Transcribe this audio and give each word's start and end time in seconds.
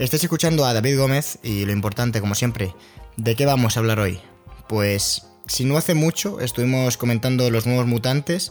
Estáis 0.00 0.24
escuchando 0.24 0.64
a 0.64 0.72
David 0.72 0.98
Gómez 0.98 1.38
y 1.42 1.66
lo 1.66 1.72
importante, 1.72 2.22
como 2.22 2.34
siempre, 2.34 2.74
¿de 3.18 3.36
qué 3.36 3.44
vamos 3.44 3.76
a 3.76 3.80
hablar 3.80 4.00
hoy? 4.00 4.18
Pues, 4.66 5.26
si 5.46 5.66
no 5.66 5.76
hace 5.76 5.92
mucho 5.92 6.40
estuvimos 6.40 6.96
comentando 6.96 7.50
los 7.50 7.66
nuevos 7.66 7.86
mutantes, 7.86 8.50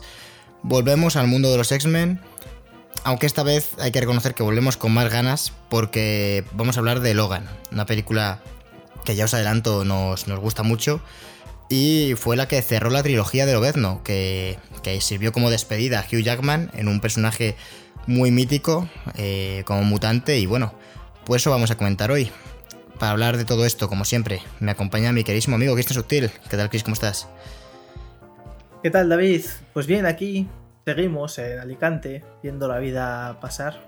volvemos 0.62 1.16
al 1.16 1.26
mundo 1.26 1.50
de 1.50 1.58
los 1.58 1.72
X-Men, 1.72 2.22
aunque 3.04 3.26
esta 3.26 3.42
vez 3.42 3.72
hay 3.80 3.92
que 3.92 4.00
reconocer 4.00 4.36
que 4.36 4.44
volvemos 4.44 4.78
con 4.78 4.92
más 4.92 5.12
ganas 5.12 5.52
porque 5.70 6.46
vamos 6.52 6.78
a 6.78 6.82
hablar 6.82 7.00
de 7.00 7.16
Logan, 7.16 7.50
una 7.72 7.88
película 7.88 8.44
que 9.04 9.16
ya 9.16 9.26
os 9.26 9.34
adelanto 9.34 9.84
nos, 9.86 10.28
nos 10.28 10.40
gusta 10.40 10.62
mucho 10.62 11.02
y 11.68 12.14
fue 12.16 12.38
la 12.38 12.48
que 12.48 12.62
cerró 12.62 12.92
la 12.92 13.02
trilogía 13.02 13.48
de 13.48 13.54
Lobezno, 13.54 14.04
que, 14.04 14.60
que 14.84 15.02
sirvió 15.02 15.32
como 15.32 15.50
despedida 15.50 16.02
a 16.02 16.04
Hugh 16.04 16.22
Jackman 16.22 16.70
en 16.76 16.88
un 16.88 17.00
personaje 17.00 17.56
muy 18.06 18.30
mítico 18.30 18.88
eh, 19.16 19.64
como 19.66 19.82
mutante 19.82 20.38
y 20.38 20.46
bueno, 20.46 20.76
pues 21.30 21.44
eso 21.44 21.52
vamos 21.52 21.70
a 21.70 21.78
comentar 21.78 22.10
hoy. 22.10 22.32
Para 22.98 23.12
hablar 23.12 23.38
de 23.38 23.46
todo 23.46 23.64
esto, 23.64 23.88
como 23.88 24.04
siempre, 24.04 24.42
me 24.60 24.72
acompaña 24.72 25.12
mi 25.12 25.24
queridísimo 25.24 25.58
amigo 25.58 25.76
Cristian 25.76 26.02
Sutil. 26.02 26.32
¿Qué 26.50 26.58
tal, 26.58 26.72
Chris? 26.72 26.82
¿Cómo 26.82 26.96
estás? 26.96 27.28
¿Qué 28.82 28.90
tal, 28.90 29.10
David? 29.10 29.46
Pues 29.72 29.86
bien, 29.86 30.08
aquí 30.08 30.48
seguimos 30.86 31.38
en 31.38 31.60
Alicante, 31.60 32.26
viendo 32.42 32.68
la 32.68 32.80
vida 32.80 33.40
pasar. 33.42 33.80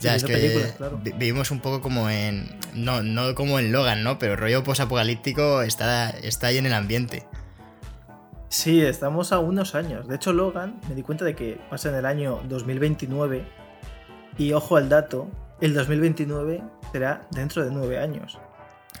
Ya, 0.00 0.16
es 0.16 0.24
que 0.24 0.74
claro. 0.76 0.98
vivimos 1.00 1.52
un 1.52 1.60
poco 1.60 1.80
como 1.80 2.10
en... 2.10 2.58
No, 2.74 3.00
no 3.00 3.36
como 3.36 3.60
en 3.60 3.70
Logan, 3.70 4.02
¿no? 4.02 4.18
Pero 4.18 4.32
el 4.32 4.38
rollo 4.40 4.64
posapocalíptico 4.64 5.62
está, 5.62 6.10
está 6.10 6.48
ahí 6.48 6.58
en 6.58 6.66
el 6.66 6.74
ambiente. 6.74 7.28
Sí, 8.48 8.82
estamos 8.82 9.30
a 9.30 9.38
unos 9.38 9.76
años. 9.76 10.08
De 10.08 10.16
hecho, 10.16 10.32
Logan, 10.32 10.80
me 10.88 10.96
di 10.96 11.04
cuenta 11.04 11.24
de 11.24 11.36
que 11.36 11.60
pasa 11.70 11.90
en 11.90 11.94
el 11.94 12.06
año 12.06 12.40
2029. 12.48 13.44
Y 14.36 14.52
ojo 14.52 14.76
al 14.76 14.88
dato, 14.88 15.30
el 15.60 15.74
2029 15.74 16.62
será 16.92 17.26
dentro 17.30 17.64
de 17.64 17.70
nueve 17.70 17.98
años. 17.98 18.38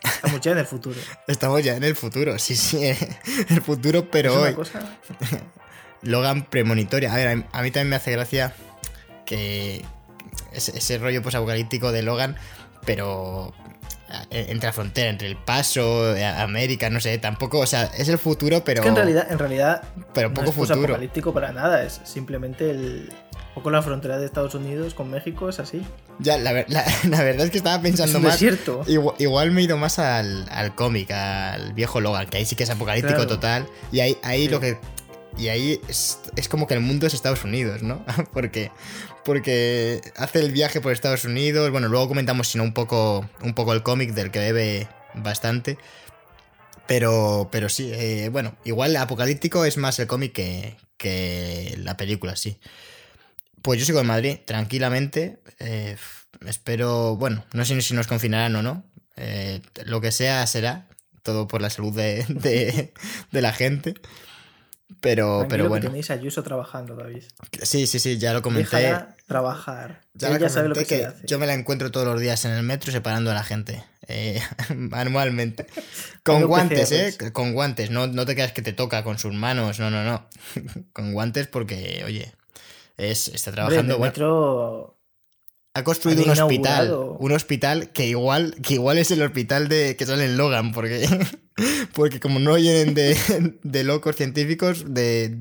Estamos 0.04 0.40
ya 0.40 0.52
en 0.52 0.58
el 0.58 0.66
futuro. 0.66 0.96
Estamos 1.26 1.62
ya 1.64 1.76
en 1.76 1.84
el 1.84 1.96
futuro, 1.96 2.38
sí, 2.38 2.54
sí, 2.56 2.78
el 3.48 3.62
futuro, 3.62 4.08
pero 4.10 4.30
Es 4.32 4.36
una 4.36 4.46
hoy. 4.48 4.54
cosa- 4.54 4.80
Logan 6.02 6.44
premonitoria. 6.44 7.12
A 7.12 7.16
ver, 7.16 7.44
a 7.50 7.62
mí, 7.62 7.70
también 7.70 7.88
me 7.88 7.96
hace 7.96 8.12
gracia 8.12 8.54
que 9.24 9.84
ese, 10.52 10.76
ese 10.78 10.98
rollo 10.98 11.22
posapocalíptico 11.22 11.90
de 11.90 12.02
Logan, 12.02 12.36
pero 12.84 13.52
eh, 14.30 14.46
entre 14.50 14.68
la 14.68 14.72
frontera, 14.72 15.10
entre 15.10 15.26
el 15.26 15.36
paso, 15.36 16.14
eh, 16.14 16.24
América, 16.24 16.90
no 16.90 17.00
sé, 17.00 17.18
tampoco, 17.18 17.58
o 17.58 17.66
sea, 17.66 17.84
es 17.96 18.08
el 18.08 18.18
futuro, 18.18 18.62
pero, 18.62 18.80
Es 18.80 18.84
que 18.84 18.88
en 18.90 18.94
realidad, 18.96 19.26
en 19.30 19.38
realidad 19.38 19.82
pero 20.14 20.28
no 20.28 20.34
poco 20.34 20.50
es 20.50 20.54
futuro. 20.54 20.84
apocalíptico 20.84 21.32
para 21.34 21.50
nada. 21.52 21.82
Es 21.82 22.00
simplemente 22.04 22.70
el. 22.70 23.12
Un 23.56 23.62
poco 23.62 23.70
la 23.70 23.80
frontera 23.80 24.18
de 24.18 24.26
Estados 24.26 24.54
Unidos 24.54 24.92
con 24.92 25.10
México 25.10 25.48
es 25.48 25.58
así. 25.60 25.80
Ya, 26.18 26.36
la, 26.36 26.52
ver- 26.52 26.66
la- 26.68 26.84
la 27.08 27.22
verdad 27.22 27.46
es 27.46 27.50
que 27.50 27.56
estaba 27.56 27.76
Es 27.76 27.82
pensando 27.82 28.18
un 28.18 28.24
más. 28.24 28.34
desierto. 28.34 28.84
Igual, 28.86 29.16
igual 29.18 29.50
me 29.50 29.62
he 29.62 29.64
ido 29.64 29.78
más 29.78 29.98
al, 29.98 30.46
al 30.50 30.74
cómic, 30.74 31.10
al 31.10 31.72
viejo 31.72 32.02
Logan, 32.02 32.28
que 32.28 32.36
ahí 32.36 32.44
sí 32.44 32.54
que 32.54 32.64
es 32.64 32.70
apocalíptico 32.70 33.14
Claro. 33.14 33.28
total. 33.30 33.66
Y 33.92 34.00
ahí, 34.00 34.18
ahí 34.22 34.44
Sí. 34.44 34.48
lo 34.50 34.60
que. 34.60 34.76
Y 35.38 35.48
ahí 35.48 35.80
es, 35.88 36.18
es 36.36 36.48
como 36.50 36.66
que 36.66 36.74
el 36.74 36.80
mundo 36.80 37.06
es 37.06 37.14
Estados 37.14 37.44
Unidos, 37.44 37.82
¿no? 37.82 38.04
porque, 38.34 38.70
porque 39.24 40.02
hace 40.16 40.40
el 40.40 40.52
viaje 40.52 40.82
por 40.82 40.92
Estados 40.92 41.24
Unidos. 41.24 41.70
Bueno, 41.70 41.88
luego 41.88 42.08
comentamos, 42.08 42.48
si 42.48 42.58
no, 42.58 42.64
un 42.64 42.74
poco, 42.74 43.26
un 43.42 43.54
poco 43.54 43.72
el 43.72 43.82
cómic 43.82 44.12
del 44.12 44.30
que 44.30 44.38
bebe 44.38 44.88
bastante. 45.14 45.78
Pero, 46.86 47.48
pero 47.50 47.68
sí, 47.68 47.90
eh, 47.92 48.28
bueno, 48.30 48.54
igual 48.64 48.94
apocalíptico 48.96 49.64
es 49.64 49.76
más 49.76 49.98
el 49.98 50.06
cómic 50.06 50.32
que, 50.32 50.76
que 50.98 51.74
la 51.82 51.96
película, 51.96 52.36
sí. 52.36 52.58
Pues 53.66 53.80
yo 53.80 53.84
sigo 53.86 53.98
en 54.00 54.06
Madrid, 54.06 54.36
tranquilamente. 54.46 55.40
eh, 55.58 55.96
espero, 56.46 57.16
bueno, 57.16 57.44
no 57.52 57.64
sé 57.64 57.80
si 57.82 57.94
nos 57.94 58.06
confinarán 58.06 58.54
o 58.54 58.62
no. 58.62 58.84
eh, 59.16 59.60
lo 59.86 60.00
que 60.00 60.12
sea 60.12 60.46
será. 60.46 60.86
Todo 61.24 61.48
por 61.48 61.60
la 61.60 61.68
salud 61.70 61.92
de, 61.92 62.24
de- 62.28 62.92
de 63.32 63.40
la 63.42 63.52
gente. 63.52 63.94
Pero, 65.00 65.38
Tranquilo 65.40 65.48
pero 65.48 65.62
que 65.64 65.68
bueno. 65.68 65.86
tenéis 65.88 66.10
a 66.10 66.14
Ayuso 66.14 66.44
trabajando, 66.44 66.94
David. 66.94 67.24
Sí, 67.62 67.88
sí, 67.88 67.98
sí, 67.98 68.18
ya 68.18 68.32
lo 68.32 68.40
comenté. 68.42 68.76
Déjala 68.76 69.16
trabajar. 69.26 70.02
Ya 70.14 70.28
Ella 70.28 70.38
lo 70.38 70.48
sabe 70.48 70.68
lo 70.68 70.74
que, 70.76 70.84
se 70.84 70.98
que 70.98 71.04
hace. 71.06 71.26
yo 71.26 71.40
me 71.40 71.46
la 71.46 71.54
encuentro 71.54 71.90
todos 71.90 72.06
los 72.06 72.20
días 72.20 72.44
en 72.44 72.52
el 72.52 72.62
metro 72.62 72.92
separando 72.92 73.32
a 73.32 73.34
la 73.34 73.42
gente. 73.42 73.82
eh, 74.06 74.40
manualmente. 74.76 75.66
Con 76.22 76.36
Haciendo 76.36 76.46
guantes, 76.48 76.92
¿eh? 76.92 77.16
Con 77.32 77.52
guantes. 77.52 77.90
No, 77.90 78.06
no 78.06 78.24
te 78.26 78.34
creas 78.34 78.52
que 78.52 78.62
te 78.62 78.72
toca 78.72 79.02
con 79.02 79.18
sus 79.18 79.34
manos. 79.34 79.80
No, 79.80 79.90
no, 79.90 80.04
no. 80.04 80.28
con 80.92 81.12
guantes 81.12 81.48
porque, 81.48 82.02
oye, 82.06 82.32
es, 82.96 83.28
está 83.28 83.50
Hombre, 83.50 83.62
trabajando. 83.62 83.98
bueno, 83.98 84.10
metro 84.10 84.96
ha 85.76 85.84
construido 85.84 86.24
un 86.24 86.30
hospital. 86.30 86.90
Un 87.18 87.32
hospital 87.32 87.92
que 87.92 88.06
igual, 88.06 88.54
que 88.62 88.74
igual 88.74 88.96
es 88.96 89.10
el 89.10 89.20
hospital 89.20 89.68
de 89.68 89.94
que 89.94 90.06
sale 90.06 90.24
en 90.24 90.38
Logan. 90.38 90.72
Porque, 90.72 91.06
porque 91.92 92.18
como 92.18 92.38
no 92.38 92.56
llenen 92.56 92.94
de, 92.94 93.14
de 93.62 93.84
locos 93.84 94.16
científicos, 94.16 94.86
de, 94.88 95.36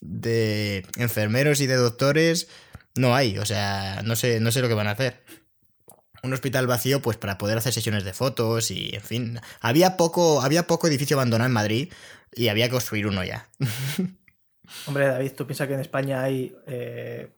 de 0.00 0.86
enfermeros 0.96 1.60
y 1.60 1.66
de 1.66 1.76
doctores, 1.76 2.48
no 2.94 3.14
hay. 3.14 3.36
O 3.36 3.44
sea, 3.44 4.00
no 4.06 4.16
sé, 4.16 4.40
no 4.40 4.52
sé 4.52 4.62
lo 4.62 4.68
que 4.68 4.74
van 4.74 4.88
a 4.88 4.92
hacer. 4.92 5.22
Un 6.22 6.32
hospital 6.32 6.66
vacío, 6.66 7.02
pues 7.02 7.18
para 7.18 7.36
poder 7.36 7.58
hacer 7.58 7.74
sesiones 7.74 8.04
de 8.04 8.14
fotos 8.14 8.70
y, 8.70 8.94
en 8.94 9.02
fin. 9.02 9.40
Había 9.60 9.98
poco, 9.98 10.40
había 10.40 10.66
poco 10.66 10.86
edificio 10.86 11.18
abandonado 11.18 11.48
en 11.48 11.52
Madrid 11.52 11.92
y 12.32 12.48
había 12.48 12.68
que 12.68 12.72
construir 12.72 13.06
uno 13.06 13.22
ya. 13.22 13.50
Hombre, 14.86 15.06
David, 15.06 15.32
tú 15.36 15.46
piensas 15.46 15.66
que 15.68 15.74
en 15.74 15.80
España 15.80 16.22
hay 16.22 16.54
eh, 16.66 17.30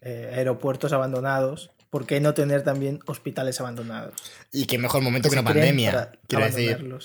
eh, 0.00 0.32
aeropuertos 0.34 0.92
abandonados. 0.92 1.70
¿Por 1.90 2.04
qué 2.06 2.20
no 2.20 2.34
tener 2.34 2.62
también 2.62 3.00
hospitales 3.06 3.60
abandonados? 3.60 4.14
Y 4.52 4.66
qué 4.66 4.78
mejor 4.78 5.00
momento 5.02 5.28
que 5.30 5.34
una 5.34 5.44
pandemia. 5.44 6.12
Quiero 6.26 6.44
decir. 6.44 6.98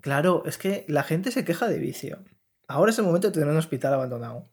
Claro, 0.00 0.44
es 0.46 0.58
que 0.58 0.84
la 0.88 1.02
gente 1.02 1.32
se 1.32 1.44
queja 1.44 1.68
de 1.68 1.78
vicio. 1.78 2.18
Ahora 2.68 2.92
es 2.92 2.98
el 2.98 3.04
momento 3.04 3.28
de 3.28 3.32
tener 3.34 3.48
un 3.48 3.56
hospital 3.56 3.94
abandonado. 3.94 4.48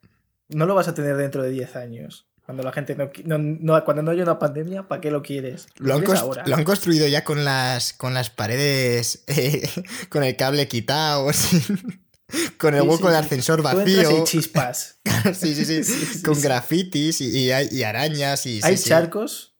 No 0.50 0.66
lo 0.66 0.74
vas 0.76 0.88
a 0.88 0.94
tener 0.96 1.18
dentro 1.18 1.44
de 1.44 1.52
10 1.52 1.76
años. 1.76 2.28
Cuando 2.46 2.64
la 2.64 2.72
gente 2.72 2.96
no, 2.96 3.10
no- 3.26 3.38
no- 3.40 3.84
cuando 3.86 4.04
no 4.04 4.12
haya 4.12 4.24
una 4.24 4.38
pandemia, 4.40 4.88
¿para 4.88 5.02
qué 5.02 5.10
lo 5.12 5.22
quieres? 5.24 5.68
Lo 5.78 5.94
han, 5.96 6.02
quieres 6.02 6.20
cos- 6.22 6.24
ahora. 6.24 6.44
lo 6.46 6.56
han 6.56 6.64
construido 6.64 7.08
ya 7.08 7.24
con 7.24 7.44
las, 7.44 7.94
con 7.94 8.14
las 8.14 8.30
paredes, 8.30 9.24
eh, 9.28 9.68
con 10.10 10.24
el 10.24 10.36
cable 10.36 10.68
quitado, 10.68 11.32
sin- 11.34 12.05
con 12.58 12.74
el 12.76 12.82
Sí, 12.82 12.88
hueco 12.88 13.08
sí, 13.08 13.14
sí. 13.14 13.20
ascensor 13.20 13.60
y 13.60 13.64
vacío. 13.64 14.24
chispas. 14.26 15.00
sí, 15.34 15.54
sí, 15.56 15.66
sí, 15.66 15.84
Sí, 15.84 16.06
sí, 16.06 16.22
con 16.24 16.40
grafitis 16.42 17.22
y, 17.22 17.38
y 17.38 17.52
hay- 17.52 17.70
y 17.72 17.84
arañas 17.84 18.46
y... 18.46 18.60
hay 18.64 18.78
charcos. 18.78 19.52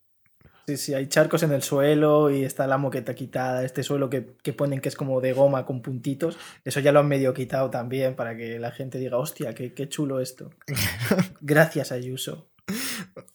Sí, 0.68 0.78
sí, 0.78 0.94
hay 0.96 1.06
charcos 1.08 1.44
en 1.44 1.52
el 1.52 1.62
suelo 1.62 2.32
y 2.32 2.44
está 2.44 2.66
la 2.66 2.80
moqueta 2.80 3.14
quitada. 3.14 3.64
Este 3.64 3.84
suelo 3.84 4.10
que, 4.10 4.36
que 4.42 4.52
ponen 4.52 4.82
que 4.82 4.90
es 4.90 4.96
como 4.96 5.22
de 5.22 5.32
goma 5.32 5.64
con 5.64 5.84
puntitos. 5.84 6.38
Eso 6.64 6.80
ya 6.80 6.92
lo 6.92 7.02
han 7.02 7.08
medio 7.08 7.36
quitado 7.36 7.70
también 7.70 8.16
para 8.16 8.36
que 8.36 8.58
la 8.58 8.72
gente 8.72 8.98
diga, 8.98 9.18
hostia, 9.20 9.54
qué, 9.54 9.76
qué 9.76 9.88
chulo 9.88 10.20
esto. 10.22 10.50
Gracias, 11.42 11.92
Ayuso. 11.92 12.48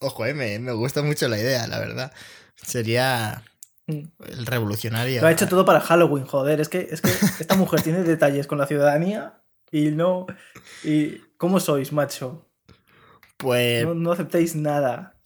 Ojo, 0.00 0.26
eh, 0.26 0.34
me, 0.34 0.58
me 0.58 0.72
gusta 0.72 1.02
mucho 1.02 1.28
la 1.28 1.38
idea, 1.38 1.68
la 1.68 1.78
verdad. 1.78 2.12
Sería. 2.56 3.44
El 4.26 4.46
revolucionario. 4.46 5.20
Lo 5.20 5.26
ha 5.28 5.32
hecho 5.32 5.48
todo 5.48 5.64
para 5.64 5.80
Halloween, 5.80 6.24
joder. 6.26 6.60
Es 6.60 6.68
que, 6.68 6.88
es 6.90 7.00
que 7.00 7.10
esta 7.40 7.54
mujer 7.56 7.82
tiene 7.82 8.02
detalles 8.02 8.46
con 8.46 8.58
la 8.58 8.66
ciudadanía 8.66 9.42
y 9.70 9.90
no. 9.90 10.26
¿Y 10.84 11.18
cómo 11.36 11.60
sois, 11.60 11.92
macho? 11.92 12.46
Pues, 13.36 13.84
No, 13.84 13.94
no 13.94 14.12
aceptéis 14.12 14.54
nada. 14.56 15.16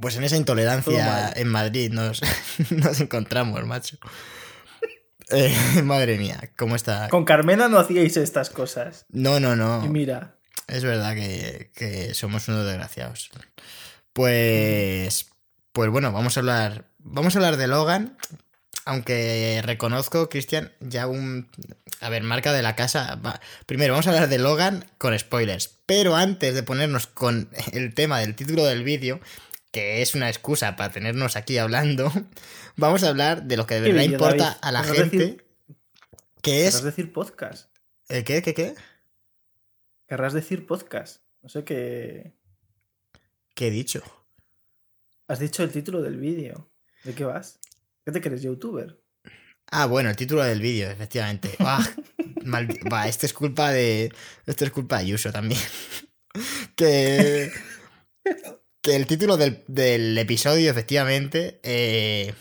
pues 0.00 0.16
en 0.16 0.24
esa 0.24 0.36
intolerancia 0.36 1.32
en 1.34 1.48
Madrid 1.48 1.90
nos, 1.92 2.20
nos 2.70 3.00
encontramos, 3.00 3.64
macho. 3.66 3.96
Eh, 5.34 5.80
madre 5.82 6.18
mía, 6.18 6.50
¿cómo 6.58 6.76
está? 6.76 7.08
Con 7.08 7.24
Carmena 7.24 7.66
no 7.68 7.78
hacíais 7.78 8.18
estas 8.18 8.50
cosas. 8.50 9.06
No, 9.08 9.40
no, 9.40 9.56
no. 9.56 9.82
Y 9.82 9.88
mira, 9.88 10.36
Es 10.66 10.84
verdad 10.84 11.14
que, 11.14 11.70
que 11.74 12.12
somos 12.12 12.48
unos 12.48 12.66
desgraciados. 12.66 13.30
Pues. 14.12 15.31
Pues 15.72 15.90
bueno, 15.90 16.12
vamos 16.12 16.36
a 16.36 16.40
hablar. 16.40 16.84
Vamos 16.98 17.34
a 17.34 17.38
hablar 17.38 17.56
de 17.56 17.66
Logan. 17.66 18.16
Aunque 18.84 19.60
reconozco, 19.64 20.28
Cristian, 20.28 20.72
ya 20.80 21.06
un. 21.06 21.48
A 22.00 22.08
ver, 22.08 22.22
marca 22.24 22.52
de 22.52 22.62
la 22.62 22.74
casa. 22.76 23.14
va. 23.24 23.40
Primero, 23.66 23.92
vamos 23.92 24.06
a 24.06 24.10
hablar 24.10 24.28
de 24.28 24.38
Logan 24.38 24.84
con 24.98 25.16
spoilers. 25.18 25.78
Pero 25.86 26.16
antes 26.16 26.54
de 26.54 26.62
ponernos 26.62 27.06
con 27.06 27.48
el 27.72 27.94
tema 27.94 28.18
del 28.20 28.34
título 28.34 28.64
del 28.66 28.82
vídeo, 28.82 29.20
que 29.70 30.02
es 30.02 30.14
una 30.14 30.28
excusa 30.28 30.74
para 30.76 30.90
tenernos 30.92 31.36
aquí 31.36 31.58
hablando, 31.58 32.12
vamos 32.76 33.02
a 33.04 33.08
hablar 33.10 33.44
de 33.44 33.56
lo 33.56 33.66
que 33.66 33.76
de 33.80 33.86
¿Qué 33.86 33.92
verdad 33.92 34.04
importa 34.12 34.44
David? 34.44 34.58
a 34.62 34.72
la 34.72 34.82
¿Querrás 34.82 34.96
gente, 34.98 35.16
decir- 35.16 35.44
que 36.42 36.50
Querrás 36.58 36.74
es... 36.74 36.82
decir 36.82 37.12
podcast. 37.12 37.70
¿El 38.08 38.24
qué? 38.24 38.42
¿Qué? 38.42 38.52
¿Qué? 38.52 38.74
Querrás 40.08 40.32
decir 40.32 40.66
podcast. 40.66 41.22
No 41.40 41.48
sé 41.48 41.62
qué. 41.64 42.34
¿Qué 43.54 43.68
he 43.68 43.70
dicho? 43.70 44.02
Has 45.28 45.38
dicho 45.38 45.62
el 45.62 45.70
título 45.70 46.02
del 46.02 46.16
vídeo. 46.18 46.70
¿De 47.04 47.14
qué 47.14 47.24
vas? 47.24 47.58
¿Qué 48.04 48.12
te 48.12 48.20
crees, 48.20 48.42
youtuber? 48.42 49.00
Ah, 49.70 49.86
bueno, 49.86 50.10
el 50.10 50.16
título 50.16 50.42
del 50.42 50.60
vídeo, 50.60 50.90
efectivamente. 50.90 51.50
Ah, 51.60 51.86
mal- 52.44 52.68
Va, 52.92 53.08
esto 53.08 53.26
es 53.26 53.32
culpa 53.32 53.70
de. 53.70 54.12
Esto 54.46 54.64
es 54.64 54.70
culpa 54.70 54.98
de 54.98 55.06
Yuso 55.08 55.32
también. 55.32 55.60
que. 56.76 57.50
Que 58.82 58.96
el 58.96 59.06
título 59.06 59.36
del, 59.36 59.62
del 59.68 60.18
episodio, 60.18 60.70
efectivamente. 60.70 61.60
eh, 61.62 62.34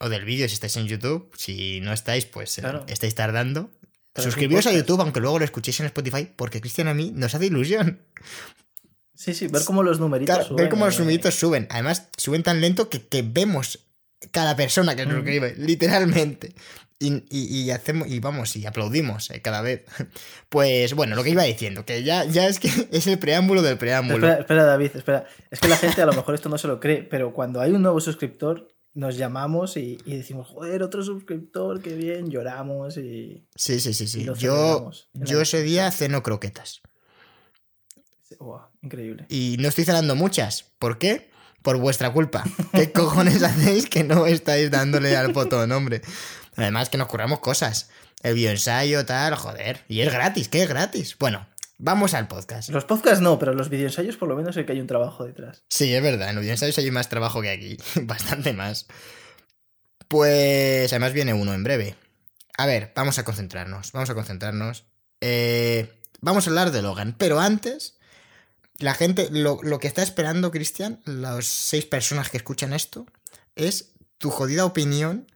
o 0.00 0.08
del 0.08 0.24
vídeo, 0.24 0.48
si 0.48 0.54
estáis 0.54 0.76
en 0.76 0.86
YouTube. 0.86 1.30
Si 1.36 1.80
no 1.80 1.92
estáis, 1.92 2.26
pues 2.26 2.56
eh, 2.58 2.60
Claro. 2.62 2.84
estáis 2.88 3.14
tardando. 3.14 3.70
Suscribiros 4.16 4.66
a. 4.66 4.72
YouTube, 4.72 5.00
aunque 5.00 5.20
luego 5.20 5.38
lo 5.40 5.44
escuchéis 5.44 5.80
en 5.80 5.86
Spotify, 5.86 6.28
porque 6.36 6.60
Cristian 6.60 6.86
a 6.88 6.94
mí 6.94 7.10
nos 7.14 7.34
hace 7.34 7.46
ilusión. 7.46 8.00
Sí, 9.14 9.32
sí, 9.34 9.46
ver 9.46 9.62
cómo 9.64 9.82
los 9.82 10.00
numeritos 10.00 10.34
Claro, 10.34 10.48
suben. 10.48 10.56
ver 10.64 10.68
cómo 10.70 10.86
los 10.86 10.98
numeritos 10.98 11.34
suben. 11.34 11.66
Además, 11.70 12.08
suben 12.16 12.42
tan 12.42 12.60
lento 12.60 12.88
que, 12.90 13.06
que 13.06 13.22
vemos 13.22 13.86
cada 14.32 14.56
persona 14.56 14.96
que 14.96 15.04
nos 15.06 15.14
Mm. 15.16 15.18
escribe, 15.18 15.54
literalmente. 15.56 16.54
Y, 16.98 17.24
y- 17.28 17.60
y 17.62 17.70
hacemos, 17.70 18.08
y 18.08 18.20
vamos, 18.20 18.56
y 18.56 18.64
aplaudimos 18.66 19.30
eh, 19.30 19.42
cada 19.42 19.60
vez. 19.62 19.84
Pues 20.48 20.94
bueno, 20.94 21.16
lo 21.16 21.24
que 21.24 21.30
iba 21.30 21.42
diciendo, 21.42 21.84
que 21.84 22.02
ya, 22.04 22.24
ya 22.24 22.46
es 22.48 22.58
que 22.60 22.68
es 22.92 23.06
el 23.06 23.18
preámbulo 23.18 23.60
del 23.62 23.76
preámbulo. 23.78 24.16
Espera, 24.26 24.40
espera, 24.40 24.64
David, 24.64 24.90
espera. 24.94 25.26
Es 25.50 25.58
que 25.60 25.68
la 25.68 25.76
gente 25.76 26.00
a 26.02 26.06
lo 26.06 26.12
mejor 26.12 26.34
esto 26.34 26.48
no 26.48 26.56
se 26.58 26.68
lo 26.68 26.78
cree, 26.80 27.02
pero 27.02 27.32
cuando 27.34 27.60
hay 27.60 27.72
un 27.72 27.82
nuevo 27.82 28.00
suscriptor, 28.00 28.68
nos 28.94 29.16
llamamos 29.16 29.76
y, 29.76 29.98
y 30.04 30.16
decimos, 30.16 30.48
joder, 30.48 30.82
otro 30.84 31.02
suscriptor, 31.02 31.80
qué 31.82 31.94
bien, 31.94 32.30
lloramos 32.30 32.96
y. 32.96 33.44
Sí, 33.56 33.80
sí, 33.80 33.92
sí, 33.92 34.06
sí. 34.06 34.24
Yo, 34.38 34.90
yo 35.14 35.40
ese 35.40 35.62
día 35.62 35.90
ceno 35.90 36.22
croquetas. 36.22 36.80
Buah, 38.38 38.68
increíble. 38.84 39.26
Y 39.28 39.56
no 39.58 39.68
estoy 39.68 39.84
cenando 39.84 40.14
muchas. 40.14 40.64
¿Por 40.78 40.98
qué? 40.98 41.30
Por 41.62 41.78
vuestra 41.78 42.12
culpa. 42.12 42.44
¿Qué 42.72 42.92
cojones 42.92 43.42
hacéis 43.42 43.88
que 43.88 44.04
no 44.04 44.26
estáis 44.26 44.70
dándole 44.70 45.16
al 45.16 45.32
botón, 45.32 45.72
hombre? 45.72 46.02
Además 46.56 46.90
que 46.90 46.98
nos 46.98 47.08
curramos 47.08 47.40
cosas. 47.40 47.90
El 48.22 48.34
bioensayo, 48.34 49.04
tal, 49.04 49.34
joder. 49.34 49.84
Y 49.88 50.00
es 50.00 50.12
gratis, 50.12 50.48
¿qué 50.48 50.62
es 50.62 50.68
gratis? 50.68 51.16
Bueno, 51.18 51.46
vamos 51.78 52.14
al 52.14 52.28
podcast. 52.28 52.70
Los 52.70 52.84
podcasts 52.84 53.20
no, 53.20 53.38
pero 53.38 53.52
los 53.52 53.68
videoensayos 53.68 54.16
por 54.16 54.28
lo 54.28 54.36
menos 54.36 54.54
sé 54.54 54.64
que 54.64 54.72
hay 54.72 54.80
un 54.80 54.86
trabajo 54.86 55.24
detrás. 55.24 55.64
Sí, 55.68 55.94
es 55.94 56.02
verdad, 56.02 56.30
en 56.30 56.36
los 56.36 56.44
bioensayos 56.44 56.78
hay 56.78 56.90
más 56.90 57.08
trabajo 57.08 57.42
que 57.42 57.50
aquí. 57.50 57.76
Bastante 58.02 58.52
más. 58.52 58.86
Pues 60.08 60.92
además 60.92 61.12
viene 61.12 61.34
uno 61.34 61.54
en 61.54 61.64
breve. 61.64 61.96
A 62.56 62.66
ver, 62.66 62.92
vamos 62.94 63.18
a 63.18 63.24
concentrarnos. 63.24 63.92
Vamos 63.92 64.10
a 64.10 64.14
concentrarnos. 64.14 64.84
Eh, 65.20 66.00
vamos 66.20 66.46
a 66.46 66.50
hablar 66.50 66.70
de 66.70 66.82
Logan. 66.82 67.14
Pero 67.18 67.40
antes, 67.40 67.98
la 68.78 68.94
gente, 68.94 69.28
lo, 69.30 69.58
lo 69.62 69.78
que 69.78 69.86
está 69.86 70.02
esperando, 70.02 70.50
Cristian, 70.50 71.00
las 71.04 71.46
seis 71.46 71.84
personas 71.86 72.28
que 72.30 72.36
escuchan 72.36 72.72
esto, 72.72 73.06
es 73.56 73.90
tu 74.18 74.30
jodida 74.30 74.64
opinión 74.64 75.26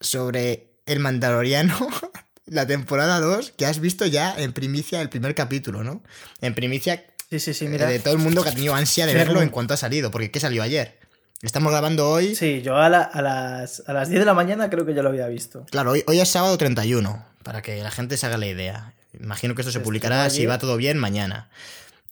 sobre 0.00 0.70
el 0.86 1.00
Mandaloriano, 1.00 1.76
la 2.46 2.66
temporada 2.66 3.20
2, 3.20 3.52
que 3.56 3.66
has 3.66 3.80
visto 3.80 4.06
ya 4.06 4.34
en 4.36 4.52
primicia 4.52 5.00
el 5.00 5.08
primer 5.08 5.34
capítulo, 5.34 5.84
¿no? 5.84 6.02
En 6.40 6.54
primicia 6.54 7.04
Sí, 7.30 7.38
sí, 7.38 7.54
sí, 7.54 7.66
eh, 7.66 7.68
mira. 7.68 7.86
de 7.86 8.00
todo 8.00 8.12
el 8.14 8.18
mundo 8.18 8.42
que 8.42 8.48
ha 8.48 8.52
tenido 8.54 8.74
ansia 8.74 9.06
de 9.06 9.14
verlo 9.14 9.40
en 9.40 9.50
cuanto 9.50 9.72
ha 9.74 9.76
salido, 9.76 10.10
porque 10.10 10.32
¿qué 10.32 10.40
salió 10.40 10.62
ayer? 10.64 10.98
Estamos 11.42 11.70
grabando 11.70 12.10
hoy. 12.10 12.34
Sí, 12.34 12.60
yo 12.60 12.76
a, 12.76 12.88
la- 12.88 13.02
a 13.04 13.22
las, 13.22 13.82
a 13.86 13.92
las 13.92 14.08
10 14.08 14.20
de 14.20 14.26
la 14.26 14.34
mañana 14.34 14.68
creo 14.68 14.84
que 14.84 14.94
ya 14.94 15.02
lo 15.02 15.10
había 15.10 15.28
visto. 15.28 15.64
Claro, 15.70 15.92
hoy, 15.92 16.02
hoy 16.08 16.18
es 16.20 16.28
sábado 16.28 16.58
31, 16.58 17.24
para 17.44 17.62
que 17.62 17.80
la 17.82 17.90
gente 17.92 18.16
se 18.16 18.26
haga 18.26 18.36
la 18.36 18.46
idea. 18.48 18.94
Imagino 19.18 19.54
que 19.54 19.62
esto 19.62 19.70
se 19.72 19.78
Se 19.78 19.84
publicará, 19.84 20.28
si 20.28 20.44
va 20.44 20.58
todo 20.58 20.76
bien, 20.76 20.98
mañana. 20.98 21.48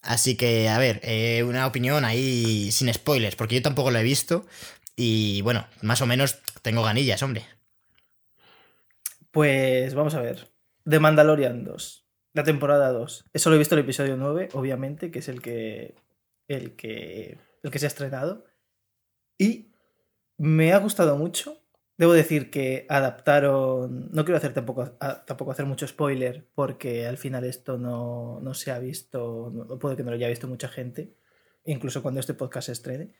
Así 0.01 0.37
que, 0.37 0.69
a 0.69 0.77
ver, 0.77 1.01
eh, 1.03 1.43
una 1.43 1.67
opinión 1.67 2.05
ahí 2.05 2.71
sin 2.71 2.93
spoilers, 2.93 3.35
porque 3.35 3.55
yo 3.55 3.61
tampoco 3.61 3.91
lo 3.91 3.99
he 3.99 4.03
visto. 4.03 4.45
Y 4.95 5.41
bueno, 5.41 5.67
más 5.81 6.01
o 6.01 6.05
menos 6.05 6.39
tengo 6.61 6.83
ganillas, 6.83 7.23
hombre. 7.23 7.45
Pues 9.31 9.93
vamos 9.93 10.15
a 10.15 10.21
ver. 10.21 10.49
The 10.85 10.99
Mandalorian 10.99 11.63
2. 11.63 12.05
La 12.33 12.43
temporada 12.43 12.91
2. 12.91 13.25
Eso 13.33 13.49
lo 13.49 13.55
he 13.55 13.59
visto 13.59 13.75
el 13.75 13.81
episodio 13.81 14.17
9, 14.17 14.49
obviamente, 14.53 15.11
que 15.11 15.19
es 15.19 15.29
el 15.29 15.41
que. 15.41 15.95
el 16.47 16.75
que. 16.75 17.37
el 17.63 17.71
que 17.71 17.79
se 17.79 17.85
ha 17.85 17.87
estrenado. 17.87 18.45
Y 19.37 19.71
me 20.37 20.73
ha 20.73 20.79
gustado 20.79 21.17
mucho. 21.17 21.58
Debo 21.99 22.13
decir 22.13 22.49
que 22.49 22.85
adaptaron. 22.87 24.09
No 24.13 24.23
quiero 24.23 24.37
hacer 24.37 24.53
tampoco, 24.53 24.89
tampoco 25.27 25.51
hacer 25.51 25.65
mucho 25.65 25.85
spoiler, 25.85 26.47
porque 26.55 27.05
al 27.05 27.17
final 27.17 27.43
esto 27.43 27.77
no, 27.77 28.39
no 28.41 28.53
se 28.53 28.71
ha 28.71 28.79
visto. 28.79 29.51
No, 29.53 29.77
puede 29.77 29.97
que 29.97 30.03
no 30.03 30.11
lo 30.11 30.15
haya 30.15 30.29
visto 30.29 30.47
mucha 30.47 30.69
gente. 30.69 31.13
Incluso 31.65 32.01
cuando 32.01 32.21
este 32.21 32.33
podcast 32.33 32.67
se 32.67 32.71
estrene. 32.71 33.15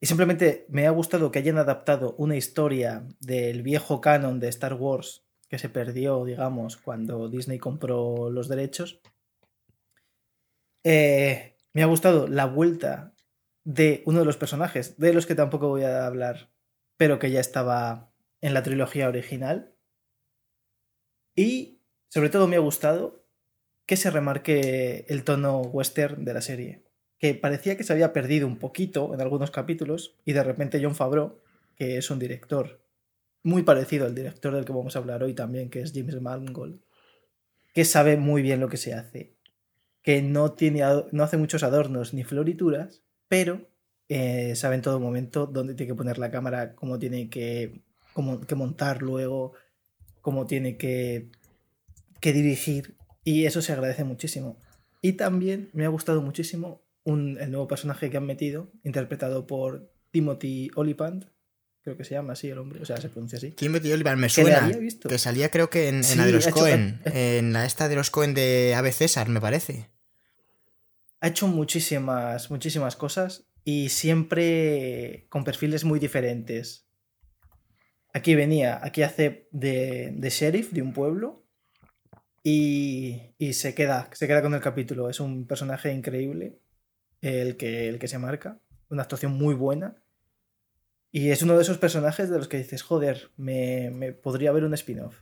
Y 0.00 0.06
simplemente 0.06 0.64
me 0.70 0.86
ha 0.86 0.90
gustado 0.90 1.30
que 1.30 1.40
hayan 1.40 1.58
adaptado 1.58 2.14
una 2.16 2.34
historia 2.34 3.06
del 3.20 3.62
viejo 3.62 4.00
canon 4.00 4.40
de 4.40 4.48
Star 4.48 4.72
Wars 4.72 5.26
que 5.50 5.58
se 5.58 5.68
perdió, 5.68 6.24
digamos, 6.24 6.78
cuando 6.78 7.28
Disney 7.28 7.58
compró 7.58 8.30
los 8.30 8.48
derechos. 8.48 9.02
Eh, 10.82 11.56
me 11.74 11.82
ha 11.82 11.86
gustado 11.86 12.26
la 12.26 12.46
vuelta 12.46 13.12
de 13.64 14.02
uno 14.06 14.20
de 14.20 14.24
los 14.24 14.38
personajes, 14.38 14.96
de 14.96 15.12
los 15.12 15.26
que 15.26 15.34
tampoco 15.34 15.68
voy 15.68 15.82
a 15.82 16.06
hablar, 16.06 16.48
pero 16.98 17.18
que 17.18 17.30
ya 17.30 17.40
estaba 17.40 18.12
en 18.42 18.52
la 18.52 18.62
trilogía 18.62 19.08
original. 19.08 19.74
Y 21.34 21.80
sobre 22.08 22.28
todo 22.28 22.46
me 22.46 22.56
ha 22.56 22.60
gustado 22.60 23.24
que 23.86 23.96
se 23.96 24.10
remarque 24.10 25.06
el 25.08 25.24
tono 25.24 25.62
western 25.62 26.26
de 26.26 26.34
la 26.34 26.42
serie 26.42 26.88
que 27.18 27.34
parecía 27.34 27.76
que 27.76 27.84
se 27.84 27.92
había 27.92 28.12
perdido 28.12 28.46
un 28.46 28.58
poquito 28.58 29.12
en 29.12 29.20
algunos 29.20 29.50
capítulos 29.50 30.16
y 30.24 30.32
de 30.32 30.44
repente 30.44 30.80
John 30.82 30.94
Favreau, 30.94 31.40
que 31.74 31.98
es 31.98 32.10
un 32.10 32.18
director 32.18 32.80
muy 33.42 33.62
parecido 33.62 34.06
al 34.06 34.14
director 34.14 34.54
del 34.54 34.64
que 34.64 34.72
vamos 34.72 34.94
a 34.94 35.00
hablar 35.00 35.22
hoy 35.22 35.34
también, 35.34 35.70
que 35.70 35.80
es 35.80 35.92
James 35.94 36.20
Mangold, 36.20 36.80
que 37.74 37.84
sabe 37.84 38.16
muy 38.16 38.42
bien 38.42 38.60
lo 38.60 38.68
que 38.68 38.76
se 38.76 38.94
hace, 38.94 39.34
que 40.02 40.22
no, 40.22 40.52
tiene, 40.52 40.82
no 41.12 41.22
hace 41.24 41.36
muchos 41.36 41.62
adornos 41.62 42.14
ni 42.14 42.24
florituras, 42.24 43.02
pero 43.26 43.68
eh, 44.08 44.54
sabe 44.56 44.76
en 44.76 44.82
todo 44.82 45.00
momento 45.00 45.46
dónde 45.46 45.74
tiene 45.74 45.92
que 45.92 45.96
poner 45.96 46.18
la 46.18 46.30
cámara, 46.30 46.74
cómo 46.74 46.98
tiene 46.98 47.28
que, 47.28 47.82
cómo, 48.12 48.40
que 48.40 48.54
montar 48.54 49.02
luego, 49.02 49.52
cómo 50.20 50.46
tiene 50.46 50.76
que, 50.76 51.30
que 52.20 52.32
dirigir, 52.32 52.96
y 53.24 53.44
eso 53.46 53.60
se 53.62 53.72
agradece 53.72 54.04
muchísimo. 54.04 54.58
Y 55.02 55.12
también 55.12 55.70
me 55.72 55.84
ha 55.84 55.88
gustado 55.88 56.22
muchísimo 56.22 56.82
un, 57.04 57.38
el 57.40 57.50
nuevo 57.50 57.68
personaje 57.68 58.10
que 58.10 58.16
han 58.16 58.26
metido, 58.26 58.70
interpretado 58.84 59.46
por 59.46 59.92
Timothy 60.10 60.70
Olyphant, 60.74 61.26
creo 61.82 61.96
que 61.96 62.04
se 62.04 62.14
llama 62.14 62.32
así 62.34 62.48
el 62.50 62.58
hombre, 62.58 62.82
o 62.82 62.84
sea, 62.84 62.96
se 62.98 63.08
pronuncia 63.08 63.38
así. 63.38 63.50
Timothy 63.52 63.92
Oliver 63.92 64.16
me 64.16 64.28
suena. 64.28 64.64
había 64.64 64.78
visto. 64.78 65.08
Que 65.08 65.18
salía 65.18 65.50
creo 65.50 65.70
que 65.70 65.88
en, 65.88 65.96
en 65.96 66.04
Sí, 66.04 66.18
la 66.18 66.26
de 66.26 66.32
los 66.32 66.46
hecho- 66.46 66.56
Cohen. 66.56 67.00
En 67.04 67.52
la 67.52 67.64
esta 67.64 67.88
de 67.88 67.94
los 67.94 68.10
Cohen 68.10 68.34
de 68.34 68.74
Ave 68.74 68.92
César, 68.92 69.28
me 69.28 69.40
parece. 69.40 69.88
Ha 71.20 71.28
hecho 71.28 71.48
muchísimas, 71.48 72.50
muchísimas 72.50 72.94
cosas 72.96 73.44
y 73.70 73.90
siempre 73.90 75.26
con 75.28 75.44
perfiles 75.44 75.84
muy 75.84 76.00
diferentes. 76.00 76.88
Aquí 78.14 78.34
venía, 78.34 78.80
aquí 78.82 79.02
hace 79.02 79.46
de, 79.52 80.16
sheriff 80.30 80.72
de 80.72 80.80
un 80.80 80.94
pueblo 80.94 81.44
y, 82.42 83.34
y 83.36 83.52
se, 83.52 83.74
queda, 83.74 84.08
se 84.14 84.26
queda 84.26 84.40
con 84.40 84.54
el 84.54 84.62
capítulo. 84.62 85.10
Es 85.10 85.20
un 85.20 85.46
personaje 85.46 85.92
increíble 85.92 86.62
el 87.20 87.58
que, 87.58 87.90
el 87.90 87.98
que 87.98 88.08
se 88.08 88.16
marca, 88.16 88.58
una 88.88 89.02
actuación 89.02 89.32
muy 89.32 89.54
buena. 89.54 90.02
Y 91.12 91.28
es 91.28 91.42
uno 91.42 91.54
de 91.54 91.60
esos 91.60 91.76
personajes 91.76 92.30
de 92.30 92.38
los 92.38 92.48
que 92.48 92.56
dices, 92.56 92.80
joder, 92.80 93.32
me, 93.36 93.90
me 93.90 94.14
podría 94.14 94.48
haber 94.48 94.64
un 94.64 94.72
spin-off. 94.72 95.20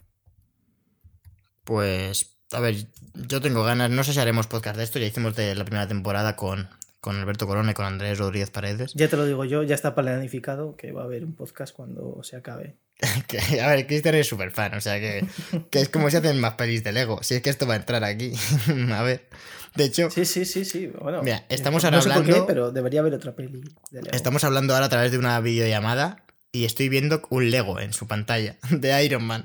Pues, 1.64 2.38
a 2.52 2.60
ver, 2.60 2.76
yo 3.12 3.40
tengo 3.40 3.64
ganas. 3.64 3.90
No 3.90 4.04
sé 4.04 4.12
si 4.12 4.20
haremos 4.20 4.46
podcast 4.46 4.76
de 4.76 4.84
esto. 4.84 5.00
Ya 5.00 5.06
hicimos 5.06 5.34
de 5.34 5.56
la 5.56 5.64
primera 5.64 5.88
temporada 5.88 6.36
con, 6.36 6.68
con 7.00 7.16
Alberto 7.16 7.46
Corona 7.46 7.70
y 7.70 7.74
con 7.74 7.84
Andrés 7.86 8.18
Rodríguez 8.18 8.50
Paredes. 8.50 8.92
Ya 8.94 9.08
te 9.08 9.16
lo 9.16 9.24
digo 9.26 9.44
yo, 9.44 9.62
ya 9.62 9.74
está 9.74 9.94
planificado 9.94 10.76
que 10.76 10.92
va 10.92 11.02
a 11.02 11.04
haber 11.04 11.24
un 11.24 11.34
podcast 11.34 11.74
cuando 11.74 12.22
se 12.22 12.36
acabe. 12.36 12.76
Que, 13.28 13.60
a 13.60 13.68
ver, 13.68 13.86
Cristian 13.86 14.14
es 14.14 14.26
súper 14.26 14.50
fan, 14.50 14.72
o 14.74 14.80
sea 14.80 14.98
que, 14.98 15.26
que 15.70 15.80
es 15.80 15.88
como 15.90 16.08
si 16.10 16.16
hacen 16.16 16.40
más 16.40 16.54
pelis 16.54 16.82
de 16.82 16.92
Lego. 16.92 17.22
Si 17.22 17.34
es 17.34 17.42
que 17.42 17.50
esto 17.50 17.66
va 17.66 17.74
a 17.74 17.76
entrar 17.76 18.02
aquí. 18.04 18.32
a 18.92 19.02
ver. 19.02 19.28
De 19.74 19.84
hecho, 19.84 20.10
Sí, 20.10 20.24
sí, 20.24 20.44
sí, 20.46 20.64
sí. 20.64 20.86
Bueno, 20.86 21.22
Mira, 21.22 21.44
estamos 21.50 21.82
no 21.82 21.88
ahora 21.88 22.00
sé 22.00 22.08
por 22.08 22.18
qué, 22.24 22.30
hablando- 22.30 22.46
pero 22.46 22.72
debería 22.72 23.00
haber 23.00 23.12
otra 23.14 23.34
peli. 23.36 23.60
de 23.90 24.02
Lego. 24.02 24.16
estamos 24.16 24.42
hablando 24.44 24.72
ahora 24.72 24.86
a 24.86 24.88
través 24.88 25.12
de 25.12 25.18
una 25.18 25.38
videollamada 25.40 26.24
y 26.52 26.64
estoy 26.64 26.88
viendo 26.88 27.20
un 27.28 27.50
Lego 27.50 27.78
en 27.80 27.92
su 27.92 28.06
pantalla 28.08 28.56
de 28.70 29.04
Iron 29.04 29.24
Man. 29.24 29.44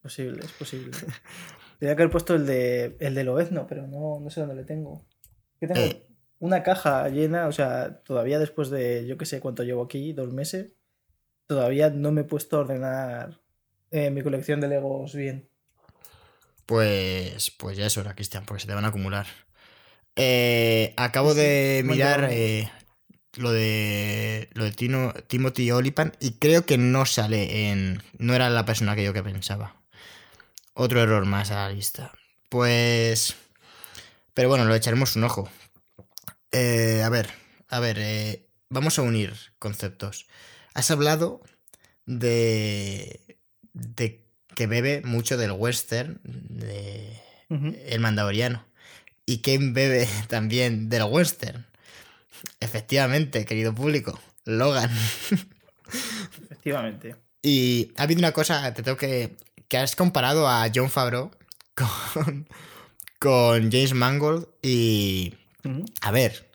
Posible, 0.00 0.44
es 0.44 0.52
posible. 0.52 0.92
Que 1.80 1.90
haber 1.90 2.08
puesto 2.10 2.36
el 2.36 2.46
de 2.46 2.96
el 3.00 3.14
de 3.16 3.24
Loezno, 3.24 3.66
pero 3.66 3.88
no, 3.88 4.20
no 4.20 4.30
sé 4.30 4.40
dónde 4.40 4.54
le 4.54 4.62
tengo. 4.64 5.04
¿Qué 5.58 5.66
tengo? 5.66 5.80
Eh, 5.80 6.06
una 6.38 6.62
caja 6.62 7.08
llena, 7.08 7.46
o 7.48 7.52
sea, 7.52 8.02
todavía 8.02 8.38
después 8.38 8.70
de, 8.70 9.06
yo 9.06 9.16
que 9.16 9.26
sé 9.26 9.40
cuánto 9.40 9.62
llevo 9.62 9.82
aquí, 9.82 10.12
dos 10.12 10.32
meses, 10.32 10.72
todavía 11.46 11.90
no 11.90 12.12
me 12.12 12.22
he 12.22 12.24
puesto 12.24 12.56
a 12.56 12.60
ordenar 12.60 13.40
eh, 13.90 14.10
mi 14.10 14.22
colección 14.22 14.60
de 14.60 14.68
Legos 14.68 15.14
bien. 15.14 15.48
Pues, 16.66 17.50
pues 17.52 17.76
ya 17.76 17.86
es 17.86 17.96
hora, 17.96 18.14
Cristian, 18.14 18.44
porque 18.44 18.62
se 18.62 18.66
te 18.66 18.74
van 18.74 18.84
a 18.84 18.88
acumular. 18.88 19.26
Eh, 20.16 20.94
acabo 20.96 21.34
de 21.34 21.82
mirar 21.84 22.28
eh, 22.30 22.70
lo 23.36 23.52
de 23.52 24.48
lo 24.54 24.64
de 24.64 24.72
Tino, 24.72 25.12
Timothy 25.26 25.70
Olipan 25.70 26.12
y 26.20 26.32
creo 26.32 26.64
que 26.66 26.78
no 26.78 27.06
sale 27.06 27.70
en. 27.70 28.02
No 28.18 28.34
era 28.34 28.50
la 28.50 28.64
persona 28.64 28.96
que 28.96 29.04
yo 29.04 29.12
que 29.12 29.22
pensaba. 29.22 29.76
Otro 30.74 31.00
error 31.02 31.24
más 31.26 31.50
a 31.50 31.68
la 31.68 31.70
lista. 31.70 32.12
Pues. 32.48 33.36
Pero 34.34 34.48
bueno, 34.48 34.64
lo 34.64 34.74
echaremos 34.74 35.16
un 35.16 35.24
ojo. 35.24 35.48
Eh, 36.58 37.02
a 37.02 37.10
ver, 37.10 37.28
a 37.68 37.80
ver, 37.80 37.98
eh, 38.00 38.48
vamos 38.70 38.98
a 38.98 39.02
unir 39.02 39.34
conceptos. 39.58 40.26
Has 40.72 40.90
hablado 40.90 41.42
de, 42.06 43.38
de 43.74 44.24
que 44.54 44.66
bebe 44.66 45.02
mucho 45.04 45.36
del 45.36 45.52
western, 45.52 46.18
de 46.24 47.20
el 47.50 48.00
mandaloriano. 48.00 48.64
¿Y 49.26 49.38
que 49.38 49.58
bebe 49.58 50.08
también 50.28 50.88
del 50.88 51.02
western? 51.04 51.66
Efectivamente, 52.60 53.44
querido 53.44 53.74
público, 53.74 54.18
Logan. 54.46 54.90
Efectivamente. 56.42 57.16
Y 57.42 57.92
ha 57.98 58.04
habido 58.04 58.20
una 58.20 58.32
cosa, 58.32 58.72
te 58.72 58.82
tengo 58.82 58.96
que. 58.96 59.36
que 59.68 59.76
has 59.76 59.94
comparado 59.94 60.48
a 60.48 60.66
John 60.74 60.88
Favreau 60.88 61.30
con, 61.74 62.48
con 63.18 63.70
James 63.70 63.92
Mangold 63.92 64.48
y. 64.62 65.34
A 66.00 66.10
ver, 66.12 66.45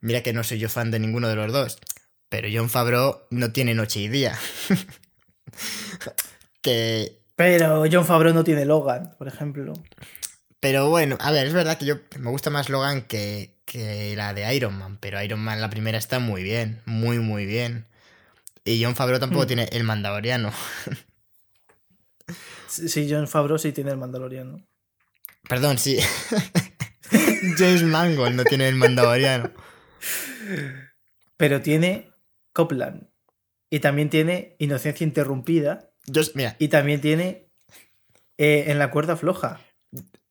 mira 0.00 0.22
que 0.22 0.32
no 0.32 0.42
soy 0.44 0.58
yo 0.58 0.68
fan 0.68 0.90
de 0.90 0.98
ninguno 0.98 1.28
de 1.28 1.36
los 1.36 1.52
dos, 1.52 1.78
pero 2.28 2.48
John 2.52 2.70
Favreau 2.70 3.22
no 3.30 3.52
tiene 3.52 3.74
noche 3.74 4.00
y 4.00 4.08
día. 4.08 4.38
que. 6.62 7.18
Pero 7.36 7.84
John 7.90 8.04
Favreau 8.04 8.34
no 8.34 8.42
tiene 8.44 8.64
Logan, 8.64 9.14
por 9.16 9.28
ejemplo. 9.28 9.72
Pero 10.60 10.88
bueno, 10.90 11.16
a 11.20 11.30
ver, 11.30 11.46
es 11.46 11.52
verdad 11.52 11.78
que 11.78 11.86
yo 11.86 11.96
me 12.18 12.30
gusta 12.30 12.50
más 12.50 12.68
Logan 12.68 13.02
que, 13.02 13.54
que 13.64 14.16
la 14.16 14.34
de 14.34 14.52
Iron 14.56 14.76
Man, 14.76 14.98
pero 15.00 15.22
Iron 15.22 15.38
Man 15.40 15.60
la 15.60 15.70
primera 15.70 15.98
está 15.98 16.18
muy 16.18 16.42
bien, 16.42 16.82
muy 16.84 17.20
muy 17.20 17.46
bien. 17.46 17.86
Y 18.64 18.82
John 18.82 18.96
Favreau 18.96 19.20
tampoco 19.20 19.44
Mm. 19.44 19.46
tiene 19.46 19.68
el 19.72 19.84
Mandaloriano. 19.84 20.52
Sí, 22.66 23.06
John 23.10 23.28
Favreau 23.28 23.58
sí 23.58 23.72
tiene 23.72 23.90
el 23.92 23.96
Mandaloriano. 23.96 24.60
Perdón, 25.48 25.78
sí. 25.78 25.98
James 27.56 27.82
Mangold 27.84 28.34
no 28.34 28.44
tiene 28.44 28.68
el 28.68 28.74
Mandaloriano. 28.74 29.50
Pero 31.36 31.60
tiene 31.62 32.10
Copland. 32.52 33.08
Y 33.70 33.80
también 33.80 34.10
tiene 34.10 34.56
Inocencia 34.58 35.04
Interrumpida. 35.04 35.90
Yo, 36.06 36.22
mira, 36.34 36.56
Y 36.58 36.68
también 36.68 37.00
tiene 37.00 37.48
eh, 38.38 38.64
En 38.68 38.78
la 38.78 38.90
cuerda 38.90 39.16
floja. 39.16 39.60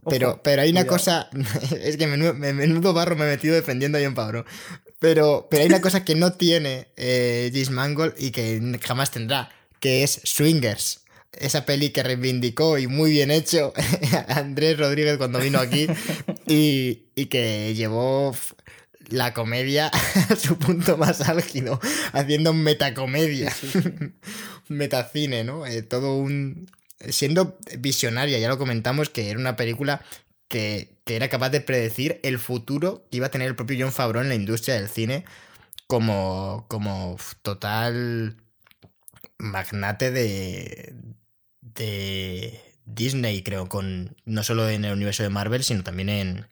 Ojo, 0.03 0.09
pero, 0.09 0.41
pero 0.43 0.61
hay 0.61 0.71
una 0.71 0.85
cuidado. 0.85 0.97
cosa. 0.97 1.29
Es 1.81 1.97
que 1.97 2.07
menudo, 2.07 2.33
me- 2.33 2.53
menudo 2.53 2.93
barro 2.93 3.15
me 3.15 3.25
he 3.25 3.29
metido 3.29 3.55
defendiendo 3.55 3.97
a 3.97 4.01
John 4.01 4.15
Favreau. 4.15 4.45
Pero, 4.99 5.47
pero 5.51 5.61
hay 5.63 5.67
una 5.69 5.81
cosa 5.81 6.03
que 6.03 6.15
no 6.15 6.33
tiene 6.33 6.87
eh, 6.95 7.49
James 7.53 7.69
Mangold 7.69 8.15
y 8.17 8.31
que 8.31 8.79
jamás 8.83 9.11
tendrá, 9.11 9.51
que 9.79 10.03
es 10.03 10.21
Swingers. 10.23 11.01
Esa 11.33 11.65
peli 11.65 11.91
que 11.91 12.01
reivindicó 12.01 12.79
y 12.79 12.87
muy 12.87 13.11
bien 13.11 13.29
hecho 13.29 13.73
Andrés 14.29 14.79
Rodríguez 14.79 15.17
cuando 15.17 15.37
vino 15.39 15.59
aquí 15.59 15.85
y, 16.47 17.03
y 17.15 17.25
que 17.27 17.75
llevó 17.75 18.33
la 19.09 19.33
comedia 19.33 19.87
a 19.87 20.35
su 20.35 20.57
punto 20.57 20.97
más 20.97 21.21
álgido, 21.21 21.79
haciendo 22.13 22.53
metacomedia, 22.53 23.53
metacine, 24.67 25.43
¿no? 25.43 25.65
Eh, 25.65 25.81
todo 25.81 26.17
un... 26.17 26.69
siendo 27.09 27.57
visionaria, 27.79 28.39
ya 28.39 28.49
lo 28.49 28.57
comentamos, 28.57 29.09
que 29.09 29.29
era 29.29 29.39
una 29.39 29.55
película 29.55 30.01
que, 30.47 30.97
que 31.05 31.15
era 31.15 31.29
capaz 31.29 31.49
de 31.49 31.61
predecir 31.61 32.19
el 32.23 32.39
futuro 32.39 33.05
que 33.11 33.17
iba 33.17 33.27
a 33.27 33.31
tener 33.31 33.47
el 33.47 33.55
propio 33.55 33.77
John 33.79 33.93
Favreau 33.93 34.23
en 34.23 34.29
la 34.29 34.35
industria 34.35 34.75
del 34.75 34.89
cine 34.89 35.25
como, 35.87 36.65
como 36.67 37.17
total 37.41 38.37
magnate 39.37 40.11
de, 40.11 40.95
de 41.61 42.59
Disney, 42.85 43.43
creo, 43.43 43.67
con 43.67 44.15
no 44.25 44.43
solo 44.43 44.69
en 44.69 44.85
el 44.85 44.93
universo 44.93 45.23
de 45.23 45.29
Marvel, 45.29 45.63
sino 45.63 45.83
también 45.83 46.09
en 46.09 46.47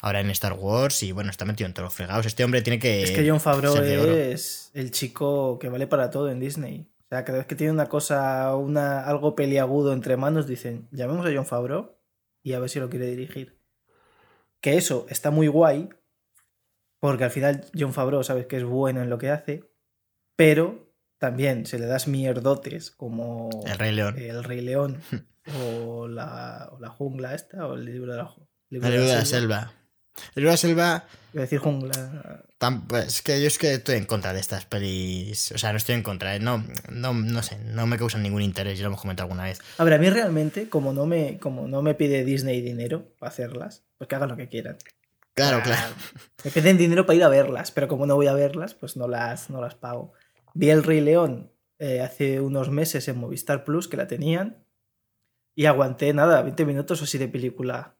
ahora 0.00 0.20
en 0.20 0.30
Star 0.30 0.54
Wars 0.54 1.02
y 1.02 1.12
bueno, 1.12 1.30
está 1.30 1.44
metido 1.44 1.66
en 1.66 1.74
todos 1.74 1.86
los 1.86 1.94
fregados. 1.94 2.26
Este 2.26 2.44
hombre 2.44 2.62
tiene 2.62 2.78
que... 2.78 3.02
Es 3.02 3.10
que 3.12 3.28
John 3.28 3.40
Favreau 3.40 3.76
es 3.76 4.70
el 4.74 4.90
chico 4.90 5.58
que 5.58 5.68
vale 5.68 5.86
para 5.86 6.10
todo 6.10 6.30
en 6.30 6.40
Disney. 6.40 6.88
O 7.06 7.08
sea, 7.08 7.24
cada 7.24 7.38
vez 7.38 7.46
que 7.46 7.54
tiene 7.54 7.72
una 7.72 7.88
cosa, 7.88 8.54
una, 8.56 9.04
algo 9.04 9.36
peliagudo 9.36 9.92
entre 9.92 10.16
manos, 10.16 10.46
dicen, 10.46 10.88
llamemos 10.90 11.24
a 11.24 11.30
John 11.32 11.46
Favreau 11.46 11.96
y 12.42 12.52
a 12.52 12.58
ver 12.58 12.68
si 12.68 12.80
lo 12.80 12.90
quiere 12.90 13.06
dirigir. 13.06 13.58
Que 14.60 14.76
eso 14.76 15.06
está 15.08 15.30
muy 15.30 15.46
guay, 15.46 15.88
porque 16.98 17.24
al 17.24 17.30
final 17.30 17.64
John 17.78 17.92
Favreau 17.92 18.24
sabes 18.24 18.46
que 18.46 18.56
es 18.56 18.64
bueno 18.64 19.02
en 19.02 19.10
lo 19.10 19.18
que 19.18 19.30
hace, 19.30 19.64
pero 20.34 20.92
también 21.18 21.66
se 21.66 21.78
le 21.78 21.86
das 21.86 22.08
mierdotes 22.08 22.90
como 22.90 23.50
El 23.66 23.78
Rey 23.78 23.92
León. 23.92 24.18
El 24.18 24.42
Rey 24.42 24.60
León 24.60 25.00
o 25.60 26.08
la, 26.08 26.70
o 26.72 26.80
la 26.80 26.88
jungla 26.88 27.34
esta 27.34 27.66
o 27.66 27.74
el 27.74 27.84
libro 27.84 28.12
de 28.12 28.18
la, 28.18 28.34
libro 28.68 28.90
de 28.90 29.14
la 29.14 29.24
selva. 29.24 29.72
El 30.34 30.44
de 30.44 30.50
la 30.50 30.56
selva 30.56 31.04
a 31.36 31.40
decir 31.40 31.58
jungla. 31.58 32.44
Pues, 32.88 33.06
es 33.06 33.22
que 33.22 33.40
yo 33.40 33.46
es 33.46 33.58
que 33.58 33.74
estoy 33.74 33.96
en 33.96 34.06
contra 34.06 34.32
de 34.32 34.40
estas 34.40 34.64
pelis. 34.64 35.52
O 35.52 35.58
sea, 35.58 35.72
no 35.72 35.76
estoy 35.76 35.94
en 35.94 36.02
contra. 36.02 36.34
eh, 36.34 36.40
No, 36.40 36.64
no, 36.90 37.12
no 37.12 37.42
sé, 37.42 37.58
no 37.58 37.86
me 37.86 37.98
causan 37.98 38.22
ningún 38.22 38.42
interés. 38.42 38.78
Ya 38.78 38.84
lo 38.84 38.88
hemos 38.88 39.00
comentado 39.00 39.24
alguna 39.26 39.44
vez. 39.44 39.60
A 39.78 39.84
ver, 39.84 39.94
a 39.94 39.98
mí 39.98 40.08
realmente, 40.08 40.68
como 40.68 40.92
no 40.92 41.06
me, 41.06 41.38
como 41.38 41.68
no 41.68 41.82
me 41.82 41.94
pide 41.94 42.24
Disney 42.24 42.60
dinero 42.62 43.12
para 43.18 43.30
hacerlas, 43.30 43.84
pues 43.98 44.08
que 44.08 44.14
hagan 44.16 44.30
lo 44.30 44.36
que 44.36 44.48
quieran. 44.48 44.78
Claro, 45.34 45.62
claro. 45.62 45.94
Me 46.44 46.50
piden 46.50 46.78
dinero 46.78 47.04
para 47.04 47.16
ir 47.16 47.24
a 47.24 47.28
verlas, 47.28 47.70
pero 47.70 47.88
como 47.88 48.06
no 48.06 48.14
voy 48.14 48.26
a 48.26 48.32
verlas, 48.32 48.72
pues 48.74 48.96
no 48.96 49.06
las, 49.06 49.50
no 49.50 49.60
las 49.60 49.74
pago. 49.74 50.14
Vi 50.54 50.70
El 50.70 50.82
Rey 50.82 51.02
León 51.02 51.52
eh, 51.78 52.00
hace 52.00 52.40
unos 52.40 52.70
meses 52.70 53.06
en 53.08 53.18
Movistar 53.18 53.62
Plus, 53.64 53.86
que 53.86 53.98
la 53.98 54.06
tenían, 54.06 54.64
y 55.54 55.66
aguanté 55.66 56.14
nada, 56.14 56.40
20 56.40 56.64
minutos 56.64 57.02
o 57.02 57.04
así 57.04 57.18
de 57.18 57.28
película. 57.28 57.95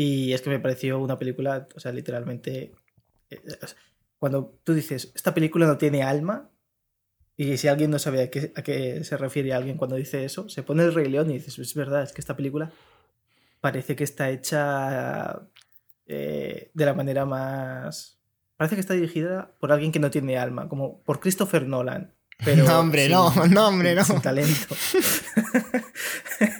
Y 0.00 0.32
es 0.32 0.42
que 0.42 0.50
me 0.50 0.60
pareció 0.60 0.98
una 1.00 1.18
película, 1.18 1.66
o 1.74 1.80
sea, 1.80 1.90
literalmente. 1.90 2.72
eh, 3.30 3.40
Cuando 4.20 4.54
tú 4.62 4.72
dices, 4.74 5.10
esta 5.16 5.34
película 5.34 5.66
no 5.66 5.76
tiene 5.76 6.02
alma, 6.04 6.50
y 7.36 7.56
si 7.56 7.66
alguien 7.66 7.90
no 7.90 7.98
sabe 7.98 8.22
a 8.22 8.30
qué, 8.30 8.52
a 8.54 8.62
qué 8.62 9.02
se 9.02 9.16
refiere 9.16 9.52
alguien 9.52 9.76
cuando 9.76 9.96
dice 9.96 10.24
eso, 10.24 10.48
se 10.48 10.62
pone 10.62 10.84
el 10.84 10.94
Rey 10.94 11.08
León 11.08 11.30
y 11.30 11.34
dices, 11.34 11.58
es 11.58 11.74
verdad, 11.74 12.02
es 12.04 12.12
que 12.12 12.20
esta 12.20 12.36
película 12.36 12.70
parece 13.60 13.96
que 13.96 14.04
está 14.04 14.30
hecha 14.30 15.40
eh, 16.06 16.70
de 16.74 16.84
la 16.86 16.94
manera 16.94 17.24
más... 17.26 18.18
Parece 18.56 18.76
que 18.76 18.80
está 18.80 18.94
dirigida 18.94 19.50
por 19.60 19.72
alguien 19.72 19.90
que 19.92 19.98
no 20.00 20.10
tiene 20.10 20.36
alma, 20.38 20.68
como 20.68 21.00
por 21.02 21.18
Christopher 21.20 21.66
Nolan. 21.66 22.12
Pero 22.44 22.64
No, 22.68 22.80
hombre, 22.80 23.02
sin- 23.02 23.12
no, 23.12 23.32
no, 23.48 23.68
hombre, 23.68 23.94
no. 23.96 24.04
sin 24.04 24.20
talento. 24.20 24.74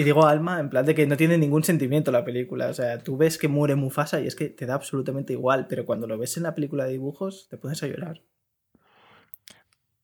y 0.00 0.02
digo 0.02 0.24
alma 0.24 0.60
en 0.60 0.70
plan 0.70 0.86
de 0.86 0.94
que 0.94 1.06
no 1.06 1.14
tiene 1.18 1.36
ningún 1.36 1.62
sentimiento 1.62 2.10
la 2.10 2.24
película. 2.24 2.68
O 2.68 2.74
sea, 2.74 2.98
tú 3.02 3.18
ves 3.18 3.36
que 3.36 3.48
muere 3.48 3.74
Mufasa 3.74 4.18
y 4.18 4.26
es 4.26 4.34
que 4.34 4.48
te 4.48 4.64
da 4.64 4.72
absolutamente 4.74 5.34
igual, 5.34 5.66
pero 5.68 5.84
cuando 5.84 6.06
lo 6.06 6.16
ves 6.16 6.38
en 6.38 6.44
la 6.44 6.54
película 6.54 6.86
de 6.86 6.92
dibujos 6.92 7.48
te 7.50 7.58
pones 7.58 7.82
a 7.82 7.86
llorar. 7.86 8.22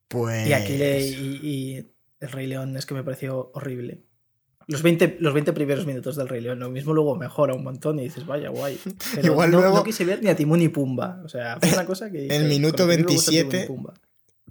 Pues. 0.09 0.47
Y 0.49 0.53
aquí 0.53 0.77
le, 0.77 1.01
y, 1.01 1.41
y 1.43 1.93
el 2.21 2.31
Rey 2.31 2.47
León 2.47 2.77
es 2.77 2.85
que 2.85 2.93
me 2.93 3.03
pareció 3.03 3.51
horrible. 3.55 4.03
Los 4.69 4.83
20, 4.83 5.17
los 5.21 5.33
20 5.33 5.55
primeros 5.55 5.87
minutos 5.87 6.15
del 6.17 6.29
Rey 6.29 6.43
León, 6.43 6.59
lo 6.59 6.69
mismo 6.69 6.93
luego 6.93 7.17
mejora 7.17 7.55
un 7.55 7.65
montón 7.65 7.99
y 7.99 8.03
dices, 8.03 8.27
vaya, 8.27 8.51
guay. 8.51 8.79
Pero 9.15 9.33
Igual 9.33 9.51
no, 9.51 9.61
luego- 9.61 9.77
no 9.77 9.85
quise 9.85 10.05
ver 10.05 10.23
ni 10.23 10.29
a 10.29 10.37
Timón 10.37 10.59
ni 10.59 10.69
Pumba. 10.69 11.23
O 11.25 11.29
sea, 11.29 11.59
fue 11.59 11.73
una 11.73 11.87
cosa 11.87 12.11
que. 12.11 12.27
El 12.37 12.49
minuto 12.49 12.85
con 12.87 12.91
que 12.91 12.97
me 12.99 13.03
gusta 13.05 13.31
Timón 13.31 13.47
y 13.47 13.51
27 13.51 13.67
Pumba. 13.67 13.95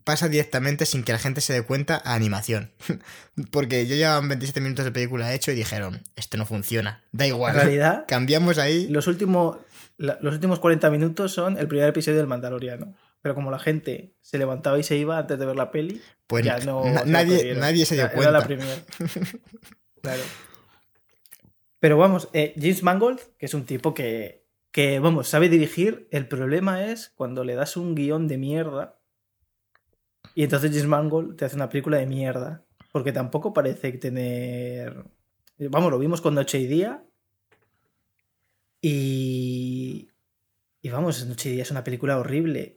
Pasa 0.05 0.29
directamente 0.29 0.85
sin 0.85 1.03
que 1.03 1.11
la 1.11 1.19
gente 1.19 1.41
se 1.41 1.51
dé 1.51 1.63
cuenta 1.63 2.01
a 2.05 2.13
animación. 2.13 2.71
Porque 3.51 3.85
yo 3.87 3.95
llevaban 3.95 4.29
27 4.29 4.61
minutos 4.61 4.85
de 4.85 4.91
película 4.93 5.33
hecho 5.33 5.51
y 5.51 5.55
dijeron, 5.55 6.01
esto 6.15 6.37
no 6.37 6.45
funciona. 6.45 7.03
Da 7.11 7.25
En 7.25 7.33
igual. 7.33 7.55
realidad, 7.55 8.05
Cambiamos 8.07 8.57
ahí. 8.57 8.87
los 8.87 9.07
últimos, 9.07 9.57
los 9.97 10.33
últimos 10.33 10.59
40 10.59 10.89
minutos 10.91 11.33
son 11.33 11.57
el 11.57 11.67
primer 11.67 11.89
episodio 11.89 12.17
del 12.19 12.27
Mandaloriano. 12.27 12.95
Pero 13.21 13.33
como 13.35 13.49
la 13.51 13.57
gente 13.59 14.13
se 14.21 14.37
levantaba 14.37 14.77
y 14.79 14.83
se 14.83 14.95
iba 14.95 15.17
antes 15.17 15.37
de 15.39 15.45
ver 15.47 15.55
la 15.55 15.71
peli, 15.71 15.99
Pues 16.27 16.45
ya 16.45 16.59
no. 16.59 16.85
na- 16.85 17.03
nadie, 17.05 17.55
nadie 17.55 17.85
se 17.87 17.95
dio 17.95 18.03
Era- 18.05 18.13
cuenta. 18.13 18.29
Era 18.29 18.39
la 18.39 18.45
primera. 18.45 18.75
claro. 20.01 20.21
Pero 21.79 21.97
vamos, 21.97 22.29
eh, 22.33 22.53
James 22.55 22.83
Mangold, 22.83 23.19
que 23.37 23.45
es 23.47 23.53
un 23.53 23.65
tipo 23.65 23.93
que, 23.93 24.45
que, 24.71 24.99
vamos, 24.99 25.27
sabe 25.27 25.49
dirigir. 25.49 26.07
El 26.11 26.27
problema 26.27 26.85
es 26.85 27.09
cuando 27.15 27.43
le 27.43 27.55
das 27.55 27.77
un 27.77 27.95
guion 27.95 28.27
de 28.27 28.37
mierda 28.37 28.94
y 30.35 30.43
entonces 30.43 30.71
James 30.71 30.87
Mangold 30.87 31.37
te 31.37 31.45
hace 31.45 31.55
una 31.55 31.69
película 31.69 31.97
de 31.97 32.05
mierda. 32.05 32.65
Porque 32.91 33.13
tampoco 33.13 33.53
parece 33.53 33.91
tener. 33.93 35.05
Vamos, 35.57 35.91
lo 35.91 35.99
vimos 35.99 36.21
con 36.21 36.35
Noche 36.35 36.59
y 36.59 36.67
Día. 36.67 37.03
Y. 38.81 40.09
Y 40.81 40.89
vamos, 40.89 41.25
Noche 41.25 41.49
y 41.49 41.53
Día 41.53 41.63
es 41.63 41.71
una 41.71 41.83
película 41.83 42.19
horrible. 42.19 42.75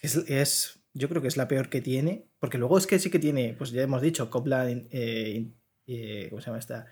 Es, 0.00 0.16
es, 0.16 0.80
yo 0.92 1.08
creo 1.08 1.20
que 1.20 1.28
es 1.28 1.36
la 1.36 1.48
peor 1.48 1.68
que 1.68 1.80
tiene. 1.80 2.26
Porque 2.38 2.58
luego 2.58 2.76
es 2.76 2.86
que 2.86 2.98
sí 2.98 3.10
que 3.10 3.18
tiene, 3.18 3.54
pues 3.56 3.70
ya 3.70 3.82
hemos 3.82 4.02
dicho, 4.02 4.30
Copland, 4.30 4.88
eh, 4.90 5.50
eh, 5.86 6.26
¿cómo 6.28 6.40
se 6.40 6.46
llama 6.46 6.58
esta? 6.58 6.86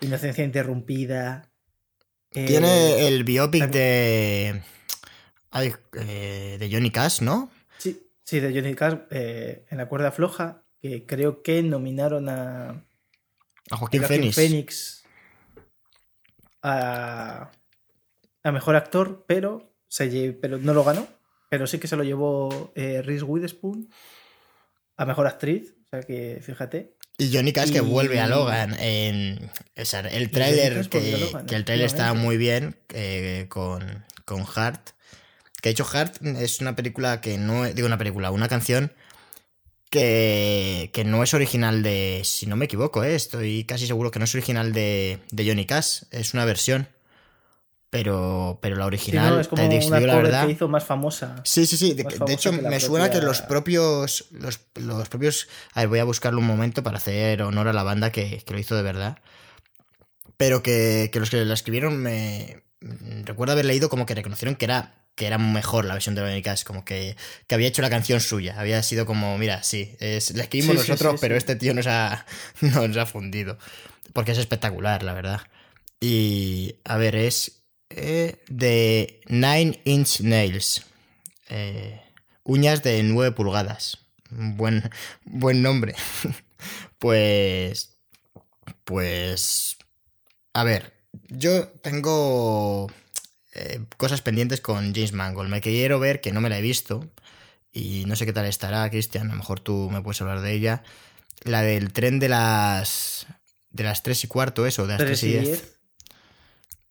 Inocencia 0.00 0.44
interrumpida. 0.44 1.50
Tiene 2.30 2.92
eh, 2.92 3.08
el 3.08 3.24
biopic 3.24 3.70
de. 3.70 4.62
de 5.52 6.68
Johnny 6.72 6.90
Cash, 6.90 7.20
¿no? 7.20 7.50
Sí, 8.24 8.40
de 8.40 8.52
Johnny 8.52 8.74
Cash 8.74 8.94
en 9.10 9.78
la 9.78 9.88
cuerda 9.88 10.10
floja, 10.10 10.64
que 10.80 11.06
creo 11.06 11.42
que 11.42 11.62
nominaron 11.62 12.28
a. 12.28 12.84
A 13.70 13.76
Joaquín 13.76 14.02
Phoenix. 14.02 14.34
Phoenix 14.34 15.04
a, 16.64 17.50
a 18.42 18.52
mejor 18.52 18.74
actor, 18.74 19.24
pero 19.28 19.74
pero 20.40 20.58
no 20.58 20.74
lo 20.74 20.82
ganó. 20.82 21.06
Pero 21.50 21.66
sí 21.66 21.78
que 21.78 21.86
se 21.86 21.96
lo 21.96 22.02
llevó 22.02 22.72
eh, 22.74 23.02
Reese 23.02 23.24
Witherspoon 23.24 23.88
a 24.96 25.04
mejor 25.04 25.26
actriz. 25.26 25.74
O 25.86 25.88
sea 25.90 26.02
que 26.02 26.40
fíjate. 26.42 26.96
Y 27.16 27.32
Johnny 27.32 27.52
Cash 27.52 27.70
que 27.70 27.80
vuelve 27.80 28.18
a 28.18 28.26
Logan 28.26 28.74
en 28.80 29.50
el 29.76 30.30
tráiler 30.30 30.88
que, 30.88 31.30
el 31.48 31.64
tráiler 31.64 31.86
está 31.86 32.12
muy 32.14 32.36
bien 32.36 32.76
eh, 32.92 33.46
con, 33.48 34.04
con 34.24 34.44
Hart. 34.52 34.90
Que 35.64 35.70
hecho 35.70 35.86
Hart 35.90 36.22
es 36.22 36.60
una 36.60 36.76
película 36.76 37.22
que 37.22 37.38
no 37.38 37.64
digo 37.64 37.86
una 37.86 37.96
película, 37.96 38.30
una 38.30 38.48
canción 38.48 38.92
que, 39.88 40.90
que 40.92 41.04
no 41.04 41.22
es 41.22 41.32
original 41.32 41.82
de, 41.82 42.20
si 42.22 42.44
no 42.44 42.54
me 42.54 42.66
equivoco, 42.66 43.02
eh, 43.02 43.14
estoy 43.14 43.64
casi 43.64 43.86
seguro 43.86 44.10
que 44.10 44.18
no 44.18 44.26
es 44.26 44.34
original 44.34 44.74
de, 44.74 45.20
de 45.30 45.48
Johnny 45.48 45.64
Cash, 45.64 46.02
es 46.10 46.34
una 46.34 46.44
versión 46.44 46.88
pero, 47.88 48.58
pero 48.60 48.76
la 48.76 48.84
original 48.84 49.40
es 49.40 49.48
como 49.48 49.64
una 49.64 50.00
la 50.00 50.16
verdad. 50.16 50.44
que 50.44 50.52
hizo 50.52 50.68
más 50.68 50.84
famosa. 50.84 51.36
Sí, 51.44 51.64
sí, 51.64 51.78
sí. 51.78 51.94
De, 51.94 52.04
hecho, 52.28 52.52
me 52.52 52.78
suena 52.78 53.08
que 53.08 53.22
los 53.22 53.40
propios, 53.40 54.26
los, 54.32 54.58
propios. 55.08 55.48
A 55.72 55.80
ver, 55.80 55.88
voy 55.88 55.98
a 56.00 56.04
buscarlo 56.04 56.40
un 56.40 56.46
momento 56.46 56.82
para 56.82 56.98
hacer 56.98 57.40
honor 57.40 57.68
a 57.68 57.72
la 57.72 57.84
banda 57.84 58.10
que, 58.10 58.44
lo 58.48 58.58
hizo 58.58 58.76
de 58.76 58.82
verdad. 58.82 59.18
Pero 60.36 60.62
que, 60.62 61.10
los 61.14 61.30
que 61.30 61.42
la 61.42 61.54
escribieron 61.54 61.96
me. 61.96 62.64
Recuerdo 62.80 63.52
haber 63.52 63.64
leído 63.64 63.88
como 63.88 64.04
que 64.04 64.14
reconocieron 64.14 64.56
que 64.56 64.66
era 64.66 65.03
que 65.14 65.26
era 65.26 65.38
mejor 65.38 65.84
la 65.84 65.94
versión 65.94 66.14
de 66.14 66.22
Veronica 66.22 66.54
como 66.64 66.84
que, 66.84 67.16
que, 67.46 67.54
había 67.54 67.68
hecho 67.68 67.82
la 67.82 67.90
canción 67.90 68.20
suya. 68.20 68.58
Había 68.58 68.82
sido 68.82 69.06
como, 69.06 69.38
mira, 69.38 69.62
sí, 69.62 69.96
es, 70.00 70.34
la 70.34 70.42
escribimos 70.44 70.76
nosotros, 70.76 71.20
pero 71.20 71.36
este 71.36 71.56
tío 71.56 71.74
nos 71.74 71.86
ha, 71.86 72.26
nos 72.60 72.96
ha 72.96 73.06
fundido. 73.06 73.58
Porque 74.12 74.32
es 74.32 74.38
espectacular, 74.38 75.02
la 75.02 75.14
verdad. 75.14 75.40
Y, 76.00 76.76
a 76.84 76.96
ver, 76.98 77.16
es 77.16 77.64
eh, 77.90 78.42
de 78.48 79.20
Nine 79.26 79.80
Inch 79.84 80.20
Nails. 80.20 80.82
Eh, 81.48 82.00
uñas 82.42 82.82
de 82.82 83.02
9 83.02 83.32
pulgadas. 83.32 83.98
Buen, 84.30 84.90
buen 85.24 85.62
nombre. 85.62 85.94
pues. 86.98 87.96
Pues. 88.84 89.76
A 90.52 90.64
ver, 90.64 90.92
yo 91.28 91.68
tengo 91.82 92.88
eh, 93.54 93.80
cosas 93.96 94.20
pendientes 94.22 94.60
con 94.60 94.94
James 94.94 95.12
Mangold. 95.12 95.48
Me 95.48 95.60
quiero 95.60 96.00
ver, 96.00 96.20
que 96.20 96.32
no 96.32 96.40
me 96.40 96.48
la 96.48 96.58
he 96.58 96.62
visto. 96.62 97.10
Y 97.72 98.04
no 98.06 98.16
sé 98.16 98.26
qué 98.26 98.32
tal 98.32 98.46
estará, 98.46 98.88
Cristian. 98.90 99.28
A 99.28 99.32
lo 99.32 99.38
mejor 99.38 99.60
tú 99.60 99.88
me 99.90 100.02
puedes 100.02 100.20
hablar 100.20 100.40
de 100.40 100.52
ella. 100.52 100.82
La 101.42 101.62
del 101.62 101.92
tren 101.92 102.18
de 102.18 102.28
las. 102.28 103.26
De 103.70 103.82
las 103.82 104.04
3 104.04 104.24
y 104.24 104.28
cuarto, 104.28 104.66
eso, 104.66 104.86
de 104.86 104.92
las 104.92 104.98
3, 104.98 105.22
y 105.24 105.28
10. 105.32 105.74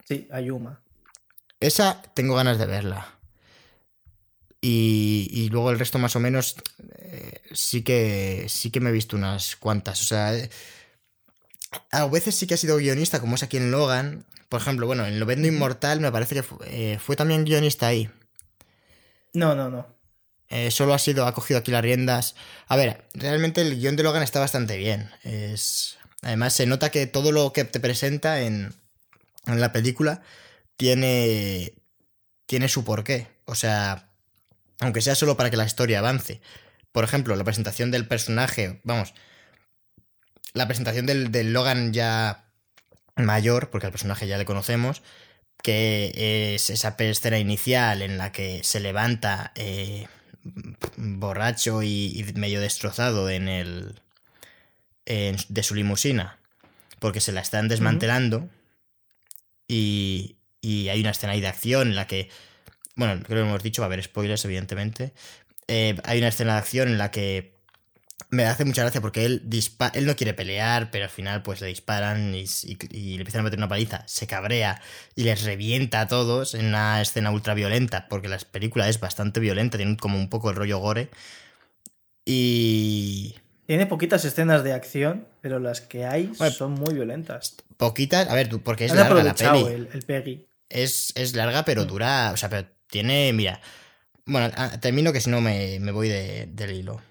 Sí, 0.05 0.27
Ayuma. 0.31 0.81
Esa 1.61 2.01
tengo 2.13 2.35
ganas 2.35 2.57
de 2.57 2.65
verla. 2.65 3.19
Y, 4.65 5.49
luego 5.51 5.71
el 5.71 5.79
resto 5.79 5.99
más 5.99 6.15
o 6.15 6.21
menos 6.21 6.55
eh, 6.97 7.41
sí 7.51 7.81
que 7.81 8.45
sí 8.47 8.71
que 8.71 8.79
me 8.79 8.89
he 8.89 8.93
visto 8.93 9.17
unas 9.17 9.57
cuantas. 9.57 10.01
O 10.01 10.05
sea, 10.05 10.33
eh, 10.35 10.49
a 11.91 12.05
veces 12.07 12.35
sí 12.35 12.47
que 12.47 12.53
ha 12.53 12.57
sido 12.57 12.77
guionista, 12.77 13.19
como 13.19 13.35
es 13.35 13.43
aquí 13.43 13.57
en 13.57 13.71
Logan. 13.71 14.25
Por 14.53 14.61
ejemplo, 14.61 14.85
bueno, 14.85 15.03
en 15.07 15.19
Lobendo 15.19 15.47
Inmortal 15.47 15.99
me 15.99 16.11
parece 16.11 16.35
que 16.35 16.43
eh, 16.67 16.99
fue, 17.03 17.15
también 17.15 17.43
guionista 17.43 17.87
ahí. 17.87 18.07
No, 19.33 19.55
no, 19.55 19.71
no. 19.71 19.87
solo 20.69 20.93
ha 20.93 20.99
sido, 20.99 21.25
ha 21.25 21.33
cogido 21.33 21.59
aquí 21.59 21.71
las 21.71 21.81
riendas. 21.81 22.35
A 22.67 22.75
ver, 22.75 23.03
realmente 23.15 23.61
el 23.61 23.79
guion 23.79 23.95
de 23.95 24.03
Logan 24.03 24.21
está 24.21 24.39
bastante 24.39 24.77
bien. 24.77 25.09
Es, 25.23 25.97
además, 26.21 26.53
se 26.53 26.67
nota 26.67 26.91
que 26.91 27.07
todo 27.07 27.31
lo 27.31 27.51
que 27.51 27.63
te 27.63 27.79
presenta 27.79 28.41
en, 28.41 28.75
en 29.47 29.59
la 29.59 29.71
película 29.71 30.21
tiene, 30.77 31.73
tiene 32.45 32.69
su 32.69 32.83
porqué. 32.83 33.29
O 33.45 33.55
sea, 33.55 34.11
aunque 34.81 35.01
sea 35.01 35.15
solo 35.15 35.35
para 35.35 35.49
que 35.49 35.57
la 35.57 35.65
historia 35.65 35.97
avance. 35.97 36.41
Por 36.91 37.03
ejemplo, 37.03 37.35
la 37.35 37.43
presentación 37.43 37.89
del 37.89 38.07
personaje, 38.07 38.81
vamos, 38.83 39.15
la 40.53 40.67
presentación 40.67 41.07
del, 41.07 41.53
Logan 41.53 41.91
ya 41.91 42.42
mayor, 43.15 43.69
porque 43.69 43.87
al 43.87 43.91
personaje 43.91 44.27
ya 44.27 44.37
le 44.37 44.45
conocemos, 44.45 45.01
que 45.61 46.55
es 46.55 46.69
esa 46.69 46.95
escena 46.97 47.39
inicial 47.39 48.01
en 48.01 48.17
la 48.17 48.31
que 48.31 48.61
se 48.63 48.79
levanta 48.79 49.51
eh, 49.55 50.07
borracho 50.97 51.83
y, 51.83 52.25
medio 52.35 52.59
destrozado 52.59 53.29
en 53.29 53.47
el 53.47 54.01
de 55.05 55.63
su 55.63 55.75
limusina, 55.75 56.39
porque 56.99 57.19
se 57.19 57.33
la 57.33 57.41
están 57.41 57.67
desmantelando 57.67 58.49
y, 59.67 60.37
y 60.63 60.87
hay 60.87 61.01
una 61.01 61.11
escena 61.11 61.33
ahí 61.33 61.41
de 61.41 61.47
acción 61.47 61.89
en 61.89 61.95
la 61.95 62.07
que, 62.07 62.29
bueno, 62.95 63.21
creo 63.21 63.43
que 63.43 63.49
hemos 63.49 63.61
dicho, 63.61 63.81
va 63.81 63.87
a 63.87 63.87
haber 63.87 64.01
spoilers, 64.01 64.45
evidentemente. 64.45 65.13
Eh, 65.67 65.97
hay 66.05 66.19
una 66.19 66.29
escena 66.29 66.53
de 66.53 66.59
acción 66.59 66.87
en 66.87 66.97
la 66.97 67.11
que 67.11 67.52
me 68.29 68.45
hace 68.45 68.65
mucha 68.65 68.81
gracia 68.81 69.01
porque 69.01 69.25
él, 69.25 69.43
él 69.93 70.05
no 70.05 70.15
quiere 70.15 70.33
pelear, 70.33 70.91
pero 70.91 71.05
al 71.05 71.09
final 71.09 71.43
pues 71.43 71.61
le 71.61 71.67
disparan 71.67 72.33
y, 72.33 72.45
le 72.91 73.15
empiezan 73.15 73.41
a 73.41 73.43
meter 73.43 73.59
una 73.59 73.67
paliza, 73.67 74.03
se 74.07 74.27
cabrea 74.27 74.81
y 75.15 75.23
les 75.23 75.43
revienta 75.43 76.01
a 76.01 76.07
todos 76.07 76.55
en 76.55 76.67
una 76.67 77.01
escena 77.01 77.31
ultra 77.31 77.53
violenta, 77.53 78.07
porque 78.09 78.27
la 78.27 78.37
película 78.37 78.89
es 78.89 78.99
bastante 78.99 79.39
violenta, 79.39 79.77
tiene 79.77 79.97
como 79.97 80.17
un 80.17 80.29
poco 80.29 80.49
el 80.49 80.55
rollo 80.55 80.79
gore. 80.79 81.09
Y... 82.25 83.35
Tiene 83.65 83.85
poquitas 83.85 84.25
escenas 84.25 84.63
de 84.63 84.73
acción, 84.73 85.27
pero 85.41 85.59
las 85.59 85.81
que 85.81 86.05
hay 86.05 86.31
son 86.35 86.73
muy 86.73 86.93
violentas. 86.93 87.55
Poquitas, 87.77 88.27
a 88.27 88.35
ver, 88.35 88.49
porque 88.63 88.85
es 88.85 88.93
larga 88.93 89.23
la 89.23 89.35
peli. 89.35 89.63
El, 89.63 89.89
el 89.93 90.01
Peggy 90.03 90.47
es, 90.73 91.35
larga, 91.35 91.63
pero 91.65 91.83
mm. 91.83 91.87
dura. 91.87 92.31
O 92.33 92.37
sea, 92.37 92.49
pero 92.49 92.67
tiene. 92.87 93.31
Mira. 93.33 93.61
Bueno, 94.25 94.51
ah, 94.55 94.79
termino 94.79 95.11
que 95.11 95.21
si 95.21 95.29
no 95.29 95.41
me, 95.41 95.79
voy 95.91 96.09
del 96.09 96.71
hilo. 96.71 97.01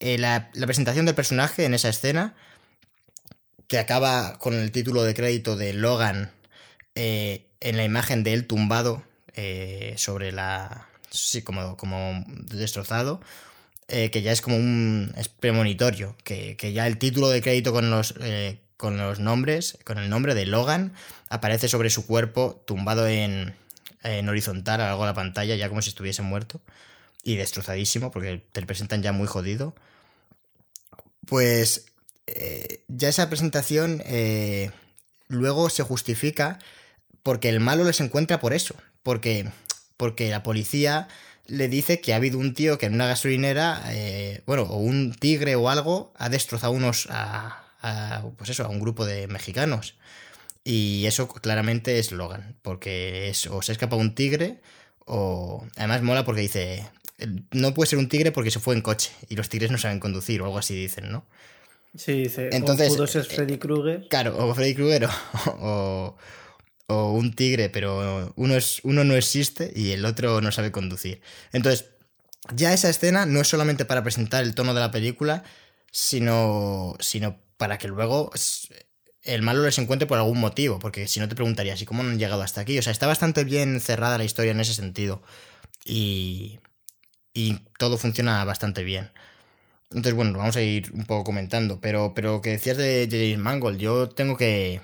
Eh, 0.00 0.18
la, 0.18 0.50
presentación 0.52 1.06
del 1.06 1.14
personaje 1.14 1.64
en 1.64 1.74
esa 1.74 1.88
escena, 1.88 2.34
que 3.68 3.78
acaba 3.78 4.38
con 4.38 4.54
el 4.54 4.72
título 4.72 5.02
de 5.02 5.14
crédito 5.14 5.56
de 5.56 5.72
Logan 5.72 6.30
eh, 6.94 7.46
en 7.60 7.76
la 7.76 7.84
imagen 7.84 8.22
de 8.24 8.34
él 8.34 8.46
tumbado 8.46 9.02
eh, 9.34 9.94
sobre 9.96 10.32
la. 10.32 10.88
Sí, 11.10 11.42
como, 11.42 11.76
como 11.76 12.24
destrozado. 12.26 13.20
que 13.86 14.22
ya 14.22 14.32
es 14.32 14.40
como 14.42 14.56
un. 14.56 15.14
Es 15.16 15.28
premonitorio. 15.28 16.16
Que, 16.24 16.56
que, 16.56 16.72
ya 16.72 16.86
el 16.86 16.98
título 16.98 17.28
de 17.30 17.40
crédito 17.40 17.72
con 17.72 17.90
los 17.90 18.14
con 18.76 18.98
los 18.98 19.20
nombres, 19.20 19.78
con 19.84 19.98
el 19.98 20.10
nombre 20.10 20.34
de 20.34 20.46
Logan, 20.46 20.92
aparece 21.28 21.68
sobre 21.68 21.90
su 21.90 22.06
cuerpo 22.06 22.62
tumbado 22.66 23.06
en, 23.06 23.54
en 24.02 24.28
horizontal 24.28 24.80
a 24.80 24.84
lo 24.84 24.88
largo 24.90 25.04
de 25.04 25.10
la 25.10 25.14
pantalla, 25.14 25.54
ya 25.54 25.68
como 25.68 25.80
si 25.80 25.90
estuviese 25.90 26.22
muerto 26.22 26.60
y 27.24 27.36
destrozadísimo, 27.36 28.10
porque 28.10 28.44
te 28.52 28.62
presentan 28.62 29.02
ya 29.02 29.12
muy 29.12 29.26
jodido. 29.26 29.74
Pues 31.26 31.86
eh, 32.26 32.84
ya 32.88 33.08
esa 33.08 33.28
presentación 33.28 34.02
eh, 34.06 34.70
luego 35.28 35.70
se 35.70 35.82
justifica 35.82 36.58
porque 37.22 37.48
el 37.48 37.60
malo 37.60 37.84
les 37.84 38.00
encuentra 38.00 38.38
por 38.38 38.52
eso, 38.52 38.74
porque, 39.02 39.48
porque 39.96 40.30
la 40.30 40.42
policía 40.42 41.08
le 41.46 41.68
dice 41.68 42.00
que 42.00 42.12
ha 42.12 42.16
habido 42.16 42.38
un 42.38 42.54
tío 42.54 42.78
que 42.78 42.86
en 42.86 42.94
una 42.94 43.06
gasolinera, 43.06 43.82
eh, 43.88 44.42
bueno, 44.46 44.62
o 44.64 44.76
un 44.76 45.14
tigre 45.14 45.56
o 45.56 45.68
algo, 45.70 46.12
ha 46.16 46.28
destrozado 46.28 46.72
unos, 46.72 47.08
a, 47.10 47.64
a, 47.80 48.22
pues 48.36 48.50
eso, 48.50 48.64
a 48.64 48.68
un 48.68 48.80
grupo 48.80 49.06
de 49.06 49.26
mexicanos. 49.26 49.96
Y 50.64 51.04
eso 51.06 51.28
claramente 51.28 51.98
es 51.98 52.12
Logan, 52.12 52.56
porque 52.62 53.28
es, 53.28 53.46
o 53.46 53.60
se 53.60 53.72
escapa 53.72 53.96
un 53.96 54.14
tigre, 54.14 54.60
o 55.06 55.66
además 55.76 56.02
mola 56.02 56.24
porque 56.24 56.40
dice, 56.40 56.88
no 57.52 57.74
puede 57.74 57.88
ser 57.88 57.98
un 57.98 58.08
tigre 58.08 58.32
porque 58.32 58.50
se 58.50 58.60
fue 58.60 58.74
en 58.74 58.82
coche 58.82 59.12
y 59.28 59.36
los 59.36 59.48
tigres 59.48 59.70
no 59.70 59.78
saben 59.78 60.00
conducir 60.00 60.42
o 60.42 60.46
algo 60.46 60.58
así 60.58 60.74
dicen, 60.74 61.10
¿no? 61.10 61.26
Sí, 61.96 62.22
dice, 62.22 62.50
Entonces, 62.52 62.90
o 62.90 62.94
pudo 62.94 63.06
ser 63.06 63.22
eh, 63.22 63.34
Freddy 63.34 63.58
Krueger. 63.58 64.08
Claro, 64.08 64.36
o 64.36 64.52
Freddy 64.54 64.74
Krueger 64.74 65.08
o, 65.60 66.16
o, 66.88 67.12
un 67.12 67.34
tigre, 67.34 67.70
pero 67.70 68.32
uno, 68.36 68.56
es, 68.56 68.80
uno 68.82 69.04
no 69.04 69.14
existe 69.14 69.72
y 69.74 69.92
el 69.92 70.04
otro 70.04 70.40
no 70.40 70.50
sabe 70.50 70.72
conducir. 70.72 71.20
Entonces, 71.52 71.90
ya 72.52 72.72
esa 72.72 72.90
escena 72.90 73.26
no 73.26 73.40
es 73.40 73.48
solamente 73.48 73.84
para 73.84 74.02
presentar 74.02 74.42
el 74.42 74.54
tono 74.54 74.74
de 74.74 74.80
la 74.80 74.90
película, 74.90 75.44
sino, 75.92 76.96
sino 76.98 77.40
para 77.56 77.78
que 77.78 77.86
luego 77.86 78.32
el 79.22 79.42
malo 79.42 79.62
les 79.62 79.78
encuentre 79.78 80.06
por 80.06 80.18
algún 80.18 80.40
motivo, 80.40 80.80
porque 80.80 81.06
si 81.06 81.20
no 81.20 81.28
te 81.28 81.36
preguntarías, 81.36 81.80
¿y 81.80 81.86
cómo 81.86 82.02
no 82.02 82.10
han 82.10 82.18
llegado 82.18 82.42
hasta 82.42 82.60
aquí? 82.60 82.76
O 82.78 82.82
sea, 82.82 82.90
está 82.90 83.06
bastante 83.06 83.44
bien 83.44 83.80
cerrada 83.80 84.18
la 84.18 84.24
historia 84.24 84.50
en 84.50 84.60
ese 84.60 84.74
sentido. 84.74 85.22
Y, 85.84 86.58
y 87.34 87.58
todo 87.78 87.98
funciona 87.98 88.44
bastante 88.44 88.84
bien. 88.84 89.10
Entonces, 89.90 90.14
bueno, 90.14 90.38
vamos 90.38 90.56
a 90.56 90.62
ir 90.62 90.92
un 90.92 91.04
poco 91.04 91.24
comentando. 91.24 91.80
Pero, 91.80 92.14
pero 92.14 92.34
lo 92.34 92.40
que 92.40 92.50
decías 92.50 92.76
de, 92.76 93.08
James 93.10 93.38
Mangold, 93.38 93.78
yo 93.78 94.08
tengo 94.08 94.36
que, 94.36 94.80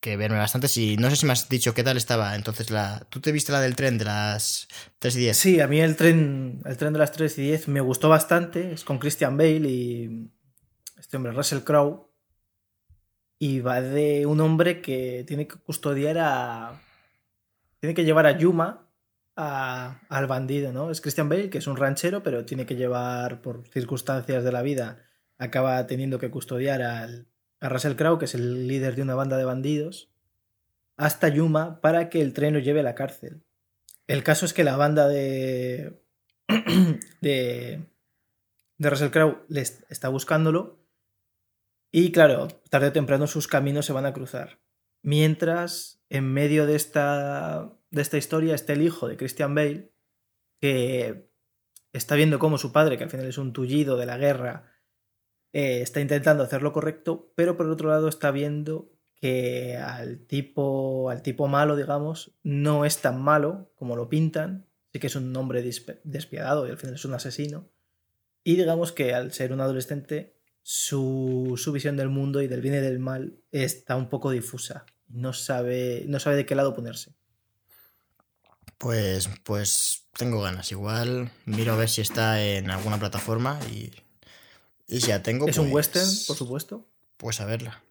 que 0.00 0.16
verme 0.16 0.38
bastante. 0.38 0.68
Si, 0.68 0.96
no 0.96 1.10
sé 1.10 1.16
si 1.16 1.26
me 1.26 1.32
has 1.32 1.48
dicho 1.48 1.74
qué 1.74 1.84
tal 1.84 1.96
estaba. 1.96 2.34
Entonces, 2.34 2.70
la, 2.70 3.06
¿tú 3.08 3.20
te 3.20 3.32
viste 3.32 3.52
la 3.52 3.60
del 3.60 3.76
tren 3.76 3.98
de 3.98 4.04
las 4.04 4.68
3 4.98 5.16
y 5.16 5.18
10? 5.20 5.36
Sí, 5.36 5.60
a 5.60 5.68
mí 5.68 5.80
el 5.80 5.96
tren, 5.96 6.60
el 6.66 6.76
tren 6.76 6.92
de 6.92 6.98
las 6.98 7.12
3 7.12 7.38
y 7.38 7.42
10 7.42 7.68
me 7.68 7.80
gustó 7.80 8.08
bastante. 8.08 8.72
Es 8.72 8.84
con 8.84 8.98
Christian 8.98 9.36
Bale 9.36 9.68
y 9.68 10.30
este 10.98 11.16
hombre, 11.16 11.32
Russell 11.32 11.60
Crowe. 11.60 12.08
Y 13.40 13.60
va 13.60 13.80
de 13.80 14.26
un 14.26 14.40
hombre 14.40 14.82
que 14.82 15.24
tiene 15.26 15.46
que 15.46 15.56
custodiar 15.56 16.18
a. 16.18 16.82
Tiene 17.80 17.94
que 17.94 18.04
llevar 18.04 18.26
a 18.26 18.36
Yuma 18.36 18.87
al 19.38 20.26
bandido, 20.26 20.72
¿no? 20.72 20.90
Es 20.90 21.00
Christian 21.00 21.28
Bale, 21.28 21.48
que 21.48 21.58
es 21.58 21.68
un 21.68 21.76
ranchero, 21.76 22.24
pero 22.24 22.44
tiene 22.44 22.66
que 22.66 22.74
llevar, 22.74 23.40
por 23.40 23.68
circunstancias 23.68 24.42
de 24.42 24.50
la 24.50 24.62
vida, 24.62 25.04
acaba 25.38 25.86
teniendo 25.86 26.18
que 26.18 26.30
custodiar 26.30 26.82
al, 26.82 27.28
a 27.60 27.68
Russell 27.68 27.94
Crowe, 27.94 28.18
que 28.18 28.24
es 28.24 28.34
el 28.34 28.66
líder 28.66 28.96
de 28.96 29.02
una 29.02 29.14
banda 29.14 29.36
de 29.36 29.44
bandidos, 29.44 30.10
hasta 30.96 31.28
Yuma 31.28 31.80
para 31.80 32.10
que 32.10 32.20
el 32.20 32.32
tren 32.32 32.54
lo 32.54 32.58
lleve 32.58 32.80
a 32.80 32.82
la 32.82 32.96
cárcel. 32.96 33.44
El 34.08 34.24
caso 34.24 34.44
es 34.44 34.52
que 34.52 34.64
la 34.64 34.76
banda 34.76 35.06
de. 35.06 36.02
de. 37.20 37.86
de 38.78 38.90
Russell 38.90 39.10
Crowe 39.10 39.44
les 39.48 39.84
está 39.88 40.08
buscándolo. 40.08 40.80
Y 41.92 42.10
claro, 42.10 42.48
tarde 42.70 42.88
o 42.88 42.92
temprano 42.92 43.28
sus 43.28 43.46
caminos 43.46 43.86
se 43.86 43.92
van 43.92 44.06
a 44.06 44.12
cruzar. 44.12 44.58
Mientras, 45.02 46.02
en 46.08 46.32
medio 46.32 46.66
de 46.66 46.74
esta 46.74 47.77
de 47.90 48.02
esta 48.02 48.18
historia 48.18 48.54
está 48.54 48.72
el 48.72 48.82
hijo 48.82 49.08
de 49.08 49.16
Christian 49.16 49.54
Bale, 49.54 49.90
que 50.60 51.28
está 51.92 52.14
viendo 52.14 52.38
cómo 52.38 52.58
su 52.58 52.72
padre, 52.72 52.98
que 52.98 53.04
al 53.04 53.10
final 53.10 53.26
es 53.26 53.38
un 53.38 53.52
tullido 53.52 53.96
de 53.96 54.06
la 54.06 54.18
guerra, 54.18 54.72
eh, 55.52 55.80
está 55.80 56.00
intentando 56.00 56.42
hacer 56.42 56.62
lo 56.62 56.72
correcto, 56.72 57.32
pero 57.34 57.56
por 57.56 57.66
otro 57.66 57.88
lado 57.88 58.08
está 58.08 58.30
viendo 58.30 58.92
que 59.14 59.76
al 59.76 60.26
tipo, 60.26 61.10
al 61.10 61.22
tipo 61.22 61.48
malo, 61.48 61.76
digamos, 61.76 62.32
no 62.42 62.84
es 62.84 62.98
tan 62.98 63.20
malo 63.20 63.72
como 63.74 63.96
lo 63.96 64.08
pintan, 64.08 64.66
sí 64.92 65.00
que 65.00 65.08
es 65.08 65.16
un 65.16 65.34
hombre 65.36 65.62
despiadado 66.04 66.66
y 66.66 66.70
al 66.70 66.76
final 66.76 66.94
es 66.94 67.04
un 67.04 67.14
asesino, 67.14 67.68
y 68.44 68.56
digamos 68.56 68.92
que 68.92 69.14
al 69.14 69.32
ser 69.32 69.52
un 69.52 69.60
adolescente, 69.60 70.36
su, 70.62 71.54
su 71.56 71.72
visión 71.72 71.96
del 71.96 72.10
mundo 72.10 72.42
y 72.42 72.48
del 72.48 72.60
bien 72.60 72.74
y 72.74 72.78
del 72.78 72.98
mal 72.98 73.40
está 73.50 73.96
un 73.96 74.08
poco 74.08 74.30
difusa, 74.30 74.84
no 75.08 75.32
sabe, 75.32 76.04
no 76.06 76.20
sabe 76.20 76.36
de 76.36 76.46
qué 76.46 76.54
lado 76.54 76.74
ponerse. 76.74 77.16
Pues, 78.78 79.28
pues 79.42 80.04
tengo 80.16 80.40
ganas. 80.40 80.70
Igual 80.70 81.30
miro 81.46 81.72
a 81.72 81.76
ver 81.76 81.88
si 81.88 82.00
está 82.00 82.40
en 82.42 82.70
alguna 82.70 82.98
plataforma 82.98 83.58
y, 83.70 83.92
y 84.86 85.00
si 85.00 85.08
ya 85.08 85.22
tengo. 85.22 85.48
Es 85.48 85.58
un 85.58 85.70
pues 85.70 85.86
western, 85.94 86.26
por 86.28 86.36
supuesto. 86.36 86.86
Pues 87.16 87.40
a 87.40 87.44
verla. 87.44 87.82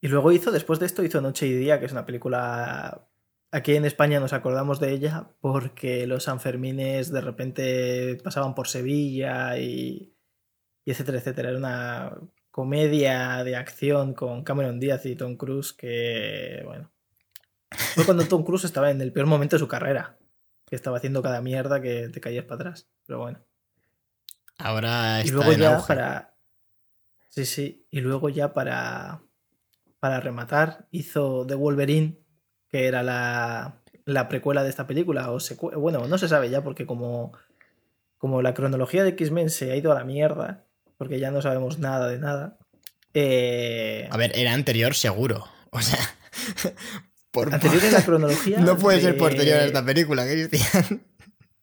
Y 0.00 0.08
luego 0.08 0.32
hizo, 0.32 0.50
después 0.50 0.78
de 0.78 0.86
esto, 0.86 1.02
hizo 1.02 1.20
Noche 1.20 1.46
y 1.46 1.52
Día, 1.52 1.78
que 1.78 1.86
es 1.86 1.92
una 1.92 2.06
película. 2.06 3.06
Aquí 3.50 3.74
en 3.74 3.84
España 3.84 4.20
nos 4.20 4.32
acordamos 4.32 4.78
de 4.78 4.92
ella 4.92 5.30
porque 5.40 6.06
los 6.06 6.24
Sanfermines 6.24 7.10
de 7.10 7.20
repente 7.20 8.18
pasaban 8.22 8.54
por 8.54 8.68
Sevilla 8.68 9.58
y, 9.58 10.14
y 10.84 10.90
etcétera, 10.90 11.18
etcétera. 11.18 11.50
Era 11.50 11.58
una 11.58 12.18
comedia 12.50 13.42
de 13.44 13.56
acción 13.56 14.14
con 14.14 14.44
Cameron 14.44 14.80
Díaz 14.80 15.04
y 15.06 15.16
Tom 15.16 15.36
Cruise 15.36 15.72
que, 15.72 16.62
bueno, 16.64 16.92
fue 17.70 18.04
cuando 18.04 18.26
Tom 18.26 18.44
Cruise 18.44 18.64
estaba 18.64 18.90
en 18.90 19.00
el 19.00 19.12
peor 19.12 19.26
momento 19.26 19.56
de 19.56 19.60
su 19.60 19.68
carrera. 19.68 20.18
Que 20.66 20.76
estaba 20.76 20.98
haciendo 20.98 21.22
cada 21.22 21.40
mierda 21.40 21.80
que 21.80 22.08
te 22.08 22.20
caías 22.20 22.44
para 22.44 22.56
atrás. 22.56 22.88
Pero 23.06 23.20
bueno. 23.20 23.38
Ahora 24.58 25.20
está 25.20 25.28
Y 25.28 25.32
luego 25.32 25.52
ya 25.52 25.86
para. 25.86 26.34
Sí, 27.30 27.46
sí. 27.46 27.86
Y 27.90 28.00
luego 28.00 28.28
ya 28.28 28.52
para. 28.52 29.22
Para 30.00 30.20
rematar, 30.20 30.86
hizo 30.92 31.44
The 31.44 31.56
Wolverine, 31.56 32.20
que 32.68 32.86
era 32.86 33.02
la, 33.02 33.82
la 34.04 34.28
precuela 34.28 34.62
de 34.62 34.70
esta 34.70 34.86
película. 34.86 35.32
O 35.32 35.40
bueno, 35.80 36.06
no 36.06 36.18
se 36.18 36.28
sabe 36.28 36.50
ya, 36.50 36.62
porque 36.62 36.86
como. 36.86 37.32
Como 38.18 38.42
la 38.42 38.52
cronología 38.52 39.04
de 39.04 39.10
X-Men 39.10 39.48
se 39.48 39.70
ha 39.70 39.76
ido 39.76 39.92
a 39.92 39.94
la 39.94 40.04
mierda, 40.04 40.66
porque 40.96 41.20
ya 41.20 41.30
no 41.30 41.40
sabemos 41.40 41.78
nada 41.78 42.08
de 42.08 42.18
nada. 42.18 42.58
Eh... 43.14 44.08
A 44.10 44.16
ver, 44.16 44.32
era 44.34 44.52
anterior 44.52 44.94
seguro. 44.94 45.46
O 45.70 45.80
sea, 45.80 45.98
Anterior 47.42 47.84
en 47.84 47.92
la 47.92 48.04
cronología. 48.04 48.60
No 48.60 48.76
puede 48.76 49.00
ser 49.00 49.16
posterior 49.16 49.58
a 49.58 49.64
esta 49.64 49.84
película, 49.84 50.24
Cristian. 50.26 51.02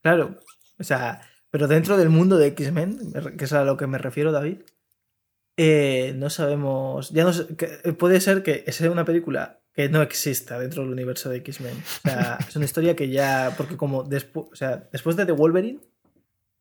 Claro, 0.02 0.38
o 0.78 0.84
sea, 0.84 1.22
pero 1.50 1.68
dentro 1.68 1.98
del 1.98 2.10
mundo 2.10 2.38
de 2.38 2.48
X-Men, 2.48 3.14
que 3.40 3.46
es 3.46 3.54
a 3.54 3.64
lo 3.64 3.76
que 3.76 3.88
me 3.88 3.98
refiero, 3.98 4.32
David, 4.32 4.58
eh, 5.58 6.14
no 6.16 6.30
sabemos. 6.30 7.10
Ya 7.10 7.24
no 7.24 7.98
puede 7.98 8.22
ser 8.22 8.44
que 8.44 8.72
sea 8.72 8.92
una 8.92 9.06
película 9.06 9.62
que 9.74 9.90
no 9.90 10.02
exista 10.02 10.60
dentro 10.60 10.84
del 10.84 10.92
universo 10.92 11.30
de 11.30 11.38
X-Men. 11.38 11.78
O 11.78 12.08
sea, 12.08 12.38
es 12.48 12.56
una 12.56 12.66
historia 12.66 12.96
que 12.96 13.10
ya. 13.10 13.54
Porque 13.58 13.78
como 13.78 14.04
después. 14.04 14.48
O 14.52 14.56
sea, 14.56 14.88
después 14.92 15.16
de 15.16 15.26
The 15.26 15.32
Wolverine, 15.34 15.80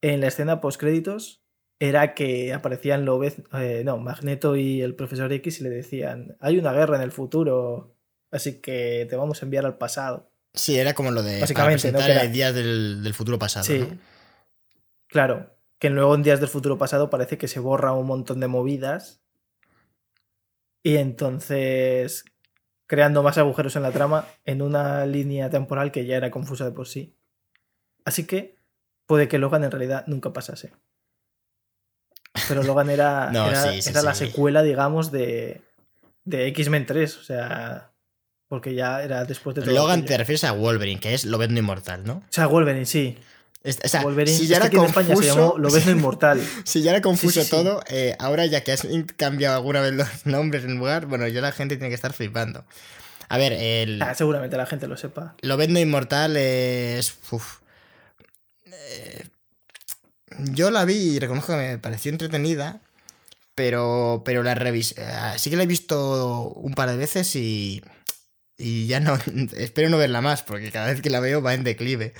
en 0.00 0.20
la 0.20 0.28
escena 0.28 0.60
post-créditos, 0.60 1.42
era 1.78 2.14
que 2.14 2.52
aparecían 2.52 3.04
Lobez, 3.04 3.42
eh, 3.52 3.82
no, 3.84 3.98
Magneto 3.98 4.56
y 4.56 4.80
el 4.80 4.94
profesor 4.94 5.32
X 5.32 5.60
y 5.60 5.64
le 5.64 5.70
decían: 5.70 6.36
hay 6.40 6.58
una 6.58 6.72
guerra 6.72 6.96
en 6.96 7.02
el 7.02 7.12
futuro 7.12 7.93
Así 8.34 8.60
que 8.60 9.06
te 9.08 9.14
vamos 9.14 9.40
a 9.40 9.46
enviar 9.46 9.64
al 9.64 9.78
pasado. 9.78 10.28
Sí, 10.52 10.76
era 10.76 10.92
como 10.92 11.12
lo 11.12 11.22
de 11.22 11.40
Básicamente, 11.40 11.92
presentar 11.92 12.32
días 12.32 12.52
del, 12.52 13.14
futuro 13.14 13.38
pasado. 13.38 13.64
Sí. 13.64 13.88
Claro. 15.06 15.54
Que 15.78 15.88
luego 15.88 16.16
en 16.16 16.24
días 16.24 16.40
del 16.40 16.48
futuro 16.48 16.76
pasado 16.76 17.10
parece 17.10 17.38
que 17.38 17.46
se 17.46 17.60
borra 17.60 17.92
un 17.92 18.08
montón 18.08 18.40
de 18.40 18.48
movidas. 18.48 19.20
Y 20.82 20.96
entonces. 20.96 22.24
creando 22.88 23.22
más 23.22 23.38
agujeros 23.38 23.76
en 23.76 23.82
la 23.82 23.92
trama 23.92 24.26
en 24.44 24.62
una 24.62 25.06
línea 25.06 25.48
temporal 25.48 25.92
que 25.92 26.04
ya 26.04 26.16
era 26.16 26.32
confusa 26.32 26.64
de 26.64 26.72
por 26.72 26.88
sí. 26.88 27.16
Así 28.04 28.26
que 28.26 28.58
puede 29.06 29.28
que 29.28 29.38
Logan 29.38 29.62
en 29.62 29.70
realidad 29.70 30.04
nunca 30.08 30.32
pasase. 30.32 30.72
Pero 32.48 32.64
Logan 32.64 32.90
era, 32.90 33.30
era, 33.86 34.02
la 34.02 34.14
secuela, 34.14 34.64
digamos, 34.64 35.12
de, 35.12 35.62
de 36.24 36.48
X-Men 36.48 36.84
3. 36.86 37.16
O 37.16 37.22
sea, 37.22 37.93
porque 38.54 38.72
ya 38.72 39.02
era 39.02 39.24
después 39.24 39.56
de 39.56 39.62
todo. 39.62 39.74
Logan 39.74 40.04
te 40.04 40.16
refieres 40.16 40.44
a 40.44 40.52
Wolverine, 40.52 41.00
que 41.00 41.12
es 41.12 41.24
Lobezno 41.24 41.58
Inmortal, 41.58 42.04
¿no? 42.04 42.18
O 42.18 42.22
sea, 42.30 42.46
Wolverine, 42.46 42.86
sí. 42.86 43.18
o 43.64 43.88
sea, 43.88 44.02
Wolverine, 44.02 44.38
si 44.38 44.46
ya 44.46 44.58
era 44.58 44.70
confuso, 44.70 45.00
España 45.00 45.16
se 45.16 45.26
llamó 45.26 45.58
Lobezno 45.58 45.90
Inmortal. 45.90 46.40
si 46.64 46.82
ya 46.82 46.92
era 46.92 47.00
confuso 47.00 47.44
todo, 47.46 47.82
eh, 47.88 48.14
ahora 48.20 48.46
ya 48.46 48.62
que 48.62 48.70
has 48.70 48.86
cambiado 49.16 49.56
alguna 49.56 49.80
vez 49.80 49.92
los 49.92 50.06
nombres 50.24 50.62
en 50.62 50.76
lugar, 50.78 51.06
bueno, 51.06 51.26
ya 51.26 51.40
la 51.40 51.50
gente 51.50 51.74
tiene 51.74 51.88
que 51.88 51.96
estar 51.96 52.12
flipando. 52.12 52.64
A 53.28 53.38
ver, 53.38 53.54
el. 53.54 54.00
Ah, 54.00 54.14
seguramente 54.14 54.56
la 54.56 54.66
gente 54.66 54.86
lo 54.86 54.96
sepa. 54.96 55.34
Lobezno 55.40 55.80
Inmortal 55.80 56.36
es. 56.36 57.12
Uf. 57.32 57.58
Eh, 58.66 59.24
yo 60.52 60.70
la 60.70 60.84
vi 60.84 60.94
y 60.94 61.18
reconozco 61.18 61.54
que 61.54 61.58
me 61.58 61.78
pareció 61.78 62.12
entretenida. 62.12 62.80
Pero, 63.56 64.22
pero 64.24 64.44
la 64.44 64.54
revisé. 64.54 64.94
Eh, 64.98 65.38
sí 65.38 65.50
que 65.50 65.56
la 65.56 65.64
he 65.64 65.66
visto 65.66 66.50
un 66.50 66.74
par 66.74 66.88
de 66.88 66.96
veces 66.96 67.34
y 67.34 67.82
y 68.56 68.86
ya 68.86 69.00
no, 69.00 69.18
espero 69.56 69.88
no 69.88 69.98
verla 69.98 70.20
más, 70.20 70.42
porque 70.42 70.70
cada 70.70 70.86
vez 70.86 71.00
que 71.00 71.10
la 71.10 71.20
veo 71.20 71.42
va 71.42 71.54
en 71.54 71.64
declive. 71.64 72.14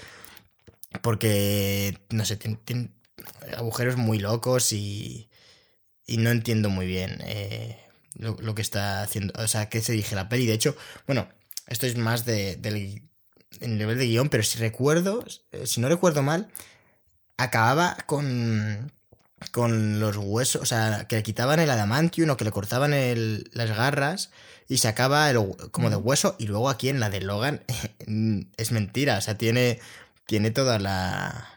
Porque, 1.02 1.98
no 2.10 2.24
sé, 2.24 2.36
tiene, 2.36 2.90
agujeros 3.56 3.96
muy 3.96 4.18
locos 4.18 4.72
y, 4.72 5.28
y 6.06 6.18
no 6.18 6.30
entiendo 6.30 6.70
muy 6.70 6.86
bien 6.86 7.18
eh, 7.24 7.78
lo, 8.14 8.54
que 8.54 8.62
está 8.62 9.02
haciendo, 9.02 9.32
o 9.42 9.48
sea, 9.48 9.68
qué 9.68 9.80
se 9.80 9.92
dije 9.92 10.14
la 10.14 10.28
peli. 10.28 10.46
De 10.46 10.54
hecho, 10.54 10.76
bueno, 11.06 11.28
esto 11.66 11.86
es 11.86 11.96
más 11.96 12.24
de, 12.24 12.56
del 12.56 13.02
nivel 13.60 13.98
de 13.98 14.06
guion, 14.06 14.28
pero 14.28 14.42
si 14.42 14.58
recuerdo, 14.58 15.24
si 15.64 15.80
no 15.80 15.88
recuerdo 15.88 16.22
mal, 16.22 16.48
acababa 17.36 17.96
con, 18.06 18.92
con 19.50 19.98
los 20.00 20.16
huesos, 20.16 20.62
o 20.62 20.66
sea, 20.66 21.06
que 21.08 21.16
le 21.16 21.22
quitaban 21.22 21.58
el 21.58 21.70
adamantium 21.70 22.30
o 22.30 22.36
que 22.36 22.44
le 22.44 22.52
cortaban 22.52 22.92
el, 22.92 23.50
las 23.52 23.76
garras 23.76 24.30
y 24.68 24.78
sacaba 24.78 25.30
el, 25.30 25.38
como 25.70 25.90
de 25.90 25.96
hueso. 25.96 26.36
Y 26.38 26.46
luego 26.46 26.68
aquí 26.68 26.88
en 26.88 27.00
la 27.00 27.10
de 27.10 27.20
Logan 27.20 27.60
es 28.56 28.72
mentira. 28.72 29.18
O 29.18 29.20
sea, 29.20 29.36
tiene, 29.36 29.78
tiene 30.26 30.50
toda 30.50 30.78
la. 30.78 31.48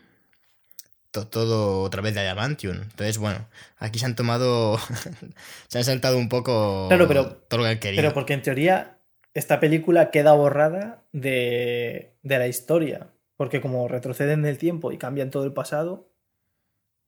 todo 1.11 1.81
otra 1.81 2.01
vez 2.01 2.13
de 2.13 2.21
Adamantium. 2.21 2.75
Entonces, 2.75 3.17
bueno, 3.17 3.47
aquí 3.77 3.99
se 3.99 4.05
han 4.05 4.15
tomado. 4.15 4.79
se 5.67 5.77
han 5.77 5.83
saltado 5.83 6.17
un 6.17 6.29
poco 6.29 6.87
claro, 6.87 7.07
pero, 7.07 7.27
todo 7.47 7.59
lo 7.59 7.63
que 7.65 7.71
han 7.71 7.79
querido. 7.79 8.01
Pero 8.01 8.13
porque 8.13 8.33
en 8.33 8.41
teoría 8.41 8.97
esta 9.33 9.59
película 9.59 10.09
queda 10.09 10.33
borrada 10.33 11.03
de, 11.11 12.15
de 12.23 12.39
la 12.39 12.47
historia. 12.47 13.07
Porque 13.35 13.61
como 13.61 13.87
retroceden 13.87 14.39
en 14.39 14.45
el 14.47 14.57
tiempo 14.57 14.91
y 14.91 14.97
cambian 14.97 15.29
todo 15.29 15.43
el 15.43 15.53
pasado, 15.53 16.09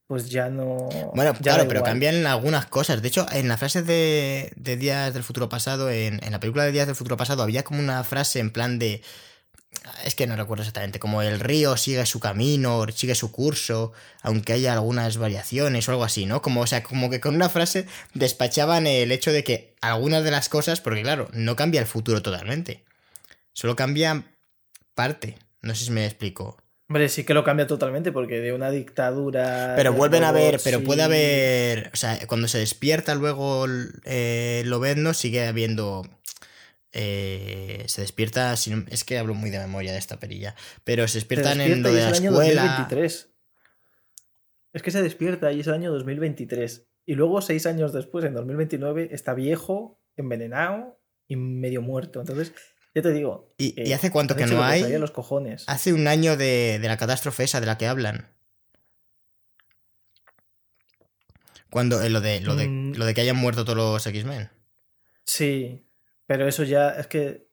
pues 0.09 0.27
ya 0.27 0.49
no. 0.49 0.89
Bueno, 1.13 1.35
claro, 1.35 1.67
pero 1.67 1.83
cambian 1.83 2.25
algunas 2.25 2.65
cosas. 2.65 2.99
De 3.03 3.07
hecho, 3.09 3.27
en 3.31 3.47
la 3.47 3.57
frase 3.57 3.83
de, 3.83 4.51
Días 4.57 5.13
del 5.13 5.21
Futuro 5.21 5.49
Pasado, 5.49 5.91
en, 5.91 6.19
en, 6.23 6.31
la 6.31 6.39
película 6.39 6.63
de 6.63 6.71
Días 6.71 6.87
del 6.87 6.95
Futuro 6.95 7.15
Pasado, 7.15 7.43
había 7.43 7.63
como 7.63 7.79
una 7.79 8.03
frase 8.03 8.39
en 8.39 8.49
plan 8.49 8.79
de. 8.79 9.03
Es 10.03 10.15
que 10.15 10.25
no 10.25 10.35
recuerdo 10.35 10.63
exactamente, 10.63 10.97
como 10.97 11.21
el 11.21 11.39
río 11.39 11.77
sigue 11.77 12.03
su 12.07 12.19
camino, 12.19 12.87
sigue 12.91 13.13
su 13.13 13.31
curso, 13.31 13.93
aunque 14.23 14.53
haya 14.53 14.73
algunas 14.73 15.17
variaciones 15.17 15.87
o 15.87 15.91
algo 15.91 16.03
así, 16.03 16.25
¿no? 16.25 16.41
Como, 16.41 16.61
o 16.61 16.67
sea, 16.67 16.81
como 16.81 17.11
que 17.11 17.19
con 17.19 17.35
una 17.35 17.47
frase 17.47 17.85
despachaban 18.15 18.87
el 18.87 19.11
hecho 19.11 19.31
de 19.31 19.43
que 19.43 19.75
algunas 19.79 20.23
de 20.23 20.31
las 20.31 20.49
cosas, 20.49 20.81
porque 20.81 21.03
claro, 21.03 21.29
no 21.33 21.55
cambia 21.55 21.81
el 21.81 21.87
futuro 21.87 22.23
totalmente. 22.23 22.83
Solo 23.53 23.75
cambia 23.75 24.23
parte. 24.95 25.37
No 25.61 25.75
sé 25.75 25.85
si 25.85 25.91
me 25.91 26.07
explico. 26.07 26.57
Hombre, 26.89 27.07
sí 27.07 27.23
que 27.23 27.35
lo 27.35 27.43
cambia 27.43 27.67
totalmente 27.67 28.11
porque 28.11 28.39
de 28.39 28.51
una 28.51 28.71
dictadura. 28.71 29.73
Pero 29.75 29.93
vuelven 29.93 30.23
a 30.23 30.31
ver, 30.31 30.59
pero 30.63 30.83
puede 30.83 31.03
haber. 31.03 31.91
O 31.93 31.95
sea, 31.95 32.17
cuando 32.25 32.47
se 32.47 32.57
despierta 32.57 33.13
luego 33.13 33.67
eh, 34.05 34.63
Lobezno, 34.65 35.13
sigue 35.13 35.45
habiendo. 35.45 36.01
Eh, 36.91 37.83
se 37.85 38.01
despierta. 38.01 38.53
es 38.53 39.03
que 39.03 39.19
hablo 39.19 39.35
muy 39.35 39.51
de 39.51 39.59
memoria 39.59 39.91
de 39.91 39.99
esta 39.99 40.19
perilla. 40.19 40.55
Pero 40.83 41.07
se 41.07 41.19
despiertan 41.19 41.61
en 41.61 41.83
lo 41.83 41.93
de 41.93 42.01
la 42.01 42.09
escuela. 42.09 42.63
2023. 42.63 43.29
Es 44.73 44.81
que 44.81 44.89
se 44.89 45.03
despierta 45.03 45.51
y 45.51 45.59
es 45.59 45.67
el 45.67 45.73
año 45.73 45.91
2023. 45.91 46.87
Y 47.05 47.13
luego, 47.13 47.41
seis 47.41 47.67
años 47.67 47.93
después, 47.93 48.25
en 48.25 48.33
2029, 48.33 49.09
está 49.11 49.35
viejo, 49.35 50.01
envenenado 50.15 50.99
y 51.27 51.35
medio 51.35 51.83
muerto. 51.83 52.19
Entonces, 52.19 52.51
yo 52.99 53.03
te 53.03 53.13
digo. 53.13 53.53
¿Y, 53.57 53.93
hace 53.93 54.11
cuánto 54.11 54.35
que 54.35 54.45
no 54.45 54.61
hay? 54.63 54.97
Los 54.97 55.11
cojones. 55.11 55.63
Hace 55.67 55.93
un 55.93 56.07
año 56.07 56.35
de, 56.35 56.79
la 56.81 56.97
catástrofe 56.97 57.43
esa 57.43 57.61
de 57.61 57.65
la 57.65 57.77
que 57.77 57.87
hablan. 57.87 58.27
Cuando 61.69 62.01
eh, 62.01 62.09
lo, 62.09 62.19
de, 62.19 62.41
lo, 62.41 62.55
de, 62.55 62.67
mm. 62.67 62.95
lo 62.95 63.05
de 63.05 63.13
que 63.13 63.21
hayan 63.21 63.37
muerto 63.37 63.63
todos 63.63 63.77
los 63.77 64.05
X-Men. 64.05 64.49
Sí, 65.23 65.85
pero 66.25 66.47
eso 66.47 66.63
ya 66.63 66.89
es 66.89 67.07
que. 67.07 67.47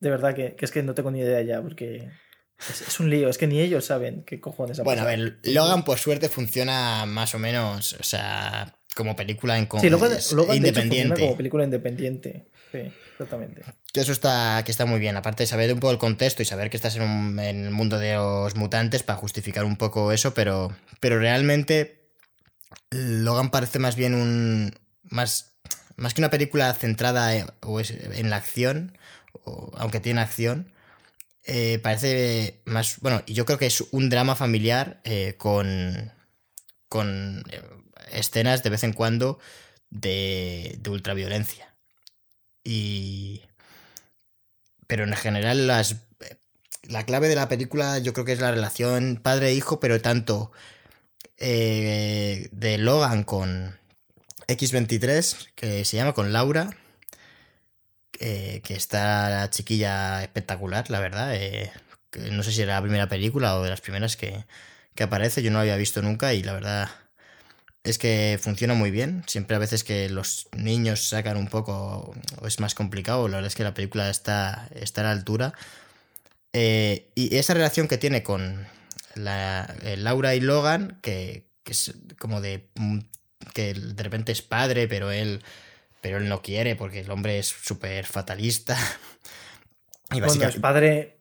De 0.00 0.10
verdad 0.10 0.34
que, 0.34 0.56
es 0.58 0.70
que 0.70 0.82
no 0.82 0.94
tengo 0.94 1.10
ni 1.10 1.20
idea 1.20 1.42
ya, 1.42 1.60
porque. 1.60 2.08
Es, 2.56 3.00
un 3.00 3.10
lío, 3.10 3.28
es 3.28 3.36
que 3.36 3.48
ni 3.48 3.60
ellos 3.60 3.84
saben 3.84 4.22
qué 4.22 4.40
cojones 4.40 4.78
ha 4.78 4.84
Bueno, 4.84 5.02
a 5.02 5.06
ver, 5.06 5.40
Logan 5.42 5.84
por 5.84 5.98
suerte 5.98 6.28
funciona 6.28 7.04
más 7.04 7.34
o 7.34 7.38
menos, 7.38 7.94
o 7.94 8.02
sea, 8.04 8.78
como 8.94 9.16
película 9.16 9.58
en 9.58 9.68
sí, 9.80 9.90
Logan, 9.90 10.12
independiente. 10.56 11.20
como 11.20 11.36
película 11.36 11.64
independiente. 11.64 12.46
Sí, 12.74 12.92
exactamente. 13.12 13.62
Que 13.92 14.00
eso 14.00 14.10
está, 14.10 14.60
que 14.64 14.72
está 14.72 14.84
muy 14.84 14.98
bien. 14.98 15.16
Aparte 15.16 15.44
de 15.44 15.46
saber 15.46 15.72
un 15.72 15.78
poco 15.78 15.92
el 15.92 15.98
contexto 15.98 16.42
y 16.42 16.44
saber 16.44 16.70
que 16.70 16.76
estás 16.76 16.96
en, 16.96 17.38
el 17.38 17.70
mundo 17.70 18.00
de 18.00 18.14
los 18.14 18.56
mutantes 18.56 19.04
para 19.04 19.16
justificar 19.16 19.64
un 19.64 19.76
poco 19.76 20.10
eso, 20.10 20.34
pero, 20.34 20.76
pero 20.98 21.20
realmente 21.20 22.10
Logan 22.90 23.52
parece 23.52 23.78
más 23.78 23.94
bien 23.94 24.16
un. 24.16 24.76
Más, 25.04 25.54
más 25.94 26.14
que 26.14 26.20
una 26.20 26.30
película 26.30 26.74
centrada 26.74 27.36
en, 27.36 27.46
en 27.62 28.30
la 28.30 28.36
acción, 28.36 28.98
aunque 29.76 30.00
tiene 30.00 30.20
acción. 30.20 30.72
Eh, 31.44 31.78
parece 31.80 32.60
más. 32.64 32.96
Bueno, 33.02 33.22
y 33.24 33.34
yo 33.34 33.44
creo 33.44 33.58
que 33.58 33.66
es 33.66 33.84
un 33.92 34.10
drama 34.10 34.34
familiar 34.34 35.00
eh, 35.04 35.36
con. 35.38 36.12
con 36.88 37.44
eh, 37.52 37.62
escenas 38.10 38.64
de 38.64 38.70
vez 38.70 38.82
en 38.82 38.94
cuando 38.94 39.38
de, 39.90 40.76
de 40.80 40.90
ultraviolencia. 40.90 41.73
Y. 42.64 43.42
Pero 44.86 45.04
en 45.04 45.14
general, 45.14 45.66
las. 45.66 45.96
La 46.82 47.04
clave 47.06 47.28
de 47.28 47.34
la 47.34 47.48
película 47.48 47.98
yo 47.98 48.12
creo 48.12 48.26
que 48.26 48.32
es 48.32 48.40
la 48.40 48.50
relación 48.50 49.18
padre-hijo, 49.22 49.80
pero 49.80 50.02
tanto 50.02 50.52
eh, 51.38 52.48
de 52.52 52.76
Logan 52.78 53.24
con 53.24 53.78
X23, 54.48 55.52
que 55.54 55.84
se 55.86 55.96
llama 55.96 56.12
con 56.12 56.32
Laura, 56.34 56.76
que 58.12 58.62
está 58.68 59.30
la 59.30 59.50
chiquilla 59.50 60.22
espectacular, 60.22 60.90
la 60.90 61.00
verdad. 61.00 61.34
Eh, 61.34 61.72
no 62.30 62.42
sé 62.42 62.52
si 62.52 62.62
era 62.62 62.74
la 62.74 62.82
primera 62.82 63.08
película 63.08 63.56
o 63.56 63.62
de 63.62 63.70
las 63.70 63.80
primeras 63.80 64.16
que, 64.16 64.44
que 64.94 65.02
aparece, 65.04 65.42
yo 65.42 65.50
no 65.50 65.58
la 65.58 65.62
había 65.62 65.76
visto 65.76 66.02
nunca 66.02 66.34
y 66.34 66.42
la 66.42 66.52
verdad 66.52 66.90
es 67.84 67.98
que 67.98 68.38
funciona 68.42 68.72
muy 68.72 68.90
bien. 68.90 69.22
Siempre 69.26 69.56
a 69.56 69.58
veces 69.58 69.84
que 69.84 70.08
los 70.08 70.48
niños 70.56 71.06
sacan 71.06 71.36
un 71.36 71.48
poco 71.48 72.14
es 72.44 72.58
más 72.58 72.74
complicado. 72.74 73.28
La 73.28 73.36
verdad 73.36 73.48
es 73.48 73.54
que 73.54 73.62
la 73.62 73.74
película 73.74 74.08
está, 74.08 74.68
está 74.74 75.02
a 75.02 75.04
la 75.04 75.10
altura. 75.12 75.52
Eh, 76.54 77.10
y 77.14 77.36
esa 77.36 77.52
relación 77.52 77.86
que 77.86 77.98
tiene 77.98 78.22
con 78.22 78.66
la, 79.14 79.74
eh, 79.82 79.98
Laura 79.98 80.34
y 80.34 80.40
Logan, 80.40 80.98
que, 81.02 81.46
es 81.66 81.94
como 82.18 82.40
de 82.40 82.68
que 83.52 83.74
de 83.74 84.02
repente 84.02 84.32
es 84.32 84.40
padre, 84.40 84.88
pero 84.88 85.10
él, 85.10 85.42
pero 86.00 86.16
él 86.16 86.28
no 86.28 86.40
quiere 86.40 86.76
porque 86.76 87.00
el 87.00 87.10
hombre 87.10 87.38
es 87.38 87.48
súper 87.48 88.06
fatalista. 88.06 88.78
Y 90.10 90.20
básicamente, 90.20 90.58
es 90.58 90.62
padre, 90.62 91.13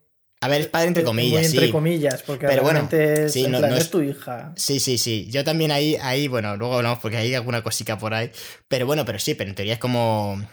a 0.44 0.48
ver, 0.50 0.60
es 0.60 0.68
padre 0.68 0.90
entre 0.90 1.04
comillas, 1.06 1.46
entre 1.46 1.72
comillas, 1.72 2.22
porque 2.24 2.48
pero 2.48 2.64
bueno, 2.64 2.90
es, 2.92 3.34
no, 3.48 3.66
es, 3.66 3.90
tu 3.90 4.02
hija. 4.02 4.52
Sí, 4.58 4.82
sí, 4.82 4.98
sí. 4.98 5.30
Yo 5.32 5.46
también 5.46 5.72
ahí, 5.72 5.96
ahí, 6.02 6.28
bueno, 6.28 6.58
luego 6.58 6.76
hablamos 6.76 7.00
porque 7.00 7.16
hay 7.16 7.34
alguna 7.34 7.64
cosica 7.64 7.98
por 7.98 8.14
ahí. 8.14 8.30
Pero 8.68 8.86
bueno, 8.86 9.06
pero 9.06 9.20
sí, 9.20 9.36
pero 9.36 9.50
en 9.50 9.56
teoría 9.56 9.76
es 9.76 9.80
como. 9.80 10.46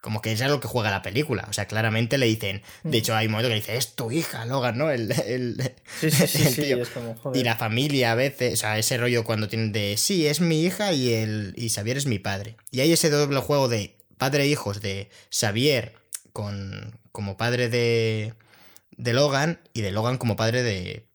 Como 0.00 0.22
que 0.22 0.32
es 0.32 0.42
algo 0.42 0.58
que 0.58 0.66
juega 0.66 0.90
la 0.90 1.02
película. 1.02 1.46
O 1.48 1.52
sea, 1.52 1.66
claramente 1.66 2.18
le 2.18 2.26
dicen. 2.26 2.62
De 2.82 2.90
mm. 2.90 3.00
hecho, 3.00 3.14
hay 3.14 3.26
un 3.26 3.32
momento 3.32 3.48
que 3.48 3.54
le 3.54 3.60
dice, 3.60 3.76
es 3.76 3.94
tu 3.94 4.10
hija, 4.10 4.44
Logan, 4.44 4.76
¿no? 4.76 4.90
El, 4.90 5.12
el, 5.12 5.72
sí, 6.00 6.10
sí, 6.10 6.26
sí, 6.26 6.44
sí 6.54 6.72
es 6.72 6.88
como, 6.88 7.14
Y 7.32 7.44
la 7.44 7.54
familia 7.54 8.10
a 8.10 8.14
veces. 8.16 8.54
O 8.54 8.56
sea, 8.56 8.76
ese 8.76 8.96
rollo 8.96 9.22
cuando 9.22 9.46
tienen 9.46 9.70
de. 9.70 9.96
Sí, 9.98 10.26
es 10.26 10.40
mi 10.40 10.64
hija 10.64 10.92
y, 10.92 11.12
el, 11.12 11.54
y 11.56 11.70
Xavier 11.70 11.96
es 11.96 12.06
mi 12.06 12.18
padre. 12.18 12.56
Y 12.72 12.80
hay 12.80 12.90
ese 12.90 13.08
doble 13.08 13.38
juego 13.38 13.68
de 13.68 13.94
padre 14.16 14.42
e 14.42 14.46
hijos 14.48 14.80
de 14.80 15.10
Xavier 15.30 15.94
con, 16.32 16.98
como 17.12 17.36
padre 17.36 17.68
de 17.68 18.34
de 18.98 19.14
Logan 19.14 19.60
y 19.72 19.80
de 19.80 19.92
Logan 19.92 20.18
como 20.18 20.36
padre 20.36 20.62
de, 20.62 21.06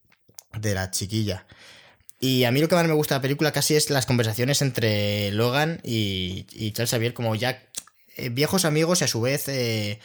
de 0.58 0.74
la 0.74 0.90
chiquilla. 0.90 1.46
Y 2.20 2.46
a 2.46 2.52
mí 2.52 2.62
lo 2.62 2.70
que 2.70 2.76
más 2.76 2.88
me 2.88 2.94
gusta 2.94 3.16
de 3.16 3.20
la 3.20 3.22
película 3.22 3.52
casi 3.52 3.76
es 3.76 3.90
las 3.90 4.06
conversaciones 4.06 4.62
entre 4.62 5.32
Logan 5.32 5.82
y, 5.84 6.48
y 6.52 6.72
Charles 6.72 6.92
Xavier 6.92 7.14
como 7.14 7.36
ya 7.36 7.62
eh, 8.16 8.30
viejos 8.30 8.66
amigos 8.66 9.02
y 9.02 9.04
a 9.04 9.08
su 9.08 9.22
vez 9.22 9.48
eh, 9.50 10.00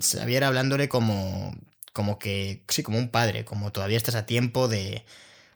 Xavier 0.00 0.44
hablándole 0.44 0.88
como, 0.88 1.54
como 1.92 2.18
que, 2.18 2.62
sí, 2.68 2.82
como 2.82 2.98
un 2.98 3.08
padre, 3.08 3.44
como 3.44 3.72
todavía 3.72 3.96
estás 3.96 4.14
a 4.14 4.26
tiempo 4.26 4.68
de, 4.68 5.04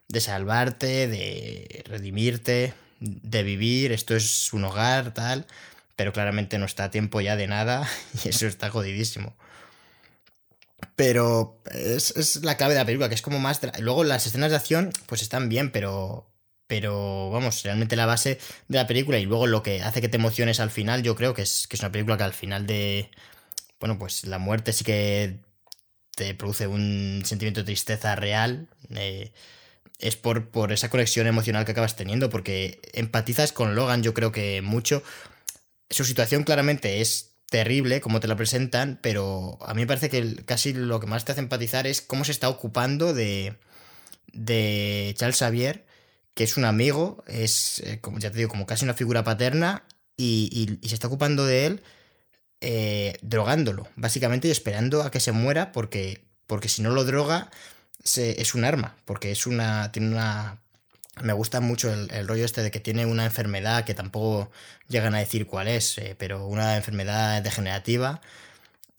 de 0.08 0.20
salvarte, 0.20 1.06
de 1.06 1.84
redimirte, 1.86 2.74
de 3.00 3.42
vivir, 3.44 3.92
esto 3.92 4.16
es 4.16 4.52
un 4.52 4.64
hogar, 4.64 5.14
tal, 5.14 5.46
pero 5.94 6.12
claramente 6.12 6.58
no 6.58 6.66
está 6.66 6.84
a 6.84 6.90
tiempo 6.90 7.20
ya 7.20 7.36
de 7.36 7.46
nada 7.46 7.88
y 8.24 8.30
eso 8.30 8.46
está 8.46 8.70
jodidísimo. 8.70 9.36
Pero 10.96 11.60
es, 11.72 12.42
la 12.42 12.56
clave 12.56 12.74
de 12.74 12.80
la 12.80 12.86
película, 12.86 13.08
que 13.08 13.14
es 13.14 13.22
como 13.22 13.38
más... 13.38 13.60
Luego 13.80 14.04
las 14.04 14.26
escenas 14.26 14.50
de 14.50 14.56
acción, 14.56 14.90
pues 15.06 15.22
están 15.22 15.48
bien, 15.48 15.70
pero... 15.70 16.26
Pero 16.66 17.30
vamos, 17.30 17.62
realmente 17.62 17.96
la 17.96 18.04
base 18.04 18.38
de 18.68 18.76
la 18.76 18.86
película 18.86 19.18
y 19.18 19.24
luego 19.24 19.46
lo 19.46 19.62
que 19.62 19.80
hace 19.80 20.02
que 20.02 20.10
te 20.10 20.18
emociones 20.18 20.60
al 20.60 20.70
final, 20.70 21.02
yo 21.02 21.16
creo 21.16 21.32
que 21.32 21.40
es, 21.40 21.66
que 21.66 21.76
es 21.76 21.80
una 21.80 21.90
película 21.92 22.18
que 22.18 22.24
al 22.24 22.34
final 22.34 22.66
de... 22.66 23.10
Bueno, 23.80 23.98
pues 23.98 24.24
la 24.24 24.38
muerte 24.38 24.74
sí 24.74 24.84
que 24.84 25.38
te 26.14 26.34
produce 26.34 26.66
un 26.66 27.22
sentimiento 27.24 27.60
de 27.60 27.66
tristeza 27.66 28.16
real. 28.16 28.68
Eh, 28.94 29.32
es 29.98 30.16
por, 30.16 30.50
por 30.50 30.72
esa 30.72 30.90
conexión 30.90 31.26
emocional 31.26 31.64
que 31.64 31.72
acabas 31.72 31.96
teniendo, 31.96 32.28
porque 32.28 32.80
empatizas 32.92 33.52
con 33.52 33.74
Logan, 33.74 34.02
yo 34.02 34.14
creo 34.14 34.32
que 34.32 34.60
mucho. 34.60 35.02
Su 35.88 36.04
situación 36.04 36.44
claramente 36.44 37.00
es 37.00 37.37
terrible 37.50 38.00
como 38.00 38.20
te 38.20 38.28
la 38.28 38.36
presentan, 38.36 38.98
pero 39.02 39.58
a 39.62 39.74
mí 39.74 39.82
me 39.82 39.86
parece 39.86 40.10
que 40.10 40.44
casi 40.44 40.72
lo 40.72 41.00
que 41.00 41.06
más 41.06 41.24
te 41.24 41.32
hace 41.32 41.40
empatizar 41.40 41.86
es 41.86 42.00
cómo 42.02 42.24
se 42.24 42.32
está 42.32 42.48
ocupando 42.48 43.14
de, 43.14 43.56
de 44.32 45.14
Charles 45.16 45.38
Xavier, 45.38 45.86
que 46.34 46.44
es 46.44 46.56
un 46.56 46.64
amigo, 46.64 47.24
es, 47.26 47.80
eh, 47.80 48.00
como 48.00 48.18
ya 48.18 48.30
te 48.30 48.38
digo, 48.38 48.50
como 48.50 48.66
casi 48.66 48.84
una 48.84 48.94
figura 48.94 49.24
paterna, 49.24 49.84
y, 50.16 50.78
se 50.82 50.94
está 50.94 51.06
ocupando 51.06 51.46
de 51.46 51.66
él 51.66 51.82
eh, 52.60 53.16
drogándolo, 53.22 53.88
básicamente, 53.96 54.48
y 54.48 54.50
esperando 54.50 55.02
a 55.02 55.10
que 55.10 55.20
se 55.20 55.32
muera, 55.32 55.72
porque, 55.72 56.24
porque 56.46 56.68
si 56.68 56.82
no 56.82 56.90
lo 56.90 57.04
droga, 57.04 57.50
se, 58.02 58.40
es 58.42 58.54
un 58.54 58.64
arma, 58.64 58.96
porque 59.04 59.30
es 59.30 59.46
una, 59.46 59.92
tiene 59.92 60.08
una 60.08 60.60
me 61.22 61.32
gusta 61.32 61.60
mucho 61.60 61.92
el, 61.92 62.28
rollo 62.28 62.44
este 62.44 62.62
de 62.62 62.70
que 62.70 62.80
tiene 62.80 63.06
una 63.06 63.24
enfermedad 63.24 63.84
que 63.84 63.94
tampoco 63.94 64.50
llegan 64.88 65.14
a 65.14 65.18
decir 65.18 65.46
cuál 65.46 65.68
es, 65.68 65.98
eh, 65.98 66.16
pero 66.18 66.46
una 66.46 66.76
enfermedad 66.76 67.42
degenerativa 67.42 68.20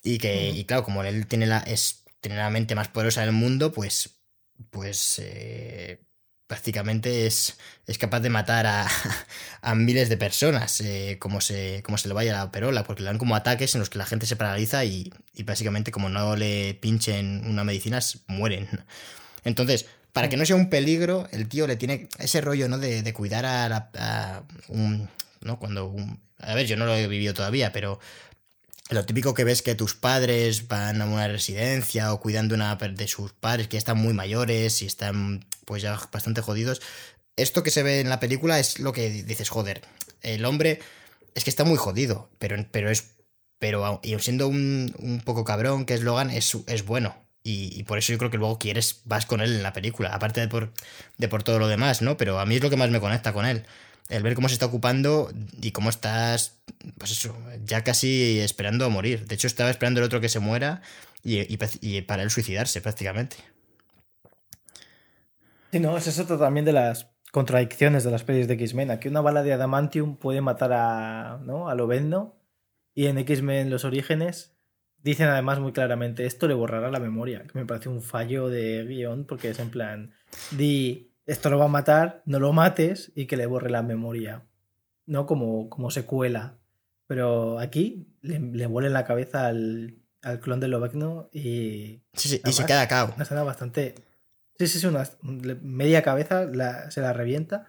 y 0.03 0.17
que, 0.17 0.49
y 0.49 0.65
claro, 0.65 0.83
como 0.83 1.03
él 1.03 1.27
tiene 1.27 1.47
la, 1.47 1.59
es, 1.59 2.03
tiene 2.21 2.37
la 2.37 2.49
mente 2.49 2.75
más 2.75 2.87
poderosa 2.87 3.21
del 3.21 3.31
mundo, 3.33 3.71
pues, 3.71 4.21
pues 4.71 5.19
eh, 5.19 6.01
prácticamente 6.47 7.27
es, 7.27 7.57
es 7.85 7.97
capaz 7.97 8.21
de 8.21 8.29
matar 8.29 8.65
a, 8.65 8.87
a 9.61 9.75
miles 9.75 10.09
de 10.09 10.17
personas, 10.17 10.81
eh, 10.81 11.17
como, 11.19 11.41
se, 11.41 11.83
como 11.83 11.97
se 11.97 12.07
le 12.07 12.13
vaya 12.13 12.33
la 12.33 12.51
perola, 12.51 12.83
porque 12.83 13.03
le 13.03 13.07
dan 13.07 13.17
como 13.19 13.35
ataques 13.35 13.75
en 13.75 13.79
los 13.79 13.89
que 13.89 13.99
la 13.99 14.05
gente 14.05 14.25
se 14.25 14.35
paraliza 14.35 14.85
y, 14.85 15.13
y 15.33 15.43
básicamente 15.43 15.91
como 15.91 16.09
no 16.09 16.35
le 16.35 16.73
pinchen 16.75 17.45
una 17.45 17.63
medicina, 17.63 17.99
mueren. 18.27 18.67
Entonces, 19.43 19.85
para 20.13 20.29
que 20.29 20.37
no 20.37 20.45
sea 20.45 20.55
un 20.55 20.69
peligro, 20.69 21.27
el 21.31 21.47
tío 21.47 21.67
le 21.67 21.75
tiene 21.75 22.09
ese 22.19 22.41
rollo, 22.41 22.67
¿no? 22.67 22.77
De, 22.77 23.01
de 23.03 23.13
cuidar 23.13 23.45
a, 23.45 23.69
la- 23.69 23.89
a 23.97 24.43
un. 24.67 25.09
¿No? 25.41 25.57
Cuando 25.59 25.85
un. 25.87 26.19
A 26.39 26.53
ver, 26.55 26.65
yo 26.67 26.75
no 26.77 26.85
lo 26.85 26.95
he 26.95 27.07
vivido 27.07 27.33
todavía, 27.33 27.71
pero. 27.71 27.99
Lo 28.89 29.05
típico 29.05 29.35
que 29.35 29.43
ves 29.43 29.61
que 29.61 29.75
tus 29.75 29.93
padres 29.93 30.67
van 30.67 30.99
a 31.01 31.05
una 31.05 31.27
residencia 31.27 32.11
o 32.11 32.19
cuidando 32.19 32.55
una 32.55 32.75
per- 32.79 32.95
de 32.95 33.07
sus 33.07 33.33
padres 33.33 33.67
que 33.67 33.73
ya 33.73 33.77
están 33.79 33.99
muy 33.99 34.13
mayores 34.13 34.81
y 34.81 34.87
están 34.87 35.45
pues 35.65 35.83
ya 35.83 35.99
bastante 36.11 36.41
jodidos. 36.41 36.81
Esto 37.35 37.61
que 37.61 37.69
se 37.69 37.83
ve 37.83 37.99
en 37.99 38.09
la 38.09 38.19
película 38.19 38.59
es 38.59 38.79
lo 38.79 38.91
que 38.91 39.11
dices, 39.11 39.49
joder, 39.49 39.81
el 40.23 40.43
hombre 40.43 40.79
es 41.35 41.43
que 41.43 41.51
está 41.51 41.63
muy 41.65 41.77
jodido, 41.77 42.29
pero, 42.39 42.55
pero 42.71 42.89
es. 42.89 43.11
Pero 43.59 43.99
y 44.03 44.17
siendo 44.19 44.47
un, 44.47 44.95
un 44.99 45.19
poco 45.21 45.43
cabrón 45.43 45.85
que 45.85 45.93
es 45.93 46.01
Logan, 46.01 46.29
es, 46.31 46.57
es 46.67 46.83
bueno. 46.85 47.15
Y, 47.43 47.83
por 47.83 47.97
eso 47.97 48.11
yo 48.11 48.19
creo 48.19 48.29
que 48.29 48.37
luego 48.37 48.59
quieres, 48.59 49.01
vas 49.05 49.25
con 49.25 49.41
él 49.41 49.55
en 49.55 49.63
la 49.63 49.73
película, 49.73 50.09
aparte 50.09 50.39
de 50.41 50.47
por, 50.47 50.71
de 51.17 51.27
por 51.27 51.41
todo 51.41 51.57
lo 51.57 51.67
demás, 51.67 52.01
¿no? 52.01 52.15
Pero 52.17 52.39
a 52.39 52.45
mí 52.45 52.55
es 52.55 52.61
lo 52.61 52.69
que 52.69 52.77
más 52.77 52.91
me 52.91 52.99
conecta 52.99 53.33
con 53.33 53.45
él. 53.45 53.65
El 54.09 54.23
ver 54.23 54.35
cómo 54.35 54.49
se 54.49 54.53
está 54.53 54.65
ocupando 54.65 55.31
y 55.61 55.71
cómo 55.71 55.89
estás, 55.89 56.59
pues 56.97 57.11
eso, 57.11 57.35
ya 57.65 57.83
casi 57.83 58.39
esperando 58.39 58.85
a 58.85 58.89
morir. 58.89 59.25
De 59.25 59.35
hecho, 59.35 59.47
estaba 59.47 59.69
esperando 59.69 59.99
el 59.99 60.05
otro 60.05 60.21
que 60.21 60.29
se 60.29 60.39
muera 60.39 60.81
y, 61.23 61.39
y 61.81 62.01
para 62.01 62.23
él 62.23 62.29
suicidarse 62.29 62.81
prácticamente. 62.81 63.37
Sí, 65.71 65.79
no, 65.79 65.95
es 65.97 66.07
eso 66.07 66.25
también 66.37 66.65
de 66.65 66.73
las 66.73 67.07
contradicciones 67.31 68.03
de 68.03 68.11
las 68.11 68.23
pelis 68.23 68.47
de 68.47 68.55
X-Men. 68.55 68.91
Aquí 68.91 69.07
una 69.07 69.21
bala 69.21 69.43
de 69.43 69.53
Adamantium 69.53 70.15
puede 70.15 70.41
matar 70.41 70.73
a, 70.73 71.39
¿no? 71.43 71.69
a 71.69 71.75
Lobezno 71.75 72.35
y 72.95 73.07
en 73.07 73.17
X-Men 73.19 73.69
Los 73.69 73.85
Orígenes 73.85 74.55
dicen 75.03 75.27
además 75.27 75.59
muy 75.59 75.71
claramente 75.71 76.25
esto 76.25 76.47
le 76.47 76.53
borrará 76.53 76.91
la 76.91 76.99
memoria, 76.99 77.43
que 77.43 77.57
me 77.57 77.65
parece 77.65 77.89
un 77.89 78.01
fallo 78.01 78.49
de 78.49 78.85
guion 78.85 79.25
porque 79.25 79.49
es 79.49 79.59
en 79.59 79.69
plan, 79.69 80.13
di, 80.51 81.11
esto 81.25 81.49
lo 81.49 81.57
va 81.59 81.65
a 81.65 81.69
matar, 81.69 82.21
no 82.25 82.39
lo 82.39 82.53
mates 82.53 83.11
y 83.15 83.25
que 83.25 83.37
le 83.37 83.45
borre 83.45 83.69
la 83.69 83.83
memoria, 83.83 84.45
¿no? 85.05 85.25
Como, 85.25 85.69
como 85.69 85.91
secuela. 85.91 86.57
Pero 87.07 87.59
aquí 87.59 88.07
le, 88.21 88.39
le 88.39 88.67
vuelve 88.67 88.89
la 88.89 89.03
cabeza 89.05 89.47
al, 89.47 89.97
al 90.21 90.39
clon 90.39 90.59
de 90.59 90.67
Lobezno 90.67 91.29
y 91.33 92.01
Sí, 92.13 92.29
sí, 92.29 92.41
y 92.45 92.51
se 92.51 92.65
queda 92.65 92.87
cao. 92.87 93.13
una 93.15 93.23
escena 93.23 93.43
bastante. 93.43 93.95
Sí, 94.57 94.67
sí, 94.67 94.79
sí, 94.79 94.87
una 94.87 95.03
media 95.61 96.03
cabeza 96.03 96.45
la- 96.45 96.91
se 96.91 97.01
la 97.01 97.13
revienta. 97.13 97.65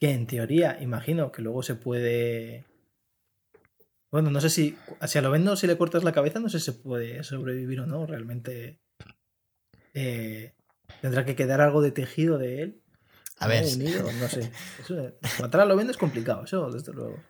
Que 0.00 0.12
en 0.12 0.26
teoría, 0.28 0.78
imagino 0.80 1.32
que 1.32 1.42
luego 1.42 1.62
se 1.62 1.74
puede. 1.74 2.64
Bueno, 4.10 4.30
no 4.30 4.40
sé 4.40 4.48
si. 4.50 4.76
Hacia 5.00 5.20
lo 5.22 5.30
vendo, 5.30 5.56
si 5.56 5.66
le 5.66 5.76
cortas 5.76 6.04
la 6.04 6.12
cabeza, 6.12 6.40
no 6.40 6.48
sé 6.48 6.58
si 6.58 6.66
se 6.66 6.72
puede 6.72 7.22
sobrevivir 7.24 7.80
o 7.80 7.86
no. 7.86 8.06
Realmente. 8.06 8.80
eh, 9.94 10.54
tendrá 11.00 11.24
que 11.24 11.36
quedar 11.36 11.60
algo 11.60 11.82
de 11.82 11.90
tejido 11.92 12.38
de 12.38 12.62
él. 12.62 12.82
A 13.38 13.46
ver, 13.46 13.64
Unido, 13.64 14.04
no 14.20 14.28
sé. 14.28 14.50
Eso- 14.80 15.12
matar 15.40 15.60
a 15.62 15.64
lo 15.66 15.76
vendo 15.76 15.92
es 15.92 15.98
complicado, 15.98 16.44
eso, 16.44 16.70
desde 16.70 16.92
luego. 16.92 17.22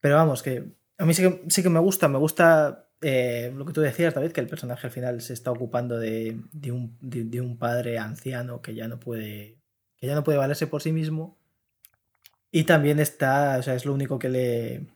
Pero 0.00 0.16
vamos, 0.16 0.42
que 0.42 0.64
a 0.98 1.06
mí 1.06 1.14
sí 1.14 1.22
que, 1.22 1.42
sí 1.48 1.62
que 1.62 1.70
me 1.70 1.80
gusta, 1.80 2.08
me 2.08 2.18
gusta 2.18 2.90
eh, 3.00 3.50
lo 3.54 3.64
que 3.64 3.72
tú 3.72 3.80
decías, 3.80 4.14
David, 4.14 4.32
que 4.32 4.40
el 4.42 4.46
personaje 4.48 4.86
al 4.86 4.92
final 4.92 5.20
se 5.22 5.32
está 5.32 5.50
ocupando 5.50 5.98
de, 5.98 6.38
de 6.52 6.72
un, 6.72 6.98
de, 7.00 7.24
de 7.24 7.40
un 7.40 7.56
padre 7.58 7.98
anciano 7.98 8.60
que 8.60 8.74
ya 8.74 8.88
no 8.88 9.00
puede. 9.00 9.58
que 9.96 10.06
ya 10.06 10.14
no 10.14 10.24
puede 10.24 10.38
valerse 10.38 10.66
por 10.66 10.82
sí 10.82 10.92
mismo. 10.92 11.38
Y 12.50 12.64
también 12.64 13.00
está, 13.00 13.56
o 13.58 13.62
sea, 13.62 13.74
es 13.74 13.86
lo 13.86 13.94
único 13.94 14.18
que 14.18 14.28
le. 14.28 14.86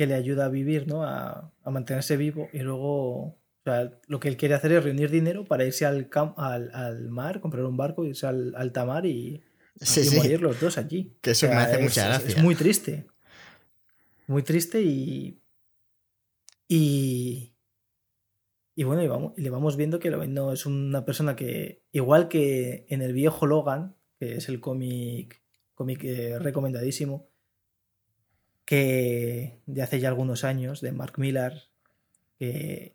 Que 0.00 0.06
le 0.06 0.14
ayuda 0.14 0.46
a 0.46 0.48
vivir, 0.48 0.88
¿no? 0.88 1.04
A, 1.04 1.52
a 1.62 1.70
mantenerse 1.70 2.16
vivo. 2.16 2.48
Y 2.54 2.60
luego. 2.60 2.88
O 3.26 3.62
sea, 3.64 3.92
lo 4.06 4.18
que 4.18 4.28
él 4.28 4.38
quiere 4.38 4.54
hacer 4.54 4.72
es 4.72 4.82
reunir 4.82 5.10
dinero 5.10 5.44
para 5.44 5.66
irse 5.66 5.84
al, 5.84 6.08
cam- 6.08 6.32
al, 6.38 6.70
al 6.72 7.10
mar, 7.10 7.42
comprar 7.42 7.66
un 7.66 7.76
barco, 7.76 8.06
irse 8.06 8.26
al 8.26 8.54
alta 8.56 8.86
mar 8.86 9.04
y, 9.04 9.42
sí, 9.78 10.00
y 10.00 10.04
sí. 10.04 10.16
morir 10.16 10.40
los 10.40 10.58
dos 10.58 10.78
allí. 10.78 11.12
Que 11.20 11.32
eso 11.32 11.46
me 11.48 11.56
hace 11.56 11.76
mucha 11.76 12.00
es- 12.02 12.08
gracia. 12.08 12.28
Es 12.38 12.42
muy 12.42 12.54
triste. 12.54 13.06
Muy 14.26 14.42
triste 14.42 14.80
y. 14.80 15.42
Y. 16.68 17.52
Y 18.76 18.84
bueno, 18.84 19.02
y, 19.02 19.08
vamos, 19.08 19.34
y 19.36 19.42
le 19.42 19.50
vamos 19.50 19.76
viendo 19.76 19.98
que 19.98 20.08
no 20.10 20.52
es 20.54 20.64
una 20.64 21.04
persona 21.04 21.36
que, 21.36 21.82
igual 21.92 22.28
que 22.28 22.86
en 22.88 23.02
el 23.02 23.12
viejo 23.12 23.44
Logan, 23.44 23.94
que 24.18 24.36
es 24.36 24.48
el 24.48 24.58
cómic, 24.60 25.42
cómic 25.74 26.02
eh, 26.04 26.38
recomendadísimo, 26.38 27.28
que 28.70 29.58
de 29.66 29.82
hace 29.82 29.98
ya 29.98 30.06
algunos 30.06 30.44
años, 30.44 30.80
de 30.80 30.92
Mark 30.92 31.14
Millar, 31.18 31.54
que, 32.38 32.94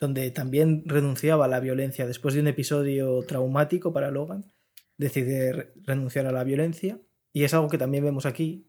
donde 0.00 0.30
también 0.30 0.84
renunciaba 0.86 1.44
a 1.44 1.48
la 1.48 1.60
violencia 1.60 2.06
después 2.06 2.32
de 2.32 2.40
un 2.40 2.46
episodio 2.46 3.20
traumático 3.24 3.92
para 3.92 4.10
Logan, 4.10 4.50
decide 4.96 5.52
re- 5.52 5.72
renunciar 5.82 6.24
a 6.24 6.32
la 6.32 6.42
violencia. 6.42 6.98
Y 7.34 7.44
es 7.44 7.52
algo 7.52 7.68
que 7.68 7.76
también 7.76 8.02
vemos 8.02 8.24
aquí, 8.24 8.66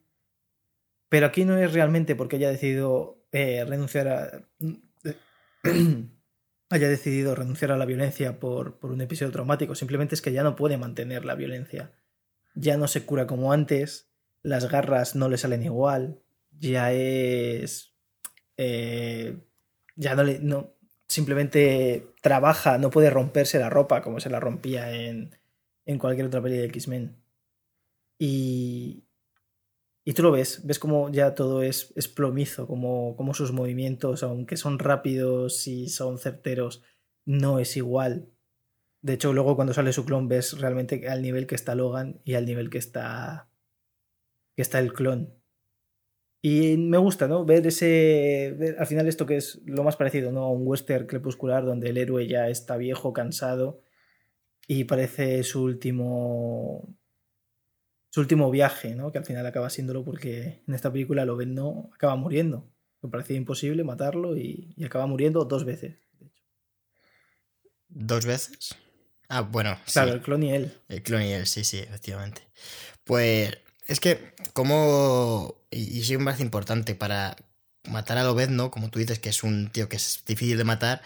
pero 1.07 1.27
aquí 1.27 1.45
no 1.45 1.57
es 1.57 1.71
realmente 1.71 2.17
porque 2.17 2.35
haya 2.35 2.49
decidido 2.49 3.23
eh, 3.31 3.63
renunciar 3.63 4.09
a 4.09 4.45
haya 6.69 6.89
decidido 6.89 7.33
renunciar 7.33 7.71
a 7.71 7.77
la 7.77 7.85
violencia 7.85 8.41
por, 8.41 8.77
por 8.77 8.91
un 8.91 8.99
episodio 8.99 9.31
traumático, 9.31 9.73
simplemente 9.73 10.15
es 10.15 10.21
que 10.21 10.33
ya 10.33 10.43
no 10.43 10.57
puede 10.57 10.77
mantener 10.77 11.23
la 11.23 11.35
violencia, 11.35 11.93
ya 12.55 12.75
no 12.75 12.89
se 12.89 13.05
cura 13.05 13.25
como 13.25 13.53
antes, 13.53 14.11
las 14.43 14.69
garras 14.69 15.15
no 15.15 15.29
le 15.29 15.37
salen 15.37 15.63
igual, 15.63 16.21
ya 16.51 16.91
es 16.93 17.93
eh, 18.57 19.37
ya 19.95 20.15
no 20.15 20.23
le 20.23 20.39
no 20.39 20.77
simplemente 21.07 22.13
trabaja, 22.21 22.77
no 22.77 22.89
puede 22.89 23.09
romperse 23.09 23.59
la 23.59 23.69
ropa 23.69 24.01
como 24.01 24.19
se 24.19 24.29
la 24.29 24.39
rompía 24.39 24.91
en, 24.93 25.35
en 25.85 25.99
cualquier 25.99 26.27
otra 26.27 26.41
peli 26.41 26.57
de 26.57 26.65
X-Men. 26.65 27.15
Y, 28.19 29.05
y 30.03 30.13
tú 30.13 30.23
lo 30.23 30.31
ves, 30.31 30.65
ves 30.65 30.79
como 30.79 31.09
ya 31.09 31.33
todo 31.35 31.63
es, 31.63 31.93
es 31.95 32.07
plomizo, 32.07 32.67
como, 32.67 33.15
como 33.15 33.33
sus 33.33 33.51
movimientos, 33.51 34.23
aunque 34.23 34.57
son 34.57 34.79
rápidos 34.79 35.67
y 35.67 35.89
son 35.89 36.17
certeros, 36.17 36.83
no 37.25 37.59
es 37.59 37.77
igual. 37.77 38.29
De 39.01 39.13
hecho, 39.13 39.31
luego 39.33 39.55
cuando 39.55 39.73
sale 39.73 39.93
su 39.93 40.05
clon 40.05 40.27
ves 40.27 40.59
realmente 40.59 41.07
al 41.07 41.21
nivel 41.21 41.47
que 41.47 41.55
está 41.55 41.75
Logan 41.75 42.19
y 42.25 42.33
al 42.33 42.45
nivel 42.45 42.69
que 42.69 42.79
está 42.79 43.49
que 44.57 44.63
está 44.63 44.79
el 44.79 44.91
clon. 44.91 45.33
Y 46.41 46.77
me 46.77 46.97
gusta, 46.97 47.27
¿no? 47.27 47.45
Ver 47.45 47.65
ese. 47.67 48.55
ver 48.57 48.75
al 48.79 48.87
final, 48.87 49.07
esto 49.07 49.25
que 49.27 49.37
es 49.37 49.61
lo 49.65 49.83
más 49.83 49.95
parecido, 49.95 50.31
¿no? 50.31 50.43
A 50.45 50.51
un 50.51 50.67
western 50.67 51.05
crepuscular 51.05 51.63
donde 51.63 51.89
el 51.89 51.97
héroe 51.97 52.27
ya 52.27 52.49
está 52.49 52.75
viejo, 52.75 53.13
cansado 53.13 53.83
y 54.67 54.85
parece 54.85 55.43
su 55.43 55.63
último. 55.63 56.97
su 58.09 58.19
último 58.21 58.49
viaje, 58.49 58.95
¿no? 58.95 59.11
Que 59.11 59.19
al 59.19 59.25
final 59.25 59.45
acaba 59.45 59.69
siéndolo 59.69 60.03
porque 60.03 60.63
en 60.67 60.73
esta 60.73 60.91
película 60.91 61.23
lo 61.25 61.35
ven, 61.37 61.53
no 61.53 61.91
acaba 61.93 62.15
muriendo. 62.15 62.67
Me 63.03 63.09
parecía 63.09 63.37
imposible 63.37 63.83
matarlo 63.83 64.35
y, 64.37 64.73
y 64.75 64.85
acaba 64.85 65.05
muriendo 65.05 65.45
dos 65.45 65.65
veces. 65.65 65.99
de 66.19 66.25
hecho. 66.27 66.43
¿Dos 67.89 68.25
veces? 68.25 68.75
Ah, 69.29 69.41
bueno, 69.41 69.77
sí. 69.85 69.93
Claro, 69.93 70.13
el 70.13 70.21
clon 70.21 70.41
y 70.41 70.51
él. 70.53 70.71
El 70.87 71.03
clon 71.03 71.21
y 71.21 71.33
él, 71.33 71.45
sí, 71.45 71.63
sí, 71.63 71.77
efectivamente. 71.79 72.41
Pues 73.03 73.51
es 73.87 73.99
que, 73.99 74.33
como. 74.53 75.55
Y, 75.71 76.01
y 76.13 76.17
me 76.17 76.25
parece 76.25 76.43
importante 76.43 76.95
para 76.95 77.35
matar 77.85 78.17
a 78.17 78.23
Lobezno, 78.23 78.71
como 78.71 78.89
tú 78.89 78.99
dices, 78.99 79.19
que 79.19 79.29
es 79.29 79.43
un 79.43 79.69
tío 79.71 79.89
que 79.89 79.95
es 79.97 80.23
difícil 80.25 80.57
de 80.57 80.63
matar, 80.63 81.01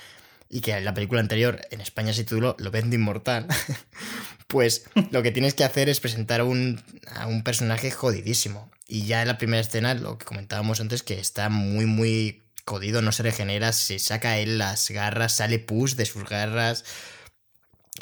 y 0.50 0.62
que 0.62 0.74
en 0.74 0.86
la 0.86 0.94
película 0.94 1.22
anterior 1.22 1.62
en 1.72 1.82
España 1.82 2.13
se 2.13 2.24
tituló 2.24 2.56
Lobezno 2.60 2.96
Inmortal, 2.96 3.48
pues 4.48 4.84
lo 5.12 5.24
que 5.24 5.32
tienes 5.32 5.54
que 5.54 5.63
hacer 5.63 5.89
es 5.89 6.00
presentar 6.00 6.41
a 6.41 6.44
un, 6.44 6.82
a 7.15 7.28
un 7.28 7.44
personaje 7.44 7.91
jodidísimo. 7.91 8.72
Y 8.88 9.06
ya 9.06 9.22
en 9.22 9.28
la 9.30 9.38
primera 9.38 9.62
escena, 9.62 9.94
lo 9.94 10.17
que 10.17 10.26
comentábamos 10.26 10.82
antes, 10.82 11.04
que 11.04 11.20
está 11.20 11.50
muy, 11.50 11.86
muy 11.86 12.44
jodido, 12.65 13.02
no 13.02 13.12
se 13.12 13.24
regenera, 13.24 13.74
se 13.74 14.00
saca 14.00 14.38
él 14.38 14.58
las 14.58 14.89
garras, 14.91 15.34
sale 15.34 15.60
pus 15.60 15.96
de 15.96 16.06
sus 16.06 16.26
garras, 16.28 16.84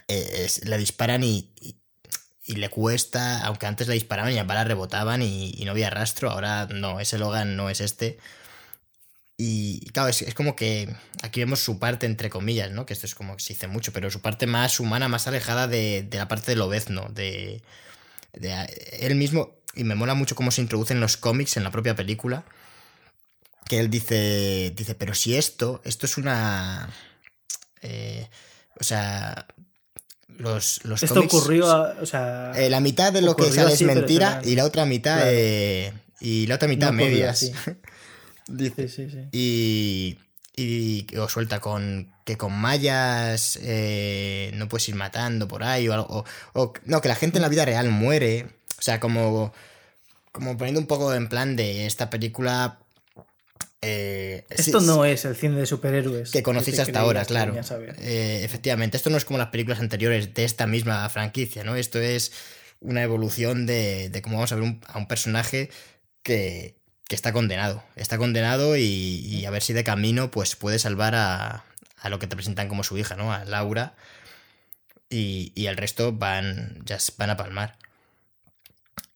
eh, 0.07 0.45
es- 0.45 0.65
le 0.65 0.77
disparan 0.77 1.23
y, 1.23 1.51
y- 1.59 1.75
y 2.49 2.55
le 2.55 2.69
cuesta, 2.69 3.45
aunque 3.45 3.67
antes 3.67 3.87
le 3.87 3.93
disparaban 3.93 4.31
y 4.31 4.35
las 4.35 4.47
balas 4.47 4.67
rebotaban 4.67 5.21
y, 5.21 5.53
no 5.65 5.71
había 5.71 5.91
rastro, 5.91 6.31
ahora 6.31 6.65
no, 6.65 6.99
ese 6.99 7.19
Logan 7.19 7.55
no 7.55 7.69
es 7.69 7.79
este. 7.79 8.17
Y 9.37 9.85
claro, 9.91 10.09
es, 10.09 10.23
es 10.23 10.33
como 10.33 10.55
que 10.55 10.93
aquí 11.21 11.41
vemos 11.41 11.59
su 11.59 11.77
parte, 11.77 12.07
entre 12.07 12.31
comillas, 12.31 12.71
¿no? 12.71 12.87
Que 12.87 12.93
esto 12.93 13.05
es 13.05 13.13
como 13.13 13.37
que 13.37 13.43
se 13.43 13.53
dice 13.53 13.67
mucho, 13.67 13.93
pero 13.93 14.09
su 14.09 14.21
parte 14.21 14.47
más 14.47 14.79
humana, 14.79 15.07
más 15.07 15.27
alejada 15.27 15.67
de, 15.67 16.09
la 16.11 16.27
parte 16.27 16.51
del 16.51 16.61
obezno, 16.61 17.07
de, 17.09 17.61
de 18.33 18.51
él 18.99 19.13
mismo. 19.13 19.51
Y 19.75 19.83
me 19.83 19.93
mola 19.93 20.15
mucho 20.15 20.35
cómo 20.35 20.49
se 20.49 20.61
introducen 20.61 20.99
los 20.99 21.17
cómics 21.17 21.55
en 21.55 21.63
la 21.63 21.71
propia 21.71 21.95
película. 21.95 22.45
Que 23.67 23.79
él 23.79 23.91
dice, 23.91 24.73
dice, 24.75 24.95
pero 24.95 25.13
si 25.13 25.37
esto, 25.37 25.81
esto 25.85 26.07
es 26.07 26.17
una... 26.17 26.89
eh, 27.83 28.27
o 28.79 28.83
sea, 28.83 29.45
los, 30.39 30.81
los 30.85 31.03
Esto 31.03 31.15
cómics- 31.21 31.33
ocurrió, 31.33 31.69
a- 31.69 31.95
o 32.01 32.05
sea. 32.05 32.51
eh, 32.55 32.69
la 32.69 32.79
mitad 32.79 33.13
de 33.13 33.21
lo 33.21 33.35
que 33.35 33.51
sale 33.51 33.71
es 33.73 33.81
mentira 33.83 34.41
y 34.43 34.55
la 34.55 34.65
otra 34.65 34.85
mitad 34.85 35.17
Claro. 35.17 35.31
eh, 35.31 35.93
y 36.19 36.47
la 36.47 36.55
otra 36.55 36.67
no 36.67 36.73
mitad 36.73 36.89
ocurrió 36.89 37.05
medias. 37.07 37.51
Dice. 38.47 38.87
Sí, 38.87 39.07
sí, 39.07 39.09
sí. 39.11 39.19
Y, 39.31 40.17
y 40.55 41.17
o 41.17 41.29
suelta 41.29 41.59
con 41.59 42.11
que 42.25 42.35
con 42.37 42.51
mallas 42.53 43.59
eh, 43.61 44.51
no 44.55 44.67
puedes 44.67 44.89
ir 44.89 44.95
matando 44.95 45.47
por 45.47 45.63
ahí 45.63 45.87
o 45.87 45.93
algo 45.93 46.25
o, 46.53 46.73
no 46.85 47.01
que 47.01 47.07
la 47.09 47.15
gente 47.15 47.37
en 47.37 47.43
la 47.43 47.49
vida 47.49 47.63
real 47.65 47.89
muere 47.89 48.47
o 48.77 48.81
sea 48.81 48.99
como 48.99 49.53
como 50.31 50.57
poniendo 50.57 50.79
un 50.81 50.87
poco 50.87 51.13
en 51.13 51.27
plan 51.29 51.55
de 51.55 51.85
esta 51.85 52.09
película 52.09 52.79
eh, 53.81 54.45
esto 54.49 54.81
no 54.81 55.05
es 55.05 55.23
el 55.23 55.35
cine 55.35 55.55
de 55.55 55.65
superhéroes 55.65 56.31
que 56.31 56.43
conocéis 56.43 56.79
hasta 56.79 56.99
ahora 56.99 57.23
claro 57.23 57.55
eh, 57.99 58.41
efectivamente 58.43 58.97
esto 58.97 59.09
no 59.09 59.17
es 59.17 59.23
como 59.23 59.37
las 59.37 59.47
películas 59.49 59.79
anteriores 59.79 60.33
de 60.33 60.43
esta 60.43 60.67
misma 60.67 61.07
franquicia 61.09 61.63
no 61.63 61.75
esto 61.75 61.99
es 61.99 62.33
una 62.81 63.03
evolución 63.03 63.65
de, 63.65 64.09
de 64.09 64.21
cómo 64.21 64.35
vamos 64.35 64.51
a 64.51 64.55
ver 64.55 64.75
a 64.87 64.97
un 64.97 65.07
personaje 65.07 65.69
que, 66.23 66.79
que 67.09 67.15
está 67.15 67.33
condenado. 67.33 67.83
Está 67.95 68.19
condenado 68.19 68.77
y, 68.77 69.43
a 69.45 69.49
ver 69.49 69.63
si 69.63 69.73
de 69.73 69.83
camino 69.83 70.29
pues 70.29 70.55
puede 70.55 70.77
salvar 70.77 71.15
a, 71.15 71.65
a, 71.97 72.09
lo 72.09 72.19
que 72.19 72.27
te 72.27 72.35
presentan 72.35 72.69
como 72.69 72.83
su 72.83 72.97
hija, 72.99 73.15
¿no? 73.15 73.33
A 73.33 73.45
Laura. 73.45 73.95
Y, 75.09 75.51
y 75.55 75.65
el 75.65 75.75
resto 75.75 76.13
van, 76.13 76.79
ya 76.85 76.99
van 77.17 77.31
a 77.31 77.37
palmar. 77.37 77.77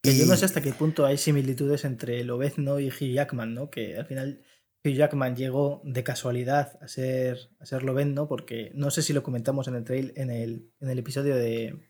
Y... 0.02 0.18
Yo 0.18 0.26
no 0.26 0.36
sé 0.36 0.44
hasta 0.44 0.60
qué 0.60 0.72
punto 0.72 1.06
hay 1.06 1.18
similitudes 1.18 1.84
entre 1.84 2.24
Lobezno 2.24 2.80
y 2.80 2.88
Hugh 2.88 3.14
Jackman, 3.14 3.54
¿no? 3.54 3.70
Que 3.70 3.96
al 3.96 4.06
final 4.06 4.42
Hugh 4.84 4.92
Jackman 4.92 5.34
llegó 5.34 5.80
de 5.84 6.04
casualidad 6.04 6.78
a 6.82 6.88
ser, 6.88 7.50
a 7.58 7.64
ser 7.64 7.82
porque 8.28 8.70
no 8.74 8.90
sé 8.90 9.00
si 9.02 9.14
lo 9.14 9.22
comentamos 9.22 9.66
en 9.66 9.76
el, 9.76 9.84
trail, 9.84 10.12
en 10.16 10.30
el, 10.30 10.70
en 10.80 10.90
el 10.90 10.98
episodio 10.98 11.36
de, 11.36 11.88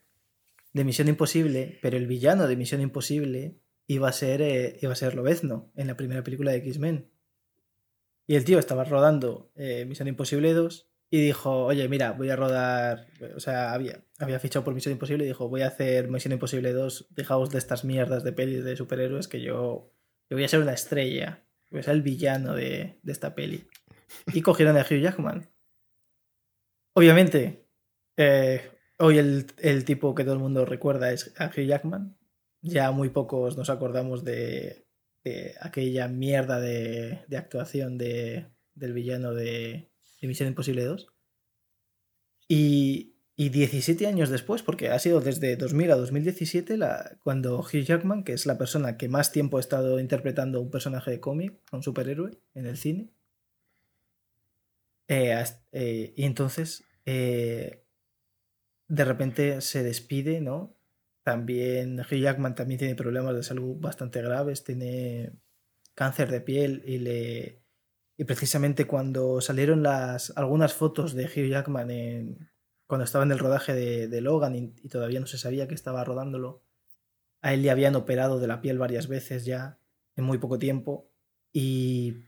de 0.72 0.84
Misión 0.84 1.08
Imposible, 1.08 1.78
pero 1.82 1.96
el 1.96 2.06
villano 2.06 2.46
de 2.46 2.56
Misión 2.56 2.80
Imposible 2.80 3.58
iba 3.88 4.08
a 4.08 4.12
ser, 4.12 4.42
eh, 4.42 4.78
iba 4.80 4.92
a 4.92 4.96
ser 4.96 5.14
Lobezno 5.16 5.72
en 5.74 5.88
la 5.88 5.96
primera 5.96 6.22
película 6.22 6.52
de 6.52 6.58
X-Men. 6.58 7.10
Y 8.26 8.36
el 8.36 8.44
tío 8.44 8.60
estaba 8.60 8.84
rodando 8.84 9.50
eh, 9.56 9.84
Misión 9.86 10.06
Imposible 10.06 10.52
2 10.54 10.88
y 11.10 11.20
dijo, 11.20 11.64
oye, 11.64 11.88
mira, 11.88 12.12
voy 12.12 12.30
a 12.30 12.36
rodar, 12.36 13.08
o 13.34 13.40
sea, 13.40 13.72
había, 13.72 14.04
había 14.18 14.38
fichado 14.38 14.64
por 14.64 14.72
Misión 14.72 14.92
Imposible 14.92 15.24
y 15.24 15.28
dijo, 15.28 15.48
voy 15.48 15.62
a 15.62 15.68
hacer 15.68 16.08
Misión 16.08 16.32
Imposible 16.32 16.72
2, 16.72 17.08
dejaos 17.10 17.50
de 17.50 17.58
estas 17.58 17.84
mierdas 17.84 18.22
de 18.22 18.32
pelis 18.32 18.64
de 18.64 18.76
superhéroes 18.76 19.26
que 19.26 19.40
yo, 19.40 19.92
yo 20.30 20.36
voy 20.36 20.44
a 20.44 20.48
ser 20.48 20.60
una 20.60 20.72
estrella, 20.72 21.44
ser 21.70 21.94
el 21.94 22.02
villano 22.02 22.54
de, 22.54 22.98
de 23.02 23.12
esta 23.12 23.34
peli. 23.34 23.68
Y 24.32 24.42
cogieron 24.42 24.76
a 24.76 24.82
Hugh 24.82 25.00
Jackman. 25.00 25.50
Obviamente, 26.94 27.66
eh, 28.16 28.70
hoy 28.98 29.18
el, 29.18 29.46
el, 29.58 29.84
tipo 29.84 30.14
que 30.14 30.24
todo 30.24 30.34
el 30.34 30.40
mundo 30.40 30.64
recuerda 30.64 31.12
es 31.12 31.34
a 31.38 31.46
Hugh 31.46 31.66
Jackman, 31.66 32.16
ya 32.64 32.92
muy 32.92 33.10
pocos 33.10 33.58
nos 33.58 33.68
acordamos 33.68 34.24
de, 34.24 34.86
aquella 35.60 36.08
mierda 36.08 36.60
de, 36.60 37.24
actuación 37.36 37.98
de, 37.98 38.46
del 38.74 38.92
villano 38.92 39.34
de, 39.34 39.90
Misión 40.22 40.48
Imposible 40.48 40.84
2. 40.84 41.06
Y, 42.48 43.13
y 43.36 43.48
17 43.48 44.06
años 44.06 44.30
después, 44.30 44.62
porque 44.62 44.90
ha 44.90 44.98
sido 44.98 45.20
desde 45.20 45.56
2000 45.56 45.90
a 45.90 45.96
2017 45.96 46.76
la, 46.76 47.18
cuando 47.24 47.58
Hugh 47.58 47.82
Jackman, 47.82 48.22
que 48.22 48.32
es 48.32 48.46
la 48.46 48.58
persona 48.58 48.96
que 48.96 49.08
más 49.08 49.32
tiempo 49.32 49.56
ha 49.56 49.60
estado 49.60 49.98
interpretando 49.98 50.60
un 50.60 50.70
personaje 50.70 51.10
de 51.10 51.20
cómic, 51.20 51.54
un 51.72 51.82
superhéroe, 51.82 52.38
en 52.54 52.66
el 52.66 52.76
cine. 52.76 53.10
Eh, 55.08 55.34
eh, 55.72 56.14
y 56.16 56.24
entonces, 56.24 56.84
eh, 57.06 57.84
de 58.86 59.04
repente 59.04 59.60
se 59.60 59.82
despide, 59.82 60.40
¿no? 60.40 60.76
También 61.24 62.00
Hugh 62.00 62.20
Jackman 62.20 62.54
también 62.54 62.78
tiene 62.78 62.94
problemas 62.94 63.34
de 63.34 63.42
salud 63.42 63.76
bastante 63.80 64.22
graves, 64.22 64.62
tiene 64.62 65.32
cáncer 65.94 66.30
de 66.30 66.40
piel 66.40 66.82
y 66.86 66.98
le 66.98 67.64
y 68.16 68.24
precisamente 68.24 68.86
cuando 68.86 69.40
salieron 69.40 69.82
las 69.82 70.32
algunas 70.36 70.74
fotos 70.74 71.14
de 71.14 71.24
Hugh 71.24 71.48
Jackman 71.48 71.90
en, 71.90 72.48
cuando 72.94 73.04
estaba 73.04 73.24
en 73.24 73.32
el 73.32 73.38
rodaje 73.38 73.74
de, 73.74 74.20
Logan 74.20 74.54
y, 74.54 74.88
todavía 74.88 75.20
no 75.20 75.26
se 75.26 75.38
sabía 75.38 75.68
que 75.68 75.74
estaba 75.74 76.04
rodándolo, 76.04 76.62
a 77.42 77.52
él 77.52 77.62
le 77.62 77.70
habían 77.70 77.94
operado 77.94 78.40
de 78.40 78.46
la 78.46 78.60
piel 78.60 78.78
varias 78.78 79.08
veces 79.08 79.44
ya 79.44 79.78
en 80.16 80.24
muy 80.24 80.38
poco 80.38 80.58
tiempo 80.58 81.10
y 81.52 82.24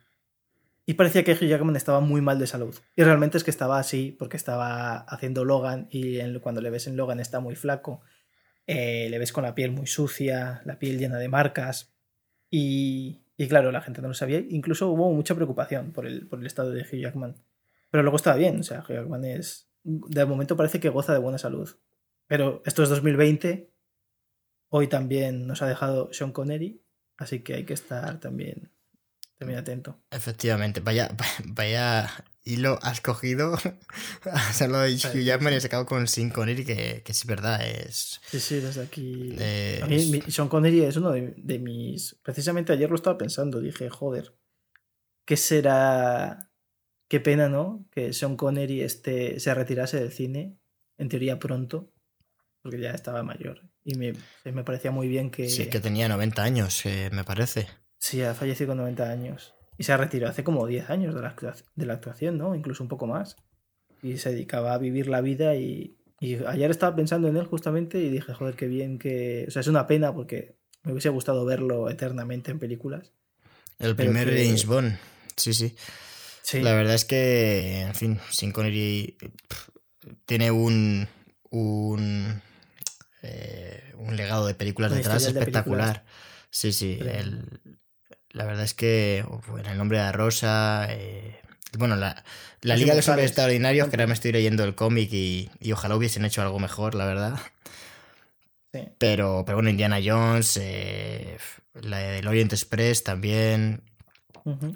y 0.89 0.95
parecía 0.95 1.25
que 1.25 1.33
Hugh 1.33 1.49
Jackman 1.49 1.75
estaba 1.75 1.99
muy 1.99 2.21
mal 2.21 2.39
de 2.39 2.47
salud. 2.47 2.73
Y 2.95 3.03
realmente 3.03 3.37
es 3.37 3.43
que 3.43 3.51
estaba 3.51 3.81
así 3.81 4.15
porque 4.17 4.37
estaba 4.37 4.99
haciendo 4.99 5.45
Logan 5.45 5.89
y 5.91 6.21
cuando 6.39 6.61
le 6.61 6.71
ves 6.71 6.87
en 6.87 6.97
Logan 6.97 7.19
está 7.19 7.41
muy 7.41 7.57
flaco 7.57 8.03
eh, 8.67 9.09
le 9.11 9.19
ves 9.19 9.33
con 9.33 9.45
la 9.45 9.55
piel 9.55 9.71
muy 9.71 9.87
sucia, 9.87 10.61
la 10.65 10.79
piel 10.79 10.99
llena 10.99 11.19
de 11.19 11.29
marcas. 11.29 11.95
Y, 12.51 13.23
y, 13.37 13.49
claro, 13.49 13.71
la 13.73 13.81
gente 13.81 14.03
no 14.03 14.09
lo 14.09 14.15
sabía. 14.15 14.39
Incluso 14.39 14.91
hubo 14.91 15.13
mucha 15.13 15.35
preocupación 15.35 15.93
por 15.93 16.07
el, 16.07 16.27
por 16.27 16.41
el 16.41 16.47
estado 16.47 16.71
de 16.71 16.83
Hugh 16.83 17.01
Jackman. 17.01 17.37
Pero 17.91 18.03
luego 18.03 18.17
estaba 18.17 18.37
bien. 18.37 18.61
O 18.61 18.63
sea, 18.63 18.81
Hugh 18.81 18.95
Jackman 18.95 19.25
es. 19.25 19.66
De 19.87 20.25
momento 20.25 20.57
parece 20.57 20.81
que 20.81 20.89
goza 20.89 21.13
de 21.13 21.21
buena 21.21 21.39
salud. 21.39 21.77
Pero 22.27 22.63
esto 22.67 22.83
es 22.83 22.89
2020. 22.89 23.73
Hoy 24.69 24.89
también 24.89 25.47
nos 25.47 25.63
ha 25.63 25.67
dejado 25.67 26.13
Sean 26.13 26.33
Connery. 26.33 26.83
Así 27.17 27.41
que 27.41 27.55
hay 27.55 27.65
que 27.65 27.75
estar 27.75 28.19
también, 28.19 28.73
también 29.39 29.61
atento. 29.61 30.03
Efectivamente. 30.11 30.81
Vaya, 30.81 31.11
vaya 31.45 32.09
y 32.47 32.59
lo 32.59 32.79
has 32.83 33.01
cogido, 33.01 33.59
has 34.31 34.63
hablado 34.63 34.85
de 34.85 34.95
Hugh 34.95 35.25
Jackman 35.25 35.53
y 35.53 35.57
has 35.57 35.65
sacado 35.65 35.85
con 35.85 36.07
Sean 36.07 36.31
Connery, 36.31 36.65
que, 36.65 37.03
que 37.05 37.11
es 37.11 37.27
verdad, 37.27 37.61
es... 37.67 38.21
Sí, 38.31 38.39
sí, 38.39 38.61
desde 38.61 38.83
aquí... 38.83 39.37
A 39.83 39.87
mí, 39.87 40.23
Sean 40.29 40.49
Connery 40.49 40.83
es 40.83 40.97
uno 40.97 41.11
de, 41.11 41.59
mis... 41.59 42.17
Precisamente 42.23 42.73
ayer 42.73 42.89
lo 42.89 42.95
estaba 42.95 43.19
pensando, 43.19 43.61
dije, 43.61 43.91
joder, 43.91 44.33
¿qué 45.25 45.37
será... 45.37 46.53
Qué 47.09 47.21
pena, 47.21 47.49
¿no? 47.49 47.87
Que 47.93 48.13
Sean 48.13 48.37
Connery 48.37 48.81
este, 48.83 49.39
se 49.39 49.55
retirase 49.55 50.01
del 50.01 50.13
cine, 50.13 50.59
en 50.99 51.09
teoría 51.09 51.39
pronto, 51.39 51.93
porque 52.63 52.81
ya 52.81 52.91
estaba 52.91 53.23
mayor. 53.23 53.63
Y 53.85 53.95
me, 53.95 54.15
me 54.45 54.65
parecía 54.65 54.91
muy 54.91 55.07
bien 55.07 55.31
que... 55.31 55.49
Sí, 55.49 55.67
que 55.67 55.79
tenía 55.79 56.09
90 56.09 56.43
años, 56.43 56.85
eh, 56.87 57.11
me 57.13 57.23
parece. 57.23 57.69
Sí, 57.99 58.23
ha 58.23 58.35
fallecido 58.35 58.69
con 58.69 58.79
90 58.79 59.09
años. 59.09 59.55
Y 59.79 59.85
se 59.85 59.97
retiró 59.97 60.29
hace 60.29 60.43
como 60.43 60.67
10 60.67 60.91
años 60.91 61.15
de 61.15 61.21
la, 61.21 61.37
de 61.75 61.87
la 61.87 61.95
actuación, 61.95 62.39
¿no? 62.39 62.55
Incluso 62.55 62.83
un 62.83 62.89
poco 62.89 63.07
más. 63.07 63.37
Y 64.03 64.17
se 64.19 64.31
dedicaba 64.31 64.75
a 64.75 64.79
vivir 64.79 65.07
la 65.07 65.21
vida 65.21 65.55
y, 65.55 65.99
y 66.19 66.35
ayer 66.45 66.71
estaba 66.71 66.97
pensando 66.97 67.29
en 67.29 67.37
él 67.37 67.47
justamente 67.47 67.99
y 67.99 68.09
dije, 68.09 68.35
joder, 68.35 68.57
qué 68.57 68.67
bien 68.67 68.99
que... 68.99 69.45
O 69.47 69.51
sea, 69.53 69.61
es 69.61 69.69
una 69.69 69.87
pena 69.87 70.13
porque 70.13 70.57
me 70.83 70.93
hubiese 70.93 71.11
gustado 71.11 71.45
verlo 71.45 71.89
eternamente 71.89 72.51
en 72.51 72.59
películas. 72.59 73.13
El 73.79 73.95
primer 73.95 74.29
James 74.29 74.67
Bond, 74.67 74.97
sí, 75.37 75.53
sí, 75.53 75.77
sí. 76.47 76.61
La 76.63 76.73
verdad 76.73 76.95
es 76.95 77.05
que, 77.05 77.83
en 77.83 77.95
fin, 77.95 78.21
Sin 78.31 78.53
Connery 78.53 79.17
tiene 80.25 80.51
un... 80.51 81.09
un 81.51 82.43
eh, 83.23 83.93
un 83.99 84.17
legado 84.17 84.47
de 84.47 84.55
películas 84.55 84.93
detrás 84.93 85.25
espectacular. 85.25 86.05
Sí, 86.51 86.73
sí. 86.73 86.99
El, 87.01 87.61
la 88.31 88.45
verdad 88.45 88.65
es 88.65 88.75
que 88.75 89.25
en 89.59 89.67
el 89.67 89.79
nombre 89.79 89.99
de 89.99 90.05
la 90.05 90.13
Rosa. 90.13 90.87
Eh, 90.91 91.41
bueno, 91.77 91.97
la, 91.97 92.23
la 92.61 92.77
Liga 92.77 92.93
de 92.93 92.99
los 92.99 93.09
Hombres 93.09 93.27
Extraordinarios, 93.29 93.89
que 93.89 93.97
ahora 93.97 94.07
me 94.07 94.15
estoy 94.15 94.33
leyendo 94.33 94.65
el 94.65 94.75
cómic 94.75 95.13
y, 95.13 95.51
y, 95.61 95.73
ojalá 95.73 95.97
hubiesen 95.97 96.25
hecho 96.25 96.43
algo 96.43 96.59
mejor, 96.59 96.95
la 96.95 97.07
verdad. 97.07 97.39
Sí. 98.73 98.81
Pero, 98.99 99.43
pero 99.45 99.57
bueno, 99.57 99.71
Indiana 99.71 99.99
Jones, 100.05 100.59
eh, 100.63 101.39
la 101.75 101.99
del 101.99 102.27
Orient 102.29 102.53
Express 102.53 103.05
también. 103.05 103.83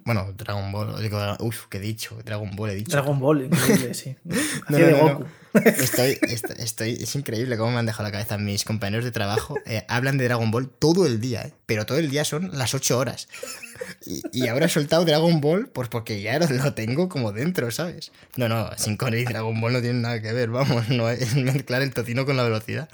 Bueno, 0.04 0.32
Dragon 0.36 0.72
Ball, 0.72 1.00
digo, 1.00 1.18
uff, 1.38 1.66
¿qué 1.68 1.78
he 1.78 1.80
dicho? 1.80 2.18
Dragon 2.24 2.50
Ball 2.56 2.70
he 2.70 2.74
dicho. 2.74 2.90
Dragon 2.90 3.20
Ball, 3.20 3.44
increíble, 3.44 3.94
sí. 3.94 4.16
no, 4.68 4.76
de 4.76 4.92
Goku. 4.92 5.26
Estoy, 5.54 6.18
estoy, 6.58 6.92
es 7.00 7.14
increíble 7.14 7.56
cómo 7.56 7.72
me 7.72 7.78
han 7.78 7.86
dejado 7.86 8.04
la 8.04 8.12
cabeza 8.12 8.36
mis 8.36 8.64
compañeros 8.64 9.04
de 9.04 9.12
trabajo. 9.12 9.56
Eh, 9.66 9.84
hablan 9.88 10.18
de 10.18 10.24
Dragon 10.24 10.50
Ball 10.50 10.68
todo 10.68 11.06
el 11.06 11.20
día, 11.20 11.42
eh, 11.42 11.52
pero 11.66 11.86
todo 11.86 11.98
el 11.98 12.10
día 12.10 12.24
son 12.24 12.50
las 12.56 12.74
8 12.74 12.98
horas. 12.98 13.28
Y, 14.04 14.22
y, 14.32 14.48
ahora 14.48 14.66
he 14.66 14.68
soltado 14.68 15.04
Dragon 15.04 15.40
Ball, 15.40 15.68
pues 15.68 15.88
porque 15.88 16.20
ya 16.20 16.38
lo, 16.38 16.74
tengo 16.74 17.08
como 17.08 17.32
dentro, 17.32 17.70
¿sabes? 17.70 18.10
No, 18.36 18.48
no, 18.48 18.70
sin 18.76 18.94
y 18.94 19.24
Dragon 19.24 19.60
Ball 19.60 19.72
no 19.72 19.80
tienen 19.80 20.02
nada 20.02 20.20
que 20.20 20.32
ver, 20.32 20.50
vamos, 20.50 20.88
no 20.88 21.08
es 21.08 21.34
mezclar 21.36 21.82
el 21.82 21.94
tocino 21.94 22.26
con 22.26 22.36
la 22.36 22.42
velocidad. 22.42 22.88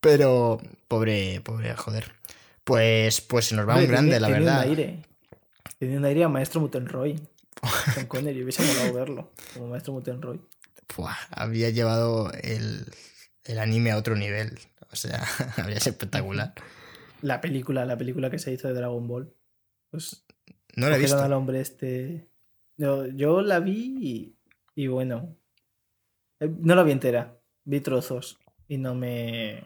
Pero, 0.00 0.60
pobre, 0.86 1.40
pobre, 1.42 1.74
joder. 1.74 2.12
Pues, 2.62 3.20
pues 3.20 3.46
se 3.46 3.56
nos 3.56 3.68
va 3.68 3.76
un 3.76 3.86
grande, 3.86 4.20
la 4.20 4.28
verdad. 4.28 4.62
Tenía 4.62 4.72
un 4.72 4.78
aire 4.78 5.08
a 5.80 6.28
Maestro 6.28 6.60
Mutenroy. 6.60 7.20
Con 7.94 8.06
Connery, 8.06 8.42
hubiese 8.42 8.62
molado 8.62 8.94
verlo 8.94 9.32
como 9.52 9.68
Maestro 9.68 9.92
Mutenroy. 9.92 10.40
había 11.30 11.70
llevado 11.70 12.30
el, 12.32 12.86
el, 13.44 13.58
anime 13.58 13.90
a 13.90 13.96
otro 13.96 14.14
nivel. 14.14 14.58
O 14.92 14.96
sea, 14.96 15.24
habría 15.56 15.80
sido 15.80 15.92
espectacular. 15.92 16.54
La 17.20 17.40
película, 17.40 17.84
la 17.84 17.96
película 17.96 18.30
que 18.30 18.38
se 18.38 18.52
hizo 18.52 18.68
de 18.68 18.74
Dragon 18.74 19.06
Ball. 19.08 19.34
Pues. 19.90 20.24
No 20.76 20.88
la 20.88 20.96
he 20.96 21.00
visto. 21.00 21.18
al 21.18 21.32
hombre 21.32 21.60
este. 21.60 22.28
Yo, 22.76 23.06
yo 23.06 23.42
la 23.42 23.58
vi 23.58 23.96
y, 24.00 24.36
y 24.76 24.86
bueno. 24.86 25.36
Eh, 26.38 26.48
no 26.60 26.76
la 26.76 26.84
vi 26.84 26.92
entera. 26.92 27.40
Vi 27.64 27.80
trozos. 27.80 28.38
Y 28.68 28.78
no 28.78 28.94
me. 28.94 29.64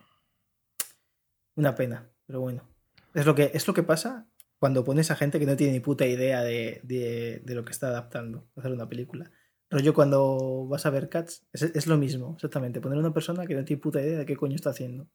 Una 1.57 1.75
pena. 1.75 2.11
Pero 2.27 2.41
bueno. 2.41 2.67
Es 3.13 3.27
lo 3.27 3.35
que, 3.35 3.51
es 3.53 3.67
lo 3.67 3.75
que 3.75 3.83
pasa 3.83 4.27
cuando 4.63 4.85
pones 4.85 5.11
a 5.11 5.17
gente 5.17 5.41
que 5.41 5.47
no 5.47 5.57
tiene 5.57 5.73
ni 5.73 5.81
puta 5.81 6.07
idea 6.07 6.45
de, 6.45 6.81
de, 6.85 7.43
lo 7.53 7.65
que 7.65 7.73
está 7.73 7.89
adaptando, 7.89 8.47
hacer 8.55 8.71
una 8.71 8.89
película. 8.89 9.29
Pero 9.69 9.83
yo 9.83 9.93
cuando 9.93 10.69
vas 10.69 10.87
a 10.87 10.91
ver 10.91 11.09
Cats, 11.09 11.45
es, 11.53 11.89
lo 11.89 11.99
mismo, 11.99 12.35
exactamente. 12.37 12.81
Poner 12.81 12.99
a 12.99 13.01
una 13.01 13.13
persona 13.13 13.45
que 13.45 13.57
no 13.57 13.65
tiene 13.65 13.83
puta 13.83 14.01
idea 14.01 14.19
de 14.19 14.25
qué 14.25 14.37
coño 14.37 14.55
está 14.55 14.71
haciendo. 14.71 15.09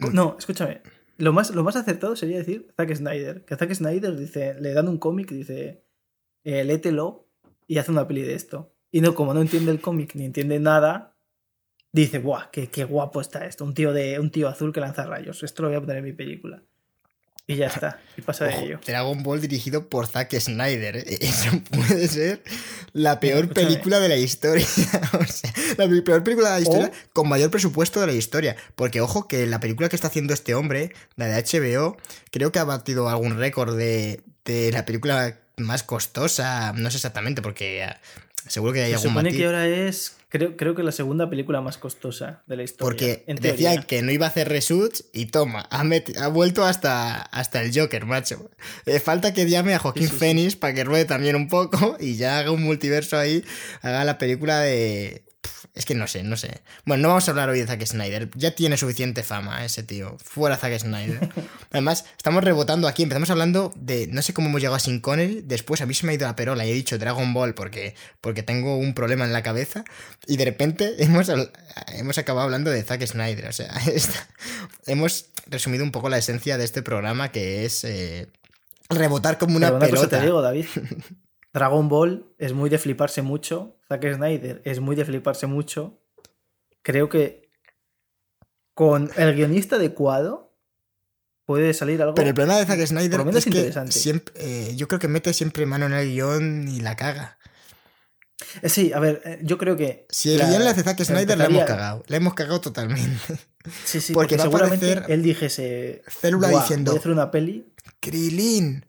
Mm. 0.00 0.12
No, 0.12 0.36
escúchame. 0.38 0.82
Lo 1.16 1.32
más, 1.32 1.54
lo 1.54 1.64
más 1.64 1.76
acertado 1.76 2.16
sería 2.16 2.36
decir 2.36 2.70
Zack 2.76 2.96
Snyder. 2.96 3.46
Que 3.46 3.56
Zack 3.56 3.72
Snyder 3.72 4.14
dice, 4.14 4.60
le 4.60 4.74
dan 4.74 4.88
un 4.88 4.98
cómic, 4.98 5.30
dice, 5.30 5.86
eh, 6.44 6.64
lételo 6.64 7.30
y 7.66 7.78
hace 7.78 7.92
una 7.92 8.06
peli 8.06 8.20
de 8.20 8.34
esto. 8.34 8.74
Y 8.90 9.00
no, 9.00 9.14
como 9.14 9.32
no 9.32 9.40
entiende 9.40 9.72
el 9.72 9.80
cómic 9.80 10.14
ni 10.16 10.26
entiende 10.26 10.60
nada, 10.60 11.16
dice, 11.92 12.18
¡buah! 12.18 12.50
Qué, 12.50 12.66
qué 12.66 12.84
guapo 12.84 13.22
está 13.22 13.46
esto! 13.46 13.64
Un 13.64 13.72
tío, 13.72 13.94
de, 13.94 14.20
un 14.20 14.30
tío 14.30 14.48
azul 14.48 14.70
que 14.70 14.80
lanza 14.80 15.06
rayos. 15.06 15.42
Esto 15.42 15.62
lo 15.62 15.70
voy 15.70 15.78
a 15.78 15.80
poner 15.80 15.96
en 15.96 16.04
mi 16.04 16.12
película. 16.12 16.62
Y 17.50 17.56
ya 17.56 17.68
está, 17.68 17.98
y 18.14 18.20
pasa 18.20 18.44
de 18.44 18.62
ello. 18.62 18.78
Dragon 18.84 19.22
Ball 19.22 19.40
dirigido 19.40 19.88
por 19.88 20.06
Zack 20.06 20.38
Snyder. 20.38 20.98
¿eh? 20.98 21.04
Eso 21.22 21.50
puede 21.70 22.06
ser 22.06 22.42
la 22.92 23.20
peor 23.20 23.48
película 23.54 24.00
de 24.00 24.10
la 24.10 24.16
historia. 24.16 24.66
o 25.18 25.24
sea, 25.24 25.54
la 25.78 25.88
peor 26.04 26.22
película 26.22 26.50
de 26.50 26.56
la 26.56 26.60
historia 26.60 26.92
con 27.14 27.26
mayor 27.26 27.50
presupuesto 27.50 28.02
de 28.02 28.06
la 28.06 28.12
historia. 28.12 28.54
Porque 28.76 29.00
ojo 29.00 29.28
que 29.28 29.46
la 29.46 29.60
película 29.60 29.88
que 29.88 29.96
está 29.96 30.08
haciendo 30.08 30.34
este 30.34 30.54
hombre, 30.54 30.92
la 31.16 31.24
de 31.24 31.42
HBO, 31.42 31.96
creo 32.30 32.52
que 32.52 32.58
ha 32.58 32.64
batido 32.64 33.08
algún 33.08 33.38
récord 33.38 33.78
de, 33.78 34.20
de 34.44 34.70
la 34.70 34.84
película 34.84 35.40
más 35.56 35.82
costosa. 35.82 36.74
No 36.74 36.90
sé 36.90 36.98
exactamente, 36.98 37.40
porque 37.40 37.88
seguro 38.48 38.72
que 38.72 38.82
hay 38.82 38.92
algún 38.92 39.08
supone 39.08 39.32
que 39.32 39.46
ahora 39.46 39.66
es 39.66 40.18
Creo, 40.30 40.58
creo 40.58 40.74
que 40.74 40.82
la 40.82 40.92
segunda 40.92 41.30
película 41.30 41.62
más 41.62 41.78
costosa 41.78 42.42
de 42.46 42.56
la 42.58 42.62
historia. 42.62 42.84
Porque 42.84 43.24
decían 43.40 43.82
que 43.84 44.02
no 44.02 44.12
iba 44.12 44.26
a 44.26 44.28
hacer 44.28 44.50
reshoots 44.50 45.06
y 45.14 45.26
toma, 45.26 45.66
ha, 45.70 45.82
ha 46.20 46.28
vuelto 46.28 46.64
hasta, 46.64 47.16
hasta 47.22 47.62
el 47.62 47.72
Joker, 47.74 48.04
macho. 48.04 48.50
Eh, 48.84 49.00
falta 49.00 49.32
que 49.32 49.48
llame 49.48 49.72
a 49.72 49.78
Joaquín 49.78 50.10
Phoenix 50.10 50.54
para 50.54 50.74
que 50.74 50.84
ruede 50.84 51.06
también 51.06 51.34
un 51.34 51.48
poco 51.48 51.96
y 51.98 52.16
ya 52.16 52.38
haga 52.38 52.50
un 52.50 52.62
multiverso 52.62 53.16
ahí, 53.16 53.42
haga 53.80 54.04
la 54.04 54.18
película 54.18 54.60
de, 54.60 55.22
es 55.78 55.86
que 55.86 55.94
no 55.94 56.08
sé, 56.08 56.24
no 56.24 56.36
sé. 56.36 56.60
Bueno, 56.84 57.02
no 57.02 57.08
vamos 57.10 57.28
a 57.28 57.30
hablar 57.30 57.48
hoy 57.48 57.60
de 57.60 57.66
Zack 57.66 57.86
Snyder. 57.86 58.28
Ya 58.34 58.50
tiene 58.50 58.76
suficiente 58.76 59.22
fama 59.22 59.64
ese 59.64 59.84
tío. 59.84 60.16
Fuera 60.18 60.56
Zack 60.56 60.76
Snyder. 60.76 61.28
Además, 61.70 62.04
estamos 62.16 62.42
rebotando 62.42 62.88
aquí. 62.88 63.04
Empezamos 63.04 63.30
hablando 63.30 63.72
de. 63.76 64.08
No 64.08 64.20
sé 64.22 64.34
cómo 64.34 64.48
hemos 64.48 64.60
llegado 64.60 64.74
a 64.74 64.80
Sin 64.80 64.98
Connery. 64.98 65.42
Después 65.44 65.80
a 65.80 65.86
mí 65.86 65.94
se 65.94 66.04
me 66.04 66.10
ha 66.10 66.14
ido 66.16 66.26
la 66.26 66.34
perola 66.34 66.66
y 66.66 66.72
he 66.72 66.74
dicho 66.74 66.98
Dragon 66.98 67.32
Ball 67.32 67.54
porque, 67.54 67.94
porque 68.20 68.42
tengo 68.42 68.76
un 68.76 68.92
problema 68.92 69.24
en 69.24 69.32
la 69.32 69.44
cabeza. 69.44 69.84
Y 70.26 70.36
de 70.36 70.46
repente 70.46 70.96
hemos, 70.98 71.30
hemos 71.92 72.18
acabado 72.18 72.46
hablando 72.46 72.72
de 72.72 72.82
Zack 72.82 73.06
Snyder. 73.06 73.46
O 73.46 73.52
sea, 73.52 73.72
hemos 74.86 75.26
resumido 75.46 75.84
un 75.84 75.92
poco 75.92 76.08
la 76.08 76.18
esencia 76.18 76.58
de 76.58 76.64
este 76.64 76.82
programa 76.82 77.30
que 77.30 77.64
es. 77.64 77.84
Eh, 77.84 78.26
rebotar 78.88 79.38
como 79.38 79.56
una, 79.56 79.78
pelota. 79.78 80.18
te 80.18 80.24
digo, 80.24 80.42
David. 80.42 80.66
Dragon 81.58 81.88
Ball 81.88 82.32
es 82.38 82.52
muy 82.52 82.70
de 82.70 82.78
fliparse 82.78 83.20
mucho. 83.22 83.76
Zack 83.88 84.14
Snyder 84.14 84.62
es 84.64 84.78
muy 84.78 84.94
de 84.94 85.04
fliparse 85.04 85.46
mucho. 85.46 86.00
Creo 86.82 87.08
que 87.08 87.50
con 88.74 89.10
el 89.16 89.34
guionista 89.34 89.76
adecuado 89.76 90.54
puede 91.44 91.74
salir 91.74 92.00
algo. 92.00 92.14
Pero 92.14 92.28
el 92.28 92.34
problema 92.34 92.58
de 92.58 92.66
Zack 92.66 92.86
Snyder 92.86 93.26
es 93.34 93.44
que 93.44 93.72
siempre, 93.90 94.34
eh, 94.36 94.76
yo 94.76 94.86
creo 94.86 95.00
que 95.00 95.08
mete 95.08 95.32
siempre 95.32 95.66
mano 95.66 95.86
en 95.86 95.94
el 95.94 96.08
guion 96.08 96.68
y 96.68 96.80
la 96.80 96.94
caga. 96.94 97.38
Eh, 98.62 98.68
sí, 98.68 98.92
a 98.92 99.00
ver, 99.00 99.20
eh, 99.24 99.40
yo 99.42 99.58
creo 99.58 99.76
que. 99.76 100.06
Si 100.10 100.32
el 100.32 100.46
guion 100.46 100.62
le 100.62 100.70
hace 100.70 100.84
Zack 100.84 101.02
Snyder, 101.02 101.36
le 101.36 101.44
hemos 101.46 101.64
cagado. 101.64 102.04
Le 102.06 102.16
hemos 102.18 102.34
cagado 102.34 102.60
totalmente. 102.60 103.18
Sí, 103.84 104.00
sí, 104.00 104.14
porque, 104.14 104.38
seguramente 104.38 105.02
él 105.08 105.22
dijese. 105.22 106.02
Célula 106.06 106.48
diciendo. 106.48 106.92
Voy 106.92 106.98
a 106.98 107.00
hacer 107.00 107.12
una 107.12 107.30
peli. 107.30 107.66
Krilin, 108.00 108.86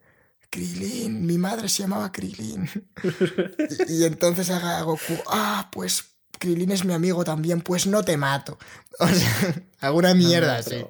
Krilin, 0.50 1.24
mi 1.26 1.38
madre 1.38 1.68
se 1.68 1.82
llamaba 1.82 2.10
Krilin. 2.12 2.68
y, 3.88 4.04
entonces 4.04 4.50
haga 4.50 4.82
Goku, 4.82 5.14
ah, 5.28 5.70
pues 5.72 6.16
Krilin 6.38 6.72
es 6.72 6.84
mi 6.84 6.92
amigo 6.92 7.24
también, 7.24 7.60
pues 7.60 7.86
no 7.86 8.02
te 8.02 8.16
mato. 8.16 8.58
O 8.98 9.06
sea, 9.06 9.54
alguna 9.80 10.12
mierda 10.14 10.62
sí. 10.62 10.84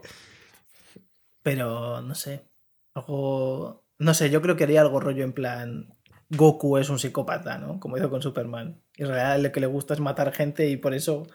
pero, 1.42 2.00
no 2.00 2.14
sé, 2.14 2.48
algo... 2.94 3.84
No 3.98 4.14
sé, 4.14 4.30
yo 4.30 4.40
creo 4.40 4.56
que 4.56 4.64
haría 4.64 4.80
algo 4.80 4.98
rollo 4.98 5.22
en 5.22 5.34
plan, 5.34 5.94
Goku 6.30 6.78
es 6.78 6.88
un 6.88 6.98
psicópata, 6.98 7.58
¿no? 7.58 7.80
Como 7.80 7.98
hizo 7.98 8.08
con 8.08 8.22
Superman. 8.22 8.80
Y 8.96 9.02
en 9.02 9.08
realidad 9.08 9.38
lo 9.40 9.52
que 9.52 9.60
le 9.60 9.66
gusta 9.66 9.94
es 9.94 10.00
matar 10.00 10.32
gente 10.32 10.68
y 10.68 10.76
por 10.76 10.94
eso 10.94 11.26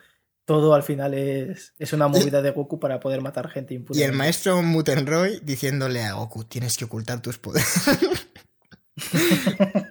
todo 0.46 0.74
al 0.74 0.82
final 0.84 1.12
es, 1.12 1.74
es 1.78 1.92
una 1.92 2.08
movida 2.08 2.40
de 2.40 2.52
Goku 2.52 2.80
para 2.80 3.00
poder 3.00 3.20
matar 3.20 3.50
gente 3.50 3.74
impunemente. 3.74 4.06
Y 4.06 4.10
el 4.10 4.16
maestro 4.16 4.62
Mutenroy 4.62 5.40
diciéndole 5.42 6.04
a 6.04 6.14
Goku, 6.14 6.44
tienes 6.44 6.78
que 6.78 6.86
ocultar 6.86 7.20
tus 7.20 7.36
poderes. 7.36 7.68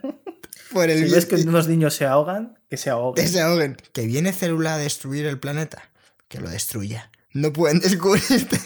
Por 0.71 0.89
el 0.89 1.07
si 1.07 1.13
ves 1.13 1.25
que 1.25 1.35
unos 1.35 1.67
niños 1.67 1.93
se 1.93 2.05
ahogan, 2.05 2.57
que 2.69 2.77
se 2.77 2.89
ahoguen. 2.89 3.23
Que 3.23 3.29
se 3.29 3.41
ahoguen. 3.41 3.77
Que 3.93 4.07
viene 4.07 4.33
célula 4.33 4.75
a 4.75 4.77
destruir 4.77 5.25
el 5.25 5.39
planeta, 5.39 5.91
que 6.27 6.39
lo 6.39 6.49
destruya. 6.49 7.11
No 7.33 7.53
pueden 7.53 7.79
descubrirte. 7.79 8.59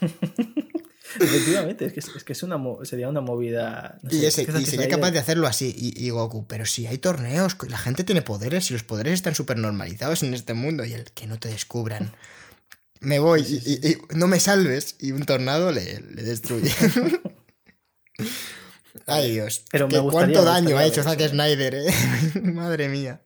Efectivamente, 1.16 1.86
es 1.86 1.92
que, 1.92 2.00
es 2.00 2.24
que 2.24 2.32
es 2.32 2.42
una, 2.42 2.58
sería 2.84 3.08
una 3.08 3.20
movida. 3.20 3.98
y, 4.10 4.30
sería 4.30 4.88
capaz 4.88 5.10
de 5.10 5.18
hacerlo 5.18 5.46
así, 5.46 5.74
y, 5.76 6.10
Goku, 6.10 6.46
pero 6.46 6.66
si 6.66 6.86
hay 6.86 6.98
torneos, 6.98 7.56
la 7.68 7.78
gente 7.78 8.04
tiene 8.04 8.22
poderes 8.22 8.70
y 8.70 8.74
los 8.74 8.82
poderes 8.82 9.14
están 9.14 9.34
súper 9.34 9.56
normalizados 9.56 10.22
en 10.22 10.34
este 10.34 10.54
mundo, 10.54 10.84
y 10.84 10.92
el 10.92 11.04
que 11.04 11.26
no 11.26 11.38
te 11.38 11.48
descubran. 11.48 12.12
Me 13.00 13.18
voy 13.20 13.42
y, 13.42 13.96
no 14.14 14.26
me 14.26 14.40
salves, 14.40 14.96
y 14.98 15.12
un 15.12 15.24
tornado 15.24 15.72
le, 15.72 16.00
destruye. 16.00 16.72
Ay 19.06 19.30
Dios. 19.32 19.64
Pero 19.70 19.88
¿Cuánto 20.10 20.44
daño 20.44 20.76
ha 20.76 20.84
hecho 20.84 21.02
Zack 21.02 21.20
Snyder, 21.28 21.74
eh? 21.74 21.86
Madre 22.42 22.88
mía. 22.88 23.22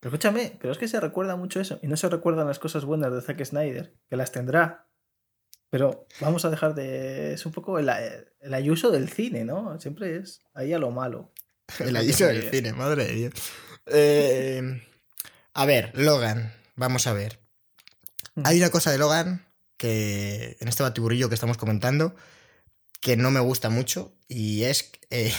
Pero 0.00 0.14
escúchame, 0.14 0.56
pero 0.60 0.72
es 0.72 0.78
que 0.78 0.88
se 0.88 0.98
recuerda 1.00 1.36
mucho 1.36 1.60
eso. 1.60 1.78
Y 1.82 1.86
no 1.86 1.96
se 1.96 2.08
recuerdan 2.08 2.46
las 2.46 2.58
cosas 2.58 2.84
buenas 2.84 3.12
de 3.12 3.20
Zack 3.20 3.44
Snyder, 3.44 3.94
que 4.08 4.16
las 4.16 4.32
tendrá. 4.32 4.88
Pero 5.72 6.06
vamos 6.20 6.44
a 6.44 6.50
dejar 6.50 6.74
de. 6.74 7.32
Es 7.32 7.46
un 7.46 7.52
poco 7.52 7.78
el, 7.78 7.88
ayuso 8.52 8.90
del 8.90 9.08
cine, 9.08 9.46
¿no? 9.46 9.80
Siempre 9.80 10.18
es 10.18 10.42
ahí 10.52 10.74
a 10.74 10.78
lo 10.78 10.90
malo. 10.90 11.32
el 11.78 11.96
ayuso 11.96 12.26
del 12.26 12.50
cine, 12.50 12.74
madre 12.74 13.06
de 13.06 13.14
Dios. 13.14 13.32
Eh, 13.86 14.82
a 15.54 15.64
ver, 15.64 15.90
Logan. 15.94 16.52
Vamos 16.76 17.06
a 17.06 17.14
ver. 17.14 17.38
Mm. 18.34 18.42
Hay 18.44 18.58
una 18.58 18.68
cosa 18.68 18.90
de 18.90 18.98
Logan 18.98 19.46
que 19.78 20.58
en 20.60 20.68
este 20.68 20.82
batiburrillo 20.82 21.30
que 21.30 21.36
estamos 21.36 21.56
comentando 21.56 22.14
que 23.00 23.16
no 23.16 23.30
me 23.30 23.40
gusta 23.40 23.70
mucho 23.70 24.12
y 24.28 24.64
es 24.64 24.92
eh, 25.08 25.32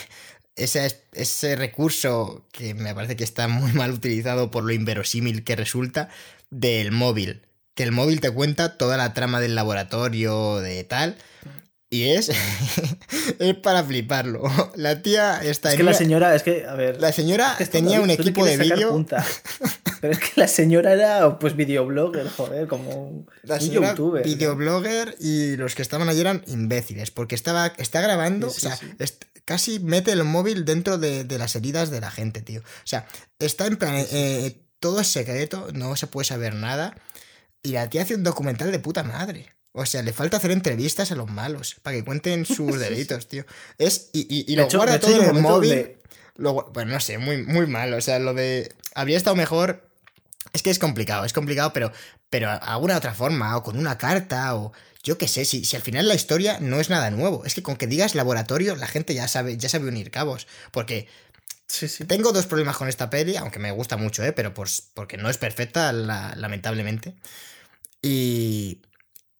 ese, 0.55 0.99
ese 1.11 1.55
recurso 1.55 2.47
que 2.51 2.73
me 2.73 2.95
parece 2.95 3.15
que 3.15 3.23
está 3.23 3.47
muy 3.47 3.71
mal 3.73 3.91
utilizado 3.91 4.49
por 4.49 4.63
lo 4.63 4.73
inverosímil 4.73 5.43
que 5.43 5.55
resulta 5.55 6.09
del 6.49 6.91
móvil 6.91 7.43
que 7.75 7.83
el 7.83 7.91
móvil 7.91 8.21
te 8.21 8.31
cuenta 8.31 8.77
toda 8.77 8.97
la 8.97 9.13
trama 9.13 9.39
del 9.39 9.55
laboratorio, 9.55 10.59
de 10.59 10.83
tal. 10.83 11.17
Y 11.93 12.09
es, 12.09 12.31
es 13.39 13.55
para 13.57 13.83
fliparlo. 13.83 14.41
La 14.75 15.03
tía 15.03 15.43
está 15.43 15.69
Es 15.69 15.77
que 15.77 15.83
la 15.83 15.93
señora, 15.93 16.33
es 16.33 16.41
que, 16.41 16.65
a 16.65 16.73
ver. 16.73 16.99
La 16.99 17.11
señora 17.11 17.55
tenía 17.71 18.01
un 18.01 18.09
equipo 18.09 18.43
de 18.43 18.57
vídeo. 18.57 19.05
Pero 20.01 20.13
es 20.13 20.19
que 20.19 20.31
la 20.35 20.47
señora 20.47 20.91
era, 20.91 21.39
pues, 21.39 21.55
videoblogger, 21.55 22.27
joder, 22.27 22.67
como 22.67 23.25
la 23.43 23.59
señora 23.59 23.91
youtuber. 23.91 24.25
Videoblogger 24.25 25.15
y 25.19 25.55
los 25.55 25.75
que 25.75 25.81
estaban 25.81 26.09
allí 26.09 26.19
eran 26.19 26.43
imbéciles, 26.47 27.09
porque 27.09 27.35
estaba, 27.35 27.67
está 27.77 28.01
grabando, 28.01 28.47
o 28.47 28.49
sea, 28.49 28.77
casi 29.45 29.79
mete 29.79 30.11
el 30.11 30.25
móvil 30.25 30.65
dentro 30.65 30.97
de, 30.97 31.25
las 31.37 31.55
heridas 31.55 31.89
de 31.89 32.01
la 32.01 32.11
gente, 32.11 32.41
tío. 32.41 32.59
O 32.59 32.85
sea, 32.85 33.05
está 33.39 33.65
en 33.65 33.77
plan, 33.77 33.95
eh, 33.95 34.57
todo 34.79 34.99
es 34.99 35.07
secreto, 35.07 35.69
no 35.73 35.95
se 35.95 36.07
puede 36.07 36.25
saber 36.25 36.53
nada. 36.53 36.97
Y 37.63 37.71
la 37.71 37.89
tía 37.89 38.01
hace 38.01 38.15
un 38.15 38.23
documental 38.23 38.71
de 38.71 38.79
puta 38.79 39.03
madre. 39.03 39.53
O 39.71 39.85
sea, 39.85 40.03
le 40.03 40.13
falta 40.13 40.37
hacer 40.37 40.51
entrevistas 40.51 41.11
a 41.11 41.15
los 41.15 41.31
malos 41.31 41.77
para 41.81 41.95
que 41.95 42.03
cuenten 42.03 42.45
sus 42.45 42.79
delitos, 42.79 43.27
tío. 43.27 43.45
Es, 43.77 44.09
y, 44.13 44.51
y, 44.51 44.55
lo 44.55 44.67
guarda 44.67 44.99
todo 44.99 45.21
en 45.21 45.35
el 45.35 45.41
móvil. 45.41 45.97
bueno, 46.37 46.91
no 46.91 46.99
sé, 46.99 47.17
muy, 47.17 47.43
muy 47.43 47.65
mal. 47.65 47.93
O 47.93 48.01
sea, 48.01 48.19
lo 48.19 48.33
de. 48.33 48.71
Habría 48.93 49.17
estado 49.17 49.35
mejor. 49.35 49.89
Es 50.51 50.61
que 50.61 50.69
es 50.69 50.77
complicado, 50.77 51.25
es 51.25 51.33
complicado, 51.33 51.73
pero, 51.73 51.91
pero 52.29 52.49
alguna 52.51 52.97
otra 52.97 53.13
forma, 53.13 53.57
o 53.57 53.63
con 53.63 53.79
una 53.79 53.97
carta, 53.97 54.53
o 54.55 54.73
yo 55.01 55.17
qué 55.17 55.27
sé, 55.27 55.45
si, 55.45 55.65
si 55.65 55.75
al 55.75 55.81
final 55.81 56.07
la 56.07 56.13
historia 56.13 56.59
no 56.59 56.79
es 56.79 56.89
nada 56.89 57.09
nuevo. 57.09 57.45
Es 57.45 57.55
que 57.55 57.63
con 57.63 57.77
que 57.77 57.87
digas 57.87 58.13
laboratorio, 58.13 58.75
la 58.75 58.87
gente 58.87 59.15
ya 59.15 59.27
sabe, 59.27 59.57
ya 59.57 59.69
sabe 59.69 59.87
unir 59.87 60.11
cabos. 60.11 60.47
Porque 60.71 61.07
Sí, 61.65 61.87
sí. 61.87 62.05
Tengo 62.05 62.31
dos 62.31 62.45
problemas 62.45 62.77
con 62.77 62.87
esta 62.87 63.09
peli, 63.09 63.35
aunque 63.35 63.57
me 63.57 63.71
gusta 63.71 63.97
mucho, 63.97 64.23
¿eh? 64.23 64.31
pero 64.31 64.53
pues 64.53 64.89
porque 64.93 65.17
no 65.17 65.29
es 65.29 65.39
perfecta, 65.39 65.91
lamentablemente. 65.91 67.15
Y, 68.03 68.81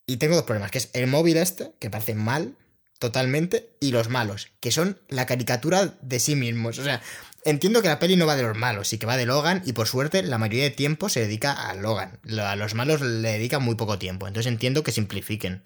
y 0.06 0.16
tengo 0.16 0.34
dos 0.34 0.44
problemas, 0.44 0.72
que 0.72 0.78
es 0.78 0.90
el 0.94 1.06
móvil 1.06 1.36
este, 1.36 1.72
que 1.78 1.90
parece 1.90 2.14
mal 2.14 2.56
totalmente, 2.98 3.70
y 3.80 3.90
los 3.90 4.08
malos, 4.08 4.48
que 4.60 4.72
son 4.72 4.98
la 5.08 5.26
caricatura 5.26 5.94
de 6.00 6.18
sí 6.18 6.34
mismos. 6.34 6.78
O 6.78 6.84
sea, 6.84 7.02
entiendo 7.44 7.82
que 7.82 7.88
la 7.88 7.98
peli 7.98 8.16
no 8.16 8.26
va 8.26 8.34
de 8.36 8.42
los 8.42 8.56
malos, 8.56 8.88
sí 8.88 8.98
que 8.98 9.06
va 9.06 9.18
de 9.18 9.26
Logan, 9.26 9.62
y 9.66 9.74
por 9.74 9.86
suerte 9.86 10.22
la 10.22 10.38
mayoría 10.38 10.64
de 10.64 10.70
tiempo 10.70 11.08
se 11.08 11.20
dedica 11.20 11.52
a 11.52 11.74
Logan. 11.74 12.18
A 12.40 12.56
los 12.56 12.74
malos 12.74 13.02
le 13.02 13.32
dedican 13.32 13.62
muy 13.62 13.74
poco 13.74 13.98
tiempo, 13.98 14.26
entonces 14.26 14.50
entiendo 14.50 14.82
que 14.82 14.92
simplifiquen. 14.92 15.62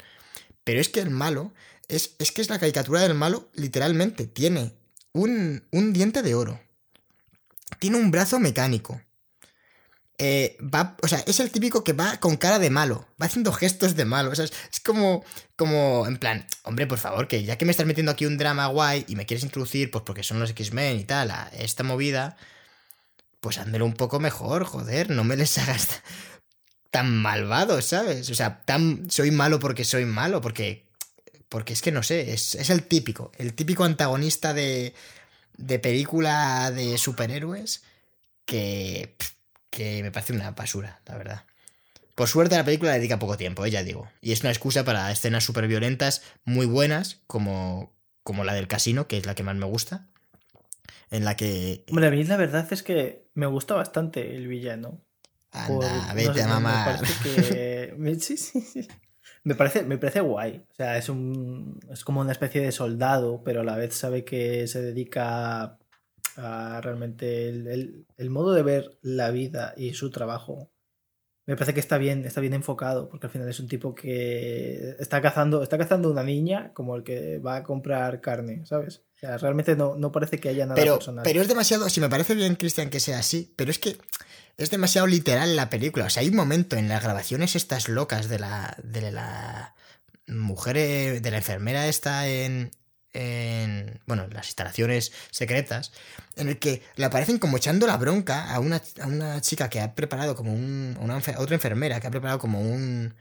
Pero 0.64 0.80
es 0.80 0.88
que 0.88 1.01
el 1.01 1.11
malo, 1.11 1.55
es, 1.86 2.16
es 2.18 2.32
que 2.32 2.42
es 2.42 2.51
la 2.51 2.59
caricatura 2.59 3.01
del 3.03 3.14
malo, 3.14 3.49
literalmente, 3.55 4.26
tiene 4.26 4.72
un, 5.12 5.64
un 5.70 5.92
diente 5.92 6.22
de 6.22 6.34
oro. 6.34 6.61
Tiene 7.78 7.99
un 7.99 8.11
brazo 8.11 8.40
mecánico. 8.40 9.01
Eh, 10.21 10.57
va, 10.61 10.97
o 11.01 11.07
sea, 11.07 11.21
es 11.29 11.39
el 11.39 11.53
típico 11.53 11.85
que 11.85 11.93
va 11.93 12.19
con 12.19 12.37
cara 12.37 12.59
de 12.59 12.71
malo, 12.71 13.07
va 13.23 13.27
haciendo 13.27 13.53
gestos 13.53 13.95
de 13.95 14.05
malo, 14.05 14.33
o 14.33 14.35
sea, 14.35 14.47
es, 14.47 14.81
como, 14.81 15.25
como, 15.55 16.09
en 16.09 16.16
plan, 16.19 16.45
hombre, 16.64 16.89
por 16.89 16.99
favor, 16.99 17.29
que 17.29 17.45
ya 17.45 17.57
que 17.57 17.64
me 17.64 17.71
estás 17.71 17.87
metiendo 17.87 18.11
aquí 18.11 18.27
un 18.27 18.37
drama 18.37 18.66
guay 18.66 19.05
y 19.07 19.14
me 19.14 19.27
quieres 19.27 19.45
introducir, 19.45 19.93
pues 19.93 20.03
porque 20.05 20.25
son 20.25 20.41
los 20.41 20.51
X-Men 20.51 20.99
y 20.99 21.05
tal, 21.05 21.31
a 21.31 21.49
esta 21.57 21.85
movida, 21.85 22.37
pues 23.41 23.59
házmelo 23.59 23.85
un 23.87 23.95
poco 23.95 24.19
mejor, 24.19 24.64
joder, 24.64 25.11
no 25.11 25.23
me 25.23 25.37
les 25.37 25.57
hagas 25.59 26.03
tan 26.91 27.16
malvado, 27.16 27.81
¿sabes? 27.81 28.29
O 28.31 28.35
sea, 28.35 28.62
tan, 28.64 29.09
soy 29.11 29.31
malo 29.31 29.61
porque 29.61 29.85
soy 29.85 30.05
malo, 30.05 30.41
porque, 30.41 30.89
porque 31.49 31.75
es 31.75 31.81
que 31.83 31.93
no 31.93 32.03
sé, 32.03 32.33
es, 32.33 32.55
el 32.71 32.83
típico, 32.83 33.31
el 33.39 33.55
típico 33.55 33.85
antagonista 33.85 34.53
de, 34.53 34.95
de 35.57 35.79
película 35.79 36.73
de 36.73 36.99
superhéroes 36.99 37.85
que... 38.45 39.16
que 39.71 40.03
me 40.03 40.11
parece 40.11 40.33
una 40.33 40.51
basura, 40.53 41.01
la 41.07 41.16
verdad. 41.16 41.45
Por 42.14 42.29
suerte 42.29 42.57
la 42.57 42.64
película 42.64 42.93
dedica 42.93 43.19
poco 43.19 43.37
tiempo, 43.37 43.64
eh, 43.64 43.71
ya 43.71 43.85
digo. 43.85 44.09
Y 44.21 44.33
es 44.33 44.41
una 44.41 44.51
excusa 44.51 44.85
para 44.85 45.11
escenas 45.12 45.45
súper 45.45 45.69
violentas, 45.69 46.23
muy 46.45 46.66
buenas, 46.66 47.23
como, 47.27 47.93
como 48.23 48.45
la 48.45 48.55
del 48.55 48.66
casino, 48.66 49.07
que 49.07 49.19
es 49.19 49.27
la 49.27 49.35
que 49.35 49.45
más 49.45 49.57
me 49.57 49.66
gusta. 49.66 50.09
En 51.11 51.25
la 51.25 51.37
que... 51.37 51.85
Bueno, 51.91 52.09
a 52.09 52.11
mí 52.11 52.25
la 52.25 52.37
verdad 52.37 52.66
es 52.71 52.83
que 52.83 53.29
me 53.35 53.47
gusta 53.47 53.75
bastante 53.75 54.35
el 54.35 54.49
villano. 54.49 55.01
Anda, 55.53 56.07
Por, 56.09 56.14
vete 56.14 56.29
no 56.29 56.35
sé, 56.35 56.43
a 56.43 56.49
mamar. 56.49 56.87
Me 56.87 56.99
parece 56.99 57.23
que... 57.23 58.16
sí, 58.21 58.37
sí, 58.37 58.61
sí. 58.61 58.89
Me 59.45 59.55
parece, 59.55 59.83
me 59.85 59.97
parece 59.97 60.21
guay. 60.21 60.64
O 60.71 60.75
sea, 60.75 60.99
es 60.99 61.09
un. 61.09 61.81
es 61.91 62.05
como 62.05 62.21
una 62.21 62.33
especie 62.33 62.61
de 62.61 62.73
soldado, 62.73 63.43
pero 63.45 63.62
a 63.62 63.64
la 63.64 63.77
vez 63.77 63.95
sabe 63.95 64.25
que 64.25 64.66
se 64.66 64.83
dedica 64.83 65.78
realmente 66.80 67.49
el, 67.49 67.66
el, 67.66 68.07
el, 68.16 68.30
modo 68.30 68.53
de 68.53 68.62
ver 68.62 68.99
la 69.03 69.30
vida 69.30 69.74
y 69.76 69.95
su 69.95 70.11
trabajo 70.11 70.70
me 71.49 71.57
parece 71.57 71.72
que 71.72 71.80
está 71.80 71.97
bien, 71.97 72.26
está 72.26 72.43
bien 72.43 72.53
enfocado, 72.53 73.09
porque 73.09 73.26
al 73.26 73.32
final 73.32 73.49
es 73.49 73.59
un 73.59 73.68
tipo 73.68 73.95
que 73.95 74.97
está 74.99 75.22
cazando, 75.22 75.62
está 75.62 75.78
cazando 75.78 76.11
una 76.11 76.22
niña 76.22 76.72
como 76.74 76.95
el 76.95 77.03
que 77.03 77.39
va 77.39 77.57
a 77.57 77.62
comprar 77.62 78.20
carne, 78.20 78.66
¿sabes? 78.66 79.03
O 79.14 79.18
sea, 79.18 79.39
realmente 79.39 79.74
no, 79.74 79.97
no 79.97 80.12
parece 80.12 80.39
que 80.39 80.51
haya 80.51 80.66
nada 80.66 80.74
pero, 80.74 80.97
personal. 80.97 81.24
Pero 81.24 81.41
es 81.41 81.49
demasiado, 81.49 81.89
si 81.89 82.03
me 82.03 82.11
parece 82.11 82.34
bien, 82.34 82.55
Cristian, 82.57 82.91
que 82.91 83.01
sea 83.01 83.20
así, 83.20 83.55
pero 83.57 83.70
es 83.70 83.78
que 83.78 83.97
es 84.59 84.70
demasiado 84.70 85.07
literal 85.07 85.57
la 85.57 85.70
película. 85.70 86.05
O 86.05 86.11
sea, 86.11 86.20
hay 86.20 86.28
un 86.28 86.36
momento 86.36 86.76
en 86.76 86.86
las 86.91 87.03
grabaciones 87.03 87.57
estas 87.57 87.89
locas 87.89 88.28
de 88.28 88.41
la, 88.41 88.76
de 88.84 89.11
la 89.11 89.74
mujer, 90.26 91.22
de 91.22 91.30
la 91.30 91.39
enfermera 91.39 91.89
esta 91.89 92.28
en, 92.28 92.72
en 93.12 94.00
bueno, 94.06 94.26
las 94.30 94.46
instalaciones 94.46 95.12
secretas, 95.30 95.92
en 96.36 96.48
el 96.48 96.59
que 96.59 96.82
le 96.96 97.04
aparecen 97.04 97.38
como 97.38 97.56
echando 97.56 97.86
la 97.86 97.96
bronca 97.96 98.52
a 98.52 98.61
una, 98.61 98.82
a 99.00 99.06
una 99.06 99.40
chica 99.40 99.68
que 99.68 99.80
ha 99.80 99.94
preparado 99.94 100.34
como 100.34 100.52
un. 100.52 100.96
Otra 101.36 101.54
enfermera 101.54 102.00
que 102.00 102.06
ha 102.06 102.11
preparado 102.11 102.38
como 102.38 102.61
un. 102.61 103.14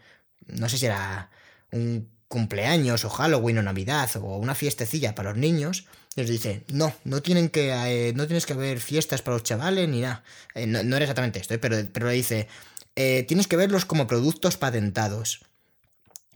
No 0.47 0.69
sé 0.69 0.77
si 0.77 0.85
era 0.85 1.29
un 1.71 2.09
cumpleaños 2.27 3.05
o 3.05 3.09
Halloween 3.09 3.59
o 3.59 3.63
Navidad 3.63 4.09
o 4.17 4.37
una 4.37 4.55
fiestecilla 4.55 5.15
para 5.15 5.29
los 5.29 5.37
niños. 5.37 5.85
Les 6.15 6.27
dice, 6.27 6.63
no, 6.69 6.93
no 7.03 7.21
tienen 7.21 7.49
que. 7.49 7.71
Eh, 7.71 8.13
no 8.13 8.27
tienes 8.27 8.45
que 8.45 8.53
haber 8.53 8.79
fiestas 8.79 9.21
para 9.21 9.35
los 9.35 9.43
chavales 9.43 9.87
ni 9.87 10.01
nada. 10.01 10.23
Eh, 10.55 10.67
no, 10.67 10.83
no, 10.83 10.95
era 10.95 11.05
exactamente 11.05 11.39
esto, 11.39 11.53
eh, 11.53 11.59
pero, 11.59 11.77
pero 11.93 12.07
le 12.07 12.13
dice. 12.13 12.47
tienes 12.95 13.47
que 13.47 13.57
verlos 13.57 13.85
como 13.85 14.07
productos 14.07 14.57
patentados. 14.57 15.46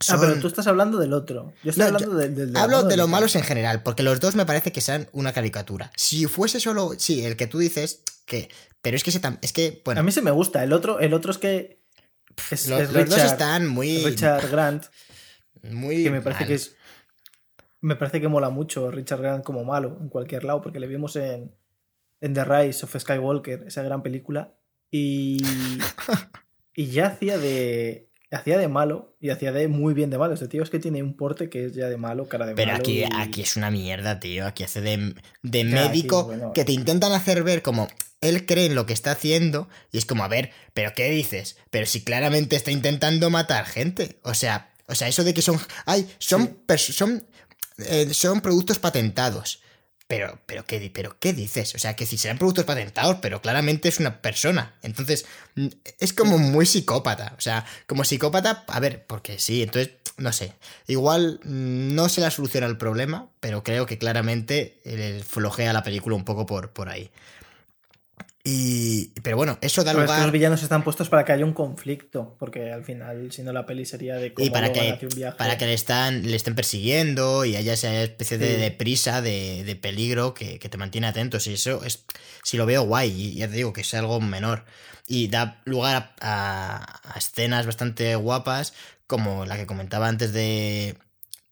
Son... 0.01 0.17
Ah, 0.17 0.19
pero 0.21 0.39
tú 0.39 0.47
estás 0.47 0.67
hablando 0.67 0.97
del 0.97 1.13
otro. 1.13 1.53
Yo 1.63 1.69
estoy 1.69 1.83
no, 1.83 1.95
hablando 1.95 2.15
del 2.15 2.35
de, 2.35 2.45
de, 2.47 2.59
Hablo 2.59 2.83
de 2.83 2.97
los 2.97 3.07
malos 3.07 3.35
en 3.35 3.43
general, 3.43 3.83
porque 3.83 4.03
los 4.03 4.19
dos 4.19 4.35
me 4.35 4.45
parece 4.45 4.71
que 4.71 4.81
sean 4.81 5.07
una 5.11 5.33
caricatura. 5.33 5.91
Si 5.95 6.25
fuese 6.25 6.59
solo. 6.59 6.91
Sí, 6.97 7.25
el 7.25 7.37
que 7.37 7.47
tú 7.47 7.59
dices 7.59 8.03
que. 8.25 8.49
Pero 8.81 8.97
es 8.97 9.03
que 9.03 9.11
ese 9.11 9.21
es 9.41 9.53
que. 9.53 9.81
Bueno. 9.85 10.01
A 10.01 10.03
mí 10.03 10.11
se 10.11 10.21
me 10.21 10.31
gusta. 10.31 10.63
El 10.63 10.73
otro, 10.73 10.99
el 10.99 11.13
otro 11.13 11.31
es 11.31 11.37
que. 11.37 11.81
Es, 12.49 12.67
los, 12.67 12.81
es 12.81 12.89
Richard, 12.89 13.09
los 13.09 13.17
dos 13.17 13.31
están 13.31 13.67
muy. 13.67 14.03
Richard 14.03 14.49
Grant. 14.49 14.85
Muy. 15.69 16.03
Que 16.03 16.11
me 16.11 16.21
parece 16.21 16.41
mal. 16.41 16.47
que 16.47 16.55
es. 16.55 16.75
Me 17.81 17.95
parece 17.95 18.21
que 18.21 18.27
mola 18.27 18.49
mucho 18.49 18.91
Richard 18.91 19.21
Grant 19.21 19.43
como 19.43 19.63
malo 19.63 19.97
en 20.01 20.09
cualquier 20.09 20.43
lado, 20.43 20.61
porque 20.61 20.79
le 20.79 20.87
vimos 20.87 21.15
en, 21.15 21.55
en 22.19 22.33
The 22.33 22.45
Rise 22.45 22.85
of 22.85 22.95
Skywalker, 22.97 23.63
esa 23.67 23.83
gran 23.83 24.03
película. 24.03 24.53
Y. 24.89 25.41
y 26.75 26.87
ya 26.87 27.07
hacía 27.07 27.37
de 27.37 28.10
hacía 28.31 28.57
de 28.57 28.67
malo 28.67 29.15
y 29.19 29.29
hacía 29.29 29.51
de 29.51 29.67
muy 29.67 29.93
bien 29.93 30.09
de 30.09 30.17
malo. 30.17 30.33
Este 30.33 30.47
tío 30.47 30.63
es 30.63 30.69
que 30.69 30.79
tiene 30.79 31.03
un 31.03 31.15
porte 31.15 31.49
que 31.49 31.65
es 31.65 31.73
ya 31.73 31.89
de 31.89 31.97
malo, 31.97 32.27
cara 32.27 32.45
de 32.45 32.55
Pero 32.55 32.71
malo. 32.71 32.81
aquí, 32.81 32.99
y... 32.99 33.05
aquí 33.15 33.41
es 33.41 33.57
una 33.57 33.69
mierda, 33.69 34.19
tío. 34.19 34.45
Aquí 34.45 34.63
hace 34.63 34.81
de, 34.81 35.15
de 35.43 35.63
médico 35.63 36.19
aquí, 36.19 36.27
bueno. 36.27 36.53
que 36.53 36.65
te 36.65 36.71
intentan 36.71 37.11
hacer 37.11 37.43
ver 37.43 37.61
como 37.61 37.87
él 38.21 38.45
cree 38.45 38.67
en 38.67 38.75
lo 38.75 38.85
que 38.85 38.93
está 38.93 39.11
haciendo 39.11 39.67
y 39.91 39.97
es 39.97 40.05
como, 40.05 40.23
a 40.23 40.27
ver, 40.27 40.51
¿pero 40.73 40.93
qué 40.95 41.09
dices? 41.09 41.57
Pero 41.69 41.85
si 41.85 42.03
claramente 42.03 42.55
está 42.55 42.71
intentando 42.71 43.29
matar 43.29 43.65
gente. 43.65 44.19
O 44.23 44.33
sea, 44.33 44.71
o 44.87 44.95
sea 44.95 45.07
eso 45.07 45.23
de 45.23 45.33
que 45.33 45.41
son... 45.41 45.59
Ay, 45.85 46.09
son... 46.19 46.59
Sí. 46.77 46.93
Son, 46.93 47.27
eh, 47.79 48.13
son 48.13 48.41
productos 48.41 48.79
patentados. 48.79 49.61
Pero, 50.11 50.37
pero, 50.45 50.65
¿qué, 50.65 50.91
pero, 50.93 51.17
¿qué 51.21 51.31
dices? 51.31 51.73
O 51.73 51.79
sea, 51.79 51.95
que 51.95 52.05
si 52.05 52.17
serán 52.17 52.37
productos 52.37 52.65
patentados, 52.65 53.19
pero 53.21 53.41
claramente 53.41 53.87
es 53.87 54.01
una 54.01 54.21
persona. 54.21 54.75
Entonces, 54.81 55.25
es 55.99 56.11
como 56.11 56.37
muy 56.37 56.65
psicópata. 56.65 57.33
O 57.37 57.39
sea, 57.39 57.65
como 57.87 58.03
psicópata, 58.03 58.65
a 58.67 58.79
ver, 58.81 59.05
porque 59.07 59.39
sí, 59.39 59.63
entonces, 59.63 59.93
no 60.17 60.33
sé. 60.33 60.51
Igual 60.87 61.39
no 61.45 62.09
se 62.09 62.19
la 62.19 62.29
soluciona 62.29 62.67
el 62.67 62.77
problema, 62.77 63.29
pero 63.39 63.63
creo 63.63 63.85
que 63.85 63.97
claramente 63.97 64.81
le 64.83 65.23
flojea 65.23 65.71
la 65.71 65.81
película 65.81 66.17
un 66.17 66.25
poco 66.25 66.45
por, 66.45 66.71
por 66.71 66.89
ahí. 66.89 67.09
Y, 68.43 69.09
pero 69.21 69.37
bueno, 69.37 69.59
eso 69.61 69.83
da 69.83 69.91
pero 69.91 70.01
lugar. 70.03 70.15
Es 70.17 70.19
que 70.21 70.25
los 70.25 70.31
villanos 70.31 70.63
están 70.63 70.83
puestos 70.83 71.09
para 71.09 71.25
que 71.25 71.31
haya 71.33 71.45
un 71.45 71.53
conflicto, 71.53 72.35
porque 72.39 72.71
al 72.71 72.83
final, 72.83 73.31
si 73.31 73.43
no, 73.43 73.53
la 73.53 73.65
peli 73.67 73.85
sería 73.85 74.15
de 74.15 74.33
cómo 74.33 74.47
y 74.47 74.49
para 74.49 74.73
que, 74.73 74.89
hace 74.89 75.05
un 75.05 75.15
viaje. 75.15 75.37
para 75.37 75.57
que 75.59 75.65
le, 75.67 75.73
están, 75.73 76.23
le 76.29 76.35
estén 76.35 76.55
persiguiendo 76.55 77.45
y 77.45 77.55
haya 77.55 77.73
esa 77.73 77.93
especie 78.01 78.37
de, 78.39 78.71
prisa, 78.71 79.21
de, 79.21 79.63
de 79.63 79.75
peligro 79.75 80.33
que, 80.33 80.57
que 80.57 80.69
te 80.69 80.77
mantiene 80.77 81.07
atentos. 81.07 81.45
Y 81.47 81.53
eso 81.53 81.83
es. 81.85 82.03
Si 82.43 82.57
lo 82.57 82.65
veo 82.65 82.81
guay, 82.83 83.11
y 83.11 83.35
ya 83.35 83.47
te 83.47 83.53
digo 83.53 83.73
que 83.73 83.81
es 83.81 83.93
algo 83.93 84.19
menor. 84.19 84.65
Y 85.07 85.27
da 85.27 85.61
lugar 85.65 85.95
a, 85.95 86.15
a- 86.21 87.13
a 87.13 87.17
escenas 87.19 87.65
bastante 87.67 88.15
guapas, 88.15 88.73
como 89.05 89.45
la 89.45 89.57
que 89.57 89.67
comentaba 89.67 90.07
antes 90.07 90.33
de, 90.33 90.95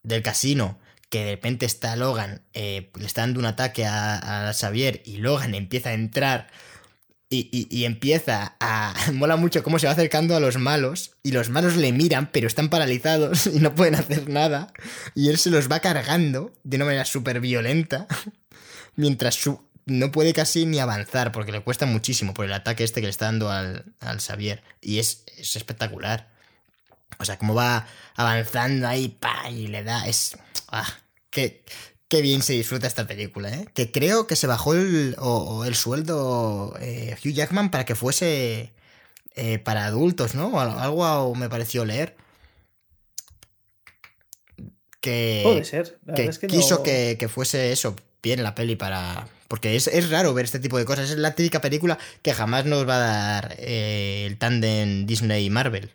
del 0.02 0.24
casino. 0.24 0.80
Que 1.10 1.24
de 1.26 1.32
repente 1.32 1.66
está 1.66 1.96
Logan, 1.96 2.44
eh, 2.54 2.92
le 2.96 3.06
está 3.08 3.22
dando 3.22 3.40
un 3.40 3.48
ataque 3.48 3.84
a, 3.86 4.48
a 4.50 4.54
Xavier 4.54 5.02
y 5.06 5.18
Logan 5.18 5.56
empieza 5.56 5.90
a 5.90 5.94
entrar 5.94 6.48
y, 7.30 7.68
y- 7.70 7.86
empieza 7.86 8.56
a. 8.60 8.94
Mola 9.14 9.36
mucho 9.36 9.62
cómo 9.64 9.78
se 9.80 9.86
va 9.88 9.94
acercando 9.94 10.36
a 10.36 10.40
los 10.40 10.58
malos. 10.58 11.12
Y 11.24 11.32
los 11.32 11.50
malos 11.50 11.76
le 11.76 11.92
miran, 11.92 12.32
pero 12.32 12.48
están 12.48 12.70
paralizados 12.70 13.46
y 13.54 13.60
no 13.60 13.76
pueden 13.76 13.96
hacer 13.96 14.30
nada. 14.30 14.74
Y 15.16 15.30
él 15.30 15.38
se 15.38 15.50
los 15.52 15.72
va 15.72 15.80
cargando 15.80 16.54
de 16.64 16.78
una 16.78 16.86
manera 16.86 17.06
súper 17.06 17.40
violenta. 17.40 18.08
Mientras 18.96 19.36
su, 19.36 19.62
no 19.86 20.12
puede 20.12 20.34
casi 20.34 20.66
ni 20.66 20.80
avanzar, 20.80 21.32
porque 21.32 21.52
le 21.52 21.62
cuesta 21.62 21.86
muchísimo 21.86 22.34
por 22.34 22.46
el 22.46 22.54
ataque 22.54 22.84
este 22.84 23.00
que 23.02 23.08
le 23.08 23.12
está 23.12 23.26
dando 23.26 23.52
al, 23.52 23.86
al 24.00 24.20
Xavier. 24.20 24.64
Y 24.82 25.00
es, 25.00 25.24
es 25.38 25.56
espectacular. 25.56 26.28
O 27.20 27.26
sea, 27.26 27.38
cómo 27.38 27.54
va 27.54 27.86
avanzando 28.16 28.88
ahí, 28.88 29.08
pa, 29.10 29.50
y 29.52 29.68
le 29.68 29.84
da. 29.84 30.08
Es. 30.08 30.38
Ah, 30.70 30.88
qué, 31.30 31.64
qué 32.10 32.22
bien 32.22 32.42
se 32.42 32.54
disfruta 32.54 32.88
esta 32.88 33.08
película, 33.08 33.50
¿eh? 33.54 33.66
Que 33.74 33.92
creo 33.92 34.28
que 34.28 34.36
se 34.36 34.48
bajó 34.48 34.74
el, 34.74 35.16
o, 35.20 35.30
o 35.60 35.66
el 35.66 35.76
sueldo 35.76 36.76
eh, 36.82 37.16
Hugh 37.24 37.32
Jackman 37.34 37.72
para 37.72 37.86
que 37.86 37.96
fuese 37.96 38.74
eh, 39.36 39.60
para 39.60 39.86
adultos, 39.86 40.36
¿no? 40.36 40.60
Algo, 40.60 41.06
algo 41.06 41.36
me 41.36 41.50
pareció 41.50 41.86
leer. 41.86 42.16
Que, 45.02 45.42
Puede 45.44 45.64
ser. 45.66 45.98
La 46.06 46.14
que 46.16 46.26
es 46.26 46.40
que 46.40 46.48
quiso 46.48 46.78
no- 46.78 46.84
que, 46.84 47.16
que 47.18 47.30
fuese 47.30 47.72
eso, 47.72 47.96
bien 48.22 48.44
la 48.44 48.56
peli 48.56 48.76
para... 48.76 49.28
Porque 49.48 49.76
es, 49.76 49.88
es 49.88 50.10
raro 50.12 50.34
ver 50.34 50.46
este 50.46 50.60
tipo 50.60 50.78
de 50.78 50.86
cosas. 50.86 51.10
Es 51.10 51.18
la 51.18 51.34
típica 51.34 51.62
película 51.62 51.98
que 52.22 52.34
jamás 52.34 52.66
nos 52.66 52.88
va 52.88 52.96
a 52.98 53.00
dar 53.00 53.56
eh, 53.58 54.26
el 54.28 54.38
tándem 54.38 55.06
Disney 55.08 55.46
y 55.46 55.50
Marvel. 55.50 55.92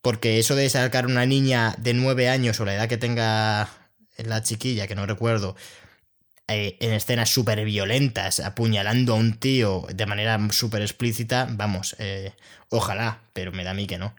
Porque 0.00 0.38
eso 0.38 0.54
de 0.54 0.70
sacar 0.70 1.06
una 1.06 1.26
niña 1.26 1.74
de 1.78 1.92
9 1.94 2.28
años 2.30 2.58
o 2.60 2.64
la 2.64 2.74
edad 2.74 2.88
que 2.88 2.96
tenga 2.96 3.68
la 4.16 4.42
chiquilla, 4.42 4.86
que 4.86 4.94
no 4.94 5.06
recuerdo, 5.06 5.56
eh, 6.48 6.76
en 6.80 6.92
escenas 6.92 7.30
súper 7.30 7.64
violentas, 7.64 8.40
apuñalando 8.40 9.14
a 9.14 9.16
un 9.16 9.38
tío 9.38 9.86
de 9.94 10.06
manera 10.06 10.38
súper 10.50 10.82
explícita, 10.82 11.48
vamos, 11.50 11.96
eh, 11.98 12.32
ojalá, 12.68 13.22
pero 13.32 13.52
me 13.52 13.64
da 13.64 13.70
a 13.70 13.74
mí 13.74 13.86
que 13.86 13.98
no. 13.98 14.14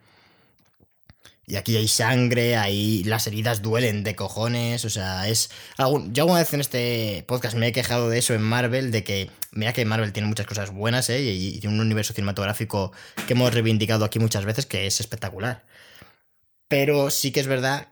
Y 1.45 1.57
aquí 1.57 1.75
hay 1.75 1.89
sangre, 1.89 2.55
ahí 2.55 3.03
las 3.03 3.27
heridas 3.27 3.61
duelen 3.61 4.03
de 4.05 4.15
cojones, 4.15 4.85
o 4.85 4.89
sea, 4.89 5.27
es... 5.27 5.51
Yo 5.77 6.23
alguna 6.23 6.39
vez 6.39 6.53
en 6.53 6.61
este 6.61 7.25
podcast 7.27 7.57
me 7.57 7.67
he 7.67 7.71
quejado 7.73 8.09
de 8.09 8.19
eso 8.19 8.33
en 8.33 8.41
Marvel, 8.41 8.91
de 8.91 9.03
que, 9.03 9.29
mira 9.51 9.73
que 9.73 9.83
Marvel 9.83 10.13
tiene 10.13 10.29
muchas 10.29 10.47
cosas 10.47 10.71
buenas, 10.71 11.09
¿eh? 11.09 11.21
Y, 11.21 11.59
y 11.61 11.67
un 11.67 11.81
universo 11.81 12.13
cinematográfico 12.13 12.93
que 13.27 13.33
hemos 13.33 13.53
reivindicado 13.53 14.05
aquí 14.05 14.19
muchas 14.19 14.45
veces, 14.45 14.65
que 14.65 14.87
es 14.87 15.01
espectacular. 15.01 15.65
Pero 16.69 17.09
sí 17.09 17.31
que 17.31 17.41
es 17.41 17.47
verdad 17.47 17.89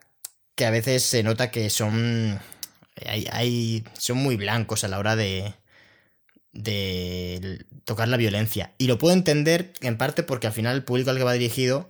que 0.56 0.66
a 0.66 0.72
veces 0.72 1.04
se 1.04 1.24
nota 1.24 1.52
que 1.52 1.70
son. 1.70 2.40
Hay, 3.06 3.84
son 3.98 4.18
muy 4.18 4.36
blancos 4.36 4.84
a 4.84 4.88
la 4.88 5.00
hora 5.00 5.16
de. 5.16 5.54
de 6.54 7.66
tocar 7.86 8.08
la 8.08 8.18
violencia. 8.18 8.74
Y 8.78 8.88
lo 8.88 8.98
puedo 8.98 9.14
entender 9.14 9.74
en 9.82 9.98
parte 9.98 10.24
porque 10.24 10.48
al 10.48 10.54
final 10.54 10.76
el 10.76 10.84
público 10.84 11.10
al 11.10 11.18
que 11.18 11.24
va 11.24 11.34
dirigido, 11.34 11.90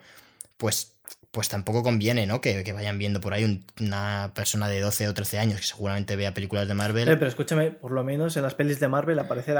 pues 0.57 0.91
pues 1.31 1.47
tampoco 1.47 1.81
conviene, 1.81 2.27
¿no? 2.27 2.41
Que, 2.41 2.61
vayan 2.73 2.97
viendo 2.97 3.21
por 3.21 3.33
ahí 3.33 3.63
una 3.79 4.31
persona 4.35 4.67
de 4.67 4.81
12 4.81 5.07
o 5.07 5.13
13 5.13 5.39
años 5.39 5.61
que 5.61 5.65
seguramente 5.65 6.17
vea 6.17 6.33
películas 6.33 6.67
de 6.67 6.73
Marvel. 6.73 7.05
pero 7.05 7.27
escúchame, 7.27 7.71
por 7.71 7.91
lo 7.91 8.03
menos 8.03 8.35
en 8.35 8.43
las 8.43 8.53
pelis 8.53 8.81
de 8.81 8.89
Marvel 8.89 9.17
aparece, 9.17 9.55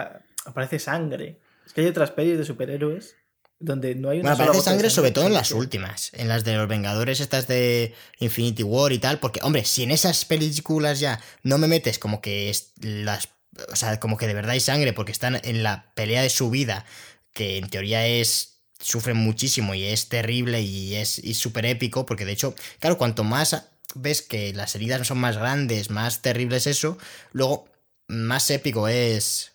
aparece 0.46 0.80
sangre. 0.80 1.40
Es 1.66 1.74
que 1.74 1.82
hay 1.82 1.88
otras 1.88 2.12
pelis 2.12 2.38
de 2.38 2.44
superhéroes 2.44 3.16
donde 3.62 3.96
no 3.96 4.10
hay 4.10 4.20
una 4.20 4.32
bueno, 4.32 4.44
aparece 4.44 4.66
sangre, 4.66 4.90
sobre 4.90 5.12
todo 5.12 5.28
en 5.28 5.34
las 5.34 5.52
últimas, 5.52 6.12
en 6.14 6.28
las 6.28 6.44
de 6.44 6.56
los 6.56 6.68
Vengadores, 6.68 7.20
estas 7.20 7.48
de 7.48 7.94
Infinity 8.20 8.64
War 8.64 8.92
y 8.92 9.00
tal, 9.00 9.20
porque, 9.20 9.40
hombre, 9.44 9.64
si 9.66 9.84
en 9.84 9.92
esas 9.92 10.26
películas 10.26 11.00
ya 11.00 11.22
no 11.44 11.58
me 11.58 11.68
metes 11.68 12.00
como 12.00 12.22
que 12.22 12.54
las. 12.82 13.30
O 13.72 13.76
sea, 13.76 14.00
como 14.00 14.18
que 14.18 14.28
de 14.28 14.34
verdad 14.34 14.52
hay 14.52 14.60
sangre 14.60 14.94
porque 14.94 15.12
están 15.12 15.40
en 15.44 15.62
la 15.62 15.92
pelea 15.94 16.22
de 16.24 16.30
su 16.30 16.50
vida, 16.50 16.86
que 17.34 17.58
en 17.58 17.70
teoría 17.70 18.06
es. 18.08 18.58
sufren 18.80 19.18
muchísimo 19.18 19.76
y 19.76 19.84
es 19.86 20.10
terrible 20.10 20.62
y 20.62 20.96
es 20.96 21.22
súper 21.34 21.66
épico, 21.66 22.06
porque 22.06 22.26
de 22.26 22.32
hecho, 22.32 22.56
claro, 22.80 22.98
cuanto 22.98 23.24
más 23.24 23.64
ves 23.94 24.22
que 24.22 24.54
las 24.54 24.74
heridas 24.76 25.06
son 25.08 25.20
más 25.20 25.38
grandes, 25.38 25.90
más 25.90 26.22
terribles 26.22 26.66
eso, 26.66 26.98
luego 27.32 27.68
más 28.08 28.50
épico 28.50 28.88
es. 28.88 29.52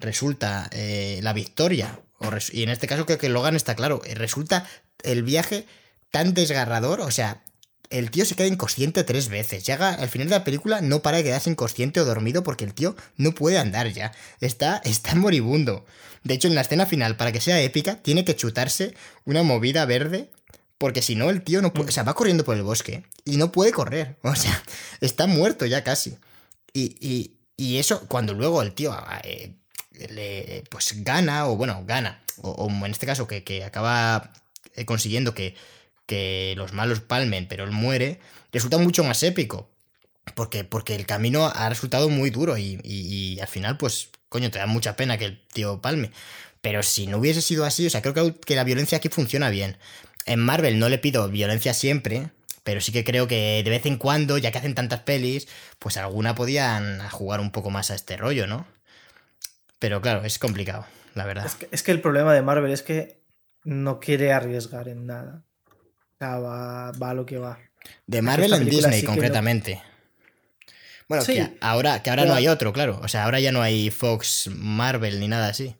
resulta 0.00 0.68
eh, 0.72 1.20
la 1.22 1.32
victoria 1.32 2.00
y 2.52 2.62
en 2.62 2.70
este 2.70 2.86
caso 2.86 3.06
creo 3.06 3.18
que 3.18 3.28
Logan 3.28 3.56
está 3.56 3.74
claro. 3.74 4.02
Eh, 4.04 4.14
resulta 4.14 4.68
el 5.02 5.22
viaje 5.22 5.66
tan 6.10 6.34
desgarrador, 6.34 7.00
o 7.00 7.10
sea, 7.10 7.42
el 7.90 8.10
tío 8.10 8.24
se 8.24 8.34
queda 8.34 8.46
inconsciente 8.46 9.04
tres 9.04 9.28
veces. 9.28 9.64
Llega 9.64 9.90
al 9.90 10.08
final 10.08 10.28
de 10.28 10.38
la 10.38 10.44
película, 10.44 10.80
no 10.80 11.02
para 11.02 11.18
de 11.18 11.24
quedarse 11.24 11.50
inconsciente 11.50 12.00
o 12.00 12.04
dormido 12.04 12.42
porque 12.42 12.64
el 12.64 12.74
tío 12.74 12.96
no 13.16 13.32
puede 13.32 13.58
andar 13.58 13.88
ya. 13.92 14.12
Está, 14.40 14.80
está 14.84 15.14
moribundo. 15.16 15.84
De 16.24 16.34
hecho, 16.34 16.48
en 16.48 16.54
la 16.54 16.62
escena 16.62 16.86
final, 16.86 17.16
para 17.16 17.32
que 17.32 17.40
sea 17.40 17.60
épica, 17.60 18.02
tiene 18.02 18.24
que 18.24 18.36
chutarse 18.36 18.94
una 19.24 19.42
movida 19.42 19.84
verde. 19.84 20.30
Porque 20.78 21.00
si 21.00 21.14
no, 21.14 21.30
el 21.30 21.42
tío 21.42 21.62
no 21.62 21.72
puede. 21.72 21.88
O 21.88 21.92
sea, 21.92 22.02
va 22.02 22.14
corriendo 22.14 22.44
por 22.44 22.56
el 22.56 22.62
bosque 22.62 23.04
y 23.24 23.38
no 23.38 23.52
puede 23.52 23.72
correr. 23.72 24.18
O 24.22 24.34
sea, 24.34 24.62
está 25.00 25.26
muerto 25.26 25.64
ya 25.66 25.84
casi. 25.84 26.18
Y, 26.72 27.32
y, 27.56 27.78
eso, 27.78 28.06
cuando 28.08 28.34
luego 28.34 28.60
el 28.60 28.74
tío 28.74 28.94
eh, 29.24 29.54
le, 30.10 30.64
pues 30.70 31.02
gana, 31.02 31.46
o 31.48 31.56
bueno, 31.56 31.84
gana, 31.86 32.22
o, 32.42 32.68
en 32.68 32.90
este 32.90 33.06
caso 33.06 33.26
que, 33.26 33.64
acaba 33.64 34.32
eh, 34.74 34.84
consiguiendo 34.84 35.34
que, 35.34 35.54
que 36.06 36.54
los 36.56 36.72
malos 36.72 37.00
palmen, 37.00 37.48
pero 37.48 37.64
él 37.64 37.70
muere, 37.70 38.20
resulta 38.52 38.78
mucho 38.78 39.04
más 39.04 39.22
épico. 39.22 39.68
Porque, 40.34 40.64
porque 40.64 40.96
el 40.96 41.06
camino 41.06 41.46
ha 41.46 41.68
resultado 41.68 42.08
muy 42.08 42.30
duro 42.30 42.58
y, 42.58 42.80
y, 42.82 43.38
al 43.40 43.46
final, 43.46 43.78
pues, 43.78 44.10
coño, 44.28 44.50
te 44.50 44.58
da 44.58 44.66
mucha 44.66 44.96
pena 44.96 45.18
que 45.18 45.26
el 45.26 45.40
tío 45.52 45.80
palme. 45.80 46.10
Pero 46.60 46.82
si 46.82 47.06
no 47.06 47.18
hubiese 47.18 47.42
sido 47.42 47.64
así, 47.64 47.86
o 47.86 47.90
sea, 47.90 48.02
creo 48.02 48.12
que, 48.12 48.34
que 48.40 48.56
la 48.56 48.64
violencia 48.64 48.98
aquí 48.98 49.08
funciona 49.08 49.50
bien. 49.50 49.78
En 50.26 50.40
Marvel 50.40 50.80
no 50.80 50.88
le 50.88 50.98
pido 50.98 51.28
violencia 51.28 51.74
siempre, 51.74 52.30
pero 52.64 52.80
sí 52.80 52.90
que 52.90 53.04
creo 53.04 53.28
que 53.28 53.62
de 53.62 53.70
vez 53.70 53.86
en 53.86 53.96
cuando, 53.96 54.38
ya 54.38 54.50
que 54.50 54.58
hacen 54.58 54.74
tantas 54.74 55.00
pelis, 55.00 55.46
pues 55.78 55.96
alguna 55.96 56.34
podían 56.34 56.98
jugar 57.10 57.38
un 57.38 57.52
poco 57.52 57.70
más 57.70 57.92
a 57.92 57.94
este 57.94 58.16
rollo, 58.16 58.48
¿no? 58.48 58.66
Pero 59.78 60.00
claro, 60.00 60.24
es 60.24 60.38
complicado, 60.38 60.86
la 61.14 61.26
verdad. 61.26 61.50
Es 61.70 61.82
que, 61.82 61.92
el 61.92 62.00
problema 62.00 62.32
de 62.32 62.42
Marvel 62.42 62.72
es 62.72 62.82
que 62.82 63.20
no 63.64 64.00
quiere 64.00 64.32
arriesgar 64.32 64.88
en 64.88 65.06
nada. 65.06 65.44
O 65.66 66.18
sea, 66.18 66.38
va, 66.38 66.88
a 66.88 67.14
lo 67.14 67.26
que 67.26 67.38
va. 67.38 67.58
De 68.06 68.22
Marvel 68.22 68.52
en 68.54 68.64
Disney, 68.66 69.02
concretamente. 69.02 69.82
Bueno, 71.08 71.24
que 71.24 71.56
ahora, 71.60 72.02
que 72.02 72.10
ahora 72.10 72.24
no 72.24 72.34
hay 72.34 72.48
otro, 72.48 72.72
claro. 72.72 72.98
O 73.02 73.08
sea, 73.08 73.24
ahora 73.24 73.38
ya 73.38 73.52
no 73.52 73.62
hay 73.62 73.90
Fox, 73.90 74.50
Marvel 74.52 75.20
ni 75.20 75.28
nada 75.28 75.48
así. 75.48 75.76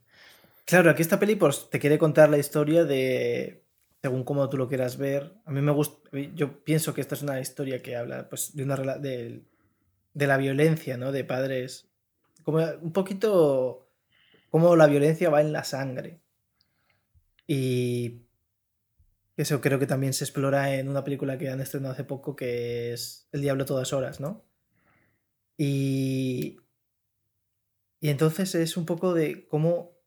Claro, 0.66 0.90
aquí 0.90 1.02
esta 1.02 1.18
peli 1.18 1.36
pues, 1.36 1.70
te 1.70 1.78
quiere 1.78 1.98
contar 1.98 2.28
la 2.28 2.38
historia 2.38 2.84
de. 2.84 3.64
Según 4.02 4.24
cómo 4.24 4.48
tú 4.48 4.56
lo 4.56 4.68
quieras 4.68 4.98
ver. 4.98 5.34
A 5.46 5.50
mí 5.50 5.60
me 5.62 5.72
gusta. 5.72 5.96
Yo 6.34 6.62
pienso 6.64 6.92
que 6.92 7.00
esta 7.00 7.14
es 7.14 7.22
una 7.22 7.40
historia 7.40 7.82
que 7.82 7.96
habla 7.96 8.28
pues, 8.28 8.54
de 8.54 8.62
una 8.62 8.76
de, 8.76 9.42
de 10.12 10.26
la 10.26 10.36
violencia, 10.36 10.96
¿no? 10.96 11.12
De 11.12 11.24
padres. 11.24 11.88
Como 12.44 12.58
un 12.58 12.92
poquito 12.92 13.85
cómo 14.56 14.74
la 14.74 14.86
violencia 14.86 15.28
va 15.28 15.42
en 15.42 15.52
la 15.52 15.64
sangre. 15.64 16.22
Y 17.46 18.22
eso 19.36 19.60
creo 19.60 19.78
que 19.78 19.86
también 19.86 20.14
se 20.14 20.24
explora 20.24 20.74
en 20.76 20.88
una 20.88 21.04
película 21.04 21.36
que 21.36 21.50
han 21.50 21.60
estrenado 21.60 21.92
hace 21.92 22.04
poco 22.04 22.34
que 22.34 22.94
es 22.94 23.28
El 23.32 23.42
Diablo 23.42 23.64
a 23.64 23.66
todas 23.66 23.92
horas, 23.92 24.18
¿no? 24.18 24.46
Y, 25.58 26.56
y 28.00 28.08
entonces 28.08 28.54
es 28.54 28.78
un 28.78 28.86
poco 28.86 29.12
de 29.12 29.46
cómo, 29.46 29.98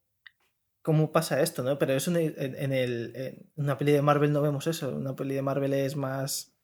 cómo 0.82 1.12
pasa 1.12 1.40
esto, 1.42 1.62
¿no? 1.62 1.78
Pero 1.78 1.92
eso 1.92 2.12
en, 2.16 3.52
una 3.54 3.78
peli 3.78 3.92
de 3.92 4.02
Marvel 4.02 4.32
no 4.32 4.42
vemos 4.42 4.66
eso. 4.66 4.96
Una 4.96 5.14
peli 5.14 5.36
de 5.36 5.42
Marvel 5.42 5.74
es 5.74 5.94
más... 5.94 6.56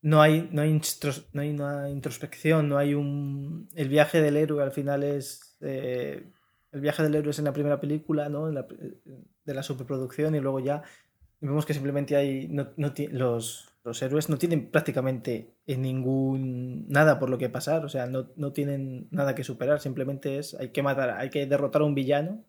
No 0.00 0.22
hay, 0.22 0.48
no 0.52 0.62
hay, 0.62 0.80
no 1.32 1.42
hay 1.42 1.50
una 1.50 1.90
introspección, 1.90 2.68
no 2.68 2.78
hay 2.78 2.94
un... 2.94 3.68
El 3.74 3.88
viaje 3.88 4.22
del 4.22 4.36
héroe 4.36 4.62
al 4.62 4.70
final 4.70 5.02
es... 5.02 5.56
Eh, 5.60 6.30
el 6.72 6.80
viaje 6.80 7.02
del 7.02 7.14
héroe 7.14 7.30
es 7.30 7.38
en 7.38 7.44
la 7.46 7.52
primera 7.52 7.80
película, 7.80 8.28
¿no? 8.28 8.50
de 8.50 9.54
la 9.54 9.62
superproducción 9.62 10.34
y 10.34 10.40
luego 10.40 10.60
ya 10.60 10.82
vemos 11.40 11.66
que 11.66 11.74
simplemente 11.74 12.16
hay 12.16 12.48
no, 12.48 12.72
los, 13.10 13.68
los, 13.82 14.02
héroes 14.02 14.28
no 14.28 14.38
tienen 14.38 14.70
prácticamente 14.70 15.54
ningún 15.66 16.86
nada 16.88 17.18
por 17.18 17.30
lo 17.30 17.38
que 17.38 17.48
pasar, 17.48 17.84
o 17.84 17.88
sea, 17.88 18.06
no, 18.06 18.30
no, 18.36 18.52
tienen 18.52 19.08
nada 19.10 19.34
que 19.34 19.44
superar, 19.44 19.80
simplemente 19.80 20.38
es 20.38 20.54
hay 20.54 20.68
que 20.68 20.82
matar, 20.82 21.10
hay 21.10 21.30
que 21.30 21.46
derrotar 21.46 21.82
a 21.82 21.86
un 21.86 21.94
villano 21.94 22.44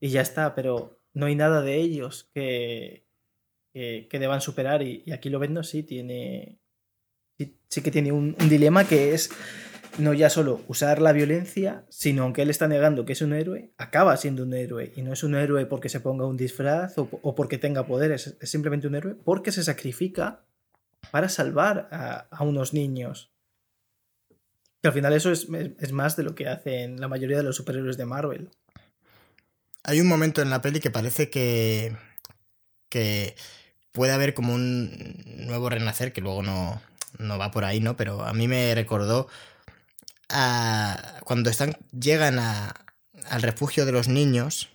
y 0.00 0.08
ya 0.10 0.20
está, 0.20 0.54
pero 0.54 0.98
no 1.12 1.26
hay 1.26 1.36
nada 1.36 1.62
de 1.62 1.76
ellos 1.76 2.28
que, 2.34 3.06
que, 3.72 4.18
deban 4.18 4.40
superar 4.40 4.82
y, 4.82 5.10
aquí 5.12 5.30
lo 5.30 5.38
vendo 5.38 5.62
sí 5.62 5.82
tiene 5.84 6.58
sí, 7.38 7.56
sí 7.68 7.82
que 7.82 7.90
tiene 7.90 8.12
un, 8.12 8.36
un 8.38 8.48
dilema 8.48 8.84
que 8.84 9.14
es 9.14 9.30
no 9.98 10.12
ya 10.12 10.30
solo 10.30 10.62
usar 10.68 11.00
la 11.00 11.12
violencia, 11.12 11.84
sino 11.88 12.24
aunque 12.24 12.42
él 12.42 12.50
está 12.50 12.68
negando 12.68 13.04
que 13.04 13.12
es 13.12 13.22
un 13.22 13.32
héroe, 13.32 13.72
acaba 13.78 14.16
siendo 14.16 14.42
un 14.42 14.54
héroe. 14.54 14.92
Y 14.96 15.02
no 15.02 15.12
es 15.12 15.22
un 15.22 15.34
héroe 15.34 15.66
porque 15.66 15.88
se 15.88 16.00
ponga 16.00 16.26
un 16.26 16.36
disfraz 16.36 16.94
o, 16.98 17.34
porque 17.34 17.58
tenga 17.58 17.86
poderes, 17.86 18.36
es 18.40 18.50
simplemente 18.50 18.86
un 18.86 18.94
héroe 18.94 19.14
porque 19.14 19.52
se 19.52 19.64
sacrifica 19.64 20.44
para 21.10 21.28
salvar 21.28 21.88
a, 21.90 22.42
unos 22.42 22.72
niños. 22.72 23.32
Que 24.82 24.88
al 24.88 24.94
final 24.94 25.12
eso 25.12 25.30
es, 25.30 25.48
más 25.92 26.16
de 26.16 26.22
lo 26.24 26.34
que 26.34 26.48
hacen 26.48 27.00
la 27.00 27.08
mayoría 27.08 27.36
de 27.36 27.42
los 27.42 27.56
superhéroes 27.56 27.96
de 27.96 28.04
Marvel. 28.04 28.50
Hay 29.82 30.00
un 30.00 30.08
momento 30.08 30.42
en 30.42 30.50
la 30.50 30.62
peli 30.62 30.80
que 30.80 30.90
parece 30.90 31.30
que, 31.30 31.96
que 32.88 33.34
puede 33.92 34.12
haber 34.12 34.34
como 34.34 34.54
un 34.54 35.22
nuevo 35.46 35.68
renacer, 35.68 36.12
que 36.12 36.20
luego 36.20 36.42
no, 36.42 36.80
no 37.18 37.38
va 37.38 37.50
por 37.50 37.64
ahí, 37.64 37.80
¿no? 37.80 37.96
Pero 37.96 38.22
a 38.22 38.32
mí 38.32 38.48
me 38.48 38.74
recordó 38.74 39.28
cuando 41.24 41.50
están, 41.50 41.76
llegan 41.98 42.38
al 42.38 43.42
refugio 43.42 43.86
de 43.86 43.92
los 43.92 44.08
niños 44.08 44.68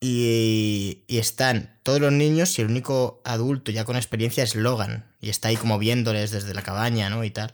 y, 0.00 1.02
están 1.08 1.78
todos 1.82 2.00
los 2.00 2.12
niños 2.12 2.58
y 2.58 2.62
el 2.62 2.68
único 2.68 3.20
adulto 3.24 3.70
ya 3.70 3.84
con 3.84 3.96
experiencia 3.96 4.42
es 4.42 4.54
Logan 4.54 5.04
y 5.20 5.28
está 5.30 5.48
ahí 5.48 5.56
como 5.56 5.78
viéndoles 5.78 6.30
desde 6.30 6.54
la 6.54 6.62
cabaña, 6.62 7.10
¿no? 7.10 7.24
Y 7.24 7.30
tal. 7.30 7.52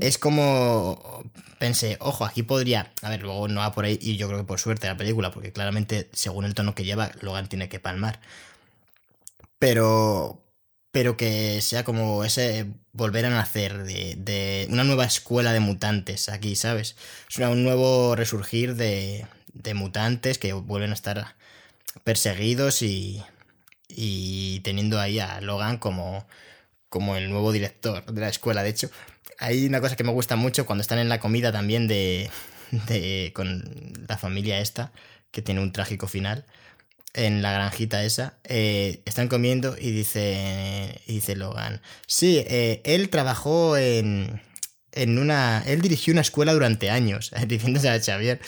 Es 0.00 0.18
como 0.18 1.24
pensé, 1.58 1.96
ojo, 1.98 2.24
aquí 2.24 2.44
podría, 2.44 2.92
a 3.02 3.10
ver, 3.10 3.22
luego 3.22 3.48
no 3.48 3.60
va 3.60 3.72
por 3.72 3.86
ahí 3.86 3.98
y 4.00 4.16
yo 4.16 4.28
creo 4.28 4.38
que 4.38 4.46
por 4.46 4.60
suerte 4.60 4.86
la 4.86 4.96
película, 4.96 5.32
porque 5.32 5.52
claramente 5.52 6.08
según 6.12 6.44
el 6.44 6.54
tono 6.54 6.76
que 6.76 6.84
lleva, 6.84 7.10
Logan 7.22 7.48
tiene 7.48 7.68
que 7.68 7.80
palmar. 7.80 8.20
Pero, 9.58 10.43
pero 10.94 11.16
que 11.16 11.60
sea 11.60 11.82
como 11.82 12.22
ese 12.22 12.66
volver 12.92 13.26
a 13.26 13.30
nacer 13.30 13.82
de, 13.82 14.68
una 14.70 14.84
nueva 14.84 15.04
escuela 15.04 15.52
de 15.52 15.58
mutantes 15.58 16.28
aquí, 16.28 16.54
¿sabes? 16.54 16.94
Es 17.28 17.38
un 17.38 17.64
nuevo 17.64 18.14
resurgir 18.14 18.76
de, 18.76 19.26
de 19.54 19.74
mutantes 19.74 20.38
que 20.38 20.52
vuelven 20.52 20.92
a 20.92 20.94
estar 20.94 21.34
perseguidos 22.04 22.80
y, 22.82 23.24
y 23.88 24.60
teniendo 24.60 25.00
ahí 25.00 25.18
a 25.18 25.40
Logan 25.40 25.78
como, 25.78 26.28
como 26.90 27.16
el 27.16 27.28
nuevo 27.28 27.50
director 27.50 28.04
de 28.04 28.20
la 28.20 28.28
escuela. 28.28 28.62
De 28.62 28.70
hecho, 28.70 28.88
hay 29.40 29.66
una 29.66 29.80
cosa 29.80 29.96
que 29.96 30.04
me 30.04 30.12
gusta 30.12 30.36
mucho 30.36 30.64
cuando 30.64 30.82
están 30.82 31.00
en 31.00 31.08
la 31.08 31.18
comida 31.18 31.50
también 31.50 31.88
de, 31.88 32.30
de 32.70 33.32
con 33.34 33.64
la 34.06 34.16
familia 34.16 34.60
esta, 34.60 34.92
que 35.32 35.42
tiene 35.42 35.60
un 35.60 35.72
trágico 35.72 36.06
final 36.06 36.46
en 37.14 37.42
la 37.42 37.52
granjita 37.52 38.04
esa, 38.04 38.34
eh, 38.44 39.02
están 39.04 39.28
comiendo 39.28 39.76
y 39.78 39.92
dice, 39.92 41.00
dice 41.06 41.36
Logan, 41.36 41.80
sí, 42.06 42.44
eh, 42.46 42.82
él 42.84 43.08
trabajó 43.08 43.76
en, 43.76 44.42
en 44.94 45.18
una. 45.18 45.62
Él 45.66 45.80
dirigió 45.80 46.12
una 46.12 46.20
escuela 46.20 46.52
durante 46.52 46.90
años, 46.90 47.32
diciéndose 47.46 47.88
a 47.88 48.00
Xavier. 48.00 48.40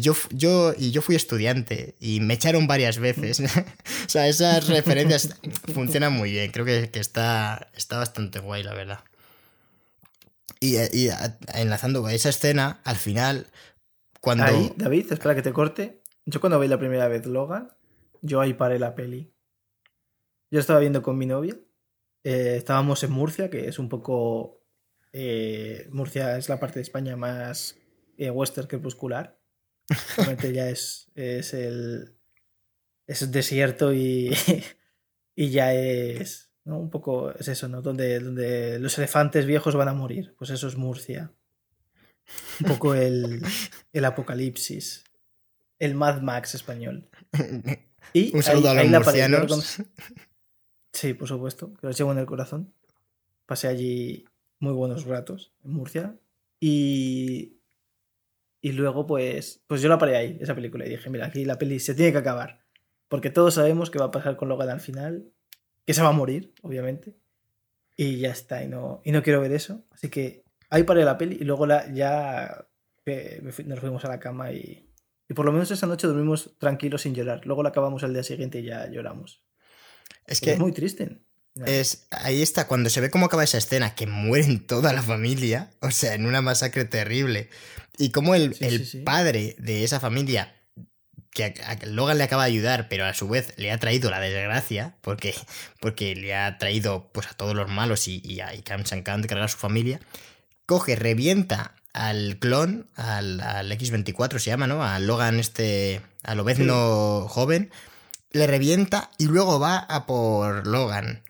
Yo, 0.00 0.14
yo, 0.30 0.74
y 0.76 0.90
yo 0.90 1.02
fui 1.02 1.16
estudiante 1.16 1.96
y 2.00 2.20
me 2.20 2.34
echaron 2.34 2.66
varias 2.66 2.98
veces. 2.98 3.40
o 4.06 4.08
sea, 4.08 4.28
esas 4.28 4.68
referencias 4.68 5.36
funcionan 5.72 6.12
muy 6.12 6.30
bien. 6.30 6.50
Creo 6.50 6.64
que, 6.64 6.90
está, 6.94 7.68
está 7.74 7.98
bastante 7.98 8.38
guay, 8.38 8.62
la 8.62 8.74
verdad. 8.74 9.00
Y, 10.60 10.76
y 10.76 11.10
enlazando 11.54 12.08
esa 12.08 12.30
escena, 12.30 12.80
al 12.84 12.96
final, 12.96 13.48
cuando. 14.20 14.44
Ahí, 14.44 14.72
David, 14.76 15.12
espera 15.12 15.34
que 15.34 15.42
te 15.42 15.52
corte. 15.52 16.00
Yo 16.26 16.40
cuando 16.40 16.58
vi 16.58 16.68
la 16.68 16.78
primera 16.78 17.06
vez 17.06 17.26
Logan, 17.26 17.70
yo 18.24 18.40
ahí 18.40 18.54
paré 18.54 18.78
la 18.78 18.94
peli. 18.94 19.32
Yo 20.50 20.60
estaba 20.60 20.80
viendo 20.80 21.02
con 21.02 21.18
mi 21.18 21.26
novia. 21.26 21.56
Eh, 22.24 22.56
estábamos 22.56 23.02
en 23.04 23.12
Murcia, 23.12 23.50
que 23.50 23.68
es 23.68 23.78
un 23.78 23.88
poco 23.88 24.64
eh, 25.12 25.86
Murcia 25.92 26.36
es 26.36 26.48
la 26.48 26.58
parte 26.58 26.80
de 26.80 26.82
España 26.82 27.16
más 27.16 27.76
eh, 28.16 28.30
western 28.30 28.66
crepuscular. 28.66 29.38
Realmente 30.16 30.52
ya 30.52 30.70
es, 30.70 31.10
es 31.14 31.54
el. 31.54 32.16
Es 33.06 33.30
desierto 33.30 33.92
y, 33.92 34.34
y 35.36 35.50
ya 35.50 35.74
es. 35.74 36.50
Un 36.64 36.88
poco. 36.88 37.30
Es 37.32 37.48
eso, 37.48 37.68
¿no? 37.68 37.82
Donde, 37.82 38.18
donde 38.20 38.78
los 38.78 38.96
elefantes 38.96 39.44
viejos 39.44 39.76
van 39.76 39.88
a 39.88 39.94
morir. 39.94 40.34
Pues 40.38 40.50
eso 40.50 40.66
es 40.66 40.76
Murcia. 40.76 41.30
Un 42.60 42.68
poco 42.68 42.94
el, 42.94 43.42
el 43.92 44.04
apocalipsis. 44.06 45.04
El 45.78 45.94
Mad 45.94 46.22
Max 46.22 46.54
español. 46.54 47.10
Y 48.12 48.34
Un 48.34 48.42
saludo 48.42 48.70
a 48.70 48.74
los 48.74 48.86
murcianos. 48.90 49.82
Sí, 50.92 51.12
por 51.12 51.26
supuesto, 51.26 51.74
que 51.74 51.88
los 51.88 51.98
llevo 51.98 52.12
en 52.12 52.18
el 52.18 52.26
corazón. 52.26 52.72
Pasé 53.46 53.66
allí 53.66 54.24
muy 54.60 54.72
buenos 54.72 55.04
ratos 55.04 55.52
en 55.64 55.72
Murcia. 55.72 56.16
Y, 56.60 57.58
y 58.60 58.72
luego, 58.72 59.04
pues, 59.06 59.62
pues 59.66 59.82
yo 59.82 59.88
la 59.88 59.98
paré 59.98 60.16
ahí, 60.16 60.38
esa 60.40 60.54
película, 60.54 60.86
y 60.86 60.90
dije, 60.90 61.10
mira, 61.10 61.26
aquí 61.26 61.44
la 61.44 61.58
peli 61.58 61.80
se 61.80 61.94
tiene 61.94 62.12
que 62.12 62.18
acabar. 62.18 62.60
Porque 63.08 63.30
todos 63.30 63.54
sabemos 63.54 63.90
que 63.90 63.98
va 63.98 64.06
a 64.06 64.10
pasar 64.10 64.36
con 64.36 64.48
Logan 64.48 64.70
al 64.70 64.80
final, 64.80 65.30
que 65.84 65.94
se 65.94 66.02
va 66.02 66.08
a 66.08 66.12
morir, 66.12 66.54
obviamente. 66.62 67.16
Y 67.96 68.18
ya 68.18 68.30
está, 68.30 68.62
y 68.62 68.68
no, 68.68 69.02
y 69.04 69.12
no 69.12 69.22
quiero 69.22 69.40
ver 69.40 69.52
eso. 69.52 69.84
Así 69.90 70.08
que 70.08 70.44
ahí 70.70 70.84
paré 70.84 71.04
la 71.04 71.18
peli 71.18 71.38
y 71.40 71.44
luego 71.44 71.66
la, 71.66 71.92
ya 71.92 72.66
nos 73.64 73.80
fuimos 73.80 74.04
a 74.04 74.08
la 74.08 74.18
cama 74.18 74.52
y, 74.52 74.83
y 75.28 75.34
por 75.34 75.46
lo 75.46 75.52
menos 75.52 75.70
esa 75.70 75.86
noche 75.86 76.06
dormimos 76.06 76.56
tranquilos 76.58 77.02
sin 77.02 77.14
llorar. 77.14 77.46
Luego 77.46 77.62
la 77.62 77.70
acabamos 77.70 78.02
al 78.04 78.12
día 78.12 78.22
siguiente 78.22 78.60
y 78.60 78.64
ya 78.64 78.88
lloramos. 78.90 79.42
Es 80.26 80.40
que 80.40 80.52
es 80.52 80.58
muy 80.58 80.72
triste. 80.72 81.18
Es, 81.66 82.08
ahí 82.10 82.42
está, 82.42 82.66
cuando 82.66 82.90
se 82.90 83.00
ve 83.00 83.10
cómo 83.10 83.26
acaba 83.26 83.44
esa 83.44 83.58
escena, 83.58 83.94
que 83.94 84.06
mueren 84.06 84.66
toda 84.66 84.92
la 84.92 85.02
familia, 85.02 85.70
o 85.80 85.92
sea, 85.92 86.14
en 86.14 86.26
una 86.26 86.42
masacre 86.42 86.84
terrible, 86.84 87.48
y 87.96 88.10
cómo 88.10 88.34
el, 88.34 88.56
padre 89.04 89.54
de 89.60 89.84
esa 89.84 90.00
familia, 90.00 90.52
que 91.30 91.44
a, 91.44 91.78
Logan 91.86 92.18
le 92.18 92.24
acaba 92.24 92.44
de 92.44 92.50
ayudar, 92.50 92.88
pero 92.88 93.04
a 93.04 93.14
su 93.14 93.28
vez 93.28 93.54
le 93.56 93.70
ha 93.70 93.78
traído 93.78 94.10
la 94.10 94.18
desgracia, 94.18 94.96
porque, 95.00 95.32
porque 95.80 96.16
le 96.16 96.34
ha 96.34 96.58
traído 96.58 97.12
pues, 97.12 97.28
a 97.28 97.34
todos 97.34 97.54
los 97.54 97.70
malos 97.70 98.08
y, 98.08 98.20
y, 98.24 98.40
y 98.40 98.62
se 98.84 98.94
acaban 98.96 99.22
de 99.22 99.28
cargar 99.28 99.44
a 99.44 99.48
su 99.48 99.58
familia, 99.58 100.00
coge, 100.66 100.96
revienta 100.96 101.76
al 101.94 102.38
clon, 102.38 102.90
al, 102.96 103.40
al, 103.40 103.70
X24 103.70 104.38
se 104.38 104.50
llama, 104.50 104.66
¿no? 104.66 104.84
A 104.84 104.98
Logan 104.98 105.38
este, 105.38 106.02
a 106.24 106.34
Lobezno 106.34 107.26
joven, 107.28 107.70
le 108.32 108.46
revienta 108.48 109.10
y 109.16 109.26
luego 109.26 109.60
va 109.60 109.78
a 109.78 110.04
por 110.04 110.66
Logan. 110.66 111.22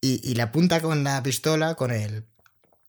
Y, 0.00 0.20
y 0.28 0.34
le 0.34 0.42
apunta 0.42 0.80
con 0.80 1.04
la 1.04 1.22
pistola, 1.22 1.76
con 1.76 1.92
el. 1.92 2.24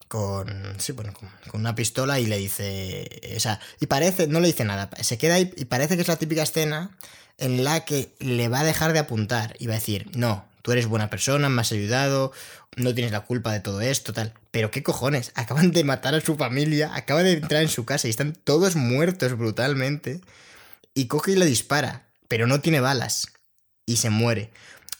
Con. 0.07 0.75
Sí, 0.79 0.91
bueno, 0.91 1.13
con, 1.13 1.29
una 1.53 1.75
pistola 1.75 2.19
y 2.19 2.25
le 2.25 2.37
dice. 2.37 3.07
O 3.37 3.39
sea, 3.39 3.59
y 3.79 3.85
parece. 3.85 4.27
No 4.27 4.39
le 4.39 4.47
dice 4.47 4.65
nada. 4.65 4.89
Se 5.01 5.19
queda 5.19 5.35
ahí 5.35 5.53
y 5.55 5.65
parece 5.65 5.95
que 5.95 6.01
es 6.01 6.07
la 6.07 6.17
típica 6.17 6.43
escena 6.43 6.97
en 7.37 7.63
la 7.63 7.85
que 7.85 8.15
le 8.19 8.47
va 8.49 8.61
a 8.61 8.63
dejar 8.63 8.91
de 8.93 8.99
apuntar 8.99 9.55
y 9.59 9.67
va 9.67 9.73
a 9.73 9.77
decir: 9.79 10.09
No, 10.15 10.45
tú 10.63 10.71
eres 10.71 10.87
buena 10.87 11.09
persona, 11.09 11.49
me 11.49 11.61
has 11.61 11.71
ayudado, 11.71 12.31
no 12.79 12.93
tienes 12.93 13.11
la 13.11 13.21
culpa 13.21 13.53
de 13.53 13.59
todo 13.59 13.81
esto, 13.81 14.13
tal. 14.13 14.33
Pero 14.51 14.71
qué 14.71 14.83
cojones, 14.83 15.31
acaban 15.35 15.71
de 15.71 15.83
matar 15.83 16.15
a 16.15 16.21
su 16.21 16.35
familia, 16.35 16.95
acaban 16.95 17.25
de 17.25 17.33
entrar 17.33 17.61
en 17.61 17.69
su 17.69 17.85
casa 17.85 18.07
y 18.07 18.11
están 18.11 18.33
todos 18.33 18.75
muertos 18.75 19.37
brutalmente. 19.37 20.21
Y 20.93 21.07
coge 21.07 21.33
y 21.33 21.35
le 21.35 21.45
dispara, 21.45 22.07
pero 22.27 22.47
no 22.47 22.61
tiene 22.61 22.79
balas 22.79 23.27
y 23.85 23.97
se 23.97 24.09
muere. 24.09 24.51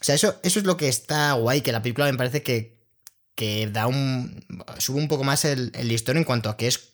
O 0.01 0.03
sea, 0.03 0.15
eso, 0.15 0.39
eso 0.43 0.59
es 0.59 0.65
lo 0.65 0.77
que 0.77 0.87
está 0.87 1.33
guay, 1.33 1.61
que 1.61 1.71
la 1.71 1.81
película 1.81 2.09
me 2.09 2.17
parece 2.17 2.43
que, 2.43 2.77
que 3.35 3.67
da 3.67 3.87
un. 3.87 4.45
sube 4.77 4.97
un 4.97 5.07
poco 5.07 5.23
más 5.23 5.45
el, 5.45 5.71
el, 5.75 5.87
listón 5.87 6.17
en 6.17 6.23
cuanto 6.23 6.49
a 6.49 6.57
que 6.57 6.67
es 6.67 6.91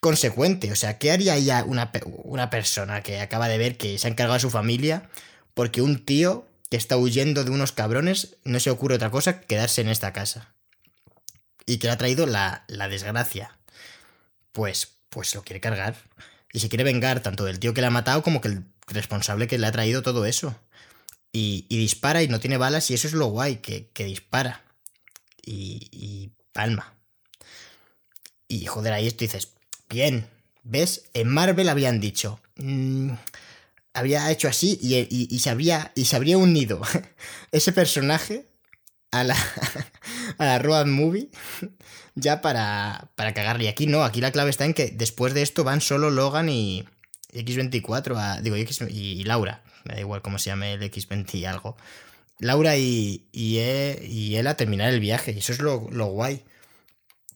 consecuente. 0.00 0.70
O 0.72 0.76
sea, 0.76 0.98
¿qué 0.98 1.10
haría 1.12 1.38
ya 1.38 1.64
una, 1.64 1.90
una 2.24 2.50
persona 2.50 3.02
que 3.02 3.20
acaba 3.20 3.48
de 3.48 3.58
ver 3.58 3.76
que 3.76 3.98
se 3.98 4.06
ha 4.06 4.10
encargado 4.10 4.36
a 4.36 4.40
su 4.40 4.50
familia 4.50 5.08
porque 5.54 5.82
un 5.82 6.04
tío 6.04 6.46
que 6.70 6.76
está 6.76 6.96
huyendo 6.96 7.44
de 7.44 7.50
unos 7.50 7.72
cabrones 7.72 8.36
no 8.44 8.60
se 8.60 8.70
ocurre 8.70 8.96
otra 8.96 9.10
cosa 9.10 9.40
que 9.40 9.46
quedarse 9.46 9.80
en 9.80 9.88
esta 9.88 10.12
casa? 10.12 10.54
Y 11.66 11.78
que 11.78 11.86
le 11.86 11.92
ha 11.92 11.98
traído 11.98 12.26
la, 12.26 12.64
la 12.68 12.88
desgracia. 12.88 13.58
Pues, 14.52 14.88
pues 15.08 15.34
lo 15.34 15.42
quiere 15.42 15.60
cargar. 15.60 15.96
Y 16.52 16.60
se 16.60 16.68
quiere 16.68 16.84
vengar 16.84 17.20
tanto 17.20 17.44
del 17.44 17.58
tío 17.58 17.74
que 17.74 17.80
le 17.80 17.86
ha 17.86 17.90
matado 17.90 18.22
como 18.22 18.40
que 18.40 18.48
el 18.48 18.64
responsable 18.86 19.46
que 19.46 19.58
le 19.58 19.66
ha 19.66 19.72
traído 19.72 20.02
todo 20.02 20.26
eso. 20.26 20.58
Y, 21.32 21.66
dispara 21.68 22.22
y 22.22 22.28
no 22.28 22.40
tiene 22.40 22.56
balas 22.56 22.90
y 22.90 22.94
eso 22.94 23.06
es 23.06 23.12
lo 23.12 23.26
guay, 23.26 23.56
que, 23.56 24.04
dispara. 24.04 24.64
Y, 25.44 26.30
palma. 26.52 26.94
Y 28.48 28.66
joder, 28.66 28.92
ahí 28.92 29.10
tú 29.10 29.24
dices, 29.24 29.52
bien, 29.88 30.28
¿ves? 30.62 31.04
En 31.12 31.28
Marvel 31.28 31.68
habían 31.68 32.00
dicho, 32.00 32.40
mm, 32.56 33.12
había 33.94 34.30
hecho 34.30 34.48
así 34.48 34.78
y, 34.80 35.38
se 35.38 35.50
había, 35.50 35.92
y 35.94 36.04
se 36.04 36.16
habría 36.16 36.38
unido 36.38 36.80
ese 37.52 37.72
personaje 37.72 38.48
a 39.10 39.24
la, 39.24 39.36
a 40.38 40.44
la 40.44 40.58
road 40.58 40.86
movie 40.86 41.30
ya 42.14 42.40
para, 42.40 43.10
para 43.16 43.34
cagarle. 43.34 43.64
Y 43.64 43.68
aquí 43.68 43.86
no, 43.86 44.04
aquí 44.04 44.20
la 44.20 44.32
clave 44.32 44.50
está 44.50 44.64
en 44.64 44.74
que 44.74 44.88
después 44.88 45.34
de 45.34 45.42
esto 45.42 45.64
van 45.64 45.80
solo 45.80 46.10
Logan 46.10 46.48
y 46.48 46.84
X24, 47.32 48.16
a, 48.16 48.40
digo, 48.40 48.56
X, 48.56 48.80
y 48.88 49.24
Laura 49.24 49.62
me 49.84 49.94
da 49.94 50.00
igual 50.00 50.22
cómo 50.22 50.38
se 50.38 50.50
llame 50.50 50.74
el 50.74 50.82
X20 50.82 51.34
y 51.34 51.44
algo. 51.44 51.76
Laura 52.38 52.76
y, 52.76 53.26
y, 53.32 53.58
él, 53.58 54.46
a 54.46 54.56
terminar 54.56 54.92
el 54.92 55.00
viaje, 55.00 55.32
y 55.32 55.38
eso 55.38 55.52
es 55.52 55.58
lo, 55.58 55.78
guay. 55.78 56.44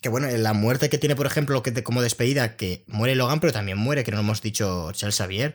Que 0.00 0.08
bueno, 0.08 0.28
la 0.30 0.52
muerte 0.52 0.88
que 0.88 0.98
tiene, 0.98 1.16
por 1.16 1.26
ejemplo, 1.26 1.62
que 1.62 1.82
como 1.82 2.02
despedida, 2.02 2.56
que 2.56 2.84
muere 2.86 3.14
Logan, 3.14 3.40
pero 3.40 3.52
también 3.52 3.78
muere, 3.78 4.04
que 4.04 4.10
no 4.10 4.18
lo 4.18 4.22
hemos 4.22 4.42
dicho 4.42 4.90
Charles 4.92 5.16
Xavier. 5.16 5.54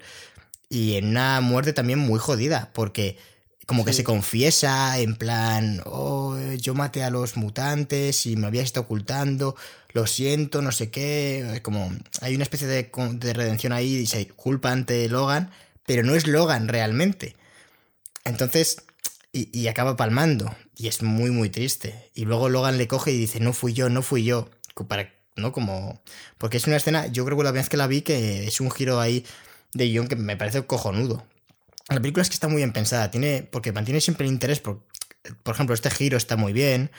Y 0.69 0.95
en 0.95 1.07
una 1.09 1.41
muerte 1.41 1.73
también 1.73 1.99
muy 1.99 2.19
jodida, 2.19 2.71
porque 2.73 3.17
como 3.65 3.83
que 3.83 3.93
se 3.93 4.03
confiesa 4.03 4.97
en 4.99 5.15
plan, 5.15 5.81
oh, 5.85 6.37
yo 6.57 6.73
maté 6.73 7.03
a 7.03 7.09
los 7.09 7.35
mutantes 7.35 8.25
y 8.25 8.37
me 8.37 8.47
había 8.47 8.61
estado 8.61 8.85
ocultando, 8.85 9.55
lo 9.91 10.07
siento, 10.07 10.61
no 10.61 10.71
sé 10.71 10.89
qué. 10.89 11.59
Como 11.63 11.91
hay 12.21 12.35
una 12.35 12.43
especie 12.43 12.67
de, 12.67 12.89
de 13.13 13.33
redención 13.33 13.73
ahí 13.73 13.95
y 13.95 14.07
se 14.07 14.27
culpa 14.29 14.71
ante 14.71 15.09
Logan, 15.09 15.51
pero 15.85 16.03
no 16.03 16.15
es 16.15 16.27
Logan 16.27 16.67
realmente. 16.69 17.35
Entonces, 18.23 18.77
y, 19.33 19.67
acaba 19.67 19.95
palmando, 19.95 20.55
y 20.75 20.87
es 20.87 21.01
muy, 21.03 21.31
muy 21.31 21.49
triste. 21.49 22.09
Y 22.15 22.25
luego 22.25 22.49
Logan 22.49 22.77
le 22.77 22.87
coge 22.87 23.11
y 23.11 23.17
dice, 23.17 23.39
no 23.39 23.53
fui 23.53 23.73
yo, 23.73 23.89
no 23.89 24.01
fui 24.01 24.23
yo. 24.23 24.49
Para, 24.87 25.13
¿no? 25.35 25.51
Como, 25.51 26.01
porque 26.37 26.57
es 26.57 26.67
una 26.67 26.77
escena, 26.77 27.07
yo 27.07 27.25
creo 27.25 27.37
que 27.37 27.43
la 27.43 27.51
vez 27.51 27.69
que 27.69 27.77
la 27.77 27.87
vi, 27.87 28.01
que 28.01 28.47
es 28.47 28.61
un 28.61 28.71
giro 28.71 28.99
ahí 28.99 29.25
de 29.73 29.87
guion 29.87 30.07
que 30.07 30.15
me 30.15 30.37
parece 30.37 30.65
cojonudo. 30.65 31.25
La 31.89 32.01
película 32.01 32.21
es 32.21 32.29
que 32.29 32.33
está 32.33 32.47
muy 32.47 32.57
bien 32.57 32.73
pensada, 32.73 33.11
tiene, 33.11 33.47
porque 33.49 33.71
mantiene 33.71 34.01
siempre 34.01 34.25
el 34.25 34.33
interés, 34.33 34.59
por, 34.59 34.83
por 35.43 35.55
ejemplo, 35.55 35.73
este 35.73 35.89
giro 35.89 36.17
está 36.17 36.35
muy 36.35 36.51
bien, 36.51 36.91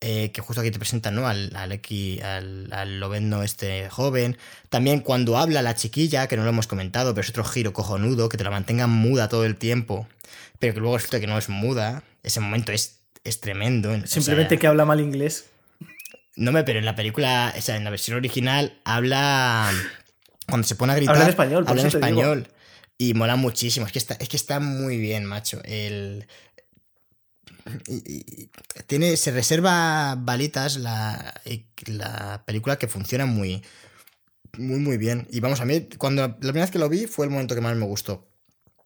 eh, 0.00 0.32
que 0.32 0.40
justo 0.40 0.60
aquí 0.60 0.70
te 0.70 0.78
presentan, 0.78 1.14
¿no? 1.14 1.26
Al, 1.26 1.54
al, 1.56 1.80
al, 2.22 2.72
al 3.02 3.44
este 3.44 3.88
joven. 3.88 4.36
También 4.68 5.00
cuando 5.00 5.38
habla 5.38 5.62
la 5.62 5.74
chiquilla, 5.74 6.26
que 6.26 6.36
no 6.36 6.42
lo 6.42 6.50
hemos 6.50 6.66
comentado, 6.66 7.14
pero 7.14 7.24
es 7.24 7.30
otro 7.30 7.44
giro 7.44 7.72
cojonudo, 7.72 8.28
que 8.28 8.36
te 8.36 8.44
la 8.44 8.50
mantenga 8.50 8.86
muda 8.86 9.28
todo 9.28 9.44
el 9.44 9.56
tiempo, 9.56 10.06
pero 10.58 10.74
que 10.74 10.80
luego 10.80 10.96
resulta 10.96 11.20
que 11.20 11.26
no 11.26 11.38
es 11.38 11.48
muda. 11.48 12.02
Ese 12.22 12.40
momento 12.40 12.72
es, 12.72 13.00
es 13.24 13.40
tremendo. 13.40 13.94
Simplemente 14.06 14.58
que 14.58 14.66
habla 14.66 14.84
mal 14.84 15.00
inglés. 15.00 15.46
No 16.36 16.50
me, 16.52 16.64
pero 16.64 16.78
en 16.78 16.84
la 16.84 16.96
película, 16.96 17.54
o 17.56 17.60
sea, 17.60 17.76
en 17.76 17.84
la 17.84 17.90
versión 17.90 18.16
original, 18.16 18.78
habla. 18.84 19.70
Cuando 20.48 20.66
se 20.66 20.74
pone 20.74 20.92
a 20.92 20.96
gritar. 20.96 21.14
Habla 21.14 21.24
en 21.24 21.30
español, 21.30 21.64
Habla 21.66 21.80
en 21.82 21.88
español. 21.88 22.48
Y 22.96 23.14
mola 23.14 23.36
muchísimo. 23.36 23.86
Es 23.86 23.92
que 23.92 23.98
está, 23.98 24.14
es 24.14 24.28
que 24.28 24.36
está 24.36 24.60
muy 24.60 24.98
bien, 24.98 25.24
macho. 25.24 25.60
El, 25.64 26.26
y, 27.86 28.50
tiene, 28.86 29.16
se 29.16 29.30
reserva 29.30 30.16
balitas 30.16 30.76
la, 30.76 31.40
la 31.86 32.42
película 32.46 32.76
que 32.76 32.88
funciona 32.88 33.26
muy, 33.26 33.62
muy, 34.58 34.78
muy 34.78 34.98
bien. 34.98 35.26
Y 35.30 35.40
vamos, 35.40 35.60
a 35.60 35.64
mí, 35.64 35.88
cuando 35.98 36.22
la 36.22 36.36
primera 36.36 36.64
vez 36.64 36.70
que 36.70 36.78
lo 36.78 36.88
vi 36.88 37.06
fue 37.06 37.26
el 37.26 37.32
momento 37.32 37.54
que 37.54 37.60
más 37.60 37.76
me 37.76 37.86
gustó 37.86 38.28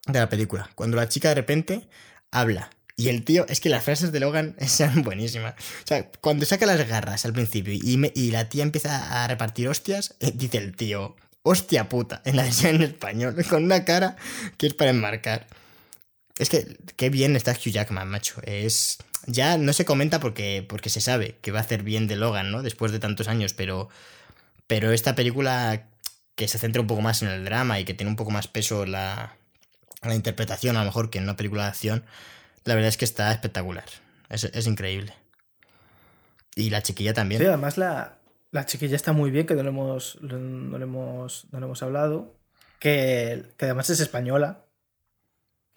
de 0.07 0.19
la 0.19 0.29
película. 0.29 0.71
Cuando 0.75 0.97
la 0.97 1.09
chica 1.09 1.29
de 1.29 1.35
repente 1.35 1.89
habla 2.31 2.71
Y 2.97 3.09
el 3.09 3.25
tío, 3.25 3.47
es 3.49 3.61
que 3.61 3.69
las 3.69 3.85
frases 3.85 4.13
de 4.13 4.21
Logan 4.21 4.57
sean 4.67 5.03
buenísimas. 5.03 5.55
O 5.55 5.87
sea, 5.87 6.11
cuando 6.21 6.47
saca 6.47 6.67
las 6.67 6.87
garras 6.89 7.25
al 7.25 7.33
principio 7.33 7.75
y, 7.75 8.13
y 8.15 8.31
la 8.31 8.49
tía 8.49 8.63
empieza 8.63 9.23
a 9.23 9.29
repartir 9.29 9.69
hostias, 9.69 10.17
dice 10.35 10.59
el 10.59 10.75
tío, 10.77 11.17
hostia 11.43 11.89
puta, 11.89 12.23
en 12.27 12.37
la 12.37 12.47
en 12.47 12.83
español, 12.83 13.37
con 13.49 13.65
una 13.65 13.85
cara 13.85 14.17
que 14.57 14.67
es 14.67 14.75
para 14.75 14.91
enmarcar. 14.91 15.47
Es 16.39 16.51
que 16.51 16.79
qué 16.97 17.11
bien 17.11 17.37
está 17.37 17.53
Hugh 17.53 17.73
Jackman, 17.73 18.09
macho. 18.09 18.41
Es. 18.45 18.99
Ya 19.27 19.59
no 19.59 19.73
se 19.73 19.85
comenta 19.85 20.21
porque, 20.21 20.65
porque 20.67 20.89
se 20.89 21.01
sabe 21.01 21.37
que 21.43 21.51
va 21.51 21.59
a 21.59 21.63
hacer 21.63 21.83
bien 21.83 22.07
de 22.07 22.17
Logan, 22.17 22.51
¿no? 22.53 22.63
Después 22.63 22.93
de 22.93 22.99
tantos 22.99 23.29
años, 23.29 23.55
pero. 23.55 23.89
Pero 24.67 24.93
esta 24.93 25.15
película 25.15 25.89
que 26.35 26.47
se 26.47 26.59
centra 26.59 26.81
un 26.81 26.87
poco 26.87 27.01
más 27.01 27.23
en 27.23 27.29
el 27.29 27.45
drama 27.45 27.81
y 27.81 27.85
que 27.85 27.95
tiene 27.95 28.11
un 28.11 28.17
poco 28.17 28.31
más 28.31 28.47
peso 28.47 28.87
la, 28.87 29.35
la 30.03 30.15
interpretación, 30.15 30.77
a 30.77 30.81
lo 30.81 30.87
mejor 30.87 31.11
que 31.11 31.19
en 31.19 31.25
una 31.25 31.37
película 31.37 31.65
de 31.65 31.69
acción, 31.71 32.05
la 32.65 32.75
verdad 32.75 32.89
es 32.89 32.97
que 32.97 33.05
está 33.05 33.33
espectacular. 33.33 33.85
Es, 34.29 34.67
increíble. 34.67 35.15
Y 36.55 36.71
la 36.71 36.83
chiquilla 36.83 37.15
también. 37.15 37.41
Sí, 37.41 37.47
además 37.47 37.79
la, 37.79 38.18
la 38.51 38.67
chiquilla 38.67 38.97
está 38.97 39.13
muy 39.13 39.31
bien, 39.31 39.47
que 39.47 39.55
no 39.55 39.63
lo 39.63 39.69
hemos, 39.71 40.21
no 40.23 40.77
hemos, 40.77 41.47
no 41.53 41.59
hemos 41.59 41.83
hablado. 41.83 42.35
Que, 42.81 43.45
que 43.57 43.65
además 43.65 43.91
es 43.91 44.01
española 44.01 44.69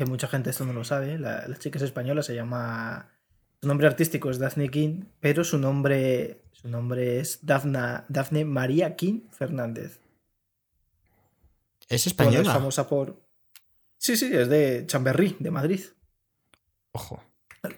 que 0.02 0.06
mucha 0.10 0.28
gente 0.28 0.50
esto 0.50 0.66
no 0.66 0.74
lo 0.74 0.84
sabe. 0.84 1.20
La, 1.20 1.48
chica 1.60 1.78
es 1.78 1.84
española, 1.84 2.24
se 2.24 2.34
llama. 2.34 3.12
Su 3.62 3.68
nombre 3.68 3.86
artístico 3.86 4.32
es 4.32 4.40
Daphne 4.40 4.70
King, 4.70 5.04
pero 5.20 5.44
su 5.44 5.60
nombre, 5.60 6.42
su 6.54 6.70
nombre 6.70 7.20
es 7.20 7.46
Daphne, 7.46 8.02
Daphne 8.10 8.44
María 8.44 8.96
King 8.96 9.22
Fernández. 9.30 10.00
¿Es 11.88 12.08
española? 12.08 12.42
es 12.42 12.48
famosa 12.48 12.90
por. 12.90 13.22
Sí, 14.00 14.18
sí, 14.18 14.32
es 14.34 14.50
de 14.50 14.86
Chamberry, 14.88 15.38
de 15.40 15.52
Madrid. 15.52 15.82
Ojo. 16.94 17.24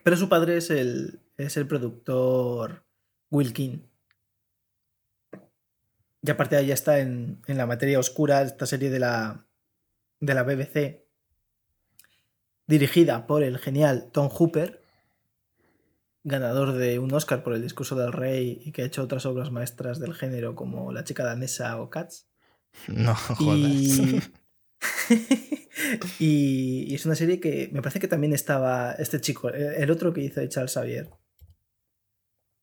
Pero 0.03 0.15
su 0.15 0.29
padre 0.29 0.55
es 0.55 0.69
el, 0.69 1.19
es 1.35 1.57
el 1.57 1.67
productor 1.67 2.85
Will 3.31 3.51
King. 3.51 3.79
Y 6.25 6.31
aparte 6.31 6.55
de 6.55 6.61
ahí 6.61 6.71
está 6.71 6.99
en, 6.99 7.41
en 7.47 7.57
la 7.57 7.65
materia 7.65 7.99
oscura, 7.99 8.41
esta 8.41 8.65
serie 8.65 8.89
de 8.89 8.99
la, 8.99 9.45
de 10.21 10.33
la 10.33 10.43
BBC, 10.43 11.05
dirigida 12.65 13.27
por 13.27 13.43
el 13.43 13.57
genial 13.57 14.09
Tom 14.13 14.29
Hooper, 14.29 14.81
ganador 16.23 16.73
de 16.73 16.99
un 16.99 17.13
Oscar 17.13 17.43
por 17.43 17.53
el 17.53 17.61
discurso 17.61 17.97
del 17.97 18.13
rey 18.13 18.61
y 18.63 18.71
que 18.71 18.83
ha 18.83 18.85
hecho 18.85 19.03
otras 19.03 19.25
obras 19.25 19.51
maestras 19.51 19.99
del 19.99 20.13
género 20.13 20.55
como 20.55 20.93
La 20.93 21.03
chica 21.03 21.25
danesa 21.25 21.79
o 21.81 21.89
Cats. 21.89 22.29
No, 22.87 23.15
jodas. 23.15 24.29
Y... 26.19 26.93
es 26.93 27.05
una 27.05 27.15
serie 27.15 27.39
que 27.39 27.69
me 27.73 27.81
parece 27.81 27.99
que 27.99 28.07
también 28.07 28.31
estaba 28.31 28.93
este 28.93 29.19
chico, 29.19 29.49
el 29.49 29.91
otro 29.91 30.13
que 30.13 30.21
hizo 30.21 30.39
de 30.39 30.47
Charles 30.47 30.73
Xavier. 30.73 31.09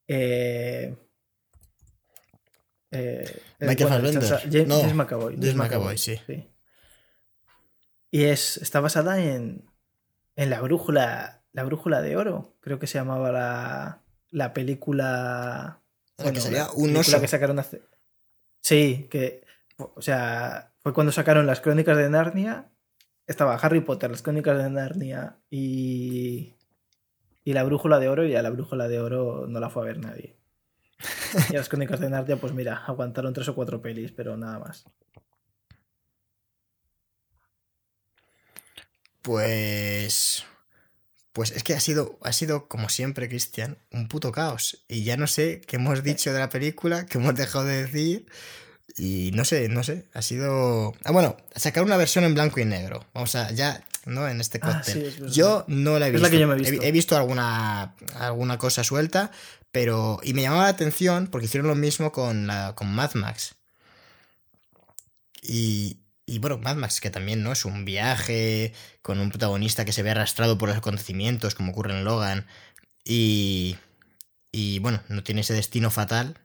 Eh... 0.09 0.97
Eh, 2.93 3.43
Michael 3.61 3.89
James, 4.51 4.95
McAvoy. 4.95 5.37
James 5.37 5.55
McAvoy, 5.55 5.99
sí. 5.99 6.21
Y 8.11 8.25
es, 8.25 8.57
está 8.57 8.81
basada 8.81 9.23
en, 9.23 9.65
en 10.37 10.51
la 10.51 10.61
brújula, 10.61 11.43
la 11.53 11.65
brújula 11.65 12.03
de 12.03 12.17
oro, 12.17 12.57
creo 12.61 12.79
que 12.79 12.87
se 12.87 12.99
llamaba 12.99 13.31
la, 13.31 14.03
la 14.31 14.53
película. 14.53 15.81
Bueno, 16.19 16.33
que 16.33 16.63
un 16.75 16.97
oso. 16.97 17.21
que 17.21 17.29
sacaron 17.29 17.59
hace. 17.59 17.83
Sí, 18.61 19.09
que. 19.11 19.45
O 19.77 20.03
sea, 20.03 20.73
fue 20.83 20.93
cuando 20.93 21.13
sacaron 21.13 21.47
las 21.47 21.61
crónicas 21.61 21.97
de 21.97 22.11
Narnia. 22.11 22.71
Estaba 23.27 23.55
Harry 23.55 23.81
Potter, 23.81 24.11
las 24.11 24.23
crónicas 24.23 24.59
de 24.59 24.71
Narnia 24.71 25.39
y. 25.51 26.55
Y 27.43 27.55
la 27.55 27.65
brújula 27.65 27.99
de 27.99 28.09
oro, 28.09 28.27
y 28.27 28.35
a 28.35 28.43
la 28.43 28.51
brújula 28.51 28.87
de 28.87 29.01
oro 29.01 29.47
no 29.49 29.61
la 29.61 29.71
fue 29.71 29.83
a 29.83 29.87
ver 29.87 29.99
nadie. 29.99 30.37
Y 31.51 31.55
las 31.55 31.69
crónicas 31.69 32.01
de 32.01 32.11
Narnia, 32.11 32.37
pues 32.37 32.53
mira, 32.53 32.85
aguantaron 32.87 33.33
tres 33.33 33.49
o 33.49 33.55
cuatro 33.55 33.81
pelis, 33.81 34.13
pero 34.13 34.37
nada 34.37 34.59
más. 34.59 34.85
Pues. 39.23 40.45
Pues 41.33 41.53
es 41.53 41.63
que 41.63 41.75
ha 41.75 41.81
sido, 41.81 42.19
ha 42.23 42.33
sido, 42.33 42.67
como 42.67 42.89
siempre, 42.89 43.29
Cristian, 43.29 43.79
un 43.93 44.09
puto 44.09 44.33
caos. 44.33 44.85
Y 44.89 45.05
ya 45.05 45.17
no 45.17 45.29
sé 45.29 45.61
qué 45.61 45.77
hemos 45.77 46.03
dicho 46.03 46.33
de 46.33 46.41
la 46.41 46.49
película, 46.49 47.07
qué 47.07 47.19
hemos 47.19 47.37
dejado 47.37 47.65
de 47.65 47.87
decir. 47.87 48.27
Y 48.97 49.31
no 49.35 49.45
sé, 49.45 49.69
no 49.69 49.85
sé. 49.85 50.07
Ha 50.13 50.23
sido. 50.23 50.93
Ah, 51.05 51.13
bueno, 51.13 51.37
sacar 51.55 51.85
una 51.85 51.97
versión 51.97 52.25
en 52.25 52.35
blanco 52.35 52.59
y 52.61 52.65
negro. 52.65 53.07
Vamos 53.15 53.37
a, 53.37 53.53
ya, 53.53 53.85
¿no? 54.07 54.29
En 54.29 54.41
este 54.41 54.59
ah, 54.63 54.83
cóctel. 54.85 55.31
yo 55.31 55.65
no 55.69 55.99
la 55.99 56.09
he 56.09 56.11
visto. 56.11 56.29
He, 56.83 56.93
visto 56.93 57.17
alguna, 57.17 57.95
alguna 58.17 58.59
cosa 58.59 58.83
suelta, 58.83 59.31
pero. 59.73 60.21
Y 60.23 60.35
me 60.35 60.43
llamaba 60.43 60.65
la 60.65 60.69
atención 60.71 61.27
porque 61.29 61.47
hicieron 61.47 61.69
lo 61.69 61.75
mismo 61.75 62.13
con, 62.13 62.49
con 62.75 62.93
Mad 62.95 63.15
Max. 63.15 63.55
Y, 65.43 65.99
y 66.27 66.39
bueno, 66.39 66.59
Mad 66.59 66.77
Max, 66.77 67.01
que 67.01 67.11
también 67.11 67.43
no 67.43 67.53
es 67.53 67.65
un 67.65 67.85
viaje 67.85 68.73
con 69.03 69.21
un 69.21 69.31
protagonista 69.31 69.85
que 69.85 69.93
se 69.93 70.03
ve 70.03 70.11
arrastrado 70.11 70.59
por 70.59 70.69
los 70.69 70.79
acontecimientos, 70.79 71.55
como 71.55 71.73
ocurre 71.73 71.93
en 71.97 72.05
Logan. 72.05 72.47
Y. 73.05 73.77
Y 74.53 74.81
bueno, 74.81 75.01
no 75.09 75.23
tiene 75.23 75.43
ese 75.43 75.55
destino 75.55 75.91
fatal. 75.91 76.39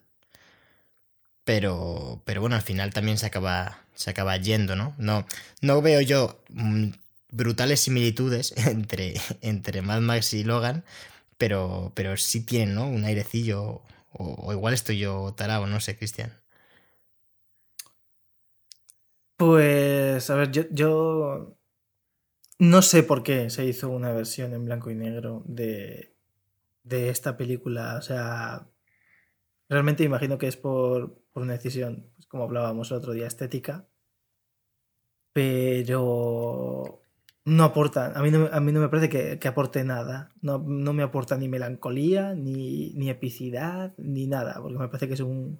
Pero. 1.43 2.21
Pero 2.25 2.41
bueno, 2.41 2.55
al 2.55 2.61
final 2.61 2.93
también 2.93 3.17
se 3.17 3.25
acaba. 3.27 3.79
Se 3.95 4.09
acaba 4.09 4.35
yendo, 4.37 4.75
¿no? 4.75 4.93
No, 4.97 5.25
no 5.61 5.81
veo 5.81 6.01
yo 6.01 6.43
mm, 6.49 6.89
brutales 7.31 7.81
similitudes 7.81 8.53
entre, 8.57 9.13
entre 9.41 9.81
Mad 9.81 10.01
Max 10.01 10.33
y 10.33 10.43
Logan. 10.43 10.83
Pero, 11.37 11.91
pero 11.95 12.17
sí 12.17 12.45
tienen, 12.45 12.75
¿no? 12.75 12.87
Un 12.87 13.05
airecillo. 13.05 13.81
O, 14.11 14.53
igual 14.53 14.73
estoy 14.73 14.97
yo 14.99 15.33
tarado, 15.35 15.67
no 15.67 15.79
sé, 15.81 15.97
Cristian. 15.97 16.31
Pues, 19.37 20.29
a 20.29 20.35
ver, 20.35 20.51
yo, 20.51 20.63
yo 20.71 21.57
no 22.59 22.81
sé 22.81 23.03
por 23.03 23.23
qué 23.23 23.49
se 23.49 23.65
hizo 23.65 23.89
una 23.89 24.13
versión 24.13 24.53
en 24.53 24.65
blanco 24.65 24.89
y 24.91 24.95
negro 24.95 25.43
de, 25.45 26.15
de 26.83 27.09
esta 27.09 27.37
película. 27.37 27.97
O 27.97 28.01
sea, 28.01 28.69
realmente 29.69 30.03
imagino 30.03 30.37
que 30.37 30.47
es 30.47 30.57
por, 30.57 31.21
por 31.33 31.43
una 31.43 31.53
decisión, 31.53 32.11
pues, 32.15 32.27
como 32.27 32.43
hablábamos 32.45 32.91
el 32.91 32.97
otro 32.97 33.13
día, 33.13 33.27
estética. 33.27 33.87
Pero 35.33 37.01
no 37.45 37.63
aporta, 37.63 38.11
a 38.15 38.21
mí 38.21 38.31
no, 38.31 38.49
a 38.51 38.59
mí 38.59 38.71
no 38.71 38.81
me 38.81 38.89
parece 38.89 39.09
que, 39.09 39.39
que 39.39 39.47
aporte 39.47 39.83
nada. 39.83 40.31
No, 40.41 40.57
no, 40.57 40.93
me 40.93 41.03
aporta 41.03 41.37
ni 41.37 41.47
melancolía, 41.47 42.33
ni, 42.33 42.93
ni 42.95 43.09
epicidad, 43.09 43.93
ni 43.97 44.27
nada, 44.27 44.59
porque 44.61 44.77
me 44.77 44.87
parece 44.87 45.07
que 45.07 45.13
es 45.13 45.19
un, 45.19 45.59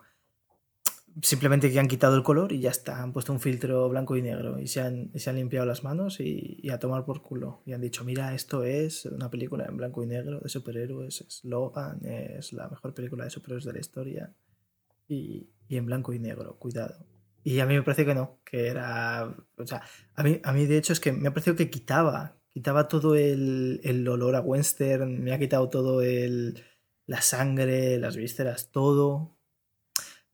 simplemente 1.22 1.72
que 1.72 1.80
han 1.80 1.88
quitado 1.88 2.16
el 2.16 2.24
color 2.24 2.52
y 2.52 2.60
ya 2.60 2.70
está, 2.70 3.02
han 3.02 3.14
puesto 3.14 3.32
un 3.32 3.40
filtro 3.40 3.88
blanco 3.90 4.18
y 4.18 4.22
negro 4.22 4.60
y 4.60 4.68
se 4.68 4.82
han, 4.82 5.12
se 5.16 5.30
han 5.30 5.38
limpiado 5.38 5.66
las 5.66 5.84
manos 5.84 6.20
y, 6.20 6.70
a 6.70 6.80
tomar 6.80 7.06
por 7.06 7.22
culo. 7.22 7.62
Y 7.66 7.74
han 7.74 7.82
dicho, 7.82 8.04
mira, 8.04 8.34
esto 8.34 8.64
es 8.64 9.06
una 9.06 9.30
película 9.30 9.66
en 9.66 9.78
blanco 9.78 10.04
y 10.04 10.08
negro 10.08 10.40
de 10.40 10.50
superhéroes, 10.50 11.22
es 11.22 11.46
Logan, 11.46 12.04
es 12.06 12.52
la 12.54 12.68
mejor 12.68 12.94
película 12.94 13.24
de 13.24 13.30
superhéroes 13.30 13.66
de 13.66 13.74
la 13.74 13.80
historia 13.80 14.34
y, 15.08 15.48
en 15.70 15.86
blanco 15.86 16.14
y 16.14 16.20
negro, 16.20 16.58
cuidado. 16.58 17.06
Y 17.46 17.62
a 17.62 17.66
mí 17.66 17.76
me 17.76 17.84
parece 17.84 18.06
que 18.06 18.14
no, 18.14 18.42
que 18.44 18.68
era... 18.68 19.34
O 19.58 19.66
sea, 19.66 19.84
a 20.16 20.24
mí, 20.24 20.42
a 20.44 20.52
mí 20.52 20.66
de 20.66 20.78
hecho 20.78 20.92
es 20.92 21.00
que 21.00 21.14
me 21.14 21.30
ha 21.30 21.32
parecido 21.32 21.56
que 21.56 21.70
quitaba, 21.70 22.36
quitaba 22.52 22.90
todo 22.90 23.16
el, 23.16 23.80
el 23.86 24.06
olor 24.10 24.36
a 24.36 24.42
western, 24.42 25.24
me 25.24 25.32
ha 25.32 25.40
quitado 25.40 25.70
todo 25.70 26.02
el... 26.02 26.62
la 27.06 27.22
sangre, 27.22 27.98
las 28.00 28.18
vísceras, 28.18 28.72
todo 28.72 29.36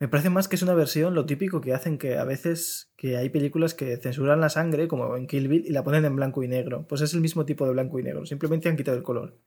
me 0.01 0.07
parece 0.07 0.31
más 0.31 0.47
que 0.47 0.55
es 0.55 0.63
una 0.63 0.73
versión, 0.73 1.13
lo 1.13 1.27
típico 1.27 1.61
que 1.61 1.75
hacen 1.75 1.99
que 1.99 2.17
a 2.17 2.23
veces 2.23 2.91
que 2.97 3.17
hay 3.17 3.29
películas 3.29 3.75
que 3.75 3.97
censuran 3.97 4.41
la 4.41 4.49
sangre, 4.49 4.87
como 4.87 5.15
en 5.15 5.27
Kill 5.27 5.47
Bill, 5.47 5.63
y 5.67 5.69
la 5.69 5.83
ponen 5.83 6.05
en 6.05 6.15
blanco 6.15 6.41
y 6.41 6.47
negro. 6.47 6.87
Pues 6.87 7.01
es 7.01 7.13
el 7.13 7.21
mismo 7.21 7.45
tipo 7.45 7.67
de 7.67 7.73
blanco 7.73 7.99
y 7.99 8.03
negro, 8.03 8.25
simplemente 8.25 8.67
han 8.67 8.77
quitado 8.77 8.97
el 8.97 9.03
color. 9.03 9.37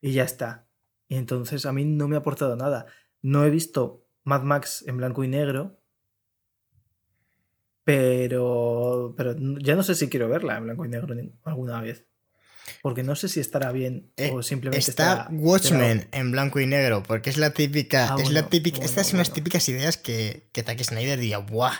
Y 0.00 0.12
ya 0.12 0.22
está. 0.22 0.68
Y 1.08 1.16
entonces 1.16 1.66
a 1.66 1.72
mí 1.72 1.84
no 1.84 2.06
me 2.06 2.14
ha 2.14 2.20
aportado 2.20 2.54
nada. 2.54 2.86
No 3.22 3.44
he 3.44 3.50
visto 3.50 4.06
Mad 4.22 4.44
Max 4.44 4.84
en 4.86 4.98
blanco 4.98 5.24
y 5.24 5.28
negro, 5.28 5.77
pero, 7.88 9.14
pero 9.16 9.34
ya 9.62 9.74
no 9.74 9.82
sé 9.82 9.94
si 9.94 10.10
quiero 10.10 10.28
verla 10.28 10.58
en 10.58 10.64
blanco 10.64 10.84
y 10.84 10.90
negro 10.90 11.16
alguna 11.44 11.80
vez. 11.80 12.04
Porque 12.82 13.02
no 13.02 13.16
sé 13.16 13.30
si 13.30 13.40
estará 13.40 13.72
bien 13.72 14.12
eh, 14.18 14.30
o 14.30 14.42
simplemente 14.42 14.90
está. 14.90 15.26
Watchmen 15.30 16.06
en 16.12 16.30
blanco 16.30 16.60
y 16.60 16.66
negro, 16.66 17.02
porque 17.02 17.30
es 17.30 17.38
la 17.38 17.54
típica. 17.54 18.12
Ah, 18.12 18.16
es 18.20 18.30
la 18.30 18.50
típica 18.50 18.84
estas 18.84 19.06
son 19.06 19.20
las 19.20 19.32
típicas 19.32 19.66
ideas 19.70 19.96
que, 19.96 20.50
que 20.52 20.62
Zack 20.62 20.84
Snyder 20.84 21.18
diría, 21.18 21.38
¡buah! 21.38 21.72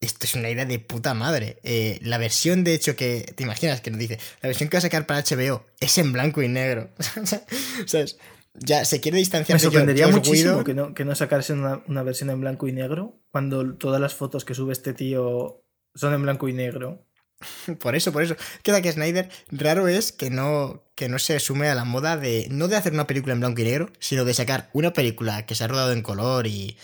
Esto 0.00 0.26
es 0.26 0.34
una 0.34 0.50
idea 0.50 0.64
de 0.64 0.80
puta 0.80 1.14
madre. 1.14 1.60
Eh, 1.62 2.00
la 2.02 2.18
versión, 2.18 2.64
de 2.64 2.74
hecho, 2.74 2.96
que. 2.96 3.32
¿Te 3.36 3.44
imaginas 3.44 3.80
que 3.80 3.92
nos 3.92 4.00
dice? 4.00 4.18
La 4.42 4.48
versión 4.48 4.68
que 4.68 4.78
va 4.78 4.78
a 4.78 4.82
sacar 4.82 5.06
para 5.06 5.22
HBO 5.22 5.64
es 5.78 5.96
en 5.98 6.10
blanco 6.10 6.42
y 6.42 6.48
negro. 6.48 6.90
¿Sabes? 7.86 8.18
Ya 8.54 8.84
se 8.84 9.00
quiere 9.00 9.18
distanciar 9.18 9.56
Me 9.56 9.60
sorprendería 9.60 10.08
muchísimo 10.08 10.64
que 10.64 10.74
no, 10.74 10.92
que 10.94 11.04
no 11.04 11.14
sacase 11.14 11.52
una, 11.52 11.82
una 11.86 12.02
versión 12.02 12.30
en 12.30 12.40
blanco 12.40 12.66
y 12.66 12.72
negro 12.72 13.20
cuando 13.30 13.74
todas 13.74 14.00
las 14.00 14.14
fotos 14.14 14.44
que 14.44 14.54
sube 14.54 14.72
este 14.72 14.92
tío 14.92 15.64
son 15.94 16.14
en 16.14 16.22
blanco 16.22 16.48
y 16.48 16.52
negro. 16.52 17.06
Por 17.80 17.94
eso, 17.96 18.12
por 18.12 18.22
eso. 18.22 18.36
Que 18.62 18.70
Zack 18.70 18.92
Snyder, 18.92 19.30
raro 19.50 19.88
es 19.88 20.12
que 20.12 20.28
no, 20.28 20.84
que 20.94 21.08
no 21.08 21.18
se 21.18 21.40
sume 21.40 21.68
a 21.68 21.74
la 21.74 21.86
moda 21.86 22.18
de, 22.18 22.48
no 22.50 22.68
de 22.68 22.76
hacer 22.76 22.92
una 22.92 23.06
película 23.06 23.32
en 23.32 23.40
blanco 23.40 23.62
y 23.62 23.64
negro, 23.64 23.90
sino 23.98 24.26
de 24.26 24.34
sacar 24.34 24.68
una 24.74 24.92
película 24.92 25.46
que 25.46 25.54
se 25.54 25.64
ha 25.64 25.68
rodado 25.68 25.92
en 25.92 26.02
color 26.02 26.46
y, 26.46 26.76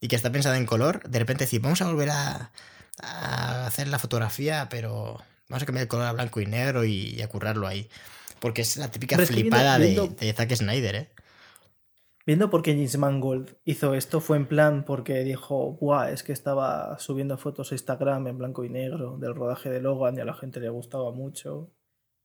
y 0.00 0.08
que 0.08 0.16
está 0.16 0.32
pensada 0.32 0.56
en 0.56 0.66
color, 0.66 1.08
de 1.08 1.20
repente 1.20 1.44
decir, 1.44 1.60
vamos 1.60 1.80
a 1.80 1.86
volver 1.86 2.10
a, 2.10 2.50
a 3.02 3.66
hacer 3.66 3.88
la 3.88 3.98
fotografía, 3.98 4.68
pero 4.68 5.22
vamos 5.48 5.62
a 5.62 5.66
cambiar 5.66 5.82
el 5.82 5.88
color 5.88 6.06
a 6.06 6.12
blanco 6.12 6.40
y 6.40 6.46
negro 6.46 6.84
y, 6.84 7.20
a 7.22 7.28
currarlo 7.28 7.66
ahí. 7.66 7.88
Porque 8.40 8.62
es 8.62 8.76
la 8.76 8.90
típica 8.90 9.18
flipada 9.18 9.78
De, 9.78 10.08
de 10.18 10.32
Zack 10.32 10.54
Snyder, 10.54 10.94
¿eh? 10.94 11.08
Viendo 12.26 12.50
por 12.50 12.62
qué 12.62 12.72
James 12.72 12.98
Mangold 12.98 13.56
hizo 13.64 13.94
esto, 13.94 14.20
fue 14.20 14.36
en 14.36 14.46
plan 14.46 14.84
porque 14.84 15.24
dijo, 15.24 15.72
Buah, 15.80 16.10
es 16.10 16.22
que 16.22 16.32
estaba 16.32 16.98
subiendo 16.98 17.38
fotos 17.38 17.72
a 17.72 17.74
Instagram 17.74 18.26
en 18.28 18.38
blanco 18.38 18.64
y 18.64 18.68
negro 18.68 19.16
del 19.18 19.34
rodaje 19.34 19.70
de 19.70 19.80
Logan 19.80 20.16
y 20.16 20.20
a 20.20 20.24
la 20.24 20.34
gente 20.34 20.60
le 20.60 20.68
gustaba 20.68 21.12
mucho. 21.12 21.72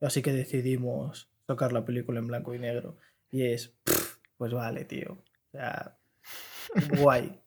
Así 0.02 0.22
que 0.22 0.34
decidimos 0.34 1.30
tocar 1.46 1.72
la 1.72 1.86
película 1.86 2.20
en 2.20 2.28
blanco 2.28 2.54
y 2.54 2.60
negro. 2.60 2.98
Y 3.32 3.46
es, 3.46 3.74
pues 4.38 4.52
vale, 4.54 4.86
tío. 4.86 5.14
O 5.14 5.52
sea, 5.52 5.98
guay. 6.98 7.42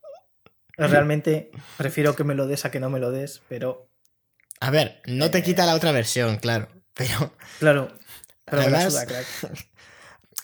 Realmente 0.77 1.51
prefiero 1.77 2.17
que 2.17 2.25
me 2.25 2.35
lo 2.35 2.47
des 2.47 2.65
a 2.65 2.71
que 2.71 2.81
no 2.81 2.89
me 2.89 3.01
lo 3.01 3.11
des, 3.11 3.43
pero... 3.49 3.91
A 4.61 4.71
ver, 4.71 5.03
no 5.07 5.31
te 5.31 5.43
quita 5.43 5.67
la 5.67 5.75
otra 5.75 5.93
versión, 5.93 6.39
claro, 6.39 6.69
pero... 6.95 7.33
Claro, 7.59 7.93
pero 8.51 8.63
Además, 8.63 9.07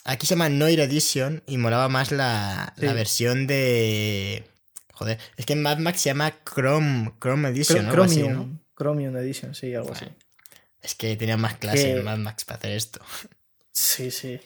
Aquí 0.05 0.27
se 0.27 0.35
llama 0.35 0.51
Noir 0.51 0.81
Edition 0.81 1.43
y 1.47 1.57
molaba 1.57 1.89
más 1.89 2.13
la, 2.13 2.75
versión 2.77 3.47
de. 3.47 4.45
Joder, 4.93 5.19
es 5.37 5.47
que 5.47 5.55
en 5.55 5.63
Mad 5.63 5.79
Max 5.79 6.03
se 6.03 6.11
llama 6.11 6.35
Chrome, 6.45 7.15
Chrome 7.21 7.49
Edition, 7.49 7.91
Chromium, 7.91 8.59
Chromium 8.77 9.17
Edition, 9.17 9.55
sí, 9.55 9.75
algo 9.75 9.93
así. 9.93 10.05
Es 10.83 10.95
que 10.95 11.17
tenía 11.17 11.39
más 11.39 11.57
clase 11.57 11.93
en 11.93 12.05
Mad 12.05 12.19
Max 12.19 12.45
para 12.45 12.59
hacer 12.59 12.73
esto. 12.73 13.01
Sí, 13.73 14.11
sí. 14.11 14.39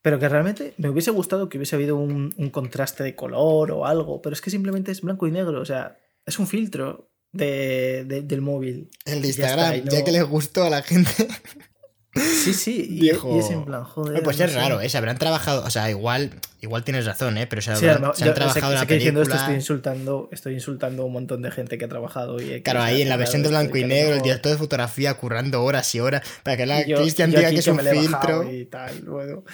Pero 0.00 0.18
que 0.18 0.28
realmente 0.28 0.72
me 0.78 0.88
hubiese 0.88 1.10
gustado 1.10 1.50
que 1.50 1.58
hubiese 1.58 1.76
habido 1.76 1.96
un, 1.96 2.32
contraste 2.50 3.04
de 3.04 3.14
color 3.14 3.70
o 3.72 3.84
algo, 3.84 4.22
pero 4.22 4.32
es 4.32 4.40
que 4.40 4.50
simplemente 4.50 4.90
es 4.90 5.02
blanco 5.02 5.26
y 5.26 5.32
negro, 5.32 5.60
o 5.60 5.66
sea, 5.66 5.98
es 6.24 6.38
un 6.38 6.46
filtro 6.46 7.10
de, 7.32 8.04
del 8.04 8.40
móvil. 8.40 8.90
El 9.04 9.20
de 9.20 9.28
Instagram, 9.28 9.84
ya 9.84 10.02
que 10.02 10.12
les 10.12 10.24
gustó 10.24 10.64
a 10.64 10.70
la 10.70 10.82
gente. 10.82 11.12
Sí, 12.18 12.54
sí, 12.54 12.86
y, 12.90 13.08
es 13.10 13.50
en 13.50 13.64
plan, 13.64 13.84
joder. 13.84 14.22
Pues 14.22 14.40
es 14.40 14.54
raro, 14.54 14.80
¿eh? 14.80 14.88
Se 14.88 14.98
habrán 14.98 15.18
trabajado, 15.18 15.64
o 15.64 15.70
sea, 15.70 15.90
igual, 15.90 16.30
igual 16.60 16.84
tienes 16.84 17.06
razón, 17.06 17.38
¿eh? 17.38 17.46
Pero 17.46 17.62
se, 17.62 17.72
habrán, 17.72 18.14
se 18.14 18.24
han 18.24 18.34
trabajado 18.34 18.74
la 18.74 18.86
película. 18.86 19.22
esto 19.22 19.34
estoy 19.34 19.54
insultando, 19.54 20.28
estoy 20.32 20.54
insultando 20.54 21.02
a 21.02 21.06
un 21.06 21.12
montón 21.12 21.42
de 21.42 21.50
gente 21.50 21.78
que 21.78 21.84
ha 21.84 21.88
trabajado. 21.88 22.40
Y 22.40 22.62
claro, 22.62 22.82
ahí 22.82 23.02
en 23.02 23.08
la 23.08 23.16
versión 23.16 23.42
de 23.42 23.48
blanco 23.48 23.76
y 23.76 23.84
negro, 23.84 24.14
el 24.14 24.22
director 24.22 24.52
de 24.52 24.58
fotografía 24.58 25.14
currando 25.14 25.62
horas 25.62 25.94
y 25.94 26.00
horas 26.00 26.22
para 26.42 26.56
que 26.56 26.66
la 26.66 26.84
Cristian 26.84 27.30
diga 27.30 27.50
que 27.50 27.56
es 27.56 27.66
un 27.66 27.78
filtro. 27.78 28.50
Y 28.50 28.64
tal, 28.66 29.00
luego. 29.04 29.44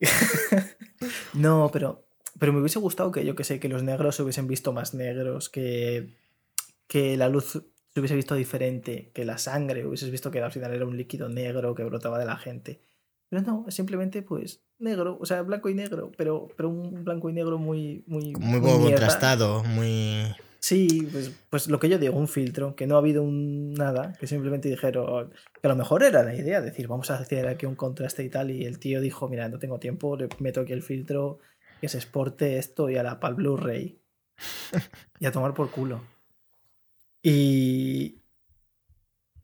no, 1.34 1.70
pero, 1.72 2.04
pero 2.38 2.52
me 2.52 2.60
hubiese 2.60 2.78
gustado 2.78 3.12
que 3.12 3.24
yo 3.24 3.34
que 3.34 3.44
sé, 3.44 3.60
que 3.60 3.68
los 3.68 3.82
negros 3.82 4.16
se 4.16 4.22
hubiesen 4.22 4.46
visto 4.46 4.72
más 4.72 4.94
negros, 4.94 5.48
que, 5.48 6.08
que 6.86 7.16
la 7.16 7.28
luz 7.28 7.62
se 7.92 8.00
hubiese 8.00 8.16
visto 8.16 8.34
diferente, 8.34 9.10
que 9.12 9.24
la 9.24 9.38
sangre, 9.38 9.84
hubieses 9.84 10.10
visto 10.10 10.30
que 10.30 10.40
al 10.40 10.52
final 10.52 10.72
era 10.72 10.86
un 10.86 10.96
líquido 10.96 11.28
negro 11.28 11.74
que 11.74 11.84
brotaba 11.84 12.18
de 12.18 12.24
la 12.24 12.36
gente. 12.36 12.80
Pero 13.28 13.42
no, 13.42 13.64
es 13.68 13.74
simplemente 13.74 14.22
pues 14.22 14.62
negro, 14.78 15.18
o 15.20 15.26
sea, 15.26 15.42
blanco 15.42 15.68
y 15.68 15.74
negro, 15.74 16.10
pero, 16.16 16.48
pero 16.56 16.68
un 16.68 17.04
blanco 17.04 17.30
y 17.30 17.32
negro 17.32 17.58
muy... 17.58 18.04
Muy, 18.06 18.32
muy, 18.34 18.60
contrastado, 18.60 19.62
muy... 19.64 20.34
Sí, 20.60 21.08
pues, 21.10 21.32
pues 21.48 21.68
lo 21.68 21.80
que 21.80 21.88
yo 21.88 21.98
digo, 21.98 22.16
un 22.16 22.28
filtro, 22.28 22.76
que 22.76 22.86
no 22.86 22.96
ha 22.96 22.98
habido 22.98 23.22
un 23.22 23.72
nada, 23.72 24.12
que 24.20 24.26
simplemente 24.26 24.68
dijeron 24.68 25.30
que 25.30 25.66
a 25.66 25.70
lo 25.70 25.76
mejor 25.76 26.02
era 26.02 26.22
la 26.22 26.34
idea, 26.34 26.60
decir, 26.60 26.86
vamos 26.86 27.10
a 27.10 27.14
hacer 27.14 27.48
aquí 27.48 27.66
un 27.66 27.76
contraste 27.76 28.22
y 28.24 28.28
tal, 28.28 28.50
y 28.50 28.66
el 28.66 28.78
tío 28.78 29.00
dijo, 29.00 29.28
mira, 29.28 29.48
no 29.48 29.58
tengo 29.58 29.78
tiempo, 29.78 30.16
le 30.16 30.28
meto 30.38 30.60
aquí 30.60 30.72
el 30.72 30.82
filtro, 30.82 31.38
que 31.80 31.88
se 31.88 31.96
exporte 31.96 32.58
esto 32.58 32.90
y 32.90 32.96
a 32.96 33.02
la 33.02 33.20
pal 33.20 33.34
Blu-ray. 33.36 34.00
y 35.18 35.26
a 35.26 35.32
tomar 35.32 35.54
por 35.54 35.70
culo. 35.70 36.02
Y. 37.22 38.22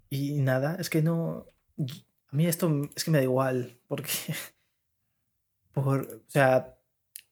Y 0.08 0.40
nada, 0.40 0.76
es 0.78 0.90
que 0.90 1.02
no. 1.02 1.46
A 1.78 2.36
mí 2.36 2.46
esto 2.46 2.70
es 2.94 3.04
que 3.04 3.10
me 3.10 3.18
da 3.18 3.24
igual, 3.24 3.78
porque. 3.88 4.10
Por, 5.72 6.00
o 6.26 6.30
sea, 6.30 6.78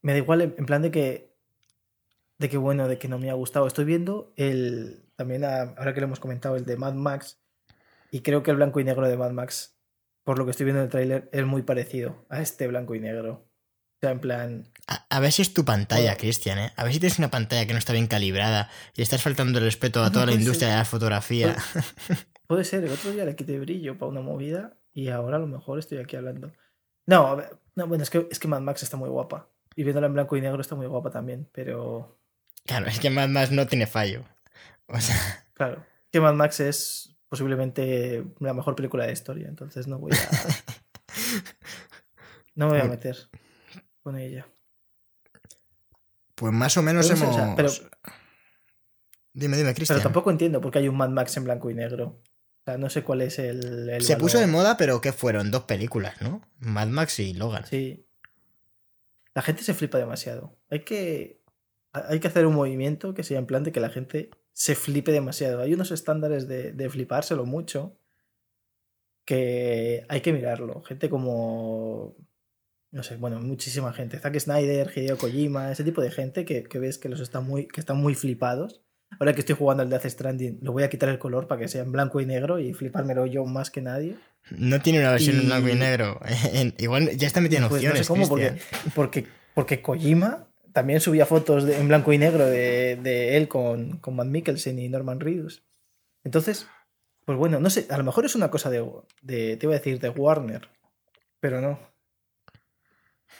me 0.03 0.13
da 0.13 0.19
igual 0.19 0.43
en 0.43 0.67
plan 0.67 0.83
de 0.83 0.91
que. 0.91 1.35
De 2.39 2.49
que 2.49 2.59
bueno, 2.59 2.89
de 2.89 2.99
que 2.99 3.09
no 3.09 3.19
me 3.19 3.31
ha 3.31 3.35
gustado. 3.35 3.67
Estoy 3.67 3.85
viendo 3.85 4.33
el. 4.37 5.03
También, 5.17 5.45
ahora 5.45 5.95
que 5.95 6.01
lo 6.01 6.07
hemos 6.07 6.21
comentado, 6.21 6.57
el 6.57 6.65
de 6.65 6.77
Mad 6.77 6.95
Max. 6.95 7.41
Y 8.11 8.21
creo 8.21 8.43
que 8.43 8.51
el 8.51 8.57
blanco 8.57 8.81
y 8.81 8.85
negro 8.85 9.09
de 9.09 9.17
Mad 9.17 9.31
Max, 9.31 9.77
por 10.25 10.39
lo 10.39 10.45
que 10.45 10.51
estoy 10.51 10.65
viendo 10.65 10.81
en 10.81 10.87
el 10.87 10.91
tráiler, 10.91 11.29
es 11.33 11.47
muy 11.47 11.63
parecido 11.63 12.27
a 12.29 12.43
este 12.43 12.67
blanco 12.67 12.95
y 12.95 13.01
negro 13.01 13.49
en 14.11 14.21
plan. 14.21 14.69
A, 14.87 15.21
ver 15.21 15.33
si 15.33 15.43
es 15.43 15.55
tu 15.55 15.65
pantalla, 15.65 16.17
Cristian, 16.17 16.59
¿eh? 16.59 16.73
A 16.77 16.85
ver 16.85 16.93
si 16.93 17.01
tienes 17.01 17.19
una 17.19 17.31
pantalla 17.31 17.67
que 17.67 17.73
no 17.73 17.79
está 17.79 17.95
bien 17.95 18.07
calibrada 18.07 18.71
y 18.95 19.01
estás 19.01 19.23
faltando 19.23 19.59
el 19.59 19.65
respeto 19.65 20.03
a 20.03 20.13
toda 20.13 20.27
la 20.27 20.33
industria 20.33 20.69
de 20.69 20.77
la 20.77 20.85
fotografía. 20.85 21.57
Puede, 22.47 22.65
ser, 22.65 22.85
el 22.85 22.93
otro 22.93 23.11
día 23.11 23.25
le 23.25 23.35
quité 23.35 23.59
brillo 23.59 23.97
para 23.97 24.11
una 24.11 24.21
movida 24.21 24.77
y 24.93 25.09
ahora 25.09 25.37
a 25.37 25.41
lo 25.41 25.47
mejor 25.47 25.79
estoy 25.79 25.99
aquí 25.99 26.17
hablando. 26.17 26.53
No, 27.07 27.39
no 27.75 27.87
bueno, 27.87 28.03
es 28.03 28.11
que, 28.11 28.29
es 28.31 28.39
que 28.39 28.49
Mad 28.49 28.61
Max 28.61 28.83
está 28.83 28.99
muy 28.99 29.09
guapa. 29.09 29.49
Y 29.75 29.85
viéndola 29.85 30.07
en 30.07 30.13
blanco 30.13 30.37
y 30.37 30.43
negro 30.43 30.61
está 30.61 30.75
muy 30.75 30.87
guapa 30.87 31.11
también, 31.11 31.49
pero. 31.53 32.19
Claro, 32.67 32.87
es 32.87 33.01
que 33.01 33.11
Mad 33.11 33.29
Max 33.29 33.51
no 33.51 33.67
tiene 33.67 33.87
fallo. 33.87 34.25
O 34.87 35.01
sea. 35.01 35.17
Claro, 35.55 35.85
que 36.13 36.21
Mad 36.21 36.35
Max 36.35 36.61
es 36.61 37.17
posiblemente 37.29 38.25
la 38.39 38.53
mejor 38.53 38.77
película 38.77 39.07
de 39.07 39.13
historia, 39.13 39.49
entonces 39.49 39.87
no 39.87 39.99
voy 39.99 40.13
a. 40.13 40.17
No 42.57 42.67
me 42.67 42.79
voy 42.79 42.83
a 42.83 42.91
meter 42.91 43.17
con 44.05 44.17
ella. 44.17 44.47
Pues 46.35 46.53
más 46.53 46.77
o 46.77 46.83
menos 46.83 47.09
hemos. 47.11 47.37
pero, 47.57 47.71
dime, 49.33 49.57
dime, 49.57 49.75
Cristian. 49.75 49.99
Pero 49.99 50.03
tampoco 50.03 50.31
entiendo 50.31 50.61
por 50.61 50.73
qué 50.73 50.81
hay 50.81 50.89
un 50.89 50.97
Mad 50.97 51.11
Max 51.11 51.37
en 51.37 51.45
blanco 51.45 51.71
y 51.71 51.75
negro. 51.75 52.21
O 52.61 52.65
sea, 52.65 52.79
no 52.79 52.91
sé 52.91 53.03
cuál 53.03 53.23
es 53.23 53.39
el. 53.39 54.03
Se 54.03 54.17
puso 54.17 54.39
de 54.39 54.47
moda, 54.47 54.77
pero 54.77 55.01
¿qué 55.01 55.13
fueron? 55.13 55.51
Dos 55.51 55.65
películas, 55.65 56.21
¿no? 56.23 56.43
Mad 56.59 56.89
Max 56.89 57.19
y 57.21 57.35
Logan. 57.35 57.67
Sí. 57.67 58.07
La 59.35 59.43
gente 59.43 59.63
se 59.63 59.75
flipa 59.75 59.99
demasiado. 59.99 60.57
Hay 60.71 60.81
que. 60.81 61.43
Hay 61.93 62.19
que 62.19 62.27
hacer 62.27 62.47
un 62.47 62.55
movimiento 62.55 63.15
que 63.15 63.23
sea 63.23 63.39
en 63.39 63.47
plan 63.47 63.63
de 63.63 63.71
que 63.71 63.81
la 63.81 63.91
gente 63.91 64.31
se 64.53 64.75
flipe 64.75 65.13
demasiado. 65.13 65.61
Hay 65.61 65.75
unos 65.75 65.93
estándares 65.93 66.49
de, 66.49 66.73
de 66.73 66.91
flipárselo 66.91 67.47
mucho 67.47 67.97
que 69.25 70.05
hay 70.09 70.21
que 70.21 70.33
mirarlo. 70.33 70.83
Gente 70.83 71.09
como 71.09 72.17
no 72.95 73.03
sé, 73.03 73.17
bueno, 73.17 73.41
muchísima 73.41 73.93
gente. 73.93 74.21
Zack 74.21 74.39
Snyder, 74.39 74.89
Hideo 74.95 75.19
Kojima, 75.19 75.73
ese 75.73 75.83
tipo 75.83 76.01
de 76.01 76.13
gente 76.13 76.45
que, 76.45 76.79
ves 76.79 76.97
que 76.97 77.09
los 77.09 77.19
están 77.19 77.45
muy, 77.45 77.67
que 77.67 77.81
están 77.81 77.97
muy 77.97 78.15
flipados. 78.15 78.83
Ahora 79.19 79.33
que 79.33 79.41
estoy 79.41 79.57
jugando 79.57 79.83
al 79.83 79.91
Death 79.91 80.07
Stranding, 80.07 80.61
lo 80.63 80.71
voy 80.73 80.85
a 80.85 80.91
quitar 80.91 81.09
el 81.09 81.19
color 81.19 81.49
para 81.49 81.61
que 81.61 81.69
sea 81.69 81.83
en 81.83 81.91
blanco 81.91 82.21
y 82.21 82.27
negro 82.27 82.61
y 82.61 82.73
flipármelo 82.73 83.27
yo 83.27 83.45
más 83.47 83.73
que 83.73 83.83
nadie. 83.83 84.15
No 84.51 84.81
tiene 84.81 85.01
una 85.01 85.11
versión 85.11 85.41
en 85.41 85.47
blanco 85.47 85.69
y 85.71 85.75
negro. 85.75 86.21
Igual 86.79 87.11
ya 87.17 87.27
está 87.27 87.41
metiendo 87.41 87.69
pues 87.69 87.81
opciones. 87.81 87.99
No 87.99 88.05
sé 88.05 88.09
cómo, 88.09 88.29
porque, 88.29 88.61
porque, 88.95 89.27
porque, 89.55 89.83
Kojima 89.83 90.47
también 90.73 91.01
subía 91.01 91.27
fotos 91.27 91.69
en 91.69 91.89
blanco 91.89 92.13
y 92.13 92.19
negro 92.19 92.47
de, 92.47 93.37
él 93.37 93.49
con, 93.49 93.99
con 93.99 94.15
Matt 94.15 94.29
Mikkelsen 94.29 94.79
y 94.79 94.89
Norman 94.89 95.19
Reedus. 95.19 95.65
Entonces, 96.23 96.69
pues 97.25 97.37
bueno, 97.37 97.59
no 97.59 97.71
sé, 97.71 97.89
a 97.91 97.99
lo 97.99 98.05
mejor 98.05 98.25
es 98.25 98.37
una 98.37 98.53
cosa 98.53 98.71
de, 98.71 98.89
de 99.21 99.57
te 99.57 99.67
iba 99.67 99.75
a 99.75 99.79
decir, 99.79 99.99
de 99.99 100.11
Warner, 100.11 100.69
pero 101.41 101.61
no. 101.61 101.94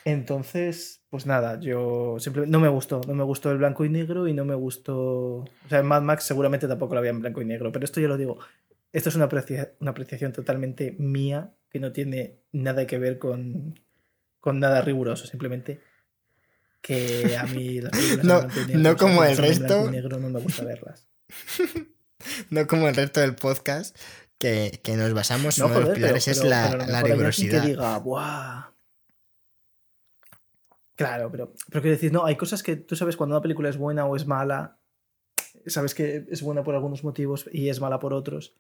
Entonces, 0.05 1.03
pues 1.09 1.25
nada, 1.25 1.59
yo 1.59 2.17
simplemente 2.19 2.53
no 2.53 2.61
me 2.61 2.69
gustó, 2.69 3.01
no 3.07 3.15
me 3.15 3.25
gustó 3.25 3.51
el 3.51 3.57
blanco 3.57 3.87
y 3.87 3.89
negro 3.89 4.29
y 4.29 4.35
no 4.35 4.45
me 4.45 4.55
gustó, 4.55 4.99
o 4.99 5.49
sea, 5.71 5.83
Mad 5.83 6.03
Max 6.03 6.25
seguramente 6.25 6.69
tampoco 6.69 6.95
lo 6.95 6.99
había 6.99 7.11
en 7.11 7.21
blanco 7.21 7.41
y 7.41 7.47
negro, 7.47 7.73
pero 7.73 7.87
esto 7.87 8.01
yo 8.01 8.09
lo 8.09 8.19
digo, 8.19 8.39
esto 8.93 9.09
es 9.09 9.17
una, 9.17 9.31
una 9.81 9.91
apreciación 9.91 10.33
totalmente 10.33 10.95
mía 10.99 11.55
que 11.71 11.81
no 11.81 11.93
tiene 11.93 12.41
nada 12.53 12.87
que 12.87 12.99
ver 12.99 13.19
con, 13.19 13.81
con 14.41 14.61
nada 14.61 14.83
riguroso, 14.83 15.27
simplemente 15.27 15.81
que 16.83 17.39
a 17.39 17.45
mí 17.45 17.81
las 17.81 17.93
no, 18.25 18.47
no 18.75 18.97
como 18.99 19.25
el 19.25 19.39
resto, 19.39 19.87
y 19.89 19.91
negro 19.91 20.19
no 20.19 20.29
me 20.29 20.39
gusta 20.39 20.65
verlas. 20.65 21.09
no 22.51 22.67
como 22.67 22.89
el 22.89 22.95
resto 22.95 23.21
del 23.21 23.37
podcast 23.37 23.97
que, 24.37 24.81
que 24.83 24.97
nos 24.97 25.15
basamos 25.15 25.59
en 25.59 25.73
los 25.73 25.89
pilares 25.89 26.29
es 26.29 26.45
la, 26.45 26.77
la 26.77 27.03
rigurosidad. 27.03 27.63
Que 27.63 27.69
diga, 27.69 27.97
¡buah! 28.01 28.74
Claro, 30.97 31.31
pero, 31.31 31.53
pero 31.71 31.83
quiero 31.83 31.97
decir, 31.97 32.13
no, 32.13 32.25
hay 32.25 32.37
cosas 32.37 32.63
que 32.63 32.77
tú 32.77 32.95
sabes 32.97 33.17
cuando 33.17 33.35
una 33.37 33.43
película 33.43 33.69
es 33.69 33.77
buena 33.77 34.07
o 34.07 34.15
es 34.17 34.27
mala, 34.27 34.79
sabes 35.67 35.95
que 35.95 36.25
es 36.31 36.43
buena 36.43 36.63
por 36.63 36.75
algunos 36.75 37.03
motivos 37.03 37.49
y 37.53 37.69
es 37.69 37.81
mala 37.81 37.99
por 37.99 38.13
otros, 38.15 38.55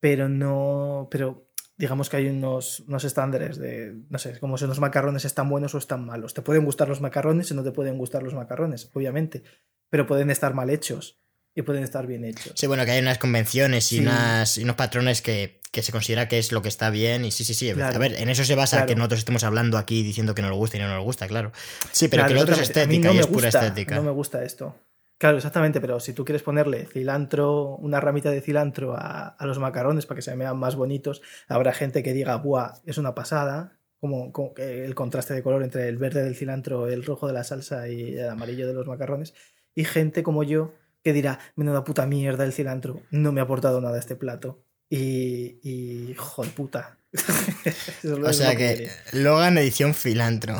pero 0.00 0.28
no, 0.28 1.08
pero 1.10 1.48
digamos 1.76 2.08
que 2.10 2.18
hay 2.18 2.28
unos, 2.28 2.80
unos 2.80 3.04
estándares 3.04 3.56
de, 3.58 3.96
no 4.10 4.18
sé, 4.18 4.38
como 4.38 4.58
si 4.58 4.64
unos 4.66 4.80
macarrones 4.80 5.24
están 5.24 5.48
buenos 5.48 5.74
o 5.74 5.78
están 5.78 6.04
malos. 6.04 6.34
Te 6.34 6.42
pueden 6.42 6.64
gustar 6.64 6.88
los 6.88 7.00
macarrones 7.00 7.50
y 7.50 7.54
no 7.54 7.64
te 7.64 7.72
pueden 7.72 7.96
gustar 7.98 8.22
los 8.22 8.34
macarrones, 8.34 8.90
obviamente, 8.92 9.42
pero 9.88 10.06
pueden 10.06 10.30
estar 10.30 10.54
mal 10.54 10.70
hechos. 10.70 11.18
y 11.56 11.62
pueden 11.62 11.84
estar 11.84 12.04
bien 12.08 12.24
hechos. 12.24 12.52
Sí, 12.56 12.66
bueno, 12.66 12.84
que 12.84 12.90
hay 12.90 13.00
unas 13.00 13.18
convenciones 13.18 13.92
y, 13.92 13.98
Sí. 13.98 14.02
unas, 14.02 14.58
y 14.58 14.64
unos 14.64 14.74
patrones 14.74 15.22
que, 15.22 15.60
que 15.74 15.82
se 15.82 15.92
considera 15.92 16.28
que 16.28 16.38
es 16.38 16.52
lo 16.52 16.62
que 16.62 16.68
está 16.68 16.88
bien. 16.88 17.24
Y 17.26 17.30
sí, 17.32 17.44
sí, 17.44 17.52
sí. 17.52 17.70
Claro. 17.72 17.94
A 17.96 17.98
ver, 17.98 18.14
en 18.14 18.30
eso 18.30 18.44
se 18.44 18.54
basa 18.54 18.76
Claro. 18.78 18.88
que 18.88 18.94
nosotros 18.94 19.18
estemos 19.18 19.44
hablando 19.44 19.76
aquí 19.76 20.02
diciendo 20.02 20.34
que 20.34 20.40
nos 20.40 20.52
gusta 20.52 20.78
y 20.78 20.80
no 20.80 20.88
nos 20.88 21.04
gusta, 21.04 21.26
claro. 21.26 21.52
Sí, 21.92 22.08
pero 22.08 22.22
Claro, 22.22 22.28
que 22.28 22.34
lo 22.36 22.40
otro 22.42 22.54
es 22.54 22.60
estética 22.62 23.08
no 23.08 23.14
y 23.14 23.18
es 23.18 23.26
pura 23.26 23.48
gusta, 23.48 23.66
estética. 23.66 23.96
No 23.96 24.02
me 24.02 24.10
gusta 24.12 24.42
esto. 24.44 24.74
Claro, 25.18 25.36
exactamente, 25.36 25.80
pero 25.80 26.00
si 26.00 26.12
tú 26.12 26.24
quieres 26.24 26.42
ponerle 26.42 26.86
cilantro, 26.86 27.76
una 27.76 28.00
ramita 28.00 28.30
de 28.30 28.40
cilantro 28.40 28.94
a, 28.96 29.28
a 29.28 29.46
los 29.46 29.58
macarrones 29.58 30.06
para 30.06 30.16
que 30.16 30.22
se 30.22 30.34
vean 30.34 30.56
más 30.58 30.74
bonitos, 30.76 31.22
habrá 31.48 31.72
gente 31.72 32.02
que 32.02 32.12
diga, 32.12 32.36
¡buah! 32.36 32.74
Es 32.86 32.96
una 32.98 33.14
pasada. 33.14 33.78
Como, 34.00 34.32
como 34.32 34.52
el 34.58 34.94
contraste 34.94 35.32
de 35.32 35.42
color 35.42 35.62
entre 35.62 35.88
el 35.88 35.96
verde 35.96 36.22
del 36.22 36.36
cilantro, 36.36 36.88
el 36.88 37.04
rojo 37.04 37.26
de 37.26 37.32
la 37.32 37.42
salsa 37.42 37.88
y 37.88 38.18
el 38.18 38.28
amarillo 38.28 38.66
de 38.66 38.74
los 38.74 38.86
macarrones. 38.86 39.32
Y 39.74 39.84
gente 39.84 40.22
como 40.22 40.42
yo 40.42 40.72
que 41.02 41.12
dirá, 41.14 41.38
menuda 41.56 41.84
puta 41.84 42.06
mierda 42.06 42.44
el 42.44 42.52
cilantro, 42.52 43.00
no 43.10 43.32
me 43.32 43.40
ha 43.40 43.44
aportado 43.44 43.80
nada 43.80 43.96
a 43.96 44.00
este 44.00 44.16
plato. 44.16 44.63
Y, 44.90 45.58
y 45.62 46.14
joder 46.16 46.52
puta. 46.52 46.98
O 48.24 48.32
sea 48.32 48.56
que 48.56 48.90
que. 49.12 49.18
Logan 49.18 49.56
edición 49.58 49.94
filantro. 49.94 50.58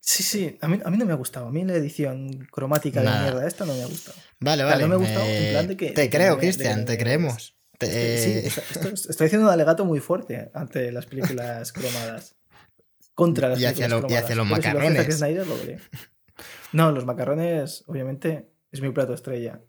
Sí, 0.00 0.22
sí, 0.22 0.58
a 0.60 0.68
mí, 0.68 0.78
a 0.84 0.90
mí 0.90 0.98
no 0.98 1.06
me 1.06 1.12
ha 1.12 1.16
gustado. 1.16 1.46
A 1.46 1.50
mí 1.50 1.64
la 1.64 1.74
edición 1.74 2.46
cromática 2.50 3.02
Nada. 3.02 3.16
de 3.18 3.22
mierda 3.30 3.46
esta 3.48 3.64
no 3.64 3.74
me 3.74 3.82
ha 3.82 3.86
gustado. 3.86 4.16
Vale, 4.40 4.62
O 4.62 4.66
sea, 4.66 4.74
vale. 4.76 4.82
no 4.82 4.88
me 4.88 4.94
ha 4.94 4.98
gustado 4.98 5.24
eh, 5.26 5.46
en 5.48 5.52
plan 5.54 5.68
de 5.68 5.76
que- 5.76 5.90
Te 5.92 6.10
creo, 6.10 6.38
Cristian, 6.38 6.84
te 6.84 6.98
creemos. 6.98 7.56
Te- 7.78 7.86
Sí, 7.86 8.30
eh, 8.30 8.42
esto- 8.46 8.62
esto- 8.92 9.10
estoy 9.10 9.26
haciendo 9.26 9.46
un 9.48 9.52
alegato 9.52 9.84
muy 9.84 10.00
fuerte 10.00 10.50
ante 10.54 10.92
las 10.92 11.06
películas 11.06 11.72
cromadas. 11.72 12.36
Contra 13.14 13.48
las 13.48 13.60
Y 13.60 13.64
hacia 13.66 13.86
películas 13.88 14.10
lo- 14.10 14.14
y 14.14 14.18
hacia 14.18 14.34
cromadas. 14.34 14.58
los 14.58 14.58
Pero 14.64 14.80
si 14.80 14.84
lo 14.84 14.90
macarrones. 14.90 15.16
Snyder, 15.18 15.46
lo. 15.46 15.56
No, 16.72 16.92
los 16.92 17.04
macarrones, 17.06 17.84
obviamente, 17.86 18.48
es 18.72 18.80
mi 18.82 18.90
plato 18.90 19.14
estrella. 19.14 19.60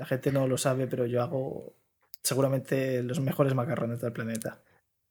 La 0.00 0.06
gente 0.06 0.32
no 0.32 0.48
lo 0.48 0.56
sabe, 0.56 0.86
pero 0.86 1.04
yo 1.04 1.20
hago 1.22 1.74
seguramente 2.22 3.02
los 3.02 3.20
mejores 3.20 3.54
macarrones 3.54 4.00
del 4.00 4.12
planeta. 4.12 4.60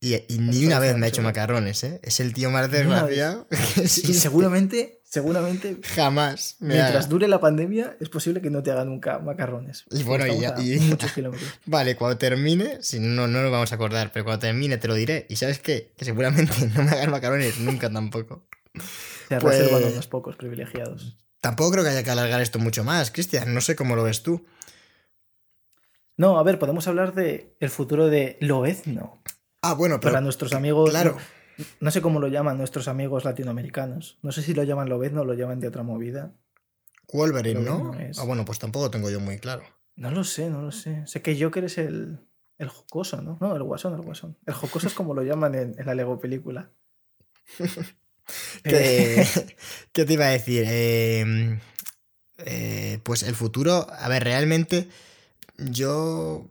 y, 0.02 0.16
y 0.16 0.40
ni 0.40 0.66
una 0.66 0.80
vez 0.80 0.98
me 0.98 1.06
ha 1.06 1.10
hecho 1.10 1.22
macarrones, 1.22 1.84
¿eh? 1.84 1.99
Es 2.02 2.20
el 2.20 2.34
tío 2.34 2.49
más 2.49 2.72
desgraciado 2.72 3.48
Y 3.78 3.88
seguramente, 3.88 5.02
seguramente, 5.03 5.78
Jamás 5.84 6.56
mientras 6.60 6.95
haga. 6.95 7.07
dure 7.07 7.28
la 7.28 7.40
pandemia, 7.40 7.98
es 7.99 8.10
posible 8.10 8.41
que 8.41 8.49
no 8.49 8.64
te 8.64 8.72
haga 8.72 8.84
nunca 8.86 9.20
macarrones. 9.20 9.84
Y 9.91 10.02
bueno, 10.02 10.26
y 10.26 10.40
ya- 10.40 10.56
a 10.56 10.61
y- 10.61 10.80
muchos 10.80 11.11
kilómetros. 11.11 11.49
Vale, 11.68 11.95
cuando 11.95 12.18
termine, 12.18 12.82
si 12.82 12.99
no, 12.99 13.28
no 13.28 13.41
nos 13.44 13.52
vamos 13.52 13.72
a 13.72 13.76
acordar, 13.76 14.11
pero 14.11 14.26
cuando 14.26 14.40
termine 14.40 14.78
te 14.78 14.88
lo 14.88 14.95
diré. 14.95 15.28
Y 15.30 15.36
sabes 15.36 15.60
qué? 15.60 15.94
Que 15.98 16.06
seguramente 16.06 16.53
no 16.76 16.82
me 16.84 16.91
hagan 16.91 17.11
macarrones 17.11 17.60
nunca 17.60 17.91
tampoco. 17.91 18.48
Se 19.28 19.38
Pues- 19.38 19.60
reservan 19.60 19.84
unos 19.91 20.07
pocos 20.07 20.36
privilegiados. 20.36 21.18
Tampoco 21.41 21.72
creo 21.72 21.84
que 21.86 21.91
haya 21.91 22.03
que 22.03 22.10
alargar 22.11 22.41
esto 22.41 22.60
mucho 22.60 22.84
más, 22.84 23.11
Cristian. 23.11 23.53
No 23.53 23.61
sé 23.61 23.76
cómo 23.76 23.95
lo 23.95 24.03
ves 24.03 24.24
tú. 24.24 24.45
No, 26.20 26.38
a 26.38 26.44
ver, 26.44 26.60
podemos 26.60 26.86
hablar 26.90 27.14
de 27.16 27.56
el 27.62 27.70
futuro 27.70 28.08
de 28.10 28.38
Loezno. 28.41 29.24
Ah, 29.62 29.74
bueno, 29.74 30.02
pero 30.02 30.12
Para 30.12 30.22
nuestros 30.22 30.52
amigos. 30.54 30.90
claro. 30.90 31.16
No, 31.58 31.66
no 31.80 31.91
sé 31.91 32.02
cómo 32.02 32.20
lo 32.20 32.28
llaman 32.28 32.58
nuestros 32.58 32.90
amigos 32.90 33.24
latinoamericanos. 33.24 34.18
No 34.22 34.34
sé 34.34 34.41
si 34.41 34.54
lo 34.54 34.64
llaman 34.64 34.90
Loezno 34.90 35.22
o 35.22 35.26
lo 35.26 35.34
llaman 35.34 35.62
de 35.62 35.70
otra 35.70 35.84
movida. 35.84 36.34
Wolverine, 37.14 37.62
¿no? 37.62 37.94
no 37.94 38.00
es. 38.00 38.20
Ah, 38.20 38.26
bueno, 38.26 38.44
pues 38.44 38.60
tampoco 38.60 38.91
tengo 38.91 39.10
yo 39.10 39.22
muy 39.22 39.40
claro. 39.40 39.64
No 39.96 40.12
lo 40.12 40.26
sé, 40.26 40.50
no 40.50 40.62
lo 40.62 40.74
sé. 40.74 41.08
Sé 41.08 41.22
que 41.22 41.41
Joker 41.41 41.64
es 41.64 41.78
el, 41.78 42.20
el 42.58 42.68
jocoso, 42.68 43.22
¿no? 43.22 43.38
No, 43.40 43.56
el 43.56 43.64
guasón, 43.64 43.94
el 43.94 44.02
guasón. 44.02 44.38
El 44.46 44.56
jocoso 44.56 44.88
es 44.88 44.94
como 44.94 45.14
lo 45.14 45.24
llaman 45.24 45.56
en, 45.56 45.76
en 45.80 45.86
la 45.86 45.96
Lego 45.96 46.20
película. 46.20 46.70
¿Qué, 48.64 49.22
Eh, 49.22 49.26
¿Qué 49.94 50.06
te 50.06 50.14
iba 50.14 50.26
a 50.26 50.32
decir? 50.32 50.66
Eh, 50.68 51.60
eh, 52.40 53.00
pues 53.04 53.24
el 53.24 53.36
futuro, 53.36 53.88
a 53.90 54.08
ver, 54.10 54.24
realmente 54.26 54.88
yo... 55.60 56.48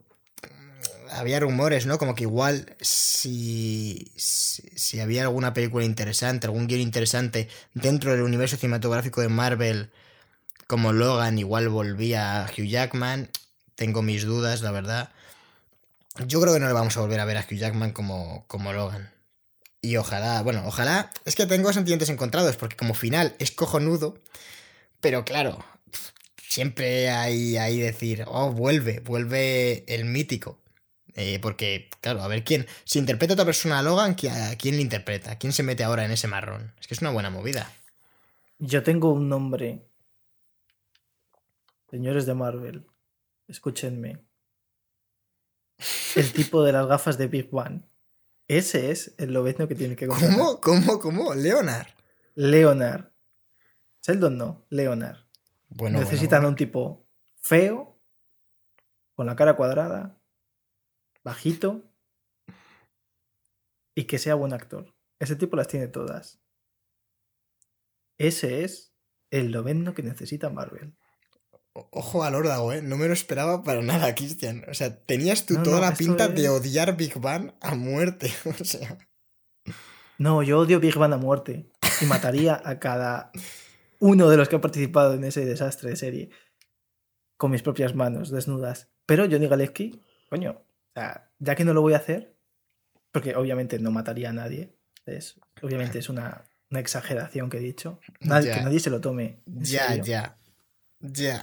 Había 1.11 1.39
rumores, 1.39 1.87
¿no? 1.87 1.97
Como 1.97 2.13
que 2.13 2.23
igual 2.23 2.75
si, 2.81 4.11
si, 4.15 4.99
había 4.99 5.23
alguna 5.23 5.53
película 5.53 5.83
interesante, 5.83 6.45
algún 6.45 6.67
guion 6.67 6.81
interesante 6.81 7.49
dentro 7.73 8.11
del 8.11 8.21
universo 8.21 8.57
cinematográfico 8.57 9.19
de 9.21 9.27
Marvel, 9.27 9.91
como 10.67 10.93
Logan, 10.93 11.39
igual 11.39 11.67
volvía 11.69 12.45
Hugh 12.55 12.67
Jackman. 12.67 13.31
Tengo 13.73 14.03
mis 14.03 14.23
dudas, 14.23 14.61
la 14.61 14.69
verdad. 14.69 15.09
Yo 16.27 16.39
creo 16.41 16.53
que 16.53 16.59
no 16.59 16.67
le 16.67 16.73
vamos 16.73 16.95
a 16.95 17.01
volver 17.01 17.19
a 17.19 17.25
ver 17.25 17.37
a 17.37 17.41
Hugh 17.41 17.57
Jackman 17.57 17.91
como, 17.91 18.45
como 18.45 18.71
Logan. 18.71 19.11
Y 19.81 19.97
ojalá, 19.97 20.43
bueno, 20.43 20.63
ojalá. 20.67 21.09
Es 21.25 21.35
que 21.35 21.47
tengo 21.47 21.73
sentimientos 21.73 22.09
encontrados, 22.09 22.55
porque 22.57 22.75
como 22.75 22.93
final 22.93 23.35
es 23.39 23.49
cojonudo, 23.51 24.19
pero 25.01 25.23
claro, 25.23 25.63
siempre 26.59 27.09
hay 27.09 27.55
ahí 27.55 27.79
decir, 27.79 28.25
oh, 28.27 28.51
vuelve, 28.51 28.99
vuelve 28.99 29.85
el 29.87 30.03
mítico. 30.03 30.59
Eh, 31.15 31.39
porque, 31.41 31.89
claro, 32.01 32.21
a 32.21 32.27
ver 32.27 32.43
quién. 32.43 32.67
Si 32.83 32.99
interpreta 32.99 33.31
a 33.33 33.35
otra 33.35 33.45
persona 33.45 33.79
a 33.79 33.81
Logan, 33.81 34.13
¿qui- 34.17 34.29
¿a 34.29 34.57
quién 34.57 34.75
le 34.75 34.81
interpreta? 34.81 35.37
¿Quién 35.37 35.53
se 35.53 35.63
mete 35.63 35.85
ahora 35.85 36.03
en 36.03 36.11
ese 36.11 36.27
marrón? 36.27 36.73
Es 36.81 36.87
que 36.87 36.95
es 36.95 37.01
una 37.01 37.11
buena 37.11 37.29
movida. 37.29 37.71
yo 38.59 38.83
tengo 38.83 39.13
un 39.13 39.29
nombre. 39.29 39.85
Señores 41.89 42.25
de 42.25 42.33
Marvel, 42.33 42.85
escúchenme. 43.47 44.19
El 46.15 46.33
tipo 46.33 46.61
de 46.65 46.73
las 46.73 46.87
gafas 46.87 47.17
de 47.17 47.27
Big 47.27 47.47
One. 47.53 47.83
Ese 48.49 48.91
es 48.91 49.15
el 49.17 49.31
lobezno 49.31 49.69
que 49.69 49.75
tiene 49.75 49.95
que 49.95 50.07
contratar. 50.07 50.35
¿Cómo? 50.37 50.59
¿Cómo? 50.59 50.99
¿Cómo? 50.99 51.33
Leonard. 51.35 51.87
Leonard. 52.35 53.05
Sheldon 54.05 54.37
no, 54.37 54.65
Leonard. 54.69 55.28
Bueno, 55.69 55.99
Necesitan 55.99 56.39
bueno, 56.41 56.49
un 56.49 56.55
tipo 56.55 57.07
feo, 57.41 57.99
con 59.15 59.25
la 59.27 59.35
cara 59.35 59.55
cuadrada, 59.55 60.19
bajito 61.23 61.83
y 63.95 64.05
que 64.05 64.17
sea 64.17 64.35
buen 64.35 64.53
actor. 64.53 64.95
Ese 65.19 65.35
tipo 65.35 65.55
las 65.55 65.67
tiene 65.67 65.87
todas. 65.87 66.41
Ese 68.17 68.63
es 68.63 68.93
el 69.31 69.51
noveno 69.51 69.93
que 69.93 70.03
necesita 70.03 70.49
Marvel. 70.49 70.95
Ojo 71.73 72.23
al 72.23 72.35
órdago, 72.35 72.73
¿eh? 72.73 72.81
No 72.81 72.97
me 72.97 73.07
lo 73.07 73.13
esperaba 73.13 73.63
para 73.63 73.81
nada, 73.81 74.13
Cristian. 74.15 74.65
O 74.69 74.73
sea, 74.73 75.03
tenías 75.05 75.45
tú 75.45 75.55
No, 75.55 75.63
toda 75.63 75.79
no, 75.79 75.85
la 75.89 75.95
pinta 75.95 76.27
de 76.27 76.49
odiar 76.49 76.97
Big 76.97 77.19
Bang 77.19 77.53
a 77.61 77.75
muerte. 77.75 78.31
O 78.59 78.63
sea, 78.65 78.97
No, 80.17 80.43
yo 80.43 80.59
odio 80.59 80.79
Big 80.79 80.95
Bang 80.97 81.13
a 81.13 81.17
muerte 81.17 81.71
y 82.01 82.05
mataría 82.05 82.61
a 82.63 82.79
cada 82.79 83.31
uno 83.99 84.29
de 84.29 84.37
los 84.37 84.49
que 84.49 84.55
ha 84.55 84.61
participado 84.61 85.13
en 85.13 85.23
ese 85.23 85.45
desastre 85.45 85.91
de 85.91 85.95
serie 85.95 86.29
con 87.37 87.51
mis 87.51 87.61
propias 87.61 87.95
manos 87.95 88.31
desnudas. 88.31 88.89
Pero 89.05 89.25
Johnny 89.29 89.47
Galecki, 89.47 90.01
coño, 90.29 90.61
ya 91.39 91.55
que 91.55 91.65
no 91.65 91.73
lo 91.73 91.81
voy 91.81 91.93
a 91.93 91.97
hacer, 91.97 92.35
porque 93.11 93.35
obviamente 93.35 93.79
no 93.79 93.91
mataría 93.91 94.29
a 94.29 94.33
nadie, 94.33 94.75
es, 95.05 95.39
obviamente 95.61 95.99
es 95.99 96.09
una, 96.09 96.45
una 96.69 96.79
exageración 96.79 97.49
que 97.49 97.57
he 97.57 97.61
dicho, 97.61 97.99
nadie, 98.19 98.53
que 98.53 98.61
nadie 98.61 98.79
se 98.79 98.89
lo 98.89 99.01
tome 99.01 99.41
ya, 99.45 99.95
ya. 99.95 100.37
Ya. 100.99 101.39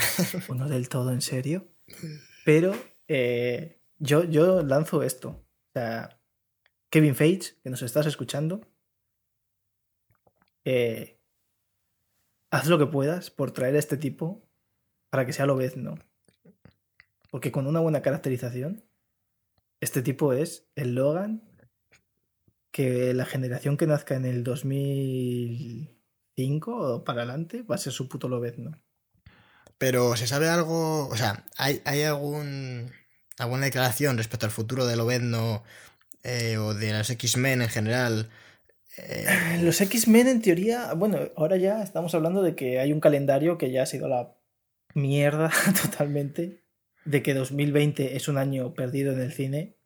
o 0.48 0.54
no 0.54 0.68
del 0.68 0.88
todo 0.88 1.12
en 1.12 1.22
serio, 1.22 1.68
pero 2.44 2.74
eh, 3.08 3.80
yo, 3.98 4.24
yo 4.24 4.62
lanzo 4.62 5.02
esto. 5.02 5.28
O 5.30 5.72
sea, 5.72 6.20
Kevin 6.90 7.14
Feige, 7.14 7.54
que 7.62 7.70
nos 7.70 7.82
estás 7.82 8.06
escuchando, 8.06 8.60
eh, 10.64 11.15
haz 12.50 12.66
lo 12.66 12.78
que 12.78 12.86
puedas 12.86 13.30
por 13.30 13.52
traer 13.52 13.76
a 13.76 13.78
este 13.78 13.96
tipo 13.96 14.46
para 15.10 15.24
que 15.26 15.32
sea 15.32 15.46
Lobezno. 15.46 15.98
Porque 17.30 17.52
con 17.52 17.66
una 17.66 17.80
buena 17.80 18.02
caracterización, 18.02 18.84
este 19.80 20.02
tipo 20.02 20.32
es 20.32 20.68
el 20.74 20.94
Logan 20.94 21.42
que 22.70 23.14
la 23.14 23.24
generación 23.24 23.76
que 23.76 23.86
nazca 23.86 24.16
en 24.16 24.26
el 24.26 24.44
2005 24.44 26.76
o 26.76 27.04
para 27.04 27.22
adelante 27.22 27.62
va 27.62 27.76
a 27.76 27.78
ser 27.78 27.92
su 27.92 28.08
puto 28.08 28.28
Lobezno. 28.28 28.72
Pero 29.78 30.16
¿se 30.16 30.26
sabe 30.26 30.48
algo? 30.48 31.08
O 31.08 31.16
sea, 31.16 31.44
¿hay, 31.56 31.80
hay 31.84 32.02
algún, 32.02 32.92
alguna 33.38 33.66
declaración 33.66 34.16
respecto 34.16 34.46
al 34.46 34.52
futuro 34.52 34.86
de 34.86 34.96
Lobezno 34.96 35.62
eh, 36.22 36.56
o 36.58 36.74
de 36.74 36.92
los 36.92 37.10
X-Men 37.10 37.62
en 37.62 37.68
general? 37.68 38.30
Eh, 38.96 39.60
Los 39.62 39.80
X-Men 39.80 40.28
en 40.28 40.42
teoría, 40.42 40.94
bueno, 40.94 41.18
ahora 41.36 41.56
ya 41.56 41.82
estamos 41.82 42.14
hablando 42.14 42.42
de 42.42 42.54
que 42.54 42.78
hay 42.78 42.92
un 42.92 43.00
calendario 43.00 43.58
que 43.58 43.70
ya 43.70 43.82
ha 43.82 43.86
sido 43.86 44.08
la 44.08 44.36
mierda 44.94 45.50
totalmente, 45.82 46.64
de 47.04 47.22
que 47.22 47.34
2020 47.34 48.16
es 48.16 48.28
un 48.28 48.38
año 48.38 48.74
perdido 48.74 49.12
en 49.12 49.20
el 49.20 49.32
cine, 49.32 49.76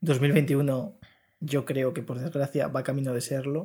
2021 0.00 0.98
yo 1.40 1.64
creo 1.64 1.92
que 1.92 2.02
por 2.02 2.20
desgracia 2.20 2.68
va 2.68 2.84
camino 2.84 3.12
de 3.12 3.20
serlo, 3.20 3.64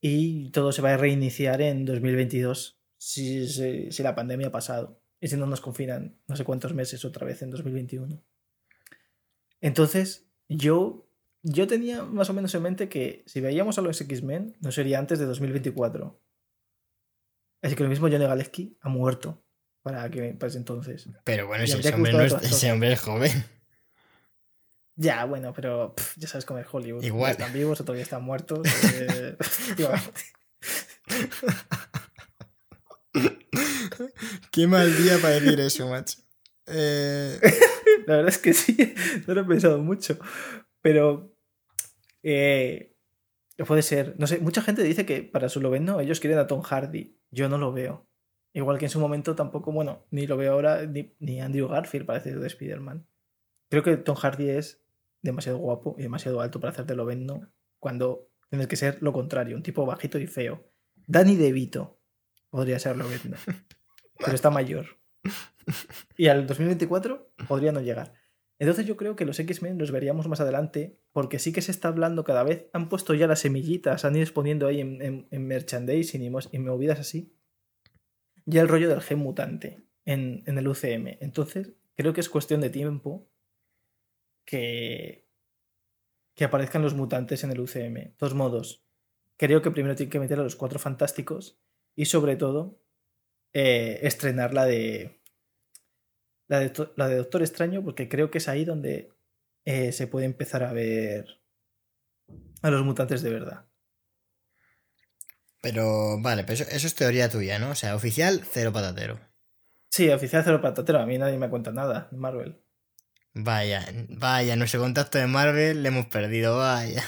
y 0.00 0.50
todo 0.50 0.72
se 0.72 0.82
va 0.82 0.94
a 0.94 0.96
reiniciar 0.96 1.60
en 1.60 1.84
2022 1.84 2.80
si, 2.96 3.46
la 4.02 4.14
pandemia 4.14 4.48
ha 4.48 4.52
pasado, 4.52 5.02
y 5.20 5.28
si 5.28 5.36
no 5.36 5.46
nos 5.46 5.60
confinan 5.60 6.18
no 6.26 6.36
sé 6.36 6.44
cuántos 6.44 6.74
meses 6.74 7.04
otra 7.04 7.26
vez 7.26 7.42
en 7.42 7.50
2021. 7.50 8.22
Entonces, 9.60 10.26
yo 10.48 11.09
yo 11.42 11.66
tenía 11.66 12.02
más 12.02 12.30
o 12.30 12.34
menos 12.34 12.54
en 12.54 12.62
mente 12.62 12.88
que 12.88 13.22
si 13.26 13.40
veíamos 13.40 13.78
a 13.78 13.82
los 13.82 14.00
X-Men, 14.00 14.56
no 14.60 14.72
sería 14.72 14.98
antes 14.98 15.18
de 15.18 15.26
2024. 15.26 16.20
Así 17.62 17.74
que 17.74 17.82
lo 17.82 17.88
mismo 17.88 18.08
Johnny 18.08 18.24
Galecki 18.26 18.76
ha 18.80 18.88
muerto. 18.88 19.42
para 19.82 20.10
que 20.10 20.34
pues 20.38 20.56
entonces. 20.56 21.08
Pero 21.24 21.46
bueno, 21.46 21.66
si 21.66 21.78
ese 21.78 21.94
hombre, 21.94 22.12
no 22.12 22.22
es, 22.22 22.32
otras 22.32 22.52
ese 22.52 22.72
hombre 22.72 22.92
es 22.92 23.00
joven. 23.00 23.44
Ya, 24.96 25.24
bueno, 25.24 25.52
pero 25.54 25.94
pff, 25.94 26.16
ya 26.18 26.28
sabes 26.28 26.44
cómo 26.44 26.58
es 26.60 26.66
Hollywood. 26.70 27.02
Igual. 27.02 27.32
Están 27.32 27.52
vivos 27.52 27.80
o 27.80 27.84
todavía 27.84 28.02
están 28.02 28.22
muertos. 28.22 28.60
eh. 28.94 29.36
Qué 34.50 34.66
mal 34.66 34.96
día 34.96 35.18
para 35.18 35.40
decir 35.40 35.60
eso, 35.60 35.88
macho. 35.88 36.18
Eh, 36.66 37.38
La 38.06 38.16
verdad 38.16 38.28
es 38.28 38.38
que 38.38 38.52
sí, 38.54 38.94
no 39.26 39.34
lo 39.34 39.40
he 39.40 39.44
pensado 39.44 39.78
mucho. 39.78 40.18
Pero 40.82 41.34
eh, 42.22 42.96
puede 43.66 43.82
ser. 43.82 44.14
No 44.18 44.26
sé, 44.26 44.38
mucha 44.38 44.62
gente 44.62 44.82
dice 44.82 45.06
que 45.06 45.22
para 45.22 45.48
su 45.48 45.60
Loveno 45.60 46.00
ellos 46.00 46.20
quieren 46.20 46.38
a 46.38 46.46
Tom 46.46 46.62
Hardy. 46.62 47.18
Yo 47.30 47.48
no 47.48 47.58
lo 47.58 47.72
veo. 47.72 48.06
Igual 48.52 48.78
que 48.78 48.86
en 48.86 48.90
su 48.90 48.98
momento 48.98 49.36
tampoco, 49.36 49.70
bueno, 49.70 50.06
ni 50.10 50.26
lo 50.26 50.36
veo 50.36 50.52
ahora, 50.52 50.84
ni, 50.84 51.40
Andrew 51.40 51.68
Garfield 51.68 52.06
parece 52.06 52.34
de 52.34 52.46
Spider-Man. 52.46 53.06
Creo 53.68 53.84
que 53.84 53.96
Tom 53.96 54.16
Hardy 54.16 54.48
es 54.48 54.82
demasiado 55.22 55.58
guapo 55.58 55.94
y 55.98 56.02
demasiado 56.02 56.40
alto 56.40 56.58
para 56.58 56.72
hacer 56.72 56.86
de 56.86 56.96
Loveno 56.96 57.52
cuando 57.78 58.28
tienes 58.48 58.66
que 58.66 58.76
ser 58.76 59.00
lo 59.02 59.12
contrario, 59.12 59.56
un 59.56 59.62
tipo 59.62 59.86
bajito 59.86 60.18
y 60.18 60.26
feo. 60.26 60.64
Danny 61.06 61.36
DeVito 61.36 62.00
podría 62.50 62.80
ser 62.80 62.96
Loveno, 62.96 63.36
pero 64.18 64.34
está 64.34 64.50
mayor. 64.50 64.98
Y 66.16 66.26
al 66.26 66.46
2024 66.46 67.32
podría 67.46 67.70
no 67.70 67.80
llegar. 67.80 68.14
Entonces 68.60 68.84
yo 68.84 68.98
creo 68.98 69.16
que 69.16 69.24
los 69.24 69.40
X-Men 69.40 69.78
los 69.78 69.90
veríamos 69.90 70.28
más 70.28 70.40
adelante, 70.40 71.00
porque 71.12 71.38
sí 71.38 71.50
que 71.50 71.62
se 71.62 71.70
está 71.70 71.88
hablando 71.88 72.24
cada 72.24 72.42
vez, 72.42 72.68
han 72.74 72.90
puesto 72.90 73.14
ya 73.14 73.26
las 73.26 73.40
semillitas, 73.40 74.04
han 74.04 74.14
ido 74.14 74.22
exponiendo 74.22 74.66
ahí 74.66 74.80
en, 74.82 75.26
en- 75.30 75.46
merchandising 75.46 76.22
y, 76.22 76.58
movidas 76.58 77.00
así, 77.00 77.34
ya 78.44 78.60
el 78.60 78.68
rollo 78.68 78.90
del 78.90 79.00
gen 79.00 79.20
mutante 79.20 79.82
en, 80.04 80.42
el 80.46 80.68
UCM. 80.68 81.16
Entonces 81.20 81.72
creo 81.96 82.12
que 82.12 82.20
es 82.20 82.28
cuestión 82.28 82.60
de 82.60 82.68
tiempo 82.68 83.30
que, 84.44 85.26
que 86.36 86.44
aparezcan 86.44 86.82
los 86.82 86.92
mutantes 86.92 87.42
en 87.44 87.52
el 87.52 87.60
UCM. 87.60 87.94
De 87.94 88.14
todos 88.18 88.34
modos, 88.34 88.84
creo 89.38 89.62
que 89.62 89.70
primero 89.70 89.96
tiene 89.96 90.10
que 90.10 90.20
meter 90.20 90.38
a 90.38 90.42
los 90.42 90.56
cuatro 90.56 90.78
fantásticos 90.78 91.58
y 91.96 92.04
sobre 92.04 92.36
todo 92.36 92.78
eh, 93.54 94.00
estrenar 94.02 94.52
la 94.52 94.66
de 94.66 95.19
la 96.50 96.58
de, 96.60 96.72
la 96.96 97.08
de 97.08 97.16
Doctor 97.16 97.42
Extraño, 97.42 97.82
porque 97.82 98.08
creo 98.08 98.30
que 98.30 98.38
es 98.38 98.48
ahí 98.48 98.64
donde 98.64 99.10
eh, 99.64 99.92
se 99.92 100.06
puede 100.06 100.26
empezar 100.26 100.62
a 100.64 100.72
ver 100.72 101.26
a 102.62 102.70
los 102.70 102.84
mutantes 102.84 103.22
de 103.22 103.30
verdad. 103.30 103.64
pero 105.62 106.20
vale, 106.20 106.42
pero 106.44 106.54
eso, 106.54 106.64
eso 106.70 106.86
es 106.86 106.94
teoría 106.94 107.28
tuya, 107.28 107.58
¿no? 107.58 107.70
O 107.70 107.74
sea, 107.74 107.94
oficial, 107.94 108.42
cero 108.50 108.72
patatero. 108.72 109.20
Sí, 109.90 110.08
oficial 110.10 110.42
cero 110.44 110.60
patatero, 110.60 110.98
a 111.00 111.06
mí 111.06 111.18
nadie 111.18 111.38
me 111.38 111.48
cuenta 111.50 111.70
nada 111.72 112.08
de 112.10 112.16
Marvel. 112.16 112.60
Vaya, 113.32 113.86
vaya, 114.08 114.56
nuestro 114.56 114.80
contacto 114.80 115.18
de 115.18 115.26
Marvel 115.26 115.82
le 115.82 115.88
hemos 115.88 116.06
perdido, 116.06 116.56
vaya. 116.58 117.02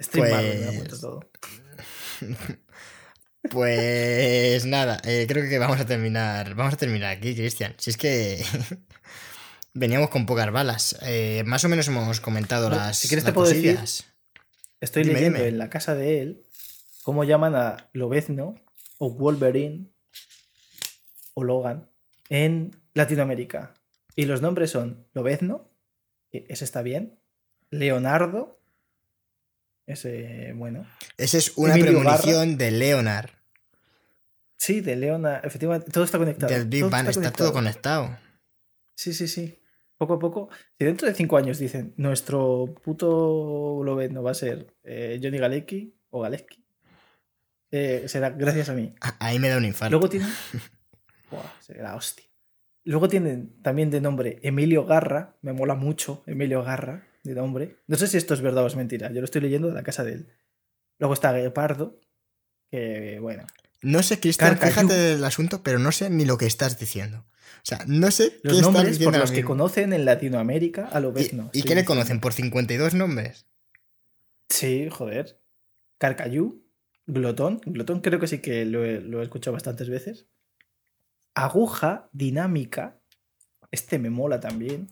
Stream 0.00 0.24
Pues- 0.28 0.32
Marvel 0.32 0.58
me 0.60 0.66
lo 0.66 0.72
cuenta 0.74 1.00
todo. 1.00 1.20
Pues 3.50 4.64
nada, 4.64 5.00
eh, 5.04 5.26
creo 5.28 5.48
que 5.48 5.58
vamos 5.58 5.80
a 5.80 5.86
terminar. 5.86 6.54
Vamos 6.54 6.74
a 6.74 6.76
terminar 6.76 7.10
aquí, 7.10 7.34
Cristian. 7.34 7.74
Si 7.78 7.90
es 7.90 7.96
que 7.96 8.42
veníamos 9.74 10.08
con 10.10 10.26
pocas 10.26 10.50
balas. 10.52 10.96
Eh, 11.02 11.42
más 11.46 11.64
o 11.64 11.68
menos 11.68 11.88
hemos 11.88 12.20
comentado 12.20 12.70
No, 12.70 12.76
las. 12.76 12.98
si 12.98 13.08
quieres 13.08 13.24
las 13.24 13.32
te 13.32 13.34
puedo 13.34 13.48
decir-. 13.48 13.78
Estoy 14.80 15.02
Dime, 15.02 15.14
leyendo 15.14 15.38
dime. 15.38 15.48
en 15.50 15.58
la 15.58 15.68
casa 15.68 15.94
de 15.94 16.22
él 16.22 16.42
cómo 17.02 17.24
llaman 17.24 17.54
a 17.54 17.90
Lobezno 17.92 18.54
o 18.98 19.10
Wolverine 19.10 19.90
o 21.34 21.44
Logan 21.44 21.90
en 22.28 22.70
Latinoamérica. 22.94 23.74
Y 24.16 24.24
los 24.26 24.42
nombres 24.42 24.70
son 24.70 25.06
Lobezno, 25.12 25.68
ese 26.30 26.64
está 26.64 26.82
bien, 26.82 27.18
Leonardo, 27.70 28.60
ese 29.86 30.52
bueno. 30.54 30.86
Esa 31.16 31.38
es 31.38 31.52
una 31.56 31.74
Emilio 31.74 32.00
premonición 32.00 32.56
de 32.58 32.70
Leonard. 32.70 33.30
Sí, 34.60 34.82
de 34.82 34.94
Leona, 34.94 35.38
efectivamente, 35.38 35.90
todo 35.90 36.04
está 36.04 36.18
conectado. 36.18 36.52
Del 36.52 36.66
Big 36.66 36.84
Bang. 36.84 37.08
Está 37.08 37.32
todo 37.32 37.50
conectado. 37.50 38.18
Sí, 38.94 39.14
sí, 39.14 39.26
sí. 39.26 39.58
Poco 39.96 40.14
a 40.14 40.18
poco. 40.18 40.50
Si 40.78 40.84
dentro 40.84 41.08
de 41.08 41.14
cinco 41.14 41.38
años 41.38 41.58
dicen 41.58 41.94
nuestro 41.96 42.66
puto 42.84 43.80
Lobezno 43.82 44.22
va 44.22 44.32
a 44.32 44.34
ser 44.34 44.74
eh, 44.82 45.18
Johnny 45.22 45.38
Galecki 45.38 45.94
o 46.10 46.20
Galecki, 46.20 46.62
eh, 47.70 48.04
será 48.06 48.28
gracias 48.28 48.68
a 48.68 48.74
mí. 48.74 48.94
Ahí 49.18 49.38
me 49.38 49.48
da 49.48 49.56
un 49.56 49.64
infarto. 49.64 49.92
Luego 49.92 50.10
tienen. 50.10 50.28
Buah, 51.30 51.54
será 51.60 51.96
hostia. 51.96 52.26
Luego 52.84 53.08
tienen 53.08 53.62
también 53.62 53.90
de 53.90 54.02
nombre 54.02 54.40
Emilio 54.42 54.84
Garra. 54.84 55.38
Me 55.40 55.54
mola 55.54 55.74
mucho 55.74 56.22
Emilio 56.26 56.62
Garra 56.62 57.08
de 57.24 57.34
nombre. 57.34 57.78
No 57.86 57.96
sé 57.96 58.08
si 58.08 58.18
esto 58.18 58.34
es 58.34 58.42
verdad 58.42 58.64
o 58.64 58.66
es 58.66 58.76
mentira. 58.76 59.10
Yo 59.10 59.20
lo 59.20 59.24
estoy 59.24 59.40
leyendo 59.40 59.68
de 59.68 59.74
la 59.74 59.82
casa 59.82 60.04
de 60.04 60.12
él. 60.12 60.28
Luego 60.98 61.14
está 61.14 61.32
Guepardo. 61.32 61.98
Que 62.70 63.18
bueno. 63.20 63.46
No 63.82 64.02
sé, 64.02 64.20
Cristian, 64.20 64.58
fíjate 64.58 64.92
del 64.92 65.24
asunto, 65.24 65.62
pero 65.62 65.78
no 65.78 65.90
sé 65.92 66.10
ni 66.10 66.24
lo 66.24 66.36
que 66.36 66.46
estás 66.46 66.78
diciendo. 66.78 67.26
O 67.62 67.64
sea, 67.64 67.84
no 67.86 68.10
sé 68.10 68.40
Los 68.42 68.54
qué 68.54 68.60
estás 68.60 68.62
nombres 68.62 68.84
por 68.84 68.90
diciendo 68.90 69.18
los 69.18 69.30
ahora 69.30 69.40
que 69.40 69.44
conocen 69.44 69.92
en 69.92 70.04
Latinoamérica 70.04 70.86
a 70.86 71.00
lo 71.00 71.10
¿Y, 71.10 71.12
vez 71.12 71.32
no. 71.32 71.50
¿Y 71.52 71.58
estoy 71.58 71.68
qué 71.68 71.74
le 71.74 71.84
conocen? 71.84 72.20
¿Por 72.20 72.32
52 72.32 72.94
nombres? 72.94 73.46
Sí, 74.48 74.88
joder. 74.90 75.40
Carcayú. 75.98 76.64
Glotón. 77.06 77.60
Glotón 77.64 78.00
creo 78.00 78.20
que 78.20 78.26
sí 78.26 78.38
que 78.38 78.64
lo 78.64 78.84
he, 78.84 79.00
lo 79.00 79.20
he 79.20 79.24
escuchado 79.24 79.54
bastantes 79.54 79.88
veces. 79.88 80.26
Aguja, 81.34 82.08
dinámica. 82.12 82.98
Este 83.70 83.98
me 83.98 84.10
mola 84.10 84.40
también. 84.40 84.88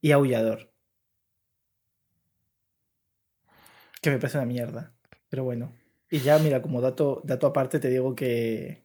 Y 0.00 0.12
aullador. 0.12 0.72
Que 4.00 4.10
me 4.10 4.18
parece 4.18 4.38
una 4.38 4.46
mierda. 4.46 4.92
Pero 5.28 5.44
bueno. 5.44 5.72
Y 6.12 6.20
ya, 6.20 6.38
mira, 6.38 6.60
como 6.60 6.82
dato, 6.82 7.22
dato 7.24 7.46
aparte, 7.46 7.80
te 7.80 7.88
digo 7.88 8.14
que. 8.14 8.84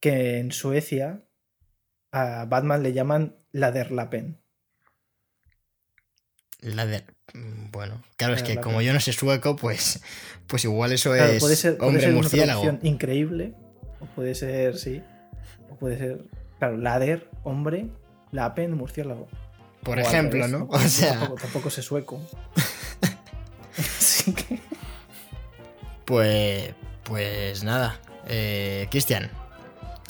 Que 0.00 0.38
en 0.38 0.52
Suecia 0.52 1.24
a 2.12 2.44
Batman 2.44 2.84
le 2.84 2.92
llaman 2.92 3.36
Laderlapen. 3.50 4.40
La 6.60 6.86
de... 6.86 7.02
mm, 7.34 7.72
Bueno, 7.72 8.00
claro, 8.16 8.34
es 8.34 8.42
que 8.44 8.60
como 8.60 8.80
yo 8.82 8.92
no 8.92 9.00
sé 9.00 9.12
sueco, 9.12 9.56
pues, 9.56 10.00
pues 10.46 10.64
igual 10.64 10.92
eso 10.92 11.12
Claro, 11.12 11.32
es 11.32 11.40
puede 11.40 11.56
ser, 11.56 11.76
puede 11.78 12.00
ser 12.00 12.10
una 12.10 12.16
murciélago. 12.18 12.62
traducción 12.62 12.92
increíble, 12.92 13.54
o 14.00 14.06
puede 14.06 14.34
ser, 14.36 14.78
sí, 14.78 15.02
o 15.70 15.76
puede 15.76 15.98
ser, 15.98 16.24
claro, 16.60 16.76
ladder, 16.76 17.28
hombre, 17.42 17.90
lapen, 18.30 18.74
murciélago. 18.74 19.28
Por 19.82 19.98
O 19.98 20.00
ejemplo, 20.00 20.46
revés, 20.46 20.52
¿no? 20.52 20.66
Porque 20.68 20.84
O 20.84 20.88
yo 20.88 20.88
sea, 20.88 21.18
Tampoco, 21.18 21.40
tampoco 21.42 21.70
sé 21.70 21.82
sueco. 21.82 22.20
Pues, 26.08 26.74
pues 27.04 27.62
nada. 27.62 28.00
Eh, 28.26 28.88
Cristian, 28.90 29.30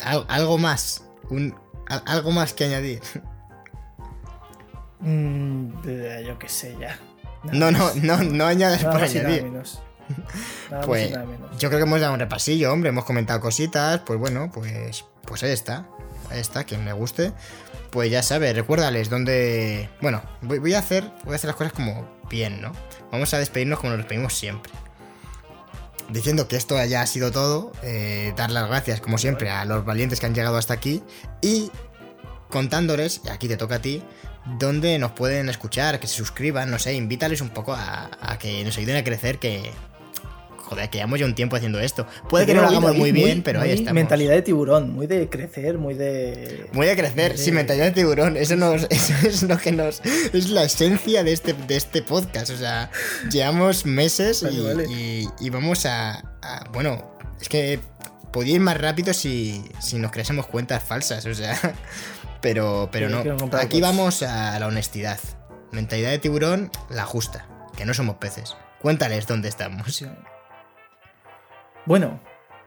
al- 0.03 0.25
algo 0.29 0.57
más, 0.57 1.03
un, 1.29 1.53
al- 1.87 2.03
algo 2.07 2.31
más 2.31 2.53
que 2.53 2.63
añadir. 2.65 3.01
mm, 4.99 5.71
yo 6.25 6.39
qué 6.39 6.49
sé, 6.49 6.75
ya. 6.79 6.97
Nada 7.43 7.53
No, 7.53 7.71
no, 7.71 7.79
más. 7.85 7.95
no, 7.97 8.17
no 8.23 8.45
añades 8.45 8.81
Nada 8.83 8.93
por 8.93 9.03
añadir. 9.03 9.43
menos. 9.43 9.81
Pues, 10.85 11.11
menos. 11.11 11.57
Yo 11.59 11.69
creo 11.69 11.79
que 11.79 11.83
hemos 11.85 12.01
dado 12.01 12.13
un 12.13 12.19
repasillo, 12.19 12.71
hombre, 12.73 12.89
hemos 12.89 13.05
comentado 13.05 13.39
cositas, 13.41 13.99
pues 14.05 14.19
bueno, 14.19 14.49
pues, 14.51 15.05
pues 15.25 15.43
ahí 15.43 15.51
está, 15.51 15.85
ahí 16.31 16.39
está, 16.39 16.63
quien 16.63 16.83
le 16.85 16.93
guste, 16.93 17.31
pues 17.91 18.09
ya 18.11 18.23
sabe, 18.23 18.51
recuérdales 18.53 19.09
dónde, 19.09 19.89
bueno, 20.01 20.21
voy, 20.41 20.57
voy 20.59 20.73
a 20.73 20.79
hacer, 20.79 21.11
voy 21.25 21.33
a 21.33 21.35
hacer 21.35 21.47
las 21.49 21.55
cosas 21.57 21.73
como 21.73 22.07
bien, 22.29 22.59
¿no? 22.61 22.71
Vamos 23.11 23.33
a 23.35 23.37
despedirnos 23.39 23.79
como 23.79 23.91
nos 23.91 23.99
despedimos 23.99 24.33
siempre, 24.33 24.71
diciendo 26.11 26.47
que 26.47 26.55
esto 26.55 26.83
ya 26.85 27.01
ha 27.01 27.07
sido 27.07 27.31
todo, 27.31 27.71
eh, 27.83 28.33
dar 28.35 28.51
las 28.51 28.67
gracias 28.67 29.01
como 29.01 29.17
siempre 29.17 29.49
a 29.49 29.65
los 29.65 29.85
valientes 29.85 30.19
que 30.19 30.25
han 30.25 30.35
llegado 30.35 30.57
hasta 30.57 30.73
aquí 30.73 31.03
y 31.41 31.71
contándoles, 32.49 33.21
y 33.25 33.29
aquí 33.29 33.47
te 33.47 33.57
toca 33.57 33.75
a 33.75 33.81
ti, 33.81 34.01
dónde 34.57 34.97
nos 34.97 35.11
pueden 35.11 35.49
escuchar, 35.49 35.99
que 35.99 36.07
se 36.07 36.15
suscriban, 36.15 36.71
no 36.71 36.79
sé, 36.79 36.95
invítales 36.95 37.41
un 37.41 37.49
poco 37.49 37.73
a, 37.73 38.09
a 38.19 38.37
que 38.39 38.63
nos 38.63 38.77
ayuden 38.77 38.97
a 38.97 39.03
crecer, 39.03 39.39
que 39.39 39.71
joder, 40.69 40.89
que 40.89 40.97
llevamos 40.99 41.19
ya 41.19 41.25
un 41.25 41.35
tiempo 41.35 41.55
haciendo 41.55 41.79
esto. 41.79 42.05
Puede 42.29 42.45
que 42.45 42.53
no 42.53 42.61
lo 42.61 42.67
hagamos 42.67 42.95
muy 42.95 43.11
bien, 43.11 43.41
pero 43.43 43.61
ahí 43.61 43.71
estamos. 43.71 43.93
Mentalidad 43.93 44.33
de 44.33 44.41
tiburón, 44.43 44.91
muy 44.93 45.07
de 45.07 45.27
crecer, 45.29 45.77
muy 45.77 45.95
de... 45.95 46.67
Muy 46.73 46.85
de 46.87 46.95
crecer, 46.95 47.31
muy 47.31 47.37
sí, 47.39 47.45
de- 47.45 47.51
mentalidad 47.53 47.85
de 47.85 47.91
tiburón. 47.91 48.37
Eso, 48.37 48.55
nos, 48.55 48.83
eso 48.89 49.13
es 49.27 49.43
lo 49.43 49.57
que 49.57 49.71
nos. 49.71 50.01
Es 50.33 50.49
la 50.49 50.63
esencia 50.63 51.23
de 51.23 51.33
este, 51.33 51.53
de 51.53 51.75
este 51.75 52.01
podcast. 52.03 52.51
O 52.51 52.57
sea, 52.57 52.91
llevamos 53.31 53.85
meses 53.85 54.43
y, 54.43 54.45
Vale, 54.45 54.61
vale. 54.83 54.85
y- 54.89 55.27
y 55.39 55.49
vamos 55.49 55.85
a, 55.85 56.19
a- 56.41 56.69
Bueno, 56.71 57.17
es 57.41 57.49
que 57.49 57.79
podía 58.31 58.55
ir 58.55 58.61
más 58.61 58.79
rápido 58.79 59.13
si, 59.13 59.63
si 59.81 59.97
nos 59.97 60.11
creásemos 60.11 60.45
cuentas 60.47 60.83
falsas. 60.83 61.25
O 61.25 61.33
sea, 61.33 61.57
pero, 62.41 62.89
pero 62.91 63.09
no. 63.09 63.23
Aquí 63.57 63.81
vamos 63.81 64.21
a 64.23 64.59
la 64.59 64.67
honestidad. 64.67 65.19
Mentalidad 65.71 66.11
de 66.11 66.19
tiburón, 66.19 66.71
la 66.89 67.05
justa. 67.05 67.47
Que 67.77 67.85
no 67.85 67.93
somos 67.93 68.17
peces. 68.17 68.55
Cuéntales 68.81 69.27
dónde 69.27 69.49
estamos. 69.49 70.03
Bueno, 71.85 72.19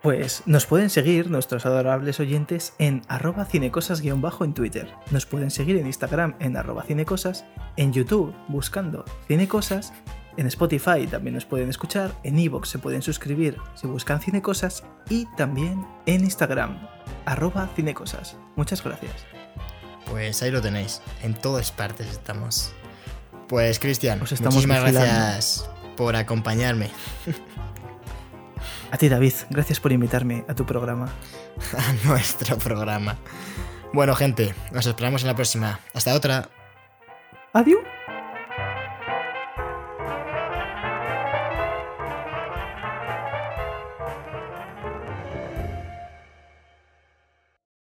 Pues 0.03 0.43
nos 0.47 0.67
pueden 0.67 0.91
seguir 0.91 1.31
nuestros 1.31 1.65
adorables 1.65 2.19
oyentes 2.19 2.75
en 2.81 3.03
arroba 3.07 3.45
cinecosas-bajo 3.45 4.45
en 4.45 4.53
Twitter. 4.53 4.93
Nos 5.13 5.27
pueden 5.27 5.53
seguir 5.53 5.77
en 5.77 5.87
Instagram 5.87 6.35
en 6.41 6.57
arroba 6.57 6.83
cinecosas, 6.83 7.45
en 7.77 7.93
YouTube 7.93 8.35
buscando 8.49 9.05
cinecosas, 9.29 9.93
en 10.37 10.49
Spotify 10.49 11.07
también 11.07 11.35
nos 11.35 11.45
pueden 11.45 11.69
escuchar, 11.69 12.11
en 12.25 12.37
Evox 12.39 12.69
se 12.71 12.81
pueden 12.81 13.01
suscribir 13.03 13.59
si 13.75 13.87
buscan 13.87 14.21
cinecosas 14.21 14.83
y 15.09 15.27
también 15.37 15.87
en 16.07 16.25
Instagram 16.25 16.89
arroba 17.25 17.69
cinecosas. 17.77 18.37
Muchas 18.57 18.83
gracias. 18.83 19.13
Pues 20.11 20.43
ahí 20.43 20.51
lo 20.51 20.61
tenéis, 20.61 21.01
en 21.23 21.35
todas 21.35 21.71
partes 21.71 22.09
estamos. 22.11 22.73
Pues 23.47 23.79
Cristian, 23.79 24.19
muchísimas 24.19 24.63
vigilando. 24.65 25.01
gracias 25.01 25.71
por 25.97 26.17
acompañarme 26.17 26.91
A 28.93 28.99
ti 28.99 29.09
David, 29.09 29.33
gracias 29.49 29.81
por 29.81 29.91
invitarme 29.91 30.45
a 30.49 30.55
tu 30.55 30.67
programa. 30.67 31.09
a 31.79 32.07
nuestro 32.07 32.59
programa. 32.59 33.17
Bueno, 33.95 34.15
gente, 34.15 34.55
nos 34.71 34.87
esperamos 34.87 35.23
en 35.23 35.29
la 35.29 35.35
próxima. 35.35 35.81
Hasta 35.95 36.15
otra. 36.15 36.51
Adiós. 37.55 37.81